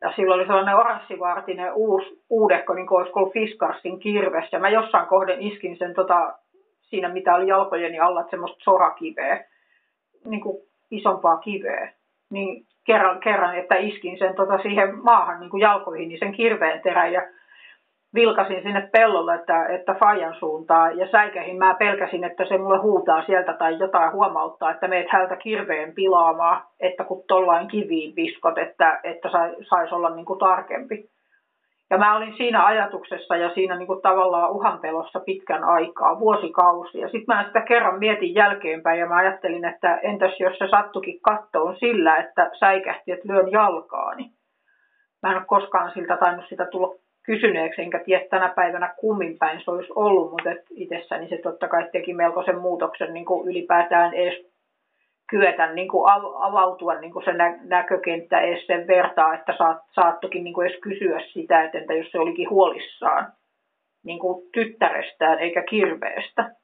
Ja 0.02 0.14
silloin 0.16 0.40
oli 0.40 0.48
sellainen 0.48 0.76
oranssivartinen 0.76 1.74
uusi, 1.74 2.24
uudekko, 2.30 2.74
niin 2.74 2.88
kuin 2.88 3.00
olisi 3.00 3.12
ollut 3.16 3.34
Fiskarsin 3.34 4.00
kirves. 4.00 4.52
Ja 4.52 4.60
mä 4.60 4.70
jossain 4.70 5.08
kohden 5.08 5.42
iskin 5.42 5.78
sen 5.78 5.94
tota, 5.94 6.34
siinä, 6.82 7.10
mitä 7.10 7.36
oli 7.36 7.48
jalkojeni 7.48 8.00
alla, 8.00 8.28
semmoista 8.30 8.64
sorakiveä, 8.64 9.46
niin 10.26 10.42
kuin 10.42 10.58
isompaa 10.92 11.38
kiveä. 11.38 11.94
Niin 12.30 12.66
kerran, 12.86 13.20
kerran 13.20 13.56
että 13.56 13.76
iskin 13.76 14.20
sen 14.20 14.36
tota 14.36 14.58
siihen 14.58 15.04
maahan 15.04 15.40
niin 15.40 15.50
kuin 15.50 15.62
jalkoihin, 15.62 16.10
niin 16.10 16.20
sen 16.20 16.32
kirveen 16.32 16.82
terän. 16.82 17.14
Ja 17.14 17.22
vilkasin 18.16 18.64
sinne 18.64 18.90
pellolle, 18.92 19.36
että, 19.36 19.66
että 19.66 19.94
Fajan 19.94 20.36
suuntaan 20.40 20.98
ja 20.98 21.08
säikähin 21.12 21.58
mä 21.58 21.74
pelkäsin, 21.74 22.24
että 22.24 22.46
se 22.46 22.58
mulle 22.58 22.78
huutaa 22.78 23.24
sieltä 23.26 23.54
tai 23.54 23.80
jotain 23.80 24.12
huomauttaa, 24.12 24.72
että 24.72 24.88
meet 24.88 25.08
hältä 25.10 25.36
kirveen 25.36 25.94
pilaamaan, 25.94 26.64
että 26.80 27.04
kun 27.04 27.24
tollain 27.28 27.68
kiviin 27.68 28.16
viskot, 28.16 28.58
että, 28.58 29.00
että 29.04 29.30
saisi 29.70 29.96
olla 29.96 30.16
niin 30.16 30.26
kuin 30.26 30.40
tarkempi. 30.40 31.10
Ja 31.90 31.98
mä 31.98 32.16
olin 32.16 32.34
siinä 32.38 32.66
ajatuksessa 32.66 33.36
ja 33.36 33.54
siinä 33.54 33.76
niin 33.76 33.88
kuin 33.88 34.02
tavallaan 34.02 34.52
uhanpelossa 34.52 35.20
pitkän 35.20 35.64
aikaa, 35.64 36.20
vuosikausia. 36.20 37.10
Sitten 37.10 37.36
mä 37.36 37.44
sitä 37.48 37.62
kerran 37.62 38.00
mietin 38.00 38.36
jälkeenpäin 38.36 39.00
ja 39.00 39.06
mä 39.06 39.16
ajattelin, 39.16 39.66
että 39.66 39.96
entäs 39.98 40.40
jos 40.40 40.58
se 40.58 40.68
sattukin 40.68 41.22
kattoon 41.22 41.76
sillä, 41.80 42.18
että 42.18 42.52
säikähti, 42.60 43.12
että 43.12 43.28
lyön 43.28 43.52
jalkaani. 43.52 44.32
Mä 45.24 45.32
en 45.32 45.38
ole 45.38 45.46
koskaan 45.46 45.92
siltä 45.94 46.18
tainnut 46.18 46.46
sitä 46.50 46.66
tulla 46.66 46.96
kysyneeksi, 47.24 47.82
enkä 47.82 48.00
tiedä 48.00 48.26
tänä 48.30 48.54
päivänä 48.56 48.94
kummin 48.98 49.38
päin 49.38 49.62
se 49.64 49.72
olisi 49.72 49.90
ollut, 49.96 50.32
mutta 50.32 50.50
itsessäni 50.76 51.30
se 51.30 51.38
totta 51.38 51.68
kai 51.68 51.90
teki 51.92 52.14
melkoisen 52.14 52.60
muutoksen 52.60 53.14
niin 53.14 53.26
kuin 53.26 53.48
ylipäätään 53.48 54.14
edes 54.14 54.52
kyetä 55.30 55.74
niin 55.74 55.88
kuin 55.88 56.12
avautua 56.36 56.94
niin 56.96 57.14
kuin 57.14 57.26
se 57.26 57.34
nä- 57.34 57.60
näkökenttä 57.64 58.40
edes 58.40 58.68
sen 58.68 58.88
vertaa, 58.88 59.34
että 59.34 59.54
saat, 59.58 59.78
saattokin 59.96 60.44
niin 60.44 60.54
kuin 60.54 60.68
edes 60.68 60.80
kysyä 60.82 61.22
sitä, 61.34 61.64
että 61.64 61.78
entä 61.78 61.94
jos 61.94 62.12
se 62.12 62.20
olikin 62.20 62.50
huolissaan 62.50 63.34
niin 64.06 64.20
kuin 64.20 64.50
tyttärestään 64.54 65.40
eikä 65.40 65.64
kirveestä. 65.64 66.56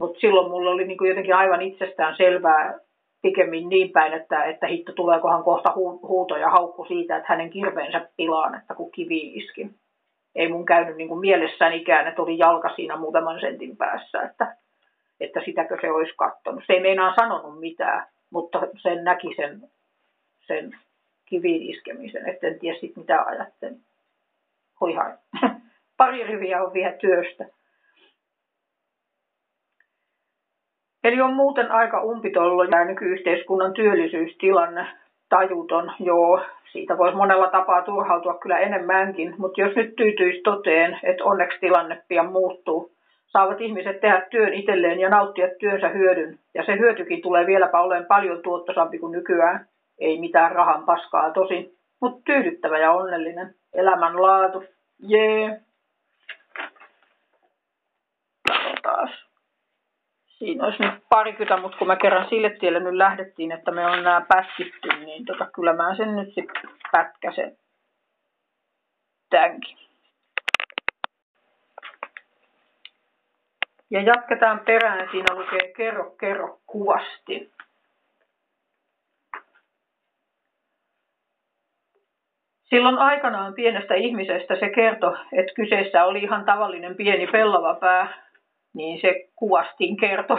Mutta 0.00 0.20
silloin 0.20 0.50
mulla 0.50 0.70
oli 0.70 0.86
niin 0.86 0.98
kuin 0.98 1.08
jotenkin 1.08 1.34
aivan 1.34 1.62
itsestään 1.62 2.16
selvää 2.16 2.78
pikemmin 3.22 3.68
niin 3.68 3.90
päin, 3.90 4.12
että, 4.12 4.44
että 4.44 4.66
hitto 4.66 4.92
tuleekohan 4.92 5.44
kohta 5.44 5.72
huuto 6.08 6.36
ja 6.36 6.50
haukku 6.50 6.84
siitä, 6.84 7.16
että 7.16 7.28
hänen 7.28 7.50
kirveensä 7.50 8.08
pilaan, 8.16 8.54
että 8.54 8.74
kun 8.74 8.92
kivi 8.92 9.32
iskin 9.34 9.74
ei 10.34 10.48
mun 10.48 10.64
käynyt 10.64 10.96
niin 10.96 11.08
kuin 11.08 11.20
mielessänikään, 11.20 12.08
että 12.08 12.22
oli 12.22 12.38
jalka 12.38 12.74
siinä 12.76 12.96
muutaman 12.96 13.40
sentin 13.40 13.76
päässä, 13.76 14.22
että, 14.22 14.56
että 15.20 15.40
sitäkö 15.44 15.78
se 15.80 15.90
olisi 15.90 16.14
katsonut. 16.16 16.64
Se 16.66 16.72
ei 16.72 16.80
meinaa 16.80 17.14
sanonut 17.14 17.60
mitään, 17.60 18.06
mutta 18.30 18.60
sen 18.76 19.04
näki 19.04 19.34
sen, 19.36 19.62
sen 20.46 20.78
kiviin 21.24 21.62
iskemisen, 21.62 22.28
että 22.28 22.46
en 22.46 22.58
tiedä 22.58 22.78
sitten 22.78 23.02
mitä 23.02 23.22
ajattelin. 23.22 23.80
Hoihan. 24.80 25.18
Pari 25.96 26.24
riviä 26.24 26.62
on 26.62 26.72
vielä 26.72 26.92
työstä. 26.92 27.44
Eli 31.04 31.20
on 31.20 31.34
muuten 31.34 31.70
aika 31.70 32.02
umpitollo 32.02 32.64
ja 32.64 32.84
nykyyhteiskunnan 32.84 33.72
työllisyystilanne 33.72 34.86
tajuton, 35.32 35.92
joo, 36.00 36.40
siitä 36.72 36.98
voisi 36.98 37.16
monella 37.16 37.48
tapaa 37.48 37.82
turhautua 37.82 38.34
kyllä 38.34 38.58
enemmänkin, 38.58 39.34
mutta 39.38 39.60
jos 39.60 39.76
nyt 39.76 39.96
tyytyisi 39.96 40.40
toteen, 40.40 40.98
että 41.02 41.24
onneksi 41.24 41.58
tilanne 41.60 42.02
pian 42.08 42.32
muuttuu, 42.32 42.92
saavat 43.26 43.60
ihmiset 43.60 44.00
tehdä 44.00 44.26
työn 44.30 44.52
itselleen 44.52 45.00
ja 45.00 45.08
nauttia 45.08 45.48
työnsä 45.60 45.88
hyödyn, 45.88 46.38
ja 46.54 46.64
se 46.64 46.78
hyötykin 46.78 47.22
tulee 47.22 47.46
vieläpä 47.46 47.80
olemaan 47.80 48.06
paljon 48.06 48.42
tuottosampi 48.42 48.98
kuin 48.98 49.12
nykyään. 49.12 49.66
Ei 49.98 50.20
mitään 50.20 50.52
rahan 50.52 50.84
paskaa 50.84 51.30
tosin, 51.30 51.72
mutta 52.00 52.20
tyydyttävä 52.24 52.78
ja 52.78 52.92
onnellinen 52.92 53.54
elämänlaatu. 53.74 54.64
Jee. 54.98 55.60
Katsotaan 58.48 59.08
siinä 60.44 60.64
olisi 60.64 60.82
nyt 60.82 61.04
parikymmentä, 61.08 61.62
mutta 61.62 61.78
kun 61.78 61.88
me 61.88 61.96
kerran 61.96 62.28
sille 62.28 62.50
tielle 62.50 62.80
nyt 62.80 62.94
lähdettiin, 62.94 63.52
että 63.52 63.70
me 63.70 63.86
on 63.86 64.02
nämä 64.02 64.26
pätkitty, 64.28 64.88
niin 64.88 65.24
tota, 65.24 65.46
kyllä 65.54 65.72
mä 65.72 65.96
sen 65.96 66.16
nyt 66.16 66.34
sitten 66.34 66.70
pätkäsen 66.92 67.56
tämänkin. 69.30 69.78
Ja 73.90 74.02
jatketaan 74.02 74.60
perään, 74.60 75.08
siinä 75.10 75.34
lukee 75.34 75.72
kerro, 75.76 76.10
kerro 76.10 76.58
kuvasti. 76.66 77.52
Silloin 82.62 82.98
aikanaan 82.98 83.54
pienestä 83.54 83.94
ihmisestä 83.94 84.56
se 84.60 84.68
kertoi, 84.68 85.18
että 85.32 85.54
kyseessä 85.54 86.04
oli 86.04 86.22
ihan 86.22 86.44
tavallinen 86.44 86.96
pieni 86.96 87.26
pellava 87.26 87.74
pää, 87.74 88.31
niin 88.74 89.00
se 89.00 89.14
kuvastiin 89.36 89.96
kerto, 89.96 90.38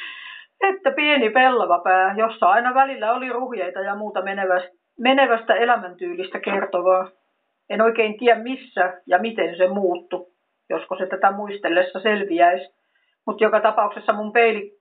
että 0.70 0.90
pieni 0.90 1.30
pellava 1.30 1.78
pää, 1.78 2.14
jossa 2.16 2.46
aina 2.46 2.74
välillä 2.74 3.12
oli 3.12 3.28
ruhjeita 3.28 3.80
ja 3.80 3.94
muuta 3.94 4.22
menevästä, 4.98 5.54
elämäntyylistä 5.54 6.40
kertovaa. 6.40 7.10
En 7.70 7.80
oikein 7.80 8.18
tiedä 8.18 8.40
missä 8.40 9.02
ja 9.06 9.18
miten 9.18 9.56
se 9.56 9.68
muuttu, 9.68 10.32
josko 10.70 10.96
se 10.96 11.06
tätä 11.06 11.30
muistellessa 11.30 12.00
selviäisi. 12.00 12.74
Mutta 13.26 13.44
joka 13.44 13.60
tapauksessa 13.60 14.12
mun, 14.12 14.32
peili, 14.32 14.78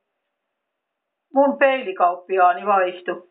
mun 1.34 1.58
peilikauppiaani 1.58 2.66
vaihtui, 2.66 3.24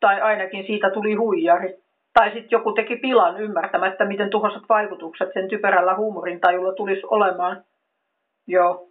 tai 0.00 0.20
ainakin 0.20 0.66
siitä 0.66 0.90
tuli 0.90 1.14
huijari. 1.14 1.74
Tai 2.12 2.28
sitten 2.28 2.50
joku 2.50 2.72
teki 2.72 2.96
pilan 2.96 3.40
ymmärtämättä, 3.40 4.04
miten 4.04 4.30
tuhosat 4.30 4.62
vaikutukset 4.68 5.28
sen 5.32 5.48
typerällä 5.48 5.96
huumorintajulla 5.96 6.72
tulisi 6.72 7.02
olemaan. 7.10 7.64
Joo, 8.46 8.89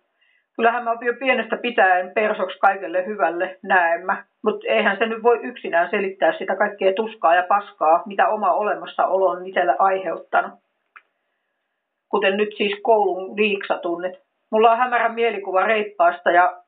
kyllähän 0.59 0.83
mä 0.83 0.97
jo 1.01 1.13
pienestä 1.19 1.57
pitäen 1.57 2.11
persoksi 2.15 2.59
kaikelle 2.59 3.05
hyvälle 3.05 3.57
näemmä, 3.63 4.25
mutta 4.43 4.67
eihän 4.67 4.97
se 4.97 5.05
nyt 5.05 5.23
voi 5.23 5.39
yksinään 5.43 5.89
selittää 5.89 6.37
sitä 6.37 6.55
kaikkea 6.55 6.93
tuskaa 6.93 7.35
ja 7.35 7.43
paskaa, 7.43 8.03
mitä 8.05 8.27
oma 8.27 8.51
olemassaolo 8.51 9.25
on 9.29 9.47
itselle 9.47 9.75
aiheuttanut. 9.79 10.51
Kuten 12.09 12.37
nyt 12.37 12.49
siis 12.57 12.79
koulun 12.83 13.35
liiksatunnit. 13.35 14.13
Mulla 14.51 14.71
on 14.71 14.77
hämärä 14.77 15.09
mielikuva 15.09 15.63
reippaasta 15.63 16.31
ja 16.31 16.63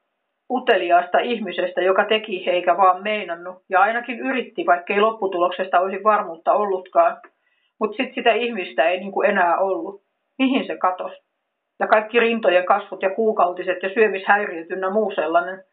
uteliaasta 0.50 1.20
ihmisestä, 1.20 1.82
joka 1.82 2.06
teki 2.06 2.50
eikä 2.50 2.78
vaan 2.78 3.04
meinannut, 3.04 3.64
ja 3.70 3.82
ainakin 3.82 4.20
yritti, 4.20 4.66
vaikkei 4.66 5.00
lopputuloksesta 5.00 5.80
olisi 5.80 6.04
varmuutta 6.04 6.54
ollutkaan. 6.54 7.18
Mutta 7.80 7.98
sitten 7.98 8.16
sitä 8.16 8.34
ihmistä 8.34 8.90
ei 8.90 9.00
niinku 9.00 9.22
enää 9.22 9.58
ollut. 9.58 10.02
Mihin 10.38 10.68
se 10.68 10.78
katosi? 10.78 11.31
Ja 11.82 11.88
kaikki 11.88 12.20
rintojen 12.20 12.66
kasvut 12.66 13.02
ja 13.02 13.10
kuukautiset 13.10 13.84
ja 13.84 13.90
syömishäiriöt 13.94 14.72
ynnä 14.72 14.90
muu 14.90 15.12
sellainen. 15.16 15.64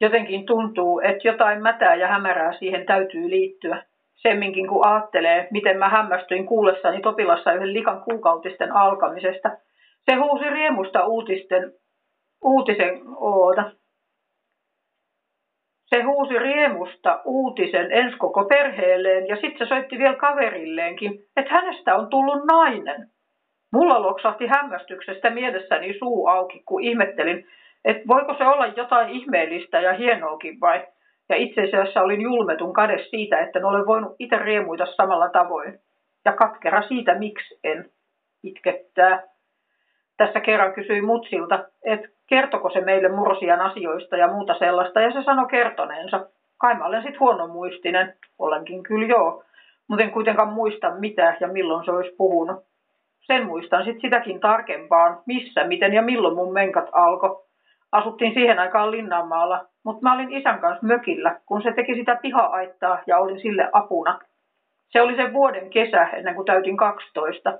Jotenkin 0.00 0.46
tuntuu, 0.46 1.00
että 1.00 1.28
jotain 1.28 1.62
mätää 1.62 1.94
ja 1.94 2.08
hämärää 2.08 2.52
siihen 2.52 2.86
täytyy 2.86 3.30
liittyä. 3.30 3.82
Semminkin 4.14 4.68
kun 4.68 4.86
ajattelee, 4.86 5.48
miten 5.50 5.78
mä 5.78 5.88
hämmästyin 5.88 6.46
kuullessani 6.46 7.00
Topilassa 7.00 7.52
yhden 7.52 7.72
likan 7.72 8.02
kuukautisten 8.02 8.72
alkamisesta. 8.72 9.50
Se 10.10 10.14
huusi 10.14 10.50
riemusta 10.50 11.06
uutisten 11.06 11.72
uutisen 12.44 13.02
oota. 13.16 13.72
Se 15.86 16.02
huusi 16.02 16.38
riemusta 16.38 17.22
uutisen 17.24 17.92
ensi 17.92 18.16
koko 18.16 18.44
perheelleen 18.44 19.28
ja 19.28 19.36
sitten 19.36 19.58
se 19.58 19.64
soitti 19.68 19.98
vielä 19.98 20.16
kaverilleenkin, 20.16 21.24
että 21.36 21.52
hänestä 21.52 21.96
on 21.96 22.10
tullut 22.10 22.44
nainen. 22.44 23.13
Mulla 23.74 24.02
loksahti 24.02 24.46
hämmästyksestä 24.46 25.30
mielessäni 25.30 25.98
suu 25.98 26.26
auki, 26.26 26.62
kun 26.66 26.82
ihmettelin, 26.82 27.46
että 27.84 28.02
voiko 28.08 28.34
se 28.38 28.44
olla 28.46 28.66
jotain 28.66 29.08
ihmeellistä 29.10 29.80
ja 29.80 29.92
hienoakin 29.92 30.60
vai. 30.60 30.86
Ja 31.28 31.36
itse 31.36 31.62
asiassa 31.62 32.02
olin 32.02 32.20
julmetun 32.20 32.72
kade 32.72 33.04
siitä, 33.10 33.38
että 33.38 33.58
en 33.58 33.64
ole 33.64 33.86
voinut 33.86 34.16
itse 34.18 34.38
riemuita 34.38 34.86
samalla 34.86 35.28
tavoin. 35.28 35.78
Ja 36.24 36.32
katkera 36.32 36.82
siitä, 36.82 37.14
miksi 37.14 37.58
en 37.64 37.90
itkettää. 38.42 39.22
Tässä 40.16 40.40
kerran 40.40 40.72
kysyi 40.72 41.00
mutsilta, 41.02 41.64
että 41.84 42.08
kertoko 42.26 42.70
se 42.70 42.80
meille 42.80 43.08
mursian 43.08 43.60
asioista 43.60 44.16
ja 44.16 44.28
muuta 44.28 44.54
sellaista, 44.58 45.00
ja 45.00 45.12
se 45.12 45.22
sanoi 45.22 45.46
kertoneensa. 45.46 46.26
Kai 46.58 46.74
mä 46.74 46.86
olen 46.86 47.02
sitten 47.02 47.20
huonomuistinen, 47.20 48.14
olenkin 48.38 48.82
kyllä 48.82 49.06
joo, 49.06 49.44
mutta 49.88 50.04
en 50.04 50.10
kuitenkaan 50.10 50.52
muista 50.52 50.90
mitä 50.90 51.36
ja 51.40 51.48
milloin 51.48 51.84
se 51.84 51.90
olisi 51.90 52.14
puhunut. 52.16 52.73
Sen 53.26 53.46
muistan 53.46 53.84
sitten 53.84 54.00
sitäkin 54.00 54.40
tarkempaan, 54.40 55.22
missä, 55.26 55.64
miten 55.64 55.92
ja 55.92 56.02
milloin 56.02 56.34
mun 56.36 56.52
menkat 56.52 56.88
alkoi. 56.92 57.44
Asuttiin 57.92 58.34
siihen 58.34 58.58
aikaan 58.58 58.90
Linnanmaalla, 58.90 59.64
mutta 59.84 60.02
mä 60.02 60.14
olin 60.14 60.32
isän 60.32 60.60
kanssa 60.60 60.86
mökillä, 60.86 61.40
kun 61.46 61.62
se 61.62 61.72
teki 61.72 61.94
sitä 61.94 62.16
piha-aittaa 62.22 63.02
ja 63.06 63.18
olin 63.18 63.40
sille 63.40 63.68
apuna. 63.72 64.18
Se 64.90 65.00
oli 65.00 65.16
sen 65.16 65.32
vuoden 65.32 65.70
kesä 65.70 66.02
ennen 66.02 66.34
kuin 66.34 66.46
täytin 66.46 66.76
12. 66.76 67.58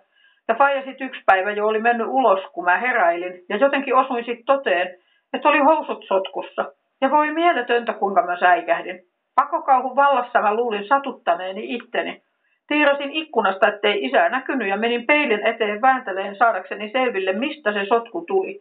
Ja 0.48 0.54
Faija 0.54 0.84
sitten 0.84 1.06
yksi 1.06 1.22
päivä 1.26 1.52
jo 1.52 1.66
oli 1.66 1.80
mennyt 1.80 2.06
ulos, 2.10 2.40
kun 2.52 2.64
mä 2.64 2.78
heräilin, 2.78 3.44
ja 3.48 3.56
jotenkin 3.56 3.94
osuin 3.94 4.24
sitten 4.24 4.46
toteen, 4.46 4.98
että 5.32 5.48
oli 5.48 5.58
housut 5.58 6.04
sotkussa. 6.08 6.72
Ja 7.00 7.10
voi 7.10 7.32
mieletöntä, 7.32 7.92
kuinka 7.92 8.22
mä 8.22 8.38
säikähdin. 8.38 9.00
Pakokauhun 9.34 9.96
vallassa 9.96 10.40
mä 10.40 10.54
luulin 10.54 10.88
satuttaneeni 10.88 11.74
itteni. 11.74 12.22
Tiirasin 12.68 13.12
ikkunasta, 13.12 13.68
ettei 13.68 14.04
isää 14.04 14.28
näkynyt 14.28 14.68
ja 14.68 14.76
menin 14.76 15.06
peilin 15.06 15.46
eteen 15.46 15.80
väänteleen 15.80 16.36
saadakseni 16.36 16.90
selville, 16.90 17.32
mistä 17.32 17.72
se 17.72 17.84
sotku 17.88 18.24
tuli. 18.26 18.60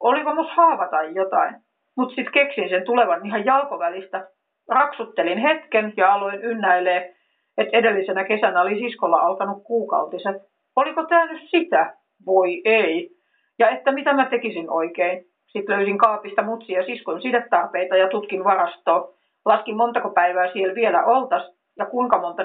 Oliko 0.00 0.34
mus 0.34 0.50
haava 0.50 0.88
tai 0.88 1.14
jotain? 1.14 1.54
Mut 1.96 2.14
sit 2.14 2.30
keksin 2.30 2.68
sen 2.68 2.84
tulevan 2.84 3.26
ihan 3.26 3.44
jalkovälistä. 3.44 4.26
Raksuttelin 4.68 5.38
hetken 5.38 5.92
ja 5.96 6.12
aloin 6.14 6.42
ynnäilee, 6.42 7.14
että 7.58 7.78
edellisenä 7.78 8.24
kesänä 8.24 8.60
oli 8.62 8.78
siskolla 8.78 9.16
alkanut 9.16 9.62
kuukautiset. 9.64 10.36
Oliko 10.76 11.04
tämä 11.04 11.32
nyt 11.32 11.42
sitä? 11.50 11.96
Voi 12.26 12.62
ei. 12.64 13.10
Ja 13.58 13.68
että 13.68 13.92
mitä 13.92 14.12
mä 14.12 14.26
tekisin 14.26 14.70
oikein? 14.70 15.24
Sitten 15.46 15.76
löysin 15.76 15.98
kaapista 15.98 16.42
mutsia 16.42 16.82
siskon 16.82 17.22
sidetarpeita 17.22 17.96
ja 17.96 18.08
tutkin 18.08 18.44
varastoa. 18.44 19.14
Laskin 19.44 19.76
montako 19.76 20.10
päivää 20.10 20.52
siellä 20.52 20.74
vielä 20.74 21.04
oltas 21.04 21.52
ja 21.78 21.86
kuinka 21.86 22.20
monta, 22.20 22.42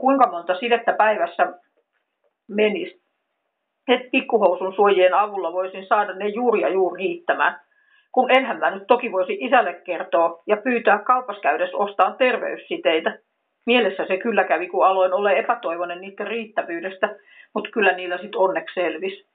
kuinka 0.00 0.30
monta 0.30 0.54
sidettä 0.54 0.92
päivässä 0.92 1.52
menisi. 2.48 3.00
Et 3.88 4.10
pikkuhousun 4.10 4.74
suojien 4.74 5.14
avulla 5.14 5.52
voisin 5.52 5.86
saada 5.86 6.14
ne 6.14 6.28
juuri 6.28 6.60
ja 6.60 6.68
juuri 6.68 7.02
riittämään. 7.02 7.60
Kun 8.12 8.30
enhän 8.30 8.58
mä 8.58 8.70
nyt 8.70 8.86
toki 8.88 9.12
voisi 9.12 9.36
isälle 9.40 9.72
kertoa 9.72 10.42
ja 10.46 10.56
pyytää 10.56 10.98
kaupaskäydessä 10.98 11.76
ostaa 11.76 12.14
terveyssiteitä. 12.18 13.18
Mielessä 13.66 14.04
se 14.06 14.16
kyllä 14.16 14.44
kävi, 14.44 14.68
kun 14.68 14.86
aloin 14.86 15.12
olla 15.12 15.32
epätoivoinen 15.32 16.00
niiden 16.00 16.26
riittävyydestä, 16.26 17.16
mutta 17.54 17.70
kyllä 17.70 17.92
niillä 17.92 18.18
sitten 18.18 18.40
onneksi 18.40 18.74
selvisi. 18.74 19.26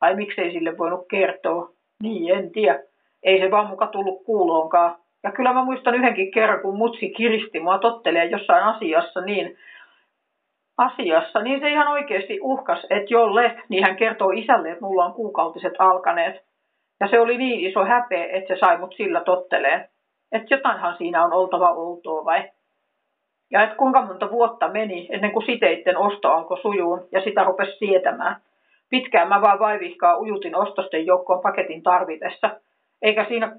Ai 0.00 0.14
miksei 0.14 0.52
sille 0.52 0.78
voinut 0.78 1.06
kertoa? 1.10 1.68
Niin, 2.02 2.34
en 2.34 2.52
tiedä. 2.52 2.80
Ei 3.22 3.40
se 3.40 3.50
vaan 3.50 3.66
muka 3.66 3.86
tullut 3.86 4.24
kuuloonkaan. 4.24 4.96
Ja 5.24 5.32
kyllä 5.32 5.52
mä 5.52 5.64
muistan 5.64 5.94
yhdenkin 5.94 6.30
kerran, 6.30 6.60
kun 6.60 6.76
mutsi 6.76 7.10
kiristi 7.10 7.60
mua 7.60 7.78
tottelee 7.78 8.24
jossain 8.24 8.64
asiassa 8.64 9.20
niin, 9.20 9.58
asiassa, 10.78 11.42
niin 11.42 11.60
se 11.60 11.70
ihan 11.70 11.88
oikeasti 11.88 12.38
uhkas, 12.42 12.86
että 12.90 13.14
jolle, 13.14 13.62
niin 13.68 13.84
hän 13.84 13.96
kertoo 13.96 14.30
isälle, 14.30 14.70
että 14.70 14.84
mulla 14.84 15.04
on 15.04 15.12
kuukautiset 15.12 15.74
alkaneet. 15.78 16.44
Ja 17.00 17.08
se 17.08 17.20
oli 17.20 17.38
niin 17.38 17.70
iso 17.70 17.84
häpeä, 17.84 18.26
että 18.26 18.54
se 18.54 18.60
sai 18.60 18.78
mut 18.78 18.94
sillä 18.96 19.20
totteleen. 19.20 19.88
Että 20.32 20.54
jotainhan 20.54 20.96
siinä 20.98 21.24
on 21.24 21.32
oltava 21.32 21.70
outoa 21.70 22.24
vai? 22.24 22.50
Ja 23.50 23.62
että 23.62 23.76
kuinka 23.76 24.02
monta 24.02 24.30
vuotta 24.30 24.68
meni 24.68 25.08
ennen 25.10 25.32
kuin 25.32 25.46
siteitten 25.46 25.98
osto 25.98 26.32
alkoi 26.32 26.60
sujuun 26.60 27.08
ja 27.12 27.20
sitä 27.20 27.44
rupesi 27.44 27.78
sietämään. 27.78 28.36
Pitkään 28.90 29.28
mä 29.28 29.40
vaan 29.40 29.58
vaivihkaa 29.58 30.18
ujutin 30.18 30.56
ostosten 30.56 31.06
joukkoon 31.06 31.40
paketin 31.40 31.82
tarvitessa, 31.82 32.50
eikä 33.02 33.24
siinä 33.28 33.56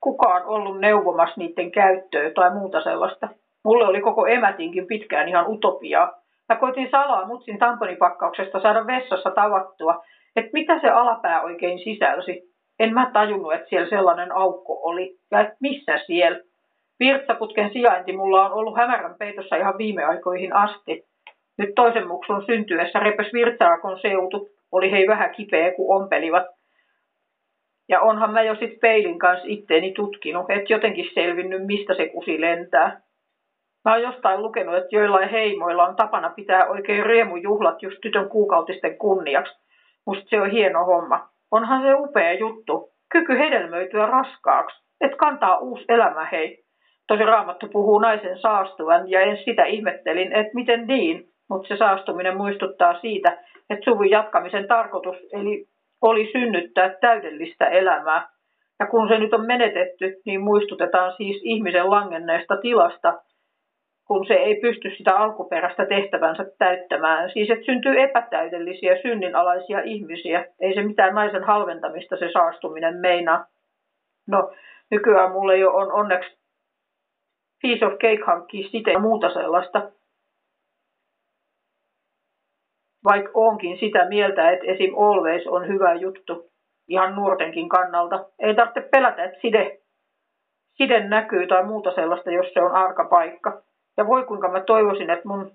kukaan 0.00 0.46
ollut 0.46 0.80
neuvomassa 0.80 1.34
niiden 1.36 1.70
käyttöä 1.70 2.30
tai 2.30 2.50
muuta 2.54 2.80
sellaista. 2.80 3.28
Mulle 3.64 3.86
oli 3.86 4.00
koko 4.00 4.26
emätinkin 4.26 4.86
pitkään 4.86 5.28
ihan 5.28 5.48
utopiaa. 5.48 6.22
Mä 6.48 6.56
koitin 6.56 6.90
salaa 6.90 7.26
mutsin 7.26 7.58
tamponipakkauksesta 7.58 8.60
saada 8.60 8.86
vessassa 8.86 9.30
tavattua, 9.30 10.04
että 10.36 10.50
mitä 10.52 10.80
se 10.80 10.88
alapää 10.88 11.42
oikein 11.42 11.78
sisälsi. 11.78 12.42
En 12.78 12.94
mä 12.94 13.10
tajunnut, 13.12 13.54
että 13.54 13.68
siellä 13.68 13.88
sellainen 13.88 14.32
aukko 14.32 14.80
oli 14.82 15.18
ja 15.30 15.40
että 15.40 15.56
missä 15.60 15.98
siellä. 16.06 16.40
Virtsaputken 17.00 17.72
sijainti 17.72 18.12
mulla 18.12 18.46
on 18.46 18.52
ollut 18.52 18.76
hämärän 18.76 19.14
peitossa 19.18 19.56
ihan 19.56 19.78
viime 19.78 20.04
aikoihin 20.04 20.52
asti. 20.52 21.04
Nyt 21.58 21.74
toisen 21.74 22.08
muksun 22.08 22.46
syntyessä 22.46 22.98
repes 22.98 23.32
virtsaakon 23.32 24.00
seutu. 24.00 24.48
Oli 24.72 24.90
hei 24.90 25.08
vähän 25.08 25.34
kipeä, 25.34 25.72
kun 25.72 26.02
ompelivat. 26.02 26.46
Ja 27.88 28.00
onhan 28.00 28.32
mä 28.32 28.42
jo 28.42 28.54
sit 28.54 28.80
peilin 28.80 29.18
kanssa 29.18 29.46
itteeni 29.48 29.92
tutkinut, 29.92 30.50
et 30.50 30.70
jotenkin 30.70 31.10
selvinnyt, 31.14 31.66
mistä 31.66 31.94
se 31.94 32.08
kusi 32.08 32.40
lentää. 32.40 33.00
Mä 33.88 33.94
oon 33.94 34.02
jostain 34.02 34.42
lukenut, 34.42 34.76
että 34.76 34.96
joillain 34.96 35.28
heimoilla 35.28 35.86
on 35.86 35.96
tapana 35.96 36.30
pitää 36.30 36.66
oikein 36.66 37.06
riemujuhlat 37.06 37.82
just 37.82 37.96
tytön 38.02 38.28
kuukautisten 38.28 38.98
kunniaksi. 38.98 39.58
Musta 40.06 40.24
se 40.28 40.40
on 40.40 40.50
hieno 40.50 40.84
homma. 40.84 41.28
Onhan 41.50 41.82
se 41.82 41.94
upea 41.94 42.32
juttu. 42.32 42.90
Kyky 43.12 43.38
hedelmöityä 43.38 44.06
raskaaksi. 44.06 44.82
Et 45.00 45.14
kantaa 45.16 45.58
uusi 45.58 45.84
elämä 45.88 46.24
hei. 46.24 46.64
Tosi 47.06 47.24
raamattu 47.24 47.68
puhuu 47.68 47.98
naisen 47.98 48.38
saastuvan 48.38 49.10
ja 49.10 49.20
en 49.20 49.38
sitä 49.44 49.64
ihmettelin, 49.64 50.32
että 50.32 50.54
miten 50.54 50.86
niin, 50.86 51.28
mutta 51.50 51.68
se 51.68 51.76
saastuminen 51.76 52.36
muistuttaa 52.36 53.00
siitä, 53.00 53.38
että 53.70 53.84
suvun 53.84 54.10
jatkamisen 54.10 54.68
tarkoitus 54.68 55.16
eli 55.32 55.66
oli 56.02 56.28
synnyttää 56.32 56.94
täydellistä 57.00 57.66
elämää. 57.66 58.28
Ja 58.80 58.86
kun 58.86 59.08
se 59.08 59.18
nyt 59.18 59.34
on 59.34 59.46
menetetty, 59.46 60.20
niin 60.26 60.40
muistutetaan 60.40 61.12
siis 61.16 61.40
ihmisen 61.44 61.90
langenneesta 61.90 62.56
tilasta, 62.56 63.14
kun 64.08 64.26
se 64.26 64.34
ei 64.34 64.54
pysty 64.60 64.90
sitä 64.96 65.16
alkuperäistä 65.16 65.86
tehtävänsä 65.86 66.44
täyttämään. 66.58 67.30
Siis 67.30 67.50
että 67.50 67.64
syntyy 67.64 68.00
epätäydellisiä, 68.00 69.02
synninalaisia 69.02 69.80
ihmisiä. 69.80 70.46
Ei 70.60 70.74
se 70.74 70.82
mitään 70.82 71.14
naisen 71.14 71.44
halventamista 71.44 72.16
se 72.16 72.28
saastuminen 72.32 72.96
meinaa. 72.96 73.46
No, 74.28 74.50
nykyään 74.90 75.32
mulle 75.32 75.56
jo 75.56 75.70
on 75.70 75.92
onneksi 75.92 76.38
Piece 77.62 77.86
of 77.86 77.92
Cake 77.92 78.24
hankkii 78.26 78.68
sitä 78.68 78.90
ja 78.90 78.98
muuta 78.98 79.32
sellaista. 79.32 79.90
Vaikka 83.04 83.30
onkin 83.34 83.78
sitä 83.78 84.08
mieltä, 84.08 84.50
että 84.50 84.66
esim. 84.66 84.94
Always 84.98 85.46
on 85.46 85.68
hyvä 85.68 85.94
juttu 85.94 86.50
ihan 86.88 87.16
nuortenkin 87.16 87.68
kannalta. 87.68 88.24
Ei 88.38 88.54
tarvitse 88.54 88.80
pelätä, 88.80 89.24
että 89.24 89.40
side, 89.40 89.78
side 90.76 91.08
näkyy 91.08 91.46
tai 91.46 91.64
muuta 91.64 91.94
sellaista, 91.94 92.30
jos 92.30 92.52
se 92.54 92.62
on 92.62 92.72
arka 92.72 93.04
paikka. 93.04 93.62
Ja 93.98 94.06
voi 94.06 94.24
kuinka 94.24 94.48
mä 94.48 94.60
toivoisin, 94.60 95.10
että 95.10 95.28
mun 95.28 95.50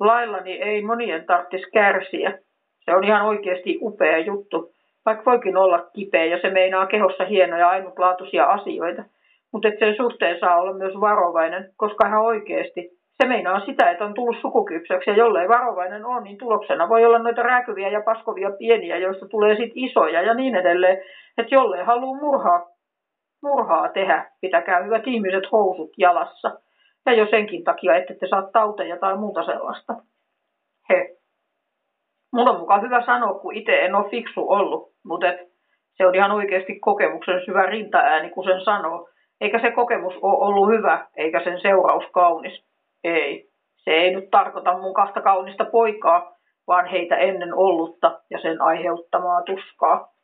laillani 0.00 0.52
ei 0.52 0.82
monien 0.82 1.26
tarvitsisi 1.26 1.70
kärsiä. 1.70 2.38
Se 2.84 2.94
on 2.94 3.04
ihan 3.04 3.26
oikeasti 3.26 3.78
upea 3.82 4.18
juttu, 4.18 4.72
vaikka 5.06 5.24
voikin 5.24 5.56
olla 5.56 5.86
kipeä 5.92 6.24
ja 6.24 6.40
se 6.40 6.50
meinaa 6.50 6.86
kehossa 6.86 7.24
hienoja 7.24 7.68
ainutlaatuisia 7.68 8.44
asioita. 8.44 9.04
Mutta 9.52 9.68
sen 9.78 9.96
suhteen 9.96 10.40
saa 10.40 10.60
olla 10.60 10.72
myös 10.72 11.00
varovainen, 11.00 11.70
koska 11.76 12.06
ihan 12.06 12.22
oikeasti 12.22 12.96
se 13.22 13.28
meinaa 13.28 13.60
sitä, 13.66 13.90
että 13.90 14.04
on 14.04 14.14
tullut 14.14 14.36
sukukypsäksi 14.40 15.10
ja 15.10 15.16
jollei 15.16 15.48
varovainen 15.48 16.04
on, 16.04 16.24
niin 16.24 16.38
tuloksena 16.38 16.88
voi 16.88 17.04
olla 17.04 17.18
noita 17.18 17.42
rääkyviä 17.42 17.88
ja 17.88 18.00
paskovia 18.00 18.50
pieniä, 18.50 18.96
joista 18.96 19.28
tulee 19.28 19.56
sitten 19.56 19.84
isoja 19.84 20.22
ja 20.22 20.34
niin 20.34 20.56
edelleen. 20.56 20.98
Että 21.38 21.54
jollei 21.54 21.84
halua 21.84 22.16
murhaa, 22.16 22.68
murhaa 23.42 23.88
tehdä, 23.88 24.30
pitäkää 24.40 24.82
hyvät 24.82 25.06
ihmiset 25.06 25.52
housut 25.52 25.90
jalassa. 25.98 26.65
Ja 27.06 27.12
jo 27.12 27.26
senkin 27.30 27.64
takia, 27.64 27.96
että 27.96 28.14
te 28.14 28.26
saa 28.26 28.42
tauteja 28.52 28.96
tai 28.96 29.16
muuta 29.16 29.44
sellaista. 29.44 29.94
He. 30.88 31.16
Mulla 32.32 32.50
on 32.50 32.60
mukaan 32.60 32.82
hyvä 32.82 33.02
sanoa, 33.06 33.38
kun 33.38 33.54
itse 33.54 33.72
en 33.72 33.94
ole 33.94 34.10
fiksu 34.10 34.50
ollut, 34.50 34.92
mutta 35.04 35.28
et 35.28 35.40
se 35.96 36.06
on 36.06 36.14
ihan 36.14 36.32
oikeasti 36.32 36.78
kokemuksen 36.80 37.44
syvä 37.44 37.66
rintaääni, 37.66 38.30
kun 38.30 38.44
sen 38.44 38.60
sanoo. 38.60 39.08
Eikä 39.40 39.60
se 39.60 39.70
kokemus 39.70 40.14
ole 40.22 40.46
ollut 40.46 40.68
hyvä, 40.68 41.06
eikä 41.16 41.44
sen 41.44 41.60
seuraus 41.60 42.04
kaunis. 42.12 42.64
Ei. 43.04 43.48
Se 43.76 43.90
ei 43.90 44.14
nyt 44.14 44.30
tarkoita 44.30 44.78
mun 44.78 44.94
kahta 44.94 45.20
kaunista 45.20 45.64
poikaa, 45.64 46.36
vaan 46.66 46.86
heitä 46.86 47.16
ennen 47.16 47.54
ollutta 47.54 48.20
ja 48.30 48.38
sen 48.38 48.62
aiheuttamaa 48.62 49.42
tuskaa. 49.42 50.15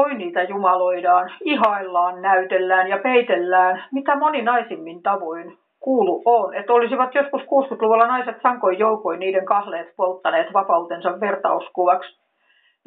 Oi 0.00 0.14
niitä 0.14 0.42
jumaloidaan, 0.42 1.32
ihaillaan, 1.44 2.22
näytellään 2.22 2.88
ja 2.88 2.98
peitellään, 2.98 3.84
mitä 3.92 4.16
moninaisimmin 4.16 5.02
tavoin 5.02 5.58
kuulu 5.80 6.22
on, 6.24 6.54
että 6.54 6.72
olisivat 6.72 7.14
joskus 7.14 7.42
60-luvulla 7.42 8.06
naiset 8.06 8.36
sankoin 8.42 8.78
joukoin 8.78 9.20
niiden 9.20 9.44
kahleet 9.44 9.96
polttaneet 9.96 10.52
vapautensa 10.52 11.20
vertauskuvaksi. 11.20 12.20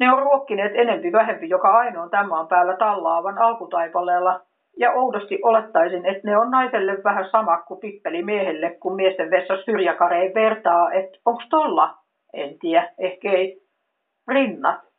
Ne 0.00 0.12
on 0.12 0.18
ruokkineet 0.18 0.72
enempi 0.74 1.12
vähempi 1.12 1.48
joka 1.48 1.68
ainoan 1.68 2.10
tämän 2.10 2.48
päällä 2.48 2.76
tallaavan 2.76 3.38
alkutaipaleella, 3.38 4.40
ja 4.78 4.92
oudosti 4.92 5.38
olettaisin, 5.42 6.06
että 6.06 6.30
ne 6.30 6.38
on 6.38 6.50
naiselle 6.50 7.04
vähän 7.04 7.30
sama 7.30 7.62
kuin 7.62 7.80
pippeli 7.80 8.22
miehelle, 8.22 8.70
kun 8.80 8.96
miesten 8.96 9.30
vessa 9.30 9.56
syrjäkareen 9.64 10.34
vertaa, 10.34 10.92
että 10.92 11.18
onks 11.24 11.44
tolla? 11.50 11.94
En 12.32 12.58
tiedä, 12.58 12.88
ehkä 12.98 13.30
ei. 13.30 13.60
Rinnat. 14.28 14.93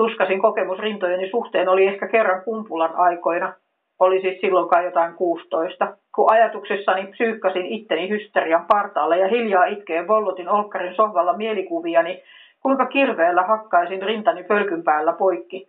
Tuskasin 0.00 0.40
kokemus 0.40 0.78
rintojeni 0.78 1.30
suhteen 1.30 1.68
oli 1.68 1.86
ehkä 1.86 2.08
kerran 2.08 2.44
kumpulan 2.44 2.96
aikoina. 2.96 3.52
Oli 3.98 4.20
siis 4.20 4.40
silloinkaan 4.40 4.84
jotain 4.84 5.14
16, 5.14 5.96
kun 6.14 6.32
ajatuksessani 6.32 7.06
psyykkasin 7.06 7.66
itteni 7.66 8.08
hysterian 8.08 8.64
partaalle 8.68 9.18
ja 9.18 9.28
hiljaa 9.28 9.64
itkeen 9.64 10.08
vollotin 10.08 10.48
olkkarin 10.48 10.94
sohvalla 10.94 11.36
mielikuviani, 11.36 12.22
kuinka 12.62 12.86
kirveellä 12.86 13.42
hakkaisin 13.42 14.02
rintani 14.02 14.44
pölkyn 14.44 14.82
päällä 14.84 15.12
poikki. 15.12 15.68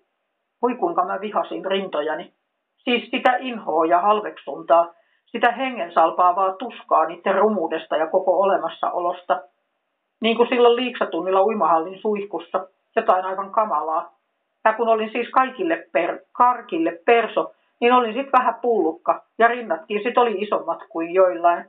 Voi 0.62 0.76
kuinka 0.76 1.06
mä 1.06 1.22
vihasin 1.22 1.66
rintojani. 1.66 2.34
Siis 2.78 3.10
sitä 3.12 3.38
inhoa 3.40 3.86
ja 3.86 4.02
halveksuntaa, 4.02 4.94
sitä 5.26 5.52
hengen 5.52 5.94
salpaavaa 5.94 6.54
tuskaa 6.54 7.06
niiden 7.06 7.36
rumuudesta 7.36 7.96
ja 7.96 8.08
koko 8.08 8.40
olemassaolosta. 8.40 9.42
Niin 10.22 10.38
kuin 10.38 10.50
silloin 10.50 10.76
liiksatunnilla 10.76 11.44
uimahallin 11.44 12.02
suihkussa, 12.02 12.68
jotain 12.96 13.26
aivan 13.26 13.52
kamalaa. 13.52 14.21
Ja 14.66 14.74
kun 14.74 14.88
olin 14.88 15.12
siis 15.12 15.30
kaikille 15.30 15.88
per, 15.92 16.20
karkille 16.32 17.00
perso, 17.06 17.52
niin 17.80 17.94
olin 17.94 18.14
sitten 18.14 18.40
vähän 18.40 18.56
pullukka, 18.62 19.24
ja 19.40 19.48
rinnatkin 19.48 20.04
sit 20.04 20.18
oli 20.18 20.42
isommat 20.42 20.80
kuin 20.90 21.14
joillain. 21.14 21.66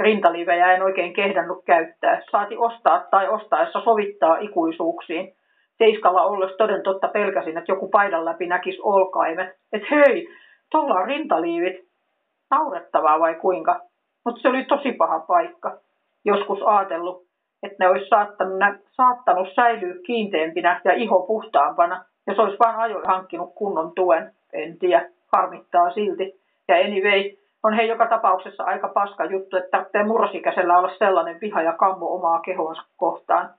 Rintalivejä 0.00 0.72
en 0.72 0.82
oikein 0.82 1.12
kehdannut 1.12 1.64
käyttää, 1.64 2.22
saati 2.30 2.56
ostaa 2.56 3.04
tai 3.10 3.28
ostaessa 3.28 3.80
sovittaa 3.80 4.36
ikuisuuksiin. 4.38 5.34
Teiskalla 5.78 6.22
ollessa 6.22 6.56
toden 6.56 6.82
totta 6.82 7.08
pelkäsin, 7.08 7.58
että 7.58 7.72
joku 7.72 7.88
paidan 7.88 8.24
läpi 8.24 8.46
näkisi 8.46 8.78
olkaimet. 8.82 9.48
Että 9.72 9.88
hei, 9.90 10.28
tuolla 10.70 10.94
on 10.94 11.06
rintaliivit. 11.06 11.86
Naurettavaa 12.50 13.20
vai 13.20 13.34
kuinka? 13.34 13.80
Mutta 14.24 14.40
se 14.40 14.48
oli 14.48 14.64
tosi 14.64 14.92
paha 14.92 15.18
paikka. 15.18 15.78
Joskus 16.24 16.62
ajatellut, 16.62 17.26
että 17.62 17.76
ne 17.84 17.88
olisi 17.88 18.08
saattanut, 18.08 18.58
saattanut 18.90 19.48
säilyä 19.54 19.94
kiinteämpinä 20.06 20.80
ja 20.84 20.92
iho 20.92 21.20
puhtaampana, 21.20 22.04
jos 22.26 22.38
olisi 22.38 22.58
vain 22.58 22.76
ajoin 22.76 23.06
hankkinut 23.06 23.54
kunnon 23.54 23.92
tuen. 23.94 24.32
En 24.52 24.78
tiedä, 24.78 25.10
harmittaa 25.32 25.90
silti. 25.90 26.40
Ja 26.68 26.76
anyway, 26.76 27.30
on 27.62 27.72
he 27.72 27.82
joka 27.82 28.06
tapauksessa 28.06 28.64
aika 28.64 28.88
paska 28.88 29.24
juttu, 29.24 29.56
että 29.56 29.70
tarvitsee 29.70 30.04
murrosikäisellä 30.04 30.78
olla 30.78 30.94
sellainen 30.98 31.40
viha 31.40 31.62
ja 31.62 31.72
kammo 31.72 32.14
omaa 32.14 32.40
kehoonsa 32.40 32.82
kohtaan. 32.96 33.50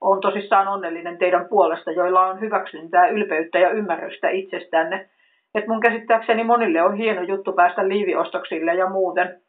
On 0.00 0.20
tosissaan 0.20 0.68
onnellinen 0.68 1.18
teidän 1.18 1.48
puolesta, 1.48 1.90
joilla 1.90 2.26
on 2.26 2.40
hyväksyntää, 2.40 3.08
ylpeyttä 3.08 3.58
ja 3.58 3.70
ymmärrystä 3.70 4.28
itsestänne. 4.28 5.08
Et 5.54 5.66
mun 5.66 5.80
käsittääkseni 5.80 6.44
monille 6.44 6.82
on 6.82 6.94
hieno 6.94 7.22
juttu 7.22 7.52
päästä 7.52 7.88
liiviostoksille 7.88 8.74
ja 8.74 8.88
muuten. 8.88 9.40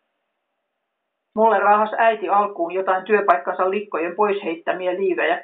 Mulle 1.36 1.60
rahas 1.60 1.90
äiti 1.98 2.30
alkuun 2.30 2.74
jotain 2.74 3.06
työpaikkansa 3.06 3.70
likkojen 3.70 4.16
pois 4.16 4.44
heittämiä 4.44 4.94
liivejä. 4.94 5.44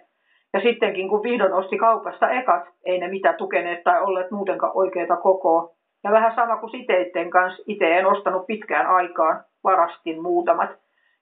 Ja 0.55 0.61
sittenkin 0.61 1.09
kun 1.09 1.23
vihdoin 1.23 1.53
osti 1.53 1.77
kaupasta 1.77 2.29
ekat, 2.29 2.63
ei 2.85 2.99
ne 2.99 3.07
mitä 3.07 3.33
tukeneet 3.33 3.83
tai 3.83 4.01
olleet 4.01 4.31
muutenkaan 4.31 4.71
oikeita 4.75 5.15
kokoa. 5.15 5.69
Ja 6.03 6.11
vähän 6.11 6.35
sama 6.35 6.57
kuin 6.57 6.69
siteitten 6.69 7.29
kanssa, 7.29 7.63
itse 7.67 7.97
en 7.97 8.05
ostanut 8.05 8.47
pitkään 8.47 8.87
aikaan, 8.87 9.43
varastin 9.63 10.21
muutamat. 10.21 10.69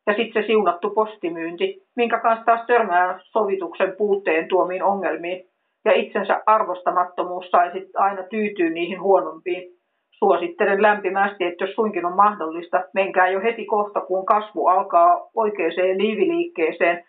Ja 0.08 0.14
sitten 0.14 0.44
se 0.44 0.48
siunattu 0.48 0.90
postimyynti, 0.90 1.82
minkä 1.96 2.20
kanssa 2.20 2.46
taas 2.46 2.66
törmää 2.68 3.20
sovituksen 3.24 3.94
puutteen 3.98 4.48
tuomiin 4.48 4.84
ongelmiin. 4.84 5.46
Ja 5.86 5.92
itsensä 5.92 6.42
arvostamattomuus 6.46 7.46
sai 7.52 7.72
sitten 7.72 8.02
aina 8.02 8.24
tyytyä 8.24 8.70
niihin 8.70 9.02
huonompiin. 9.02 9.64
Suosittelen 10.12 10.82
lämpimästi, 10.82 11.44
että 11.44 11.64
jos 11.64 11.76
suinkin 11.76 12.06
on 12.06 12.16
mahdollista, 12.16 12.84
menkää 12.94 13.28
jo 13.28 13.42
heti 13.42 13.66
kohta, 13.66 14.02
kun 14.02 14.26
kasvu 14.26 14.68
alkaa 14.68 15.30
oikeaan 15.36 15.98
liiviliikkeeseen 15.98 17.04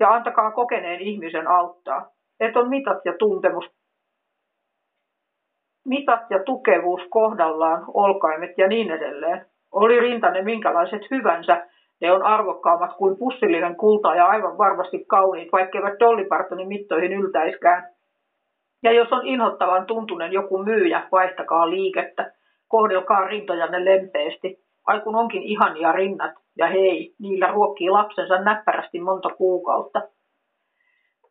ja 0.00 0.08
antakaa 0.08 0.50
kokeneen 0.50 1.00
ihmisen 1.00 1.48
auttaa. 1.48 2.10
Että 2.40 2.58
on 2.58 2.68
mitat 2.68 2.98
ja 3.04 3.12
tuntemus 3.18 3.64
mitat 5.84 6.20
ja 6.30 6.42
tukevuus 6.42 7.02
kohdallaan, 7.10 7.84
olkaimet 7.94 8.58
ja 8.58 8.68
niin 8.68 8.90
edelleen. 8.90 9.46
Oli 9.72 10.00
rintanne 10.00 10.42
minkälaiset 10.42 11.02
hyvänsä, 11.10 11.66
ne 12.00 12.12
on 12.12 12.22
arvokkaammat 12.22 12.96
kuin 12.96 13.16
pussillinen 13.18 13.76
kulta 13.76 14.14
ja 14.14 14.26
aivan 14.26 14.58
varmasti 14.58 15.04
kauniit, 15.04 15.52
vaikkeivat 15.52 16.00
dollipartonin 16.00 16.68
mittoihin 16.68 17.12
yltäiskään. 17.12 17.88
Ja 18.82 18.92
jos 18.92 19.12
on 19.12 19.26
inhottavan 19.26 19.86
tuntunen 19.86 20.32
joku 20.32 20.58
myyjä, 20.58 21.08
vaihtakaa 21.12 21.70
liikettä. 21.70 22.32
Kohdelkaa 22.68 23.26
rintojanne 23.26 23.84
lempeästi. 23.84 24.63
Ai 24.86 25.00
kun 25.00 25.16
onkin 25.16 25.42
ihania 25.42 25.92
rinnat, 25.92 26.32
ja 26.58 26.66
hei, 26.66 27.14
niillä 27.18 27.46
ruokkii 27.46 27.90
lapsensa 27.90 28.40
näppärästi 28.40 29.00
monta 29.00 29.28
kuukautta. 29.28 30.02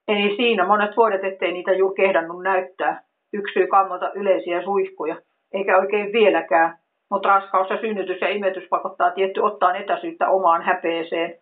Ei 0.07 0.35
siinä 0.35 0.67
monet 0.67 0.97
vuodet, 0.97 1.23
ettei 1.23 1.51
niitä 1.51 1.71
juuri 1.71 1.95
kehdannut 1.95 2.43
näyttää 2.43 3.03
yksyy 3.33 3.67
kammota 3.67 4.11
yleisiä 4.13 4.63
suihkuja, 4.63 5.15
eikä 5.53 5.77
oikein 5.77 6.13
vieläkään, 6.13 6.77
mutta 7.11 7.29
raskaus 7.29 7.69
ja 7.69 7.81
synnytys 7.81 8.21
ja 8.21 8.29
imetys 8.29 8.67
pakottaa 8.69 9.11
tietty 9.11 9.39
ottaa 9.39 9.75
etäisyyttä 9.75 10.29
omaan 10.29 10.61
häpeeseen. 10.61 11.35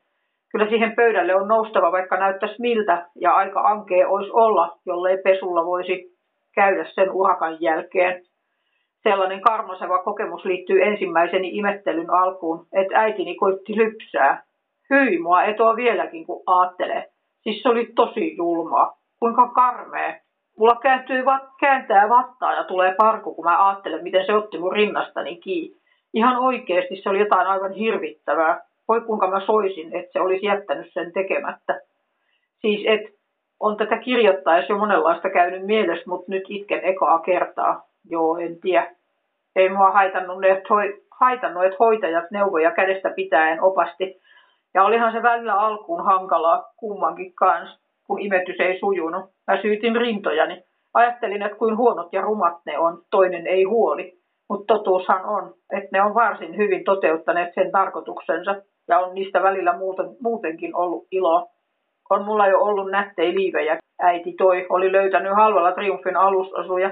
Kyllä 0.52 0.70
siihen 0.70 0.96
pöydälle 0.96 1.36
on 1.36 1.48
noustava, 1.48 1.92
vaikka 1.92 2.18
näyttäisi 2.18 2.62
miltä, 2.62 3.06
ja 3.16 3.32
aika 3.34 3.62
ankee 3.62 4.08
olisi 4.08 4.32
olla, 4.34 4.78
jollei 4.86 5.18
pesulla 5.18 5.66
voisi 5.66 6.18
käydä 6.56 6.86
sen 6.86 7.12
urakan 7.12 7.58
jälkeen. 7.62 8.26
Sellainen 9.04 9.42
karmaseva 9.42 10.00
kokemus 10.00 10.46
liittyy 10.46 10.82
ensimmäiseni 10.84 11.50
imettelyn 11.58 12.10
alkuun, 12.10 12.68
että 12.74 13.00
äitini 13.00 13.36
koitti 13.36 13.78
lypsää. 13.78 14.44
Hyi 14.90 15.20
mua 15.20 15.44
etoa 15.44 15.76
vieläkin, 15.76 16.26
kun 16.26 16.44
aattelee. 16.48 17.12
Siis 17.42 17.62
se 17.62 17.70
oli 17.70 17.86
tosi 17.96 18.36
julmaa. 18.38 18.98
Kuinka 19.20 19.48
karmea. 19.48 20.16
Mulla 20.58 20.76
kääntyy 20.76 21.26
va- 21.26 21.50
kääntää 21.60 22.10
vattaa 22.10 22.54
ja 22.54 22.64
tulee 22.64 22.96
parku, 22.98 23.34
kun 23.34 23.46
mä 23.46 23.68
ajattelen, 23.68 24.04
miten 24.04 24.26
se 24.26 24.34
otti 24.34 24.58
mun 24.58 24.72
rinnastani 24.72 25.36
kiinni. 25.36 25.78
Ihan 26.14 26.38
oikeasti 26.38 26.96
se 26.96 27.10
oli 27.10 27.20
jotain 27.20 27.48
aivan 27.48 27.72
hirvittävää. 27.72 28.62
Voi 28.88 29.02
kuinka 29.02 29.28
mä 29.28 29.46
soisin, 29.46 29.96
että 29.96 30.12
se 30.14 30.20
olisi 30.20 30.46
jättänyt 30.46 30.94
sen 30.94 31.14
tekemättä. 31.14 31.82
Siis, 32.62 32.84
että 32.88 33.10
on 33.60 33.78
tätä 33.78 33.98
kirjoittaessa 33.98 34.74
jo 34.74 34.80
monenlaista 34.80 35.30
käynyt 35.30 35.66
mielessä, 35.66 36.04
mutta 36.08 36.32
nyt 36.32 36.44
itken 36.50 36.80
ekaa 36.84 37.20
kertaa. 37.20 37.91
Joo, 38.10 38.38
en 38.38 38.60
tiedä. 38.60 38.96
Ei 39.56 39.70
mua 39.70 39.92
haitannut, 39.92 40.46
että, 40.46 40.68
hoi, 40.70 41.02
haitannut, 41.20 41.64
että 41.64 41.78
hoitajat 41.80 42.32
neuvoja 42.32 42.72
kädestä 42.72 43.10
pitäen 43.16 43.62
opasti. 43.62 44.22
Ja 44.74 44.84
olihan 44.84 45.12
se 45.12 45.24
välillä 45.24 45.54
alkuun 45.54 46.06
hankalaa 46.06 46.74
kummankin 46.78 47.34
kanssa, 47.34 47.80
kun 48.08 48.22
imetys 48.22 48.60
ei 48.60 48.80
sujunut. 48.80 49.26
Mä 49.48 49.62
syytin 49.62 49.96
rintojani. 49.96 50.64
Ajattelin, 50.94 51.42
että 51.42 51.58
kuin 51.58 51.78
huonot 51.78 52.14
ja 52.14 52.22
rumat 52.22 52.58
ne 52.66 52.78
on, 52.78 53.02
toinen 53.12 53.48
ei 53.48 53.64
huoli. 53.64 54.22
Mutta 54.50 54.74
totuushan 54.74 55.26
on, 55.26 55.54
että 55.78 55.90
ne 55.92 56.02
on 56.02 56.14
varsin 56.14 56.58
hyvin 56.58 56.84
toteuttaneet 56.84 57.54
sen 57.54 57.72
tarkoituksensa 57.72 58.56
ja 58.88 59.00
on 59.00 59.16
niistä 59.16 59.44
välillä 59.44 59.78
muuten, 59.78 60.06
muutenkin 60.22 60.76
ollut 60.76 61.08
iloa. 61.12 61.48
On 62.10 62.26
mulla 62.26 62.48
jo 62.48 62.60
ollut 62.60 62.92
nättei 62.92 63.36
liivejä. 63.36 63.78
Äiti 64.02 64.34
toi 64.34 64.66
oli 64.70 64.92
löytänyt 64.92 65.36
halvalla 65.36 65.72
Triumfin 65.72 66.18
alusasuja. 66.18 66.92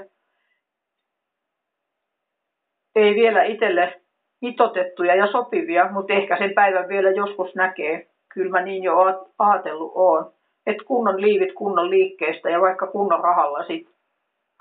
Ei 2.95 3.15
vielä 3.15 3.43
itselle 3.43 4.01
mitotettuja 4.41 5.15
ja 5.15 5.31
sopivia, 5.31 5.91
mutta 5.91 6.13
ehkä 6.13 6.37
sen 6.37 6.53
päivän 6.53 6.87
vielä 6.87 7.09
joskus 7.09 7.55
näkee. 7.55 8.07
Kyllä 8.29 8.51
mä 8.51 8.61
niin 8.61 8.83
jo 8.83 8.95
ajatellut 9.39 9.91
oon. 9.95 10.31
Että 10.67 10.83
kunnon 10.83 11.21
liivit 11.21 11.53
kunnon 11.53 11.89
liikkeestä 11.89 12.49
ja 12.49 12.61
vaikka 12.61 12.87
kunnon 12.87 13.23
rahalla 13.23 13.63
sit 13.63 13.89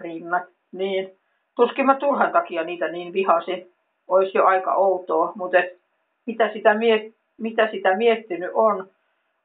rinnat. 0.00 0.42
Niin. 0.72 1.10
Tuskin 1.56 1.86
mä 1.86 1.94
turhan 1.94 2.32
takia 2.32 2.64
niitä 2.64 2.88
niin 2.88 3.12
vihasin. 3.12 3.72
Olisi 4.08 4.38
jo 4.38 4.44
aika 4.44 4.74
outoa, 4.74 5.32
mutta 5.34 5.58
et 5.58 5.78
mitä, 6.26 6.52
sitä 6.52 6.74
miet, 6.74 7.14
mitä 7.38 7.68
sitä 7.70 7.96
miettinyt 7.96 8.50
on, 8.54 8.88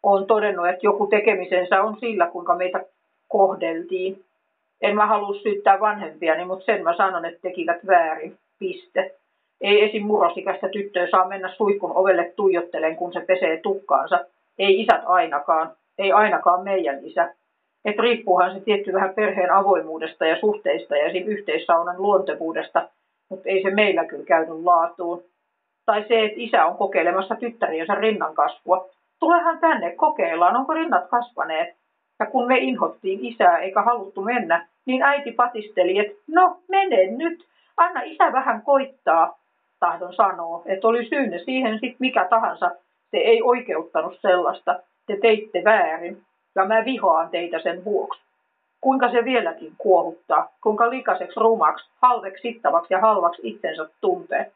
on 0.03 0.25
todennut, 0.25 0.67
että 0.67 0.79
joku 0.83 1.07
tekemisensä 1.07 1.83
on 1.83 1.99
sillä, 1.99 2.27
kuinka 2.27 2.55
meitä 2.55 2.85
kohdeltiin. 3.27 4.23
En 4.81 4.95
mä 4.95 5.05
halua 5.05 5.39
syyttää 5.43 5.79
vanhempiani, 5.79 6.45
mutta 6.45 6.65
sen 6.65 6.83
mä 6.83 6.97
sanon, 6.97 7.25
että 7.25 7.41
tekivät 7.41 7.87
väärin. 7.87 8.37
Piste. 8.59 9.15
Ei 9.61 9.83
esim. 9.83 10.05
murrosikäistä 10.05 10.69
tyttöä 10.69 11.07
saa 11.11 11.27
mennä 11.27 11.53
suihkun 11.53 11.91
ovelle 11.95 12.33
tuijottelen, 12.35 12.95
kun 12.95 13.13
se 13.13 13.19
pesee 13.19 13.57
tukkaansa. 13.57 14.25
Ei 14.59 14.81
isät 14.81 15.01
ainakaan. 15.05 15.71
Ei 15.97 16.11
ainakaan 16.11 16.63
meidän 16.63 16.99
isä. 17.05 17.33
Et 17.85 17.99
riippuuhan 17.99 18.53
se 18.53 18.59
tietty 18.59 18.93
vähän 18.93 19.13
perheen 19.13 19.53
avoimuudesta 19.53 20.25
ja 20.25 20.39
suhteista 20.39 20.97
ja 20.97 21.05
esim. 21.05 21.27
yhteissaunan 21.27 22.01
luontevuudesta, 22.01 22.89
mutta 23.29 23.49
ei 23.49 23.63
se 23.63 23.69
meillä 23.69 24.05
kyllä 24.05 24.25
käynyt 24.25 24.63
laatuun. 24.63 25.23
Tai 25.85 26.05
se, 26.07 26.23
että 26.23 26.37
isä 26.37 26.65
on 26.65 26.77
kokeilemassa 26.77 27.35
tyttäriensä 27.35 27.95
rinnan 27.95 28.35
kasvua. 28.35 28.89
Tulehan 29.19 29.59
tänne, 29.59 29.95
kokeillaan, 29.95 30.55
onko 30.55 30.73
rinnat 30.73 31.07
kasvaneet. 31.09 31.75
Ja 32.19 32.25
kun 32.25 32.47
me 32.47 32.57
inhottiin 32.57 33.19
isää 33.25 33.57
eikä 33.57 33.81
haluttu 33.81 34.21
mennä, 34.21 34.67
niin 34.85 35.03
äiti 35.03 35.31
patisteli, 35.31 35.99
että 35.99 36.13
no 36.27 36.57
mene 36.67 37.05
nyt, 37.05 37.45
anna 37.77 38.01
isä 38.01 38.33
vähän 38.33 38.61
koittaa, 38.61 39.39
tahdon 39.79 40.13
sanoa. 40.13 40.61
Että 40.65 40.87
oli 40.87 41.05
syynne 41.05 41.39
siihen 41.39 41.73
sitten 41.73 41.97
mikä 41.99 42.27
tahansa, 42.29 42.71
se 43.11 43.17
ei 43.17 43.41
oikeuttanut 43.41 44.17
sellaista, 44.21 44.79
te 45.07 45.17
teitte 45.21 45.63
väärin 45.63 46.21
ja 46.55 46.65
mä 46.65 46.85
vihaan 46.85 47.29
teitä 47.29 47.59
sen 47.59 47.85
vuoksi. 47.85 48.21
Kuinka 48.81 49.11
se 49.11 49.25
vieläkin 49.25 49.73
kuohuttaa, 49.77 50.49
kuinka 50.63 50.89
likaseksi 50.89 51.39
rumaksi, 51.39 51.89
halveksittavaksi 52.01 52.93
ja 52.93 52.99
halvaksi 52.99 53.41
itsensä 53.43 53.85
tuntee. 54.01 54.51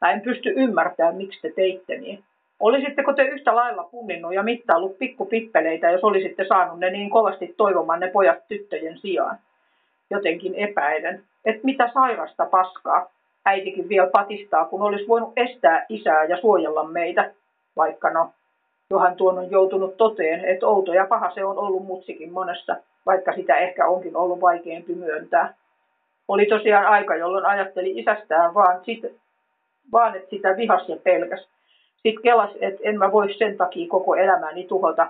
Mä 0.00 0.10
en 0.12 0.20
pysty 0.20 0.52
ymmärtämään, 0.56 1.16
miksi 1.16 1.40
te 1.42 1.52
teitte 1.56 1.96
niin. 1.96 2.24
Olisitteko 2.60 3.12
te 3.12 3.22
yhtä 3.22 3.56
lailla 3.56 3.88
punninnut 3.90 4.34
ja 4.34 4.42
mittaillut 4.42 4.98
pikkupippeleitä, 4.98 5.90
jos 5.90 6.04
olisitte 6.04 6.44
saanut 6.48 6.78
ne 6.78 6.90
niin 6.90 7.10
kovasti 7.10 7.54
toivomanne 7.56 8.08
pojat 8.08 8.48
tyttöjen 8.48 8.98
sijaan? 8.98 9.38
Jotenkin 10.10 10.54
epäilen, 10.54 11.22
että 11.44 11.64
mitä 11.64 11.90
sairasta 11.94 12.46
paskaa. 12.46 13.06
Äitikin 13.44 13.88
vielä 13.88 14.10
patistaa, 14.12 14.64
kun 14.64 14.82
olisi 14.82 15.08
voinut 15.08 15.32
estää 15.36 15.86
isää 15.88 16.24
ja 16.24 16.40
suojella 16.40 16.84
meitä, 16.84 17.30
vaikka 17.76 18.10
no, 18.10 18.30
Johan 18.90 19.16
tuon 19.16 19.38
on 19.38 19.50
joutunut 19.50 19.96
toteen, 19.96 20.44
että 20.44 20.66
outo 20.66 20.94
ja 20.94 21.06
paha 21.06 21.30
se 21.34 21.44
on 21.44 21.58
ollut 21.58 21.86
mutsikin 21.86 22.32
monessa, 22.32 22.76
vaikka 23.06 23.32
sitä 23.32 23.56
ehkä 23.56 23.86
onkin 23.86 24.16
ollut 24.16 24.40
vaikeampi 24.40 24.94
myöntää. 24.94 25.54
Oli 26.28 26.46
tosiaan 26.46 26.86
aika, 26.86 27.16
jolloin 27.16 27.46
ajatteli 27.46 27.98
isästään 27.98 28.54
vaan, 28.54 28.84
sit, 28.84 29.02
vaan 29.92 30.16
että 30.16 30.30
sitä 30.30 30.56
vihas 30.56 30.88
ja 30.88 30.96
pelkäs. 30.96 31.48
Sitten 32.02 32.22
kelas, 32.22 32.50
että 32.60 32.80
en 32.82 32.98
mä 32.98 33.12
voi 33.12 33.34
sen 33.34 33.56
takia 33.56 33.88
koko 33.88 34.14
elämäni 34.14 34.64
tuhota. 34.64 35.06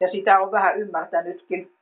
Ja 0.00 0.10
sitä 0.10 0.40
on 0.40 0.50
vähän 0.50 0.78
ymmärtänytkin. 0.78 1.72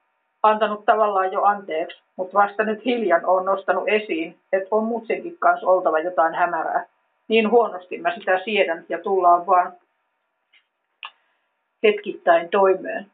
Antanut 0.42 0.84
tavallaan 0.84 1.32
jo 1.32 1.42
anteeksi, 1.42 2.02
mutta 2.16 2.38
vasta 2.38 2.64
nyt 2.64 2.84
hiljan 2.84 3.24
on 3.24 3.44
nostanut 3.44 3.84
esiin, 3.86 4.36
että 4.52 4.68
on 4.70 4.84
mutsenkin 4.84 5.38
kanssa 5.38 5.66
oltava 5.66 5.98
jotain 5.98 6.34
hämärää. 6.34 6.86
Niin 7.28 7.50
huonosti 7.50 7.98
mä 7.98 8.14
sitä 8.14 8.40
siedän 8.44 8.84
ja 8.88 8.98
tullaan 8.98 9.46
vaan 9.46 9.72
hetkittäin 11.82 12.48
toimeen. 12.48 13.06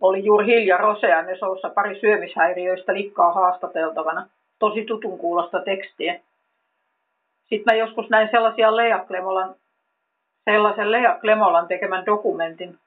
Oli 0.00 0.24
juuri 0.24 0.46
Hilja 0.46 0.76
Rosean 0.76 1.26
soussa 1.38 1.70
pari 1.70 2.00
syömishäiriöistä 2.00 2.94
likkaa 2.94 3.32
haastateltavana. 3.32 4.28
Tosi 4.58 4.84
tutun 4.84 5.18
kuulosta 5.18 5.60
tekstiä. 5.60 6.20
Sitten 7.48 7.74
mä 7.74 7.78
joskus 7.78 8.10
näin 8.10 8.28
sellaisia 8.30 8.76
Lea 8.76 8.98
Klemolan, 8.98 9.54
sellaisen 10.44 10.92
Lea 10.92 11.18
Klemolan 11.20 11.68
tekemän 11.68 12.06
dokumentin, 12.06 12.78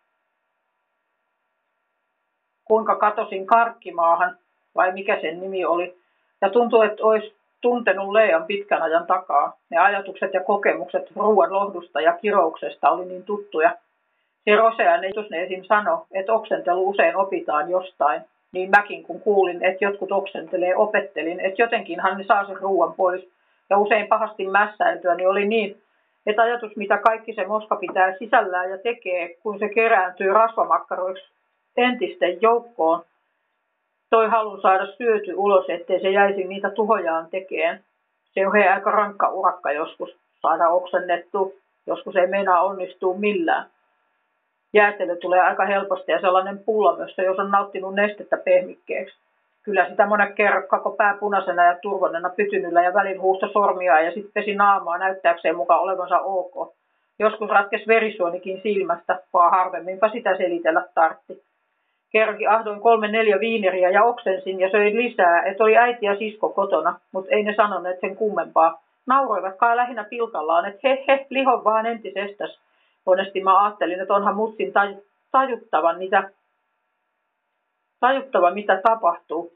kuinka 2.67 2.95
katosin 2.95 3.47
karkkimaahan, 3.47 4.37
vai 4.75 4.91
mikä 4.91 5.21
sen 5.21 5.39
nimi 5.39 5.65
oli. 5.65 5.97
Ja 6.41 6.49
tuntui, 6.49 6.85
että 6.85 7.03
olisi 7.03 7.35
tuntenut 7.61 8.11
Lean 8.11 8.45
pitkän 8.45 8.81
ajan 8.81 9.07
takaa. 9.07 9.57
Ne 9.69 9.77
ajatukset 9.77 10.33
ja 10.33 10.43
kokemukset 10.43 11.11
ruoan 11.15 11.53
lohdusta 11.53 12.01
ja 12.01 12.13
kirouksesta 12.13 12.89
oli 12.89 13.05
niin 13.05 13.23
tuttuja– 13.23 13.75
se 14.47 14.55
Rosean 14.55 15.01
ne 15.01 15.43
esim. 15.43 15.63
sanoi, 15.63 16.05
että 16.13 16.33
oksentelu 16.33 16.89
usein 16.89 17.15
opitaan 17.15 17.69
jostain, 17.69 18.21
niin 18.51 18.69
mäkin 18.69 19.03
kun 19.03 19.19
kuulin, 19.19 19.65
että 19.65 19.85
jotkut 19.85 20.11
oksentelee, 20.11 20.75
opettelin, 20.75 21.39
että 21.39 21.61
jotenkinhan 21.61 22.17
ne 22.17 22.23
saa 22.23 22.45
sen 22.45 22.57
ruoan 22.57 22.93
pois. 22.93 23.29
Ja 23.69 23.77
usein 23.77 24.07
pahasti 24.07 24.47
mässäiltyä, 24.47 25.15
niin 25.15 25.29
oli 25.29 25.47
niin, 25.47 25.81
että 26.25 26.41
ajatus, 26.41 26.75
mitä 26.75 26.97
kaikki 26.97 27.33
se 27.33 27.47
moska 27.47 27.75
pitää 27.75 28.17
sisällään 28.17 28.69
ja 28.69 28.77
tekee, 28.77 29.35
kun 29.43 29.59
se 29.59 29.69
kerääntyy 29.69 30.33
rasvamakkaroiksi 30.33 31.25
entisten 31.77 32.41
joukkoon, 32.41 33.03
toi 34.09 34.27
halu 34.29 34.61
saada 34.61 34.85
syöty 34.85 35.33
ulos, 35.33 35.69
ettei 35.69 36.01
se 36.01 36.09
jäisi 36.09 36.43
niitä 36.43 36.69
tuhojaan 36.69 37.27
tekeen. 37.31 37.83
Se 38.33 38.47
on 38.47 38.53
aika 38.73 38.91
rankka 38.91 39.29
urakka 39.29 39.71
joskus 39.71 40.17
saada 40.41 40.69
oksennettu, 40.69 41.55
joskus 41.87 42.15
ei 42.15 42.27
meinaa 42.27 42.63
onnistuu 42.63 43.17
millään 43.17 43.65
jäätelö 44.73 45.15
tulee 45.15 45.39
aika 45.39 45.65
helposti 45.65 46.11
ja 46.11 46.21
sellainen 46.21 46.59
pulla 46.59 46.97
myös, 46.97 47.15
jos 47.17 47.39
on 47.39 47.51
nauttinut 47.51 47.95
nestettä 47.95 48.37
pehmikkeeksi. 48.37 49.17
Kyllä 49.63 49.89
sitä 49.89 50.05
monen 50.05 50.33
kerran 50.33 50.67
koko 50.67 50.91
pää 50.91 51.17
punaisena 51.19 51.65
ja 51.65 51.77
turvonnena 51.81 52.29
pytynyllä 52.29 52.83
ja 52.83 52.93
välin 52.93 53.21
huusta 53.21 53.47
sormia 53.53 53.99
ja 53.99 54.11
sitten 54.11 54.31
pesi 54.33 54.55
naamaa 54.55 54.97
näyttääkseen 54.97 55.55
mukaan 55.55 55.81
olevansa 55.81 56.19
ok. 56.19 56.75
Joskus 57.19 57.49
ratkes 57.49 57.87
verisuonikin 57.87 58.61
silmästä, 58.63 59.19
vaan 59.33 59.51
harvemminpa 59.51 60.09
sitä 60.09 60.37
selitellä 60.37 60.83
tartti. 60.95 61.46
Kerrankin 62.11 62.49
ahdoin 62.49 62.81
kolme 62.81 63.07
neljä 63.07 63.39
viineriä 63.39 63.89
ja 63.89 64.03
oksensin 64.03 64.59
ja 64.59 64.69
söin 64.69 64.97
lisää, 64.97 65.43
että 65.43 65.63
oli 65.63 65.77
äiti 65.77 66.05
ja 66.05 66.17
sisko 66.17 66.49
kotona, 66.49 66.99
mutta 67.11 67.35
ei 67.35 67.43
ne 67.43 67.55
sanoneet 67.55 67.99
sen 67.99 68.15
kummempaa. 68.15 68.81
Nauroivatkaan 69.05 69.77
lähinnä 69.77 70.03
pilkallaan, 70.03 70.65
että 70.65 70.79
he 70.83 71.03
he, 71.07 71.25
lihon 71.29 71.63
vaan 71.63 71.85
entisestäs 71.85 72.59
monesti 73.07 73.43
mä 73.43 73.63
ajattelin, 73.63 74.01
että 74.01 74.13
onhan 74.13 74.35
mussin 74.35 74.73
tajuttava, 75.31 75.93
mitä, 75.93 76.29
tajuttava 77.99 78.51
mitä 78.51 78.81
tapahtuu. 78.83 79.53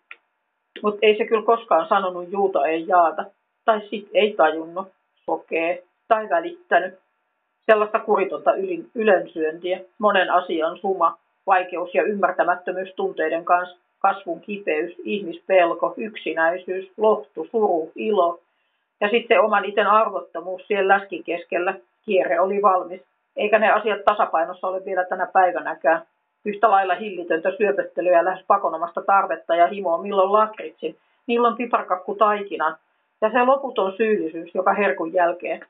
Mutta 0.83 0.99
ei 1.01 1.17
se 1.17 1.25
kyllä 1.25 1.45
koskaan 1.45 1.87
sanonut 1.87 2.31
juuta 2.31 2.67
ei 2.67 2.87
jaata. 2.87 3.25
Tai 3.65 3.81
sit 3.89 4.09
ei 4.13 4.33
tajunnut, 4.33 4.87
sokee 5.25 5.83
tai 6.07 6.29
välittänyt. 6.29 6.99
Sellaista 7.65 7.99
kuritonta 7.99 8.51
ylensyöntiä, 8.95 9.79
monen 9.97 10.29
asian 10.29 10.77
suma, 10.77 11.17
vaikeus 11.47 11.95
ja 11.95 12.03
ymmärtämättömyys 12.03 12.93
tunteiden 12.95 13.45
kanssa, 13.45 13.77
kasvun 13.99 14.41
kipeys, 14.41 14.95
ihmispelko, 15.03 15.93
yksinäisyys, 15.97 16.91
lohtu, 16.97 17.47
suru, 17.51 17.91
ilo 17.95 18.39
ja 19.01 19.09
sitten 19.09 19.41
oman 19.41 19.65
iten 19.65 19.87
arvottomuus 19.87 20.67
siellä 20.67 20.93
läskin 20.93 21.23
keskellä. 21.23 21.73
Kierre 22.05 22.39
oli 22.39 22.61
valmis 22.61 23.01
eikä 23.35 23.59
ne 23.59 23.71
asiat 23.71 24.05
tasapainossa 24.05 24.67
ole 24.67 24.85
vielä 24.85 25.05
tänä 25.05 25.25
päivänäkään. 25.25 26.01
Yhtä 26.45 26.71
lailla 26.71 26.95
hillitöntä 26.95 27.51
syöpöttelyä 27.57 28.25
lähes 28.25 28.45
pakonomasta 28.47 29.01
tarvetta 29.01 29.55
ja 29.55 29.67
himoa 29.67 30.01
milloin 30.01 30.33
lakritsin, 30.33 30.97
milloin 31.27 31.57
piparkakku 31.57 32.15
taikinan, 32.15 32.77
ja 33.21 33.31
se 33.31 33.43
loputon 33.43 33.93
syyllisyys 33.97 34.55
joka 34.55 34.73
herkun 34.73 35.13
jälkeen. 35.13 35.65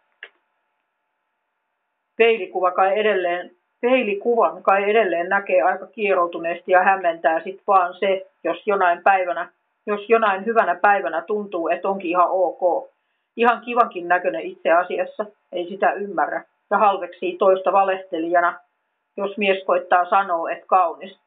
Peilikuva 2.17 2.71
kai 2.71 2.99
edelleen, 2.99 3.51
peilikuvan 3.81 4.63
kai 4.63 4.89
edelleen 4.89 5.29
näkee 5.29 5.61
aika 5.61 5.87
kieroutuneesti 5.87 6.71
ja 6.71 6.83
hämmentää 6.83 7.43
sit 7.43 7.61
vaan 7.67 7.93
se, 7.99 8.27
jos 8.43 8.67
jonain 8.67 9.03
päivänä, 9.03 9.51
jos 9.85 10.09
jonain 10.09 10.45
hyvänä 10.45 10.75
päivänä 10.75 11.21
tuntuu, 11.21 11.67
että 11.67 11.89
onkin 11.89 12.09
ihan 12.09 12.27
ok. 12.29 12.91
Ihan 13.37 13.61
kivankin 13.61 14.07
näköinen 14.07 14.41
itse 14.41 14.71
asiassa, 14.71 15.25
ei 15.51 15.69
sitä 15.69 15.93
ymmärrä, 15.93 16.43
ja 16.69 16.77
halveksii 16.77 17.37
toista 17.37 17.71
valehtelijana, 17.71 18.59
jos 19.17 19.37
mies 19.37 19.63
koittaa 19.65 20.09
sanoa, 20.09 20.51
että 20.51 20.65
kaunis. 20.67 21.19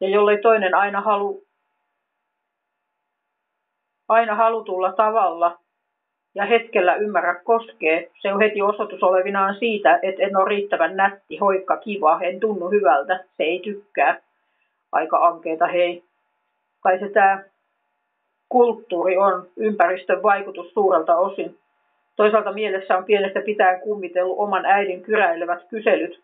Ja 0.00 0.08
jollei 0.08 0.38
toinen 0.38 0.74
aina 0.74 1.00
halu, 1.00 1.42
aina 4.08 4.34
halutulla 4.34 4.92
tavalla 4.92 5.58
ja 6.34 6.44
hetkellä 6.44 6.94
ymmärrä 6.94 7.40
koskee, 7.44 8.10
se 8.20 8.32
on 8.32 8.40
heti 8.40 8.62
osoitus 8.62 9.02
olevinaan 9.02 9.54
siitä, 9.58 9.98
että 10.02 10.22
en 10.22 10.36
ole 10.36 10.48
riittävän 10.48 10.96
nätti, 10.96 11.36
hoikka, 11.36 11.76
kiva, 11.76 12.20
en 12.20 12.40
tunnu 12.40 12.68
hyvältä, 12.68 13.24
se 13.36 13.42
ei 13.42 13.60
tykkää. 13.60 14.20
Aika 14.92 15.26
ankeeta 15.26 15.66
hei. 15.66 16.02
Kai 16.80 16.98
se 16.98 17.08
tämä 17.08 17.42
kulttuuri 18.48 19.16
on 19.16 19.46
ympäristön 19.56 20.22
vaikutus 20.22 20.72
suurelta 20.74 21.16
osin. 21.16 21.58
Toisaalta 22.16 22.52
mielessä 22.52 22.96
on 22.96 23.04
pienestä 23.04 23.40
pitäen 23.40 23.80
kummitellut 23.80 24.38
oman 24.38 24.66
äidin 24.66 25.02
kyräilevät 25.02 25.62
kyselyt. 25.68 26.20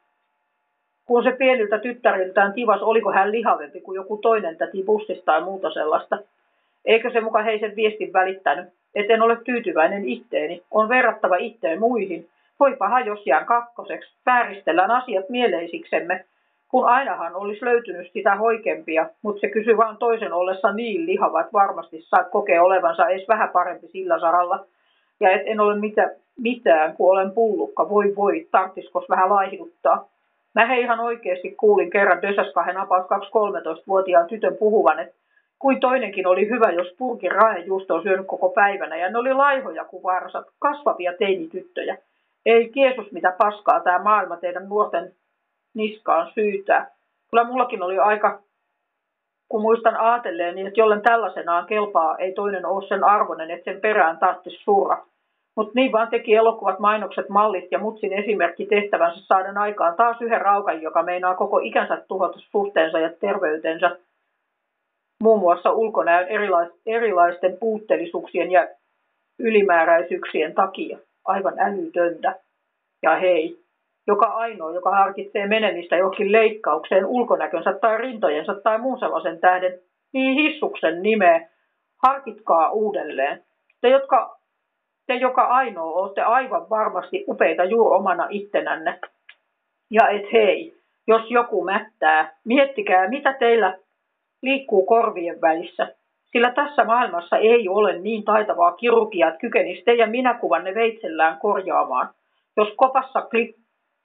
Kun 1.04 1.22
se 1.22 1.32
pieniltä 1.32 1.78
tyttäriltään 1.78 2.52
tivas, 2.52 2.82
oliko 2.82 3.12
hän 3.12 3.32
lihavempi 3.32 3.80
kuin 3.80 3.96
joku 3.96 4.16
toinen 4.16 4.56
täti 4.56 4.82
bussista 4.82 5.24
tai 5.24 5.42
muuta 5.42 5.70
sellaista. 5.70 6.18
Eikö 6.84 7.10
se 7.10 7.20
muka 7.20 7.42
heisen 7.42 7.76
viestin 7.76 8.12
välittänyt, 8.12 8.68
etten 8.98 9.22
ole 9.22 9.36
tyytyväinen 9.44 10.08
itteeni, 10.08 10.62
on 10.70 10.88
verrattava 10.88 11.36
itteen 11.36 11.80
muihin. 11.80 12.28
Voipahan 12.60 13.06
jos 13.06 13.26
jään 13.26 13.46
kakkoseksi, 13.46 14.12
vääristellään 14.26 14.90
asiat 14.90 15.28
mieleisiksemme, 15.28 16.24
kun 16.68 16.86
ainahan 16.86 17.36
olisi 17.36 17.64
löytynyt 17.64 18.12
sitä 18.12 18.34
hoikempia, 18.36 19.06
mutta 19.22 19.40
se 19.40 19.48
kysyi 19.48 19.76
vain 19.76 19.96
toisen 19.96 20.32
ollessa 20.32 20.72
niin 20.72 21.06
lihava, 21.06 21.40
että 21.40 21.52
varmasti 21.52 22.00
saa 22.02 22.24
kokea 22.24 22.62
olevansa 22.62 23.08
edes 23.08 23.28
vähän 23.28 23.48
parempi 23.48 23.88
sillä 23.88 24.20
saralla. 24.20 24.64
Ja 25.20 25.30
et 25.30 25.42
en 25.44 25.60
ole 25.60 25.78
mitä, 25.78 26.10
mitään, 26.38 26.96
kun 26.96 27.10
olen 27.10 27.30
pullukka, 27.30 27.88
voi 27.88 28.12
voi, 28.16 28.46
tarttiskos 28.50 29.08
vähän 29.08 29.30
laihduttaa. 29.30 30.08
Mä 30.54 30.66
he 30.66 30.80
ihan 30.80 31.00
oikeasti 31.00 31.50
kuulin 31.50 31.90
kerran 31.90 32.22
Dösäskahen 32.22 32.76
apaus 32.76 33.04
2-13-vuotiaan 33.04 34.26
tytön 34.26 34.56
puhuvan, 34.56 34.98
että 34.98 35.14
kuin 35.58 35.80
toinenkin 35.80 36.26
oli 36.26 36.48
hyvä, 36.48 36.70
jos 36.70 36.94
purkin 36.98 37.32
raejuusto 37.32 37.94
on 37.94 38.02
syönyt 38.02 38.26
koko 38.26 38.48
päivänä, 38.48 38.96
ja 38.96 39.10
ne 39.10 39.18
oli 39.18 39.34
laihoja 39.34 39.84
kuin 39.84 40.02
varsat, 40.02 40.46
kasvavia 40.58 41.12
teinityttöjä. 41.18 41.98
Ei 42.46 42.72
Jeesus 42.74 43.12
mitä 43.12 43.34
paskaa 43.38 43.80
tämä 43.80 43.98
maailma 43.98 44.36
teidän 44.36 44.68
nuorten 44.68 45.12
niskaan 45.74 46.30
syytää. 46.34 46.90
Kyllä 47.30 47.44
mullakin 47.44 47.82
oli 47.82 47.98
aika, 47.98 48.40
kun 49.48 49.62
muistan 49.62 49.96
aatelleen, 49.96 50.54
niin 50.54 50.66
että 50.66 50.80
jollen 50.80 51.02
tällaisenaan 51.02 51.66
kelpaa, 51.66 52.18
ei 52.18 52.32
toinen 52.32 52.66
ole 52.66 52.88
sen 52.88 53.04
arvoinen, 53.04 53.50
että 53.50 53.72
sen 53.72 53.80
perään 53.80 54.18
tarvitsisi 54.18 54.64
surra. 54.64 55.06
Mutta 55.56 55.72
niin 55.74 55.92
vaan 55.92 56.08
teki 56.08 56.34
elokuvat, 56.34 56.78
mainokset, 56.78 57.28
mallit 57.28 57.68
ja 57.70 57.78
mutsin 57.78 58.12
esimerkki 58.12 58.66
tehtävänsä 58.66 59.20
saaden 59.20 59.58
aikaan 59.58 59.94
taas 59.94 60.16
yhden 60.20 60.40
raukan, 60.40 60.82
joka 60.82 61.02
meinaa 61.02 61.34
koko 61.34 61.58
ikänsä 61.58 62.02
tuhota 62.08 62.38
suhteensa 62.38 62.98
ja 62.98 63.10
terveytensä. 63.20 63.96
Muun 65.22 65.40
muassa 65.40 65.72
ulkonäön 65.72 66.26
erilaisten 66.86 67.56
puutteellisuuksien 67.60 68.50
ja 68.50 68.68
ylimääräisyyksien 69.38 70.54
takia. 70.54 70.98
Aivan 71.24 71.54
älytöntä. 71.58 72.34
Ja 73.02 73.16
hei, 73.16 73.58
joka 74.06 74.26
ainoa, 74.26 74.72
joka 74.72 74.90
harkitsee 74.90 75.46
menemistä 75.46 75.96
johonkin 75.96 76.32
leikkaukseen 76.32 77.06
ulkonäkönsä 77.06 77.72
tai 77.72 77.98
rintojensa 77.98 78.54
tai 78.54 78.78
muun 78.78 78.98
sellaisen 78.98 79.38
tähden, 79.38 79.78
niin 80.12 80.34
hissuksen 80.34 81.02
nimeä, 81.02 81.48
harkitkaa 82.06 82.70
uudelleen. 82.70 83.44
Te, 83.80 83.88
jotka, 83.88 84.38
te 85.06 85.14
joka 85.14 85.42
ainoa 85.42 85.92
olette 85.92 86.22
aivan 86.22 86.70
varmasti 86.70 87.24
upeita 87.28 87.64
juuri 87.64 87.96
omana 87.96 88.26
ittenänne. 88.30 88.98
Ja 89.90 90.08
et 90.08 90.32
hei, 90.32 90.74
jos 91.06 91.30
joku 91.30 91.64
mättää, 91.64 92.36
miettikää 92.44 93.08
mitä 93.08 93.32
teillä 93.32 93.78
liikkuu 94.42 94.86
korvien 94.86 95.40
välissä. 95.40 95.94
Sillä 96.32 96.52
tässä 96.52 96.84
maailmassa 96.84 97.36
ei 97.36 97.68
ole 97.68 97.98
niin 97.98 98.24
taitavaa 98.24 98.72
kirurgiaa, 98.72 99.28
että 99.28 99.40
kykenisi 99.40 99.82
teidän 99.84 100.10
minäkuvanne 100.10 100.74
veitsellään 100.74 101.38
korjaamaan. 101.38 102.08
Jos 102.56 102.68
kopassa 102.76 103.22
klik, 103.22 103.56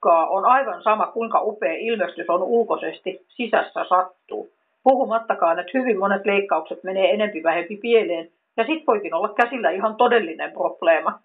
Luukkaa 0.04 0.26
on 0.26 0.44
aivan 0.44 0.82
sama, 0.82 1.06
kuinka 1.06 1.40
upea 1.42 1.72
ilmestys 1.72 2.30
on 2.30 2.42
ulkoisesti, 2.42 3.26
sisässä 3.28 3.84
sattuu. 3.88 4.50
Puhumattakaan, 4.82 5.58
että 5.58 5.78
hyvin 5.78 5.98
monet 5.98 6.26
leikkaukset 6.26 6.84
menee 6.84 7.10
enempi 7.10 7.42
vähempi 7.42 7.76
pieleen, 7.76 8.28
ja 8.56 8.66
sit 8.66 8.86
voikin 8.86 9.14
olla 9.14 9.28
käsillä 9.28 9.70
ihan 9.70 9.96
todellinen 9.96 10.52
probleema. 10.52 11.18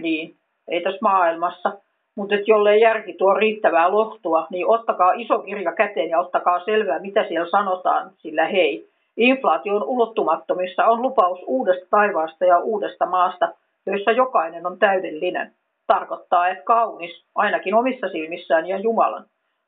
Niin, 0.00 0.36
ei 0.68 0.80
tässä 0.80 0.98
maailmassa. 1.02 1.72
Mutta 2.16 2.34
jollei 2.46 2.80
järki 2.80 3.12
tuo 3.12 3.34
riittävää 3.34 3.92
lohtua, 3.92 4.46
niin 4.50 4.66
ottakaa 4.66 5.12
iso 5.12 5.38
kirja 5.38 5.72
käteen 5.72 6.08
ja 6.08 6.20
ottakaa 6.20 6.64
selvää, 6.64 6.98
mitä 6.98 7.28
siellä 7.28 7.50
sanotaan, 7.50 8.10
sillä 8.18 8.46
hei, 8.46 8.88
inflaation 9.16 9.84
ulottumattomissa 9.84 10.84
on 10.84 11.02
lupaus 11.02 11.40
uudesta 11.46 11.86
taivaasta 11.90 12.44
ja 12.44 12.58
uudesta 12.58 13.06
maasta, 13.06 13.48
joissa 13.86 14.12
jokainen 14.12 14.66
on 14.66 14.78
täydellinen 14.78 15.52
tarkoittaa, 15.86 16.48
että 16.48 16.64
kaunis, 16.64 17.24
ainakin 17.34 17.74
omissa 17.74 18.08
silmissään 18.08 18.66
ja 18.66 18.78
Jumalan. 18.78 19.24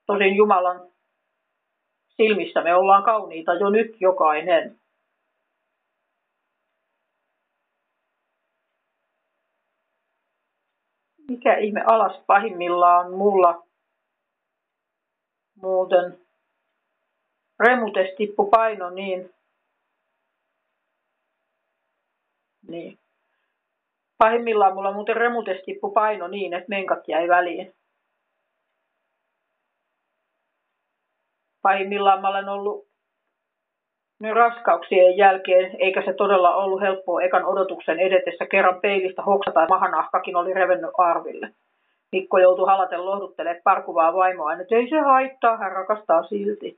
Tosin 0.06 0.36
Jumalan 0.36 0.80
silmissä 2.08 2.62
me 2.62 2.74
ollaan 2.74 3.02
kauniita 3.02 3.54
jo 3.54 3.70
nyt 3.70 3.96
jokainen. 4.00 4.76
Mikä 11.34 11.56
ihme 11.56 11.82
alas 11.86 12.20
pahimmillaan 12.26 13.12
mulla 13.12 13.66
muuten 15.54 16.18
remutes 17.60 18.16
tippu 18.16 18.46
paino 18.50 18.90
niin, 18.90 19.34
niin 22.68 22.98
Pahimmillaan 24.18 24.74
mulla 24.74 24.92
muuten 24.92 25.16
remutes 25.16 25.62
tippu 25.64 25.90
paino 25.90 26.28
niin, 26.28 26.54
että 26.54 26.68
menkat 26.68 27.08
jäi 27.08 27.28
väliin. 27.28 27.74
Pahimmillaan 31.62 32.20
mä 32.20 32.28
olen 32.28 32.48
ollut 32.48 32.88
raskauksien 34.32 35.16
jälkeen, 35.16 35.76
eikä 35.78 36.02
se 36.04 36.12
todella 36.12 36.54
ollut 36.54 36.80
helppoa 36.80 37.22
ekan 37.22 37.44
odotuksen 37.44 38.00
edetessä. 38.00 38.46
Kerran 38.46 38.80
peilistä 38.80 39.22
hoksata 39.22 39.60
ja 39.60 39.66
mahanahkakin 39.66 40.36
oli 40.36 40.54
revennyt 40.54 40.90
arville. 40.98 41.50
Mikko 42.12 42.38
joutui 42.38 42.66
halaten 42.66 43.06
lohduttelemaan 43.06 43.60
parkuvaa 43.64 44.14
vaimoa, 44.14 44.52
että 44.52 44.76
ei 44.76 44.88
se 44.88 44.98
haittaa, 44.98 45.56
hän 45.56 45.72
rakastaa 45.72 46.22
silti. 46.22 46.76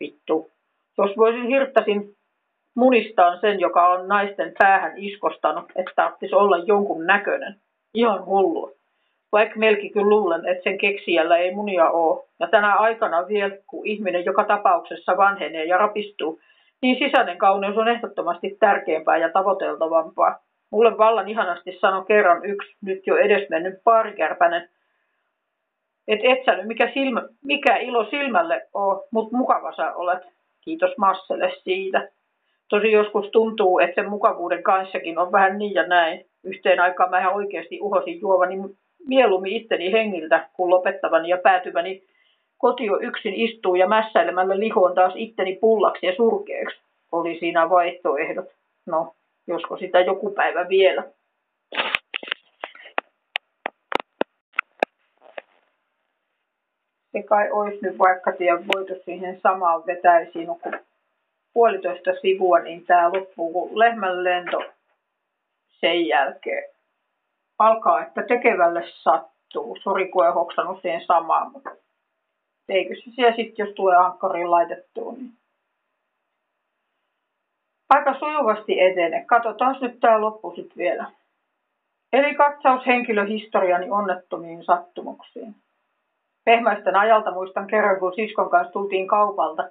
Vittu. 0.00 0.50
Jos 0.98 1.16
voisin 1.16 1.46
hirttäisin 1.46 2.14
munistaan 2.74 3.40
sen, 3.40 3.60
joka 3.60 3.88
on 3.88 4.08
naisten 4.08 4.52
päähän 4.58 4.92
iskostanut, 4.96 5.64
että 5.76 5.92
tarvitsisi 5.96 6.34
olla 6.34 6.58
jonkun 6.58 7.06
näköinen. 7.06 7.56
Ihan 7.94 8.26
hullua. 8.26 8.70
Vaikka 9.32 9.58
melki 9.58 9.90
kyllä 9.90 10.08
luulen, 10.08 10.48
että 10.48 10.62
sen 10.62 10.78
keksijällä 10.78 11.36
ei 11.36 11.54
munia 11.54 11.90
ole. 11.90 12.24
Ja 12.40 12.48
tänä 12.48 12.74
aikana 12.74 13.28
vielä, 13.28 13.56
kun 13.66 13.86
ihminen 13.86 14.24
joka 14.24 14.44
tapauksessa 14.44 15.16
vanhenee 15.16 15.64
ja 15.64 15.78
rapistuu, 15.78 16.40
niin 16.82 16.98
sisäinen 16.98 17.38
kauneus 17.38 17.76
on 17.76 17.88
ehdottomasti 17.88 18.56
tärkeämpää 18.60 19.16
ja 19.16 19.32
tavoiteltavampaa. 19.32 20.38
Mulle 20.70 20.98
vallan 20.98 21.28
ihanasti 21.28 21.78
sanoi 21.80 22.04
kerran 22.06 22.44
yksi 22.44 22.76
nyt 22.82 23.06
jo 23.06 23.16
edesmennyt 23.16 23.74
paarikärpänen, 23.84 24.68
että 26.08 26.26
et 26.28 26.44
sä 26.44 26.56
nyt 26.56 26.66
mikä, 26.66 26.90
silmä, 26.94 27.22
mikä 27.44 27.76
ilo 27.76 28.04
silmälle 28.10 28.66
on, 28.74 29.02
mutta 29.10 29.36
mukava 29.36 29.72
sä 29.72 29.94
olet. 29.94 30.22
Kiitos 30.60 30.98
Masselle 30.98 31.52
siitä. 31.64 32.08
Tosi 32.68 32.92
joskus 32.92 33.28
tuntuu, 33.30 33.78
että 33.78 33.94
sen 33.94 34.10
mukavuuden 34.10 34.62
kanssakin 34.62 35.18
on 35.18 35.32
vähän 35.32 35.58
niin 35.58 35.74
ja 35.74 35.86
näin. 35.86 36.24
Yhteen 36.44 36.80
aikaan 36.80 37.10
mä 37.10 37.18
ihan 37.20 37.34
oikeasti 37.34 37.80
uhosin 37.80 38.20
juovani 38.20 38.56
mieluummin 39.06 39.52
itteni 39.52 39.92
hengiltä 39.92 40.48
kuin 40.52 40.70
lopettavani 40.70 41.28
ja 41.28 41.38
päätyväni 41.38 42.02
kotio 42.60 42.98
yksin 43.00 43.34
istuu 43.34 43.74
ja 43.74 43.88
mässäilemällä 43.88 44.58
lihoon 44.58 44.94
taas 44.94 45.12
itteni 45.16 45.58
pullaksi 45.60 46.06
ja 46.06 46.16
surkeaksi. 46.16 46.80
Oli 47.12 47.38
siinä 47.38 47.70
vaihtoehdot. 47.70 48.48
No, 48.86 49.14
josko 49.46 49.76
sitä 49.76 50.00
joku 50.00 50.30
päivä 50.30 50.68
vielä. 50.68 51.04
se 57.12 57.22
kai 57.22 57.50
olisi 57.50 57.78
nyt 57.82 57.98
vaikka 57.98 58.32
tien 58.32 58.66
voitu 58.74 58.94
siihen 59.04 59.40
samaan 59.40 59.86
vetäisiin, 59.86 60.46
kun 60.46 60.78
puolitoista 61.52 62.10
sivua, 62.20 62.58
niin 62.58 62.86
tämä 62.86 63.12
loppuu, 63.12 63.52
kun 63.52 63.78
lehmän 63.78 64.24
lento 64.24 64.62
sen 65.68 66.06
jälkeen 66.06 66.70
alkaa, 67.58 68.02
että 68.02 68.22
tekevälle 68.22 68.84
sattuu. 68.86 69.76
Sori, 69.82 70.08
kun 70.08 70.26
en 70.26 70.34
hoksannut 70.34 70.82
siihen 70.82 71.06
samaan, 71.06 71.52
mutta 71.52 71.70
eikö 72.70 72.94
se 72.94 73.10
siellä 73.10 73.36
sitten, 73.36 73.66
jos 73.66 73.74
tulee 73.74 73.96
ankkariin 73.96 74.50
laitettua, 74.50 75.12
niin 75.12 75.32
aika 77.90 78.18
sujuvasti 78.18 78.80
etene. 78.80 79.24
Katsotaan 79.26 79.76
nyt 79.80 80.00
tämä 80.00 80.20
loppu 80.20 80.52
sitten 80.56 80.76
vielä. 80.76 81.06
Eli 82.12 82.34
katsaus 82.34 82.86
henkilöhistoriani 82.86 83.90
onnettomiin 83.90 84.64
sattumuksiin. 84.64 85.54
Pehmäisten 86.44 86.96
ajalta 86.96 87.30
muistan 87.30 87.66
kerran, 87.66 88.00
kun 88.00 88.14
siskon 88.14 88.50
kanssa 88.50 88.72
tultiin 88.72 89.06
kaupalta. 89.06 89.70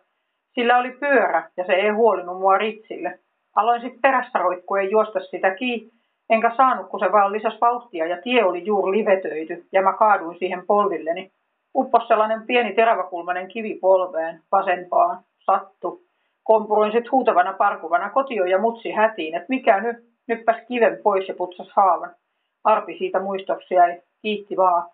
Sillä 0.55 0.77
oli 0.77 0.91
pyörä 0.91 1.49
ja 1.57 1.65
se 1.65 1.73
ei 1.73 1.89
huolinut 1.89 2.39
mua 2.39 2.57
ritsille. 2.57 3.19
Aloin 3.55 3.81
sitten 3.81 4.01
perässä 4.01 4.39
roikkuen 4.39 4.91
juosta 4.91 5.19
sitä 5.19 5.55
kiinni, 5.55 5.91
enkä 6.30 6.51
saanut, 6.57 6.89
kun 6.89 6.99
se 6.99 7.11
vaan 7.11 7.31
lisäsi 7.31 7.57
vauhtia 7.61 8.07
ja 8.07 8.21
tie 8.21 8.43
oli 8.43 8.65
juuri 8.65 8.99
livetöity 8.99 9.65
ja 9.71 9.81
mä 9.81 9.93
kaaduin 9.93 10.39
siihen 10.39 10.67
polvilleni. 10.67 11.31
Uppos 11.75 12.07
sellainen 12.07 12.45
pieni 12.47 12.73
teräväkulmainen 12.73 13.47
kivi 13.47 13.75
polveen, 13.81 14.41
vasempaan, 14.51 15.19
sattu. 15.39 16.01
Kompuroin 16.43 16.91
sit 16.91 17.11
huutavana 17.11 17.53
parkuvana 17.53 18.09
kotio 18.09 18.45
ja 18.45 18.57
mutsi 18.59 18.91
hätiin, 18.91 19.35
että 19.35 19.45
mikä 19.49 19.81
nyt, 19.81 19.97
nyppäs 20.27 20.57
kiven 20.67 20.99
pois 21.03 21.27
ja 21.27 21.33
putsas 21.33 21.69
haavan. 21.75 22.15
Arpi 22.63 22.97
siitä 22.97 23.19
muistoksi 23.19 23.73
jäi, 23.73 24.01
kiitti 24.21 24.57
vaan. 24.57 24.89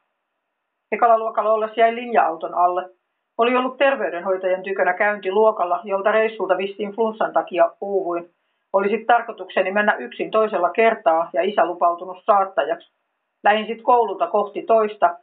Ekalla 0.91 1.19
luokalla 1.19 1.53
ollessa 1.53 1.79
jäi 1.79 1.95
linja-auton 1.95 2.53
alle. 2.53 2.89
Oli 3.37 3.55
ollut 3.55 3.77
terveydenhoitajan 3.77 4.63
tykönä 4.63 4.93
käynti 4.93 5.31
luokalla, 5.31 5.79
jolta 5.83 6.11
reissulta 6.11 6.57
vissiin 6.57 6.91
flunssan 6.91 7.33
takia 7.33 7.71
uuvuin. 7.81 8.29
Oli 8.73 8.89
sitten 8.89 9.07
tarkoitukseni 9.07 9.71
mennä 9.71 9.95
yksin 9.95 10.31
toisella 10.31 10.69
kertaa 10.69 11.29
ja 11.33 11.41
isä 11.41 11.65
lupautunut 11.65 12.17
saattajaksi. 12.25 12.91
Lähin 13.43 13.65
sitten 13.65 13.83
koululta 13.85 14.27
kohti 14.27 14.61
toista, 14.61 15.17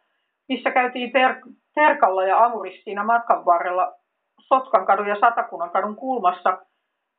missä 0.48 0.70
käytiin 0.70 1.12
ter- 1.12 1.40
Terkalla 1.74 2.24
ja 2.24 2.44
Amuris 2.44 2.84
siinä 2.84 3.04
matkan 3.04 3.44
varrella 3.44 3.94
Sotkan 4.40 4.86
kadun 4.86 5.08
ja 5.08 5.20
Satakunnan 5.20 5.70
kadun 5.70 5.96
kulmassa. 5.96 6.58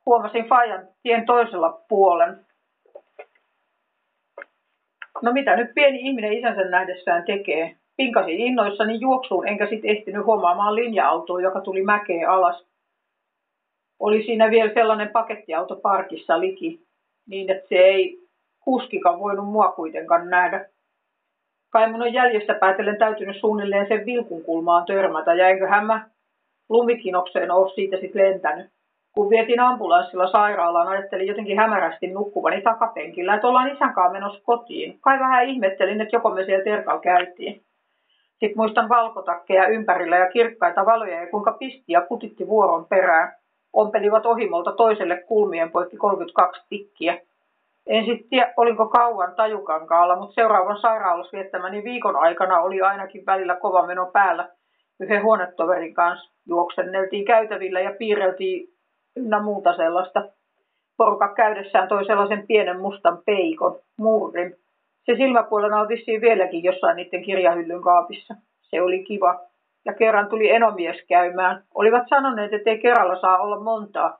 Huomasin 0.06 0.44
Fajan 0.44 0.88
tien 1.02 1.26
toisella 1.26 1.80
puolen. 1.88 2.46
No 5.22 5.32
mitä 5.32 5.56
nyt 5.56 5.74
pieni 5.74 6.00
ihminen 6.00 6.32
isänsä 6.32 6.64
nähdessään 6.64 7.24
tekee? 7.24 7.76
Pinkasin 7.96 8.38
innoissani 8.40 9.00
juoksuun, 9.00 9.48
enkä 9.48 9.66
sitten 9.66 9.90
ehtinyt 9.90 10.26
huomaamaan 10.26 10.74
linja-autoa, 10.74 11.40
joka 11.40 11.60
tuli 11.60 11.82
mäkeen 11.82 12.28
alas. 12.28 12.66
Oli 14.00 14.22
siinä 14.22 14.50
vielä 14.50 14.74
sellainen 14.74 15.08
pakettiauto 15.08 15.76
parkissa 15.76 16.40
liki, 16.40 16.86
niin 17.28 17.50
että 17.50 17.68
se 17.68 17.74
ei 17.74 18.18
kuskikaan 18.60 19.20
voinut 19.20 19.46
mua 19.46 19.72
kuitenkaan 19.72 20.30
nähdä. 20.30 20.66
Kai 21.74 21.90
mun 21.90 22.02
on 22.02 22.12
jäljestä 22.12 22.54
päätellen 22.54 22.98
täytynyt 22.98 23.36
suunnilleen 23.36 23.88
sen 23.88 24.06
vilkun 24.06 24.42
kulmaan 24.42 24.86
törmätä, 24.86 25.34
ja 25.34 25.48
eiköhän 25.48 25.86
mä 25.86 26.08
lumikinokseen 26.68 27.50
ole 27.50 27.74
siitä 27.74 27.96
sitten 27.96 28.22
lentänyt. 28.22 28.66
Kun 29.14 29.30
vietiin 29.30 29.60
ambulanssilla 29.60 30.30
sairaalaan, 30.30 30.88
ajattelin 30.88 31.26
jotenkin 31.26 31.56
hämärästi 31.56 32.06
nukkuvani 32.06 32.62
takapenkillä, 32.62 33.34
että 33.34 33.46
ollaan 33.46 33.72
isänkaan 33.72 34.12
menossa 34.12 34.40
kotiin. 34.44 34.98
Kai 35.00 35.18
vähän 35.18 35.48
ihmettelin, 35.48 36.00
että 36.00 36.16
joko 36.16 36.30
me 36.30 36.44
siellä 36.44 36.64
terkalla 36.64 37.00
käytiin. 37.00 37.62
Sitten 38.30 38.56
muistan 38.56 38.88
valkotakkeja 38.88 39.68
ympärillä 39.68 40.16
ja 40.16 40.30
kirkkaita 40.30 40.86
valoja 40.86 41.20
ja 41.20 41.30
kuinka 41.30 41.52
pisti 41.52 41.92
ja 41.92 42.00
kutitti 42.00 42.46
vuoron 42.46 42.86
perään. 42.86 43.32
Ompelivat 43.72 44.26
ohimolta 44.26 44.72
toiselle 44.72 45.16
kulmien 45.16 45.70
poikki 45.70 45.96
32 45.96 46.62
tikkiä. 46.68 47.18
En 47.86 48.04
sitten 48.04 48.28
tiedä, 48.28 48.52
olinko 48.56 48.88
kauan 48.88 49.34
tajukankaalla, 49.34 50.16
mutta 50.16 50.34
seuraavan 50.34 50.80
sairaalassa 50.80 51.36
viettämäni 51.36 51.84
viikon 51.84 52.16
aikana 52.16 52.60
oli 52.60 52.80
ainakin 52.80 53.26
välillä 53.26 53.56
kova 53.56 53.86
meno 53.86 54.06
päällä. 54.06 54.48
Yhden 55.00 55.22
huonetoverin 55.22 55.94
kanssa 55.94 56.32
juoksenneltiin 56.46 57.24
käytävillä 57.24 57.80
ja 57.80 57.92
piirreltiin 57.98 58.68
ynnä 59.16 59.42
muuta 59.42 59.76
sellaista. 59.76 60.22
Porukka 60.96 61.34
käydessään 61.34 61.88
toi 61.88 62.04
sellaisen 62.04 62.46
pienen 62.46 62.80
mustan 62.80 63.18
peikon, 63.26 63.78
murrin. 63.96 64.56
Se 65.06 65.14
silmäpuolena 65.16 65.80
on 65.80 65.88
vissiin 65.88 66.20
vieläkin 66.20 66.62
jossain 66.62 66.96
niiden 66.96 67.22
kirjahyllyn 67.22 67.82
kaapissa. 67.82 68.34
Se 68.60 68.82
oli 68.82 69.04
kiva. 69.04 69.40
Ja 69.84 69.94
kerran 69.94 70.28
tuli 70.28 70.50
enomies 70.50 70.96
käymään. 71.08 71.62
Olivat 71.74 72.02
sanoneet, 72.08 72.52
että 72.52 72.70
ei 72.70 72.78
kerralla 72.78 73.20
saa 73.20 73.38
olla 73.38 73.60
montaa, 73.60 74.18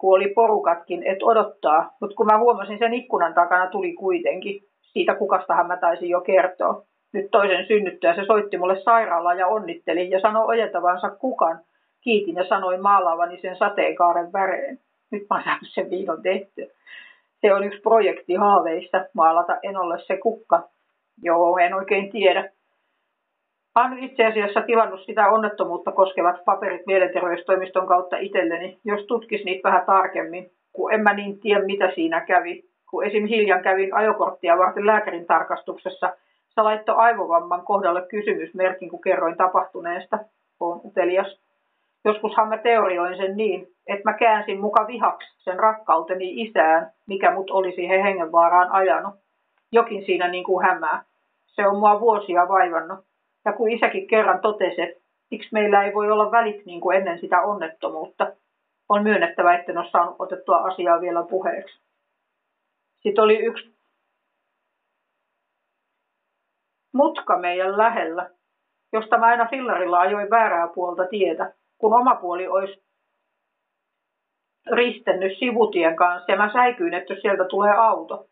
kun 0.00 0.16
oli 0.16 0.28
porukatkin, 0.28 1.02
että 1.02 1.24
odottaa. 1.24 1.96
Mutta 2.00 2.16
kun 2.16 2.26
mä 2.26 2.38
huomasin 2.38 2.78
sen 2.78 2.94
ikkunan 2.94 3.34
takana, 3.34 3.70
tuli 3.70 3.92
kuitenkin. 3.92 4.62
Siitä 4.82 5.14
kukastahan 5.14 5.66
mä 5.66 5.76
taisin 5.76 6.08
jo 6.08 6.20
kertoa. 6.20 6.82
Nyt 7.12 7.30
toisen 7.30 7.66
synnyttyä 7.66 8.14
se 8.14 8.24
soitti 8.24 8.58
mulle 8.58 8.80
sairaalaan 8.80 9.38
ja 9.38 9.46
onnitteli 9.46 10.10
ja 10.10 10.20
sanoi 10.20 10.44
ojentavansa 10.46 11.10
kukan. 11.10 11.60
Kiitin 12.00 12.36
ja 12.36 12.48
sanoin 12.48 12.82
maalaavani 12.82 13.40
sen 13.40 13.56
sateenkaaren 13.56 14.32
väreen. 14.32 14.78
Nyt 15.10 15.22
mä 15.30 15.36
oon 15.36 15.58
sen 15.62 15.90
vihdoin 15.90 16.22
tehtyä. 16.22 16.66
Se 17.40 17.54
on 17.54 17.64
yksi 17.64 17.80
projekti 17.80 18.34
haaveista, 18.34 19.04
maalata 19.14 19.58
Enolle 19.62 19.98
se 19.98 20.16
kukka. 20.16 20.62
Joo, 21.22 21.58
en 21.58 21.74
oikein 21.74 22.10
tiedä. 22.10 22.50
Olen 23.74 23.98
itse 23.98 24.26
asiassa 24.26 24.60
tilannut 24.60 25.00
sitä 25.06 25.28
onnettomuutta 25.28 25.92
koskevat 25.92 26.44
paperit 26.44 26.86
mielenterveystoimiston 26.86 27.86
kautta 27.86 28.16
itselleni, 28.16 28.78
jos 28.84 29.06
tutkis 29.06 29.44
niitä 29.44 29.68
vähän 29.68 29.86
tarkemmin, 29.86 30.50
kun 30.72 30.92
en 30.92 31.00
mä 31.00 31.12
niin 31.12 31.40
tiedä 31.40 31.64
mitä 31.64 31.90
siinä 31.94 32.20
kävi. 32.20 32.64
Kun 32.90 33.04
esim. 33.04 33.26
hiljan 33.26 33.62
kävin 33.62 33.94
ajokorttia 33.94 34.58
varten 34.58 34.86
lääkärin 34.86 35.26
tarkastuksessa, 35.26 36.12
se 36.48 36.62
laittoi 36.62 36.94
aivovamman 36.98 37.64
kohdalle 37.64 38.02
kysymysmerkin, 38.08 38.90
kun 38.90 39.00
kerroin 39.00 39.36
tapahtuneesta. 39.36 40.18
Olen 40.60 40.80
utelias. 40.84 41.40
Joskushan 42.04 42.48
mä 42.48 42.58
teorioin 42.58 43.16
sen 43.16 43.36
niin, 43.36 43.68
että 43.86 44.10
mä 44.10 44.12
käänsin 44.18 44.60
muka 44.60 44.86
vihaksi 44.86 45.28
sen 45.38 45.58
rakkauteni 45.58 46.42
isään, 46.42 46.90
mikä 47.06 47.34
mut 47.34 47.50
olisi 47.50 47.88
he 47.88 48.02
hengenvaaraan 48.02 48.72
ajanut. 48.72 49.14
Jokin 49.72 50.04
siinä 50.04 50.28
niin 50.28 50.44
kuin 50.44 50.66
hämää. 50.66 51.02
Se 51.46 51.66
on 51.66 51.78
mua 51.78 52.00
vuosia 52.00 52.48
vaivannut. 52.48 53.09
Ja 53.44 53.52
kun 53.52 53.70
isäkin 53.70 54.08
kerran 54.08 54.40
totesi, 54.40 54.82
että 54.82 55.04
miksi 55.30 55.48
meillä 55.52 55.84
ei 55.84 55.94
voi 55.94 56.10
olla 56.10 56.30
välit 56.30 56.66
niin 56.66 56.80
kuin 56.80 56.96
ennen 56.96 57.20
sitä 57.20 57.40
onnettomuutta, 57.40 58.32
on 58.88 59.02
myönnettävä, 59.02 59.54
että 59.54 59.72
ole 59.72 59.90
saanut 59.90 60.16
otettua 60.18 60.56
asiaa 60.56 61.00
vielä 61.00 61.22
puheeksi. 61.30 61.80
Sitten 63.02 63.24
oli 63.24 63.36
yksi 63.36 63.74
mutka 66.94 67.38
meidän 67.38 67.78
lähellä, 67.78 68.30
josta 68.92 69.18
mä 69.18 69.26
aina 69.26 69.46
fillarilla 69.46 69.98
ajoin 70.00 70.30
väärää 70.30 70.68
puolta 70.74 71.06
tietä, 71.06 71.52
kun 71.78 71.94
oma 71.94 72.14
puoli 72.14 72.48
olisi 72.48 72.82
ristennyt 74.72 75.38
sivutien 75.38 75.96
kanssa 75.96 76.32
ja 76.32 76.38
mä 76.38 76.52
säikyin, 76.52 76.94
että 76.94 77.14
sieltä 77.20 77.44
tulee 77.44 77.72
auto. 77.72 78.26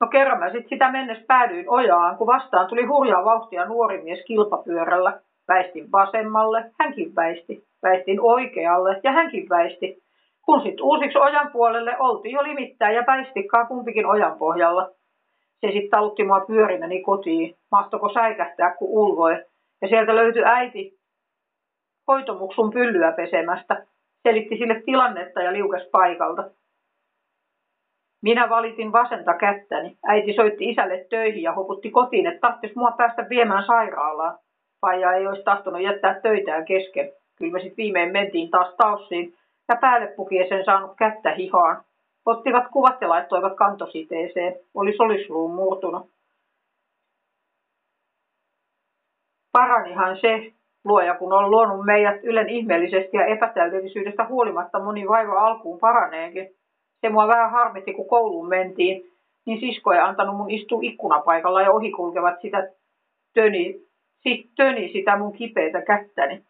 No 0.00 0.06
kerran 0.06 0.38
mä 0.38 0.50
sitten 0.50 0.68
sitä 0.68 0.92
mennessä 0.92 1.24
päädyin 1.26 1.70
ojaan, 1.70 2.16
kun 2.16 2.26
vastaan 2.26 2.66
tuli 2.66 2.84
hurjaa 2.84 3.24
vauhtia 3.24 3.64
nuori 3.64 4.02
mies 4.02 4.24
kilpapyörällä. 4.26 5.20
Väistin 5.48 5.92
vasemmalle, 5.92 6.70
hänkin 6.80 7.14
väisti. 7.16 7.64
Väistin 7.82 8.20
oikealle 8.20 9.00
ja 9.02 9.12
hänkin 9.12 9.48
väisti. 9.48 10.02
Kun 10.42 10.62
sitten 10.62 10.84
uusiksi 10.84 11.18
ojan 11.18 11.50
puolelle 11.52 11.96
oltiin 11.98 12.32
jo 12.32 12.42
limittäin 12.42 12.96
ja 12.96 13.04
väistikkaa 13.06 13.66
kumpikin 13.66 14.06
ojan 14.06 14.38
pohjalla. 14.38 14.90
Se 15.60 15.66
sitten 15.72 15.90
talutti 15.90 16.24
mua 16.24 16.40
pyörimäni 16.40 17.02
kotiin. 17.02 17.56
Mahtoko 17.70 18.12
säikähtää, 18.12 18.74
kun 18.74 18.88
ulvoi. 18.88 19.44
Ja 19.82 19.88
sieltä 19.88 20.16
löytyi 20.16 20.42
äiti 20.44 20.98
hoitomuksun 22.08 22.70
pyllyä 22.70 23.12
pesemästä. 23.12 23.86
Selitti 24.22 24.56
sille 24.56 24.82
tilannetta 24.84 25.42
ja 25.42 25.52
liukes 25.52 25.88
paikalta. 25.92 26.44
Minä 28.22 28.48
valitin 28.48 28.92
vasenta 28.92 29.34
kättäni. 29.34 29.96
Äiti 30.06 30.32
soitti 30.32 30.64
isälle 30.64 31.06
töihin 31.10 31.42
ja 31.42 31.52
hoputti 31.52 31.90
kotiin, 31.90 32.26
että 32.26 32.40
tarvitsisi 32.40 32.78
mua 32.78 32.90
päästä 32.90 33.26
viemään 33.28 33.66
sairaalaan. 33.66 34.38
Faija 34.80 35.12
ei 35.12 35.26
olisi 35.26 35.42
tahtonut 35.42 35.82
jättää 35.82 36.20
töitään 36.20 36.64
kesken. 36.64 37.12
Kyllä 37.36 37.52
me 37.52 37.60
sitten 37.60 37.76
viimein 37.76 38.12
mentiin 38.12 38.50
taas 38.50 38.74
taussiin 38.76 39.34
ja 39.68 39.76
päälle 39.76 40.06
pukiesen 40.06 40.64
saanut 40.64 40.96
kättä 40.96 41.34
hihaan. 41.34 41.82
Ottivat 42.26 42.64
kuvat 42.72 43.00
ja 43.00 43.08
laittoivat 43.08 43.56
kantositeeseen. 43.56 44.54
Oli 44.74 44.96
solisluun 44.96 45.54
murtunut. 45.54 46.10
Paranihan 49.52 50.18
se, 50.20 50.52
luoja 50.84 51.14
kun 51.14 51.32
on 51.32 51.50
luonut 51.50 51.86
meidät 51.86 52.20
Ylen 52.22 52.48
ihmeellisesti 52.48 53.16
ja 53.16 53.26
epätäydellisyydestä 53.26 54.26
huolimatta 54.26 54.80
moni 54.80 55.08
vaiva 55.08 55.46
alkuun 55.46 55.78
paraneekin. 55.78 56.59
Se 57.00 57.08
mua 57.08 57.28
vähän 57.28 57.50
harmitti, 57.50 57.92
kun 57.92 58.08
kouluun 58.08 58.48
mentiin, 58.48 59.12
niin 59.46 59.60
sisko 59.60 59.92
ei 59.92 60.00
antanut 60.00 60.36
mun 60.36 60.50
istua 60.50 60.78
ikkunapaikalla 60.82 61.62
ja 61.62 61.72
ohikulkevat 61.72 62.40
sitä 62.42 62.68
töni 63.34 63.80
Sitten 64.22 64.50
töni 64.56 64.92
sitä 64.92 65.16
mun 65.16 65.32
kipeitä 65.32 65.82
kättäni. 65.82 66.42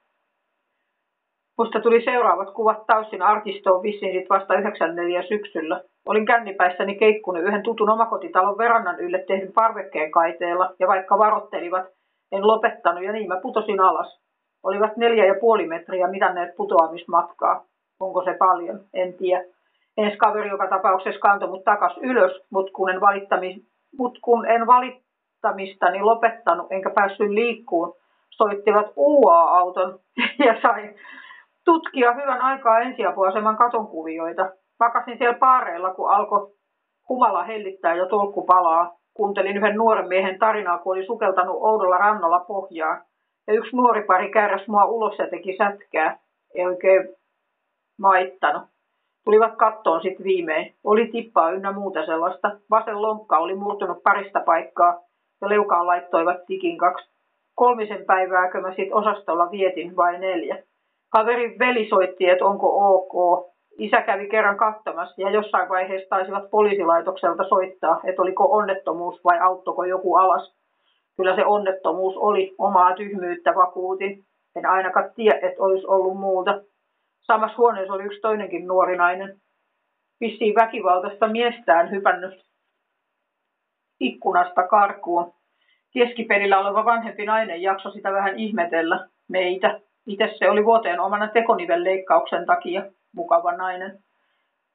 Musta 1.59 1.81
tuli 1.81 2.05
seuraavat 2.05 2.51
kuvat 2.55 2.87
Taussin 2.87 3.23
arkistoon 3.23 3.83
vissiin 3.83 4.21
sit 4.21 4.31
vasta 4.31 4.55
94 4.55 5.23
syksyllä. 5.23 5.81
Olin 6.07 6.27
kännipäissäni 6.27 6.95
keikkunut 6.95 7.43
yhden 7.43 7.63
tutun 7.63 7.91
omakotitalon 7.91 8.59
verannan 8.59 9.01
ylle 9.01 9.25
tehdyn 9.29 9.53
parvekkeen 9.53 10.11
kaiteella, 10.11 10.75
ja 10.79 10.89
vaikka 10.89 11.19
varottelivat, 11.19 11.87
en 12.33 12.47
lopettanut 12.47 13.05
ja 13.05 13.13
niin 13.13 13.29
mä 13.29 13.41
putosin 13.43 13.81
alas. 13.81 14.21
Olivat 14.63 14.97
neljä 14.97 15.25
ja 15.27 15.35
puoli 15.41 15.67
metriä 15.67 16.09
mitanneet 16.09 16.57
putoamismatkaa. 16.57 17.65
Onko 18.01 18.25
se 18.25 18.35
paljon? 18.35 18.81
En 18.95 19.15
tiedä. 19.15 19.45
Ensi 19.97 20.17
kaveri 20.17 20.49
joka 20.49 20.69
tapauksessa 20.69 21.21
kantoi 21.21 21.49
mut 21.49 21.65
takas 21.65 21.97
ylös, 22.03 22.33
mutta 22.51 22.73
kun 22.73 22.91
en, 22.91 23.01
valittami, 23.01 23.57
mut 23.99 24.19
kun 24.23 24.47
en 24.47 24.67
valittamistani 24.67 26.01
lopettanut 26.01 26.73
enkä 26.73 26.91
päässyt 26.91 27.31
liikkuun, 27.31 27.97
soittivat 28.31 28.87
UA-auton 28.97 29.99
ja 30.47 30.61
sai 30.63 30.95
tutkia 31.65 32.13
hyvän 32.13 32.41
aikaa 32.41 32.81
ensiapuaseman 32.81 33.57
katonkuvioita. 33.57 34.51
Pakasin 34.79 35.19
siellä 35.19 35.39
paareilla, 35.39 35.95
kun 35.95 36.11
alkoi 36.11 36.53
humala 37.09 37.45
hellittää 37.45 37.95
ja 37.95 38.07
tolkku 38.07 38.43
palaa. 38.43 38.97
Kuuntelin 39.15 39.57
yhden 39.57 39.77
nuoren 39.77 40.09
miehen 40.09 40.39
tarinaa, 40.39 40.79
kun 40.79 40.97
oli 40.97 41.07
sukeltanut 41.07 41.57
oudolla 41.61 41.99
rannalla 41.99 42.41
pohjaan. 42.41 43.03
Ja 43.47 43.55
yksi 43.55 43.77
nuori 43.77 44.03
pari 44.03 44.31
kääräs 44.31 44.69
mua 44.69 44.85
ulos 44.85 45.19
ja 45.19 45.31
teki 45.31 45.57
sätkää. 45.57 46.19
Ei 46.55 46.67
oikein 46.67 47.09
maittanut. 47.99 48.63
Tulivat 49.25 49.57
kattoon 49.57 50.03
sitten 50.03 50.25
viimein. 50.25 50.75
Oli 50.85 51.07
tippaa 51.07 51.51
ynnä 51.51 51.73
muuta 51.73 52.07
sellaista. 52.07 52.51
Vasen 52.71 53.03
lonkka 53.03 53.39
oli 53.39 53.55
murtunut 53.55 54.03
parista 54.03 54.41
paikkaa 54.41 55.01
ja 55.41 55.49
leukaan 55.49 55.87
laittoivat 55.87 56.47
tikin 56.47 56.79
kaksi. 56.79 57.11
Kolmisen 57.55 58.05
päivääkö 58.05 58.61
mä 58.61 58.75
sit 58.75 58.93
osastolla 58.93 59.51
vietin 59.51 59.97
vai 59.97 60.19
neljä. 60.19 60.63
Kaverin 61.09 61.59
veli 61.59 61.89
soitti, 61.89 62.29
että 62.29 62.45
onko 62.45 62.69
ok. 62.95 63.47
Isä 63.79 64.03
kävi 64.03 64.29
kerran 64.29 64.57
katsomassa 64.57 65.23
ja 65.23 65.31
jossain 65.31 65.69
vaiheessa 65.69 66.09
taisivat 66.09 66.51
poliisilaitokselta 66.51 67.49
soittaa, 67.49 68.01
että 68.05 68.23
oliko 68.23 68.53
onnettomuus 68.53 69.25
vai 69.25 69.39
auttoko 69.39 69.85
joku 69.85 70.17
alas. 70.17 70.55
Kyllä 71.17 71.37
se 71.37 71.45
onnettomuus 71.45 72.17
oli 72.17 72.55
omaa 72.59 72.95
tyhmyyttä 72.95 73.55
vakuutin. 73.55 74.25
En 74.57 74.67
ainakaan 74.67 75.11
tiedä, 75.15 75.39
että 75.43 75.63
olisi 75.63 75.87
ollut 75.87 76.19
muuta. 76.19 76.61
Samassa 77.23 77.57
huoneessa 77.57 77.93
oli 77.93 78.05
yksi 78.05 78.21
toinenkin 78.21 78.67
nuori 78.67 78.97
nainen. 78.97 79.41
Vissiin 80.21 80.55
väkivaltaista 80.55 81.29
miestään 81.29 81.91
hypännyt 81.91 82.45
ikkunasta 84.01 84.69
karkuun. 84.69 85.35
Keskipelillä 85.93 86.59
oleva 86.59 86.85
vanhempi 86.85 87.27
nainen 87.27 87.63
jakso 87.63 87.91
sitä 87.91 88.13
vähän 88.13 88.39
ihmetellä 88.39 89.09
meitä. 89.29 89.81
Itse 90.07 90.35
se 90.39 90.51
oli 90.51 90.65
vuoteen 90.65 91.01
omana 91.01 91.29
tekonivelleikkauksen 91.29 92.47
takia 92.47 92.83
mukava 93.15 93.53
nainen. 93.53 93.99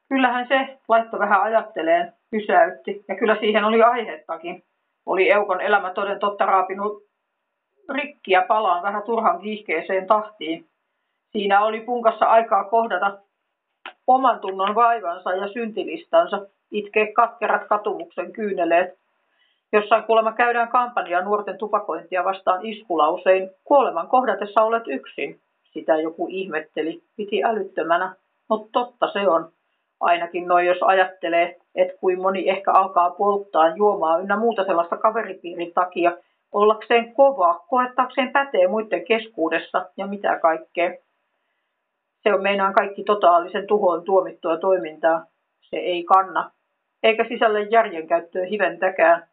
Kyllähän 0.08 0.48
se 0.48 0.78
laittoi 0.88 1.20
vähän 1.20 1.42
ajatteleen, 1.42 2.12
pysäytti, 2.30 3.04
ja 3.08 3.16
kyllä 3.16 3.36
siihen 3.40 3.64
oli 3.64 3.82
aihettakin. 3.82 4.62
Oli 5.06 5.30
Eukon 5.30 5.60
elämä 5.60 5.90
toden 5.90 6.18
totta 6.18 6.46
raapinut 6.46 7.02
rikkiä 7.94 8.42
palaan 8.42 8.82
vähän 8.82 9.02
turhan 9.02 9.40
kiihkeeseen 9.40 10.06
tahtiin. 10.06 10.68
Siinä 11.36 11.64
oli 11.64 11.80
punkassa 11.80 12.26
aikaa 12.26 12.64
kohdata 12.64 13.18
oman 14.06 14.40
tunnon 14.40 14.74
vaivansa 14.74 15.32
ja 15.32 15.48
syntilistansa, 15.48 16.46
itkee 16.70 17.12
katkerat 17.12 17.68
katumuksen 17.68 18.32
kyyneleet. 18.32 18.98
Jossain 19.72 20.04
kuulemma 20.04 20.32
käydään 20.32 20.68
kampanjaa 20.68 21.22
nuorten 21.22 21.58
tupakointia 21.58 22.24
vastaan 22.24 22.66
iskulausein. 22.66 23.50
Kuoleman 23.64 24.08
kohdatessa 24.08 24.62
olet 24.62 24.82
yksin. 24.86 25.40
Sitä 25.62 25.96
joku 25.96 26.26
ihmetteli, 26.30 27.02
piti 27.16 27.44
älyttömänä. 27.44 28.14
Mutta 28.48 28.68
totta 28.72 29.12
se 29.12 29.28
on. 29.28 29.48
Ainakin 30.00 30.48
noin 30.48 30.66
jos 30.66 30.82
ajattelee, 30.82 31.56
että 31.74 31.98
kuin 32.00 32.20
moni 32.20 32.48
ehkä 32.48 32.72
alkaa 32.72 33.10
polttaa 33.10 33.76
juomaa 33.76 34.18
ynnä 34.18 34.36
muuta 34.36 34.64
sellaista 34.64 34.96
kaveripiirin 34.96 35.72
takia, 35.74 36.12
ollakseen 36.52 37.14
kova, 37.14 37.60
koettaakseen 37.68 38.32
pätee 38.32 38.68
muiden 38.68 39.04
keskuudessa 39.04 39.86
ja 39.96 40.06
mitä 40.06 40.38
kaikkea. 40.38 41.05
Se 42.26 42.34
on 42.34 42.42
meinaan 42.42 42.74
kaikki 42.74 43.04
totaalisen 43.04 43.66
tuhoon 43.66 44.04
tuomittua 44.04 44.56
toimintaa. 44.56 45.24
Se 45.60 45.76
ei 45.76 46.04
kanna. 46.04 46.50
Eikä 47.02 47.24
sisälle 47.28 47.62
järjenkäyttöä 47.62 48.46
hiventäkään. 48.46 49.26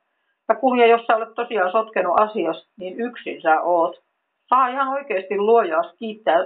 Ja 0.49 0.55
kulje, 0.55 0.87
jos 0.87 1.01
sä 1.05 1.15
olet 1.15 1.33
tosiaan 1.35 1.71
sotkenut 1.71 2.19
asias, 2.19 2.67
niin 2.77 2.99
yksin 2.99 3.41
sä 3.41 3.61
oot. 3.61 4.01
Saa 4.49 4.67
ihan 4.67 4.87
oikeasti 4.87 5.37
luojaas 5.37 5.93
kiittää, 5.99 6.45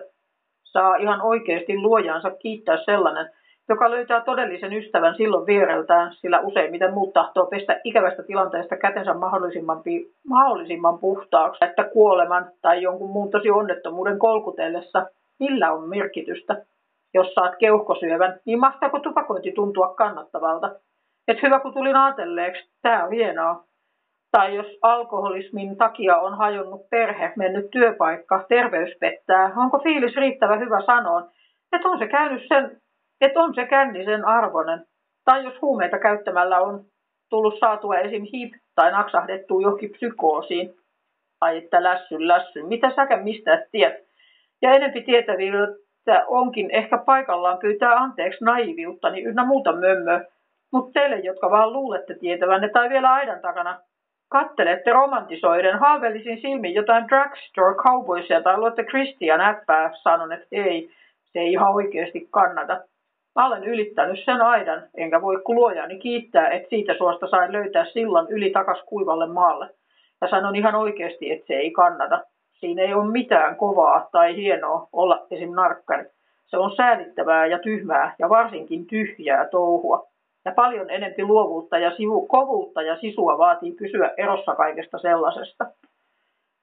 saa 0.63 0.95
ihan 0.95 1.21
oikeasti 1.21 1.77
luojansa 1.77 2.31
kiittää 2.31 2.77
sellainen, 2.85 3.29
joka 3.69 3.91
löytää 3.91 4.21
todellisen 4.21 4.73
ystävän 4.73 5.15
silloin 5.15 5.47
viereltään, 5.47 6.13
sillä 6.13 6.39
useimmiten 6.39 6.93
muut 6.93 7.13
tahtoo 7.13 7.45
pestä 7.45 7.81
ikävästä 7.83 8.23
tilanteesta 8.23 8.77
kätensä 8.77 9.13
mahdollisimman, 9.13 9.81
mahdollisimman 10.27 10.99
puhtaaksi, 10.99 11.65
että 11.65 11.83
kuoleman 11.83 12.51
tai 12.61 12.81
jonkun 12.81 13.09
muun 13.09 13.31
tosi 13.31 13.51
onnettomuuden 13.51 14.19
kolkutellessa 14.19 15.05
Millä 15.39 15.71
on 15.71 15.89
merkitystä? 15.89 16.65
Jos 17.13 17.33
saat 17.33 17.55
keuhkosyövän, 17.59 18.39
niin 18.45 18.59
mahtaako 18.59 18.99
tupakointi 18.99 19.51
tuntua 19.51 19.93
kannattavalta? 19.93 20.75
Et 21.27 21.41
hyvä 21.43 21.59
kun 21.59 21.73
tulin 21.73 21.95
ajatelleeksi, 21.95 22.69
tää 22.81 23.05
on 23.05 23.11
hienoa. 23.11 23.63
Tai 24.31 24.55
jos 24.55 24.77
alkoholismin 24.81 25.77
takia 25.77 26.17
on 26.17 26.37
hajonnut 26.37 26.89
perhe, 26.89 27.33
mennyt 27.35 27.71
työpaikka, 27.71 28.45
terveys 28.49 28.97
pettää, 28.99 29.53
onko 29.55 29.79
fiilis 29.79 30.15
riittävä 30.15 30.57
hyvä 30.57 30.81
sanoa, 30.85 31.29
että 31.71 31.89
on 31.89 31.99
se 31.99 32.07
käynyt 32.07 32.43
sen, 32.47 32.81
että 33.21 33.39
on 33.39 33.55
se 33.55 33.65
känni 33.65 34.05
sen 34.05 34.25
arvonen. 34.25 34.85
Tai 35.25 35.43
jos 35.43 35.61
huumeita 35.61 35.99
käyttämällä 35.99 36.59
on 36.59 36.85
tullut 37.29 37.59
saatua 37.59 37.97
esim. 37.97 38.25
hip 38.33 38.53
tai 38.75 38.91
naksahdettua 38.91 39.61
johonkin 39.61 39.91
psykoosiin. 39.91 40.75
Tai 41.39 41.57
että 41.57 41.83
lässyn 41.83 42.27
lässyn, 42.27 42.65
mitä 42.65 42.91
säkä 42.95 43.17
mistä 43.17 43.65
tiedät? 43.71 44.06
Ja 44.61 44.71
enempi 44.71 45.01
tietäviltä 45.01 46.25
onkin 46.27 46.69
ehkä 46.71 46.97
paikallaan 46.97 47.57
pyytää 47.57 47.95
anteeksi 47.95 48.43
naiviutta, 48.43 49.09
niin 49.09 49.25
ynnä 49.27 49.45
muuta 49.45 49.71
mömmö. 49.71 50.25
Mutta 50.73 50.91
teille, 50.93 51.19
jotka 51.19 51.51
vaan 51.51 51.73
luulette 51.73 52.15
tietävänne 52.15 52.69
tai 52.69 52.89
vielä 52.89 53.13
aidan 53.13 53.39
takana, 53.41 53.79
kattelette 54.29 54.91
romantisoiden 54.91 55.79
haaveellisin 55.79 56.41
silmin 56.41 56.73
jotain 56.73 57.05
drugstore 57.07 57.75
cowboysia 57.75 58.41
tai 58.41 58.57
luotte 58.57 58.83
Christian 58.83 59.41
äppää, 59.41 59.91
sanon, 60.03 60.31
että 60.31 60.47
ei, 60.51 60.89
se 61.23 61.39
ei 61.39 61.51
ihan 61.51 61.73
oikeasti 61.73 62.27
kannata. 62.31 62.81
Mä 63.35 63.47
olen 63.47 63.63
ylittänyt 63.63 64.19
sen 64.25 64.41
aidan, 64.41 64.83
enkä 64.97 65.21
voi 65.21 65.41
luojani 65.47 65.99
kiittää, 65.99 66.49
että 66.49 66.69
siitä 66.69 66.93
suosta 66.97 67.27
sain 67.27 67.51
löytää 67.51 67.85
sillan 67.85 68.27
yli 68.29 68.49
takas 68.49 68.83
kuivalle 68.85 69.27
maalle. 69.27 69.69
Ja 70.21 70.27
sanon 70.27 70.55
ihan 70.55 70.75
oikeasti, 70.75 71.31
että 71.31 71.47
se 71.47 71.53
ei 71.53 71.71
kannata. 71.71 72.21
Siinä 72.59 72.81
ei 72.81 72.93
ole 72.93 73.11
mitään 73.11 73.55
kovaa 73.55 74.09
tai 74.11 74.35
hienoa 74.35 74.87
olla 74.93 75.27
esim. 75.31 75.51
narkkari. 75.55 76.05
Se 76.47 76.57
on 76.57 76.75
säädittävää 76.75 77.45
ja 77.45 77.59
tyhmää 77.59 78.15
ja 78.19 78.29
varsinkin 78.29 78.85
tyhjää 78.85 79.47
touhua. 79.47 80.07
Ja 80.45 80.51
paljon 80.51 80.89
enempi 80.89 81.23
luovuutta 81.23 81.77
ja 81.77 81.95
sivu, 81.95 82.27
kovuutta 82.27 82.81
ja 82.81 82.97
sisua 82.97 83.37
vaatii 83.37 83.71
pysyä 83.71 84.13
erossa 84.17 84.55
kaikesta 84.55 84.97
sellaisesta. 84.97 85.65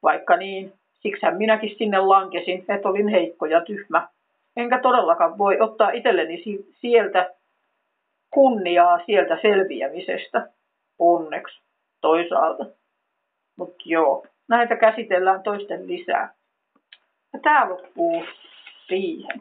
Vaikka 0.03 0.37
niin, 0.37 0.73
siksihän 0.93 1.37
minäkin 1.37 1.77
sinne 1.79 1.99
lankesin, 1.99 2.65
että 2.69 2.89
olin 2.89 3.09
heikko 3.09 3.47
ja 3.47 3.61
tyhmä. 3.61 4.09
Enkä 4.57 4.79
todellakaan 4.79 5.39
voi 5.39 5.61
ottaa 5.61 5.91
itselleni 5.91 6.43
sieltä 6.81 7.35
kunniaa 8.31 9.05
sieltä 9.07 9.39
selviämisestä. 9.43 10.49
Onneksi 10.99 11.61
toisaalta. 12.01 12.67
Mutta 13.57 13.83
joo 13.85 14.27
näitä 14.49 14.77
käsitellään 14.77 15.43
toisten 15.43 15.87
lisää. 15.87 16.35
Ja 17.33 17.39
tämä 17.43 17.69
loppuu 17.69 18.25
siihen. 18.87 19.41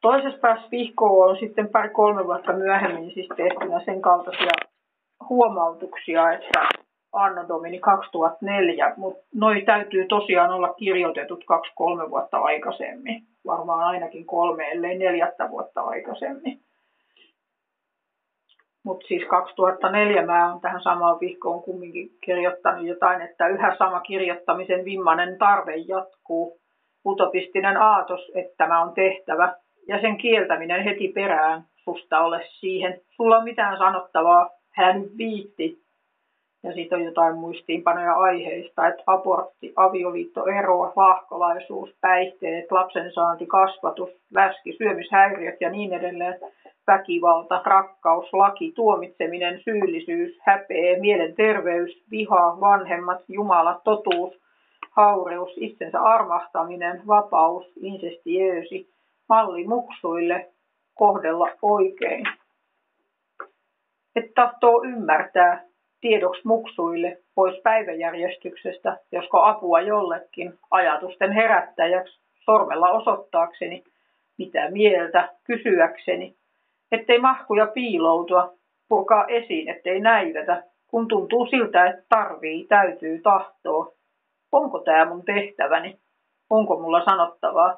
Toisessa 0.00 0.38
päässä 0.38 0.70
vihkoa 0.70 1.26
on 1.26 1.36
sitten 1.38 1.68
pari-kolme 1.68 2.24
vuotta 2.24 2.52
myöhemmin 2.52 3.14
siis 3.14 3.28
tehtynä 3.36 3.80
sen 3.84 4.02
kaltaisia 4.02 4.52
huomautuksia, 5.28 6.32
että 6.32 6.68
Anno 7.12 7.48
Domini 7.48 7.78
2004, 7.78 8.94
mutta 8.96 9.26
noi 9.34 9.62
täytyy 9.62 10.06
tosiaan 10.06 10.50
olla 10.50 10.74
kirjoitetut 10.74 11.44
kaksi-kolme 11.44 12.10
vuotta 12.10 12.38
aikaisemmin. 12.38 13.22
Varmaan 13.46 13.84
ainakin 13.84 14.26
kolme, 14.26 14.70
ellei 14.70 14.98
neljättä 14.98 15.50
vuotta 15.50 15.80
aikaisemmin. 15.80 16.60
Mutta 18.88 19.06
siis 19.06 19.24
2004 19.28 20.26
mä 20.26 20.50
oon 20.50 20.60
tähän 20.60 20.82
samaan 20.82 21.20
vihkoon 21.20 21.62
kumminkin 21.62 22.10
kirjoittanut 22.24 22.86
jotain, 22.86 23.22
että 23.22 23.48
yhä 23.48 23.76
sama 23.78 24.00
kirjoittamisen 24.00 24.84
vimmainen 24.84 25.38
tarve 25.38 25.74
jatkuu. 25.76 26.60
Utopistinen 27.06 27.76
aatos, 27.76 28.32
että 28.34 28.54
tämä 28.56 28.80
on 28.82 28.94
tehtävä. 28.94 29.54
Ja 29.88 30.00
sen 30.00 30.16
kieltäminen 30.16 30.84
heti 30.84 31.08
perään, 31.08 31.62
susta 31.84 32.20
ole 32.20 32.44
siihen. 32.48 33.00
Sulla 33.16 33.38
on 33.38 33.44
mitään 33.44 33.78
sanottavaa, 33.78 34.50
hän 34.70 35.02
viitti. 35.18 35.78
ja 36.62 36.72
sitten 36.72 36.98
on 36.98 37.04
jotain 37.04 37.36
muistiinpanoja 37.36 38.14
aiheista, 38.14 38.88
että 38.88 39.02
abortti, 39.06 39.72
avioliitto, 39.76 40.46
ero, 40.46 40.92
lahkolaisuus, 40.96 41.90
päihteet, 42.00 42.72
lapsensaanti, 42.72 43.46
kasvatus, 43.46 44.10
läski, 44.34 44.72
syömishäiriöt 44.72 45.60
ja 45.60 45.70
niin 45.70 45.92
edelleen, 45.92 46.38
väkivalta, 46.88 47.62
rakkaus, 47.64 48.32
laki, 48.32 48.72
tuomitseminen, 48.72 49.60
syyllisyys, 49.64 50.38
häpeä, 50.40 51.00
mielenterveys, 51.00 52.02
viha, 52.10 52.60
vanhemmat, 52.60 53.22
Jumala, 53.28 53.80
totuus, 53.84 54.40
haureus, 54.90 55.50
itsensä 55.56 56.00
armahtaminen, 56.00 57.02
vapaus, 57.06 57.72
insestiöösi, 57.80 58.90
malli 59.28 59.66
muksuille, 59.66 60.48
kohdella 60.94 61.48
oikein. 61.62 62.24
Että 64.16 64.32
tahtoo 64.34 64.82
ymmärtää 64.84 65.64
tiedoksi 66.00 66.42
muksuille 66.44 67.18
pois 67.34 67.60
päiväjärjestyksestä, 67.62 68.96
josko 69.12 69.42
apua 69.42 69.80
jollekin 69.80 70.58
ajatusten 70.70 71.32
herättäjäksi 71.32 72.20
sormella 72.44 72.90
osoittaakseni, 72.90 73.84
mitä 74.38 74.70
mieltä 74.70 75.28
kysyäkseni, 75.44 76.36
ettei 76.92 77.18
mahkuja 77.18 77.66
piiloutua, 77.66 78.54
purkaa 78.88 79.26
esiin, 79.26 79.68
ettei 79.68 80.00
näivetä, 80.00 80.62
kun 80.86 81.08
tuntuu 81.08 81.46
siltä, 81.46 81.86
että 81.86 82.02
tarvii, 82.08 82.66
täytyy 82.66 83.20
tahtoa. 83.22 83.92
Onko 84.52 84.78
tämä 84.78 85.04
mun 85.04 85.24
tehtäväni? 85.24 85.98
Onko 86.50 86.80
mulla 86.80 87.04
sanottavaa? 87.04 87.76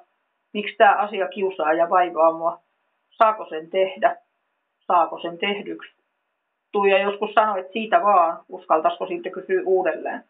Miksi 0.54 0.76
tämä 0.76 0.96
asia 0.96 1.28
kiusaa 1.28 1.72
ja 1.72 1.90
vaivaa 1.90 2.32
mua? 2.32 2.60
Saako 3.10 3.46
sen 3.48 3.70
tehdä? 3.70 4.16
Saako 4.86 5.18
sen 5.18 5.38
tehdyksi? 5.38 5.90
Tuija 6.72 6.98
joskus 6.98 7.30
sanoi, 7.34 7.60
että 7.60 7.72
siitä 7.72 8.02
vaan, 8.02 8.44
uskaltaisiko 8.48 9.06
siltä 9.06 9.30
kysyä 9.30 9.62
uudelleen. 9.66 10.24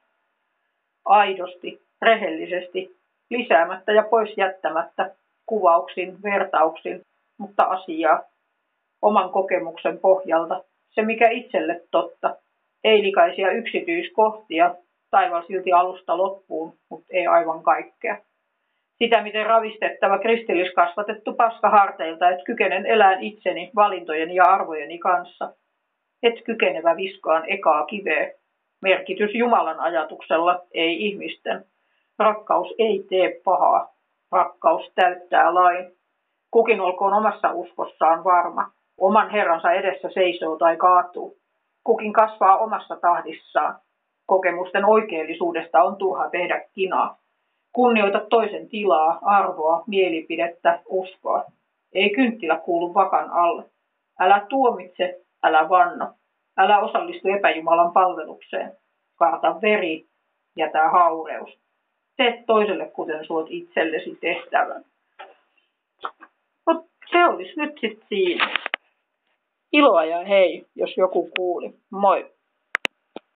Aidosti, 1.05 1.83
rehellisesti, 2.03 2.97
lisäämättä 3.31 3.93
ja 3.93 4.03
pois 4.03 4.37
jättämättä, 4.37 5.15
kuvauksin, 5.47 6.23
vertauksin, 6.23 7.01
mutta 7.39 7.65
asiaa, 7.65 8.23
oman 9.03 9.31
kokemuksen 9.31 9.99
pohjalta, 9.99 10.65
se 10.91 11.03
mikä 11.03 11.29
itselle 11.29 11.81
totta, 11.91 12.37
ei 12.85 13.03
likaisia 13.03 13.51
yksityiskohtia, 13.51 14.75
taival 15.11 15.43
silti 15.47 15.73
alusta 15.73 16.17
loppuun, 16.17 16.75
mutta 16.89 17.07
ei 17.11 17.27
aivan 17.27 17.63
kaikkea. 17.63 18.17
Sitä, 18.99 19.23
miten 19.23 19.47
ravistettava 19.47 20.19
kristilliskasvatettu 20.19 21.33
paska 21.33 21.71
harteilta, 21.71 22.31
että 22.31 22.45
kykenen 22.45 22.87
elään 22.87 23.23
itseni, 23.23 23.71
valintojeni 23.77 24.35
ja 24.35 24.45
arvojeni 24.45 24.99
kanssa. 24.99 25.53
Et 26.23 26.35
kykenevä 26.45 26.97
viskaan 26.97 27.45
ekaa 27.49 27.87
kiveä. 27.87 28.31
Merkitys 28.83 29.35
Jumalan 29.35 29.81
ajatuksella, 29.81 30.63
ei 30.75 31.07
ihmisten. 31.07 31.65
Rakkaus 32.19 32.75
ei 32.79 33.05
tee 33.09 33.41
pahaa. 33.45 33.95
Rakkaus 34.33 34.93
täyttää 34.95 35.55
lain. 35.55 35.93
Kukin 36.51 36.81
olkoon 36.81 37.13
omassa 37.13 37.53
uskossaan 37.53 38.25
varma. 38.25 38.71
Oman 39.01 39.31
Herransa 39.31 39.73
edessä 39.73 40.11
seisoo 40.15 40.57
tai 40.57 40.77
kaatuu. 40.77 41.37
Kukin 41.85 42.13
kasvaa 42.13 42.59
omassa 42.59 42.97
tahdissaan. 42.97 43.75
Kokemusten 44.27 44.85
oikeellisuudesta 44.85 45.83
on 45.83 45.97
turha 45.97 46.31
tehdä 46.31 46.65
kinaa. 46.73 47.19
Kunnioita 47.73 48.21
toisen 48.21 48.69
tilaa, 48.69 49.19
arvoa, 49.23 49.85
mielipidettä, 49.87 50.81
uskoa. 50.87 51.45
Ei 51.93 52.11
kynttilä 52.11 52.57
kuulu 52.57 52.95
vakan 52.95 53.31
alle. 53.31 53.65
Älä 54.21 54.47
tuomitse, 54.49 55.21
älä 55.43 55.69
vanno. 55.69 56.15
Älä 56.57 56.79
osallistu 56.81 57.29
epäjumalan 57.29 57.93
palvelukseen. 57.93 58.73
Karta 59.17 59.61
veri, 59.63 60.07
jätä 60.57 60.89
haureus. 60.89 61.59
Tee 62.17 62.45
toiselle, 62.47 62.87
kuten 62.87 63.25
suot 63.25 63.47
itsellesi 63.49 64.19
tehtävän. 64.21 64.85
Mut 66.67 66.87
se 67.13 67.25
olisi 67.25 67.53
nyt 67.57 67.79
sitten 67.81 68.07
siinä. 68.09 68.70
Iloa 69.73 70.05
ja 70.05 70.25
hei, 70.25 70.65
jos 70.75 70.97
joku 70.97 71.31
kuuli. 71.37 71.75
Moi! 71.91 72.31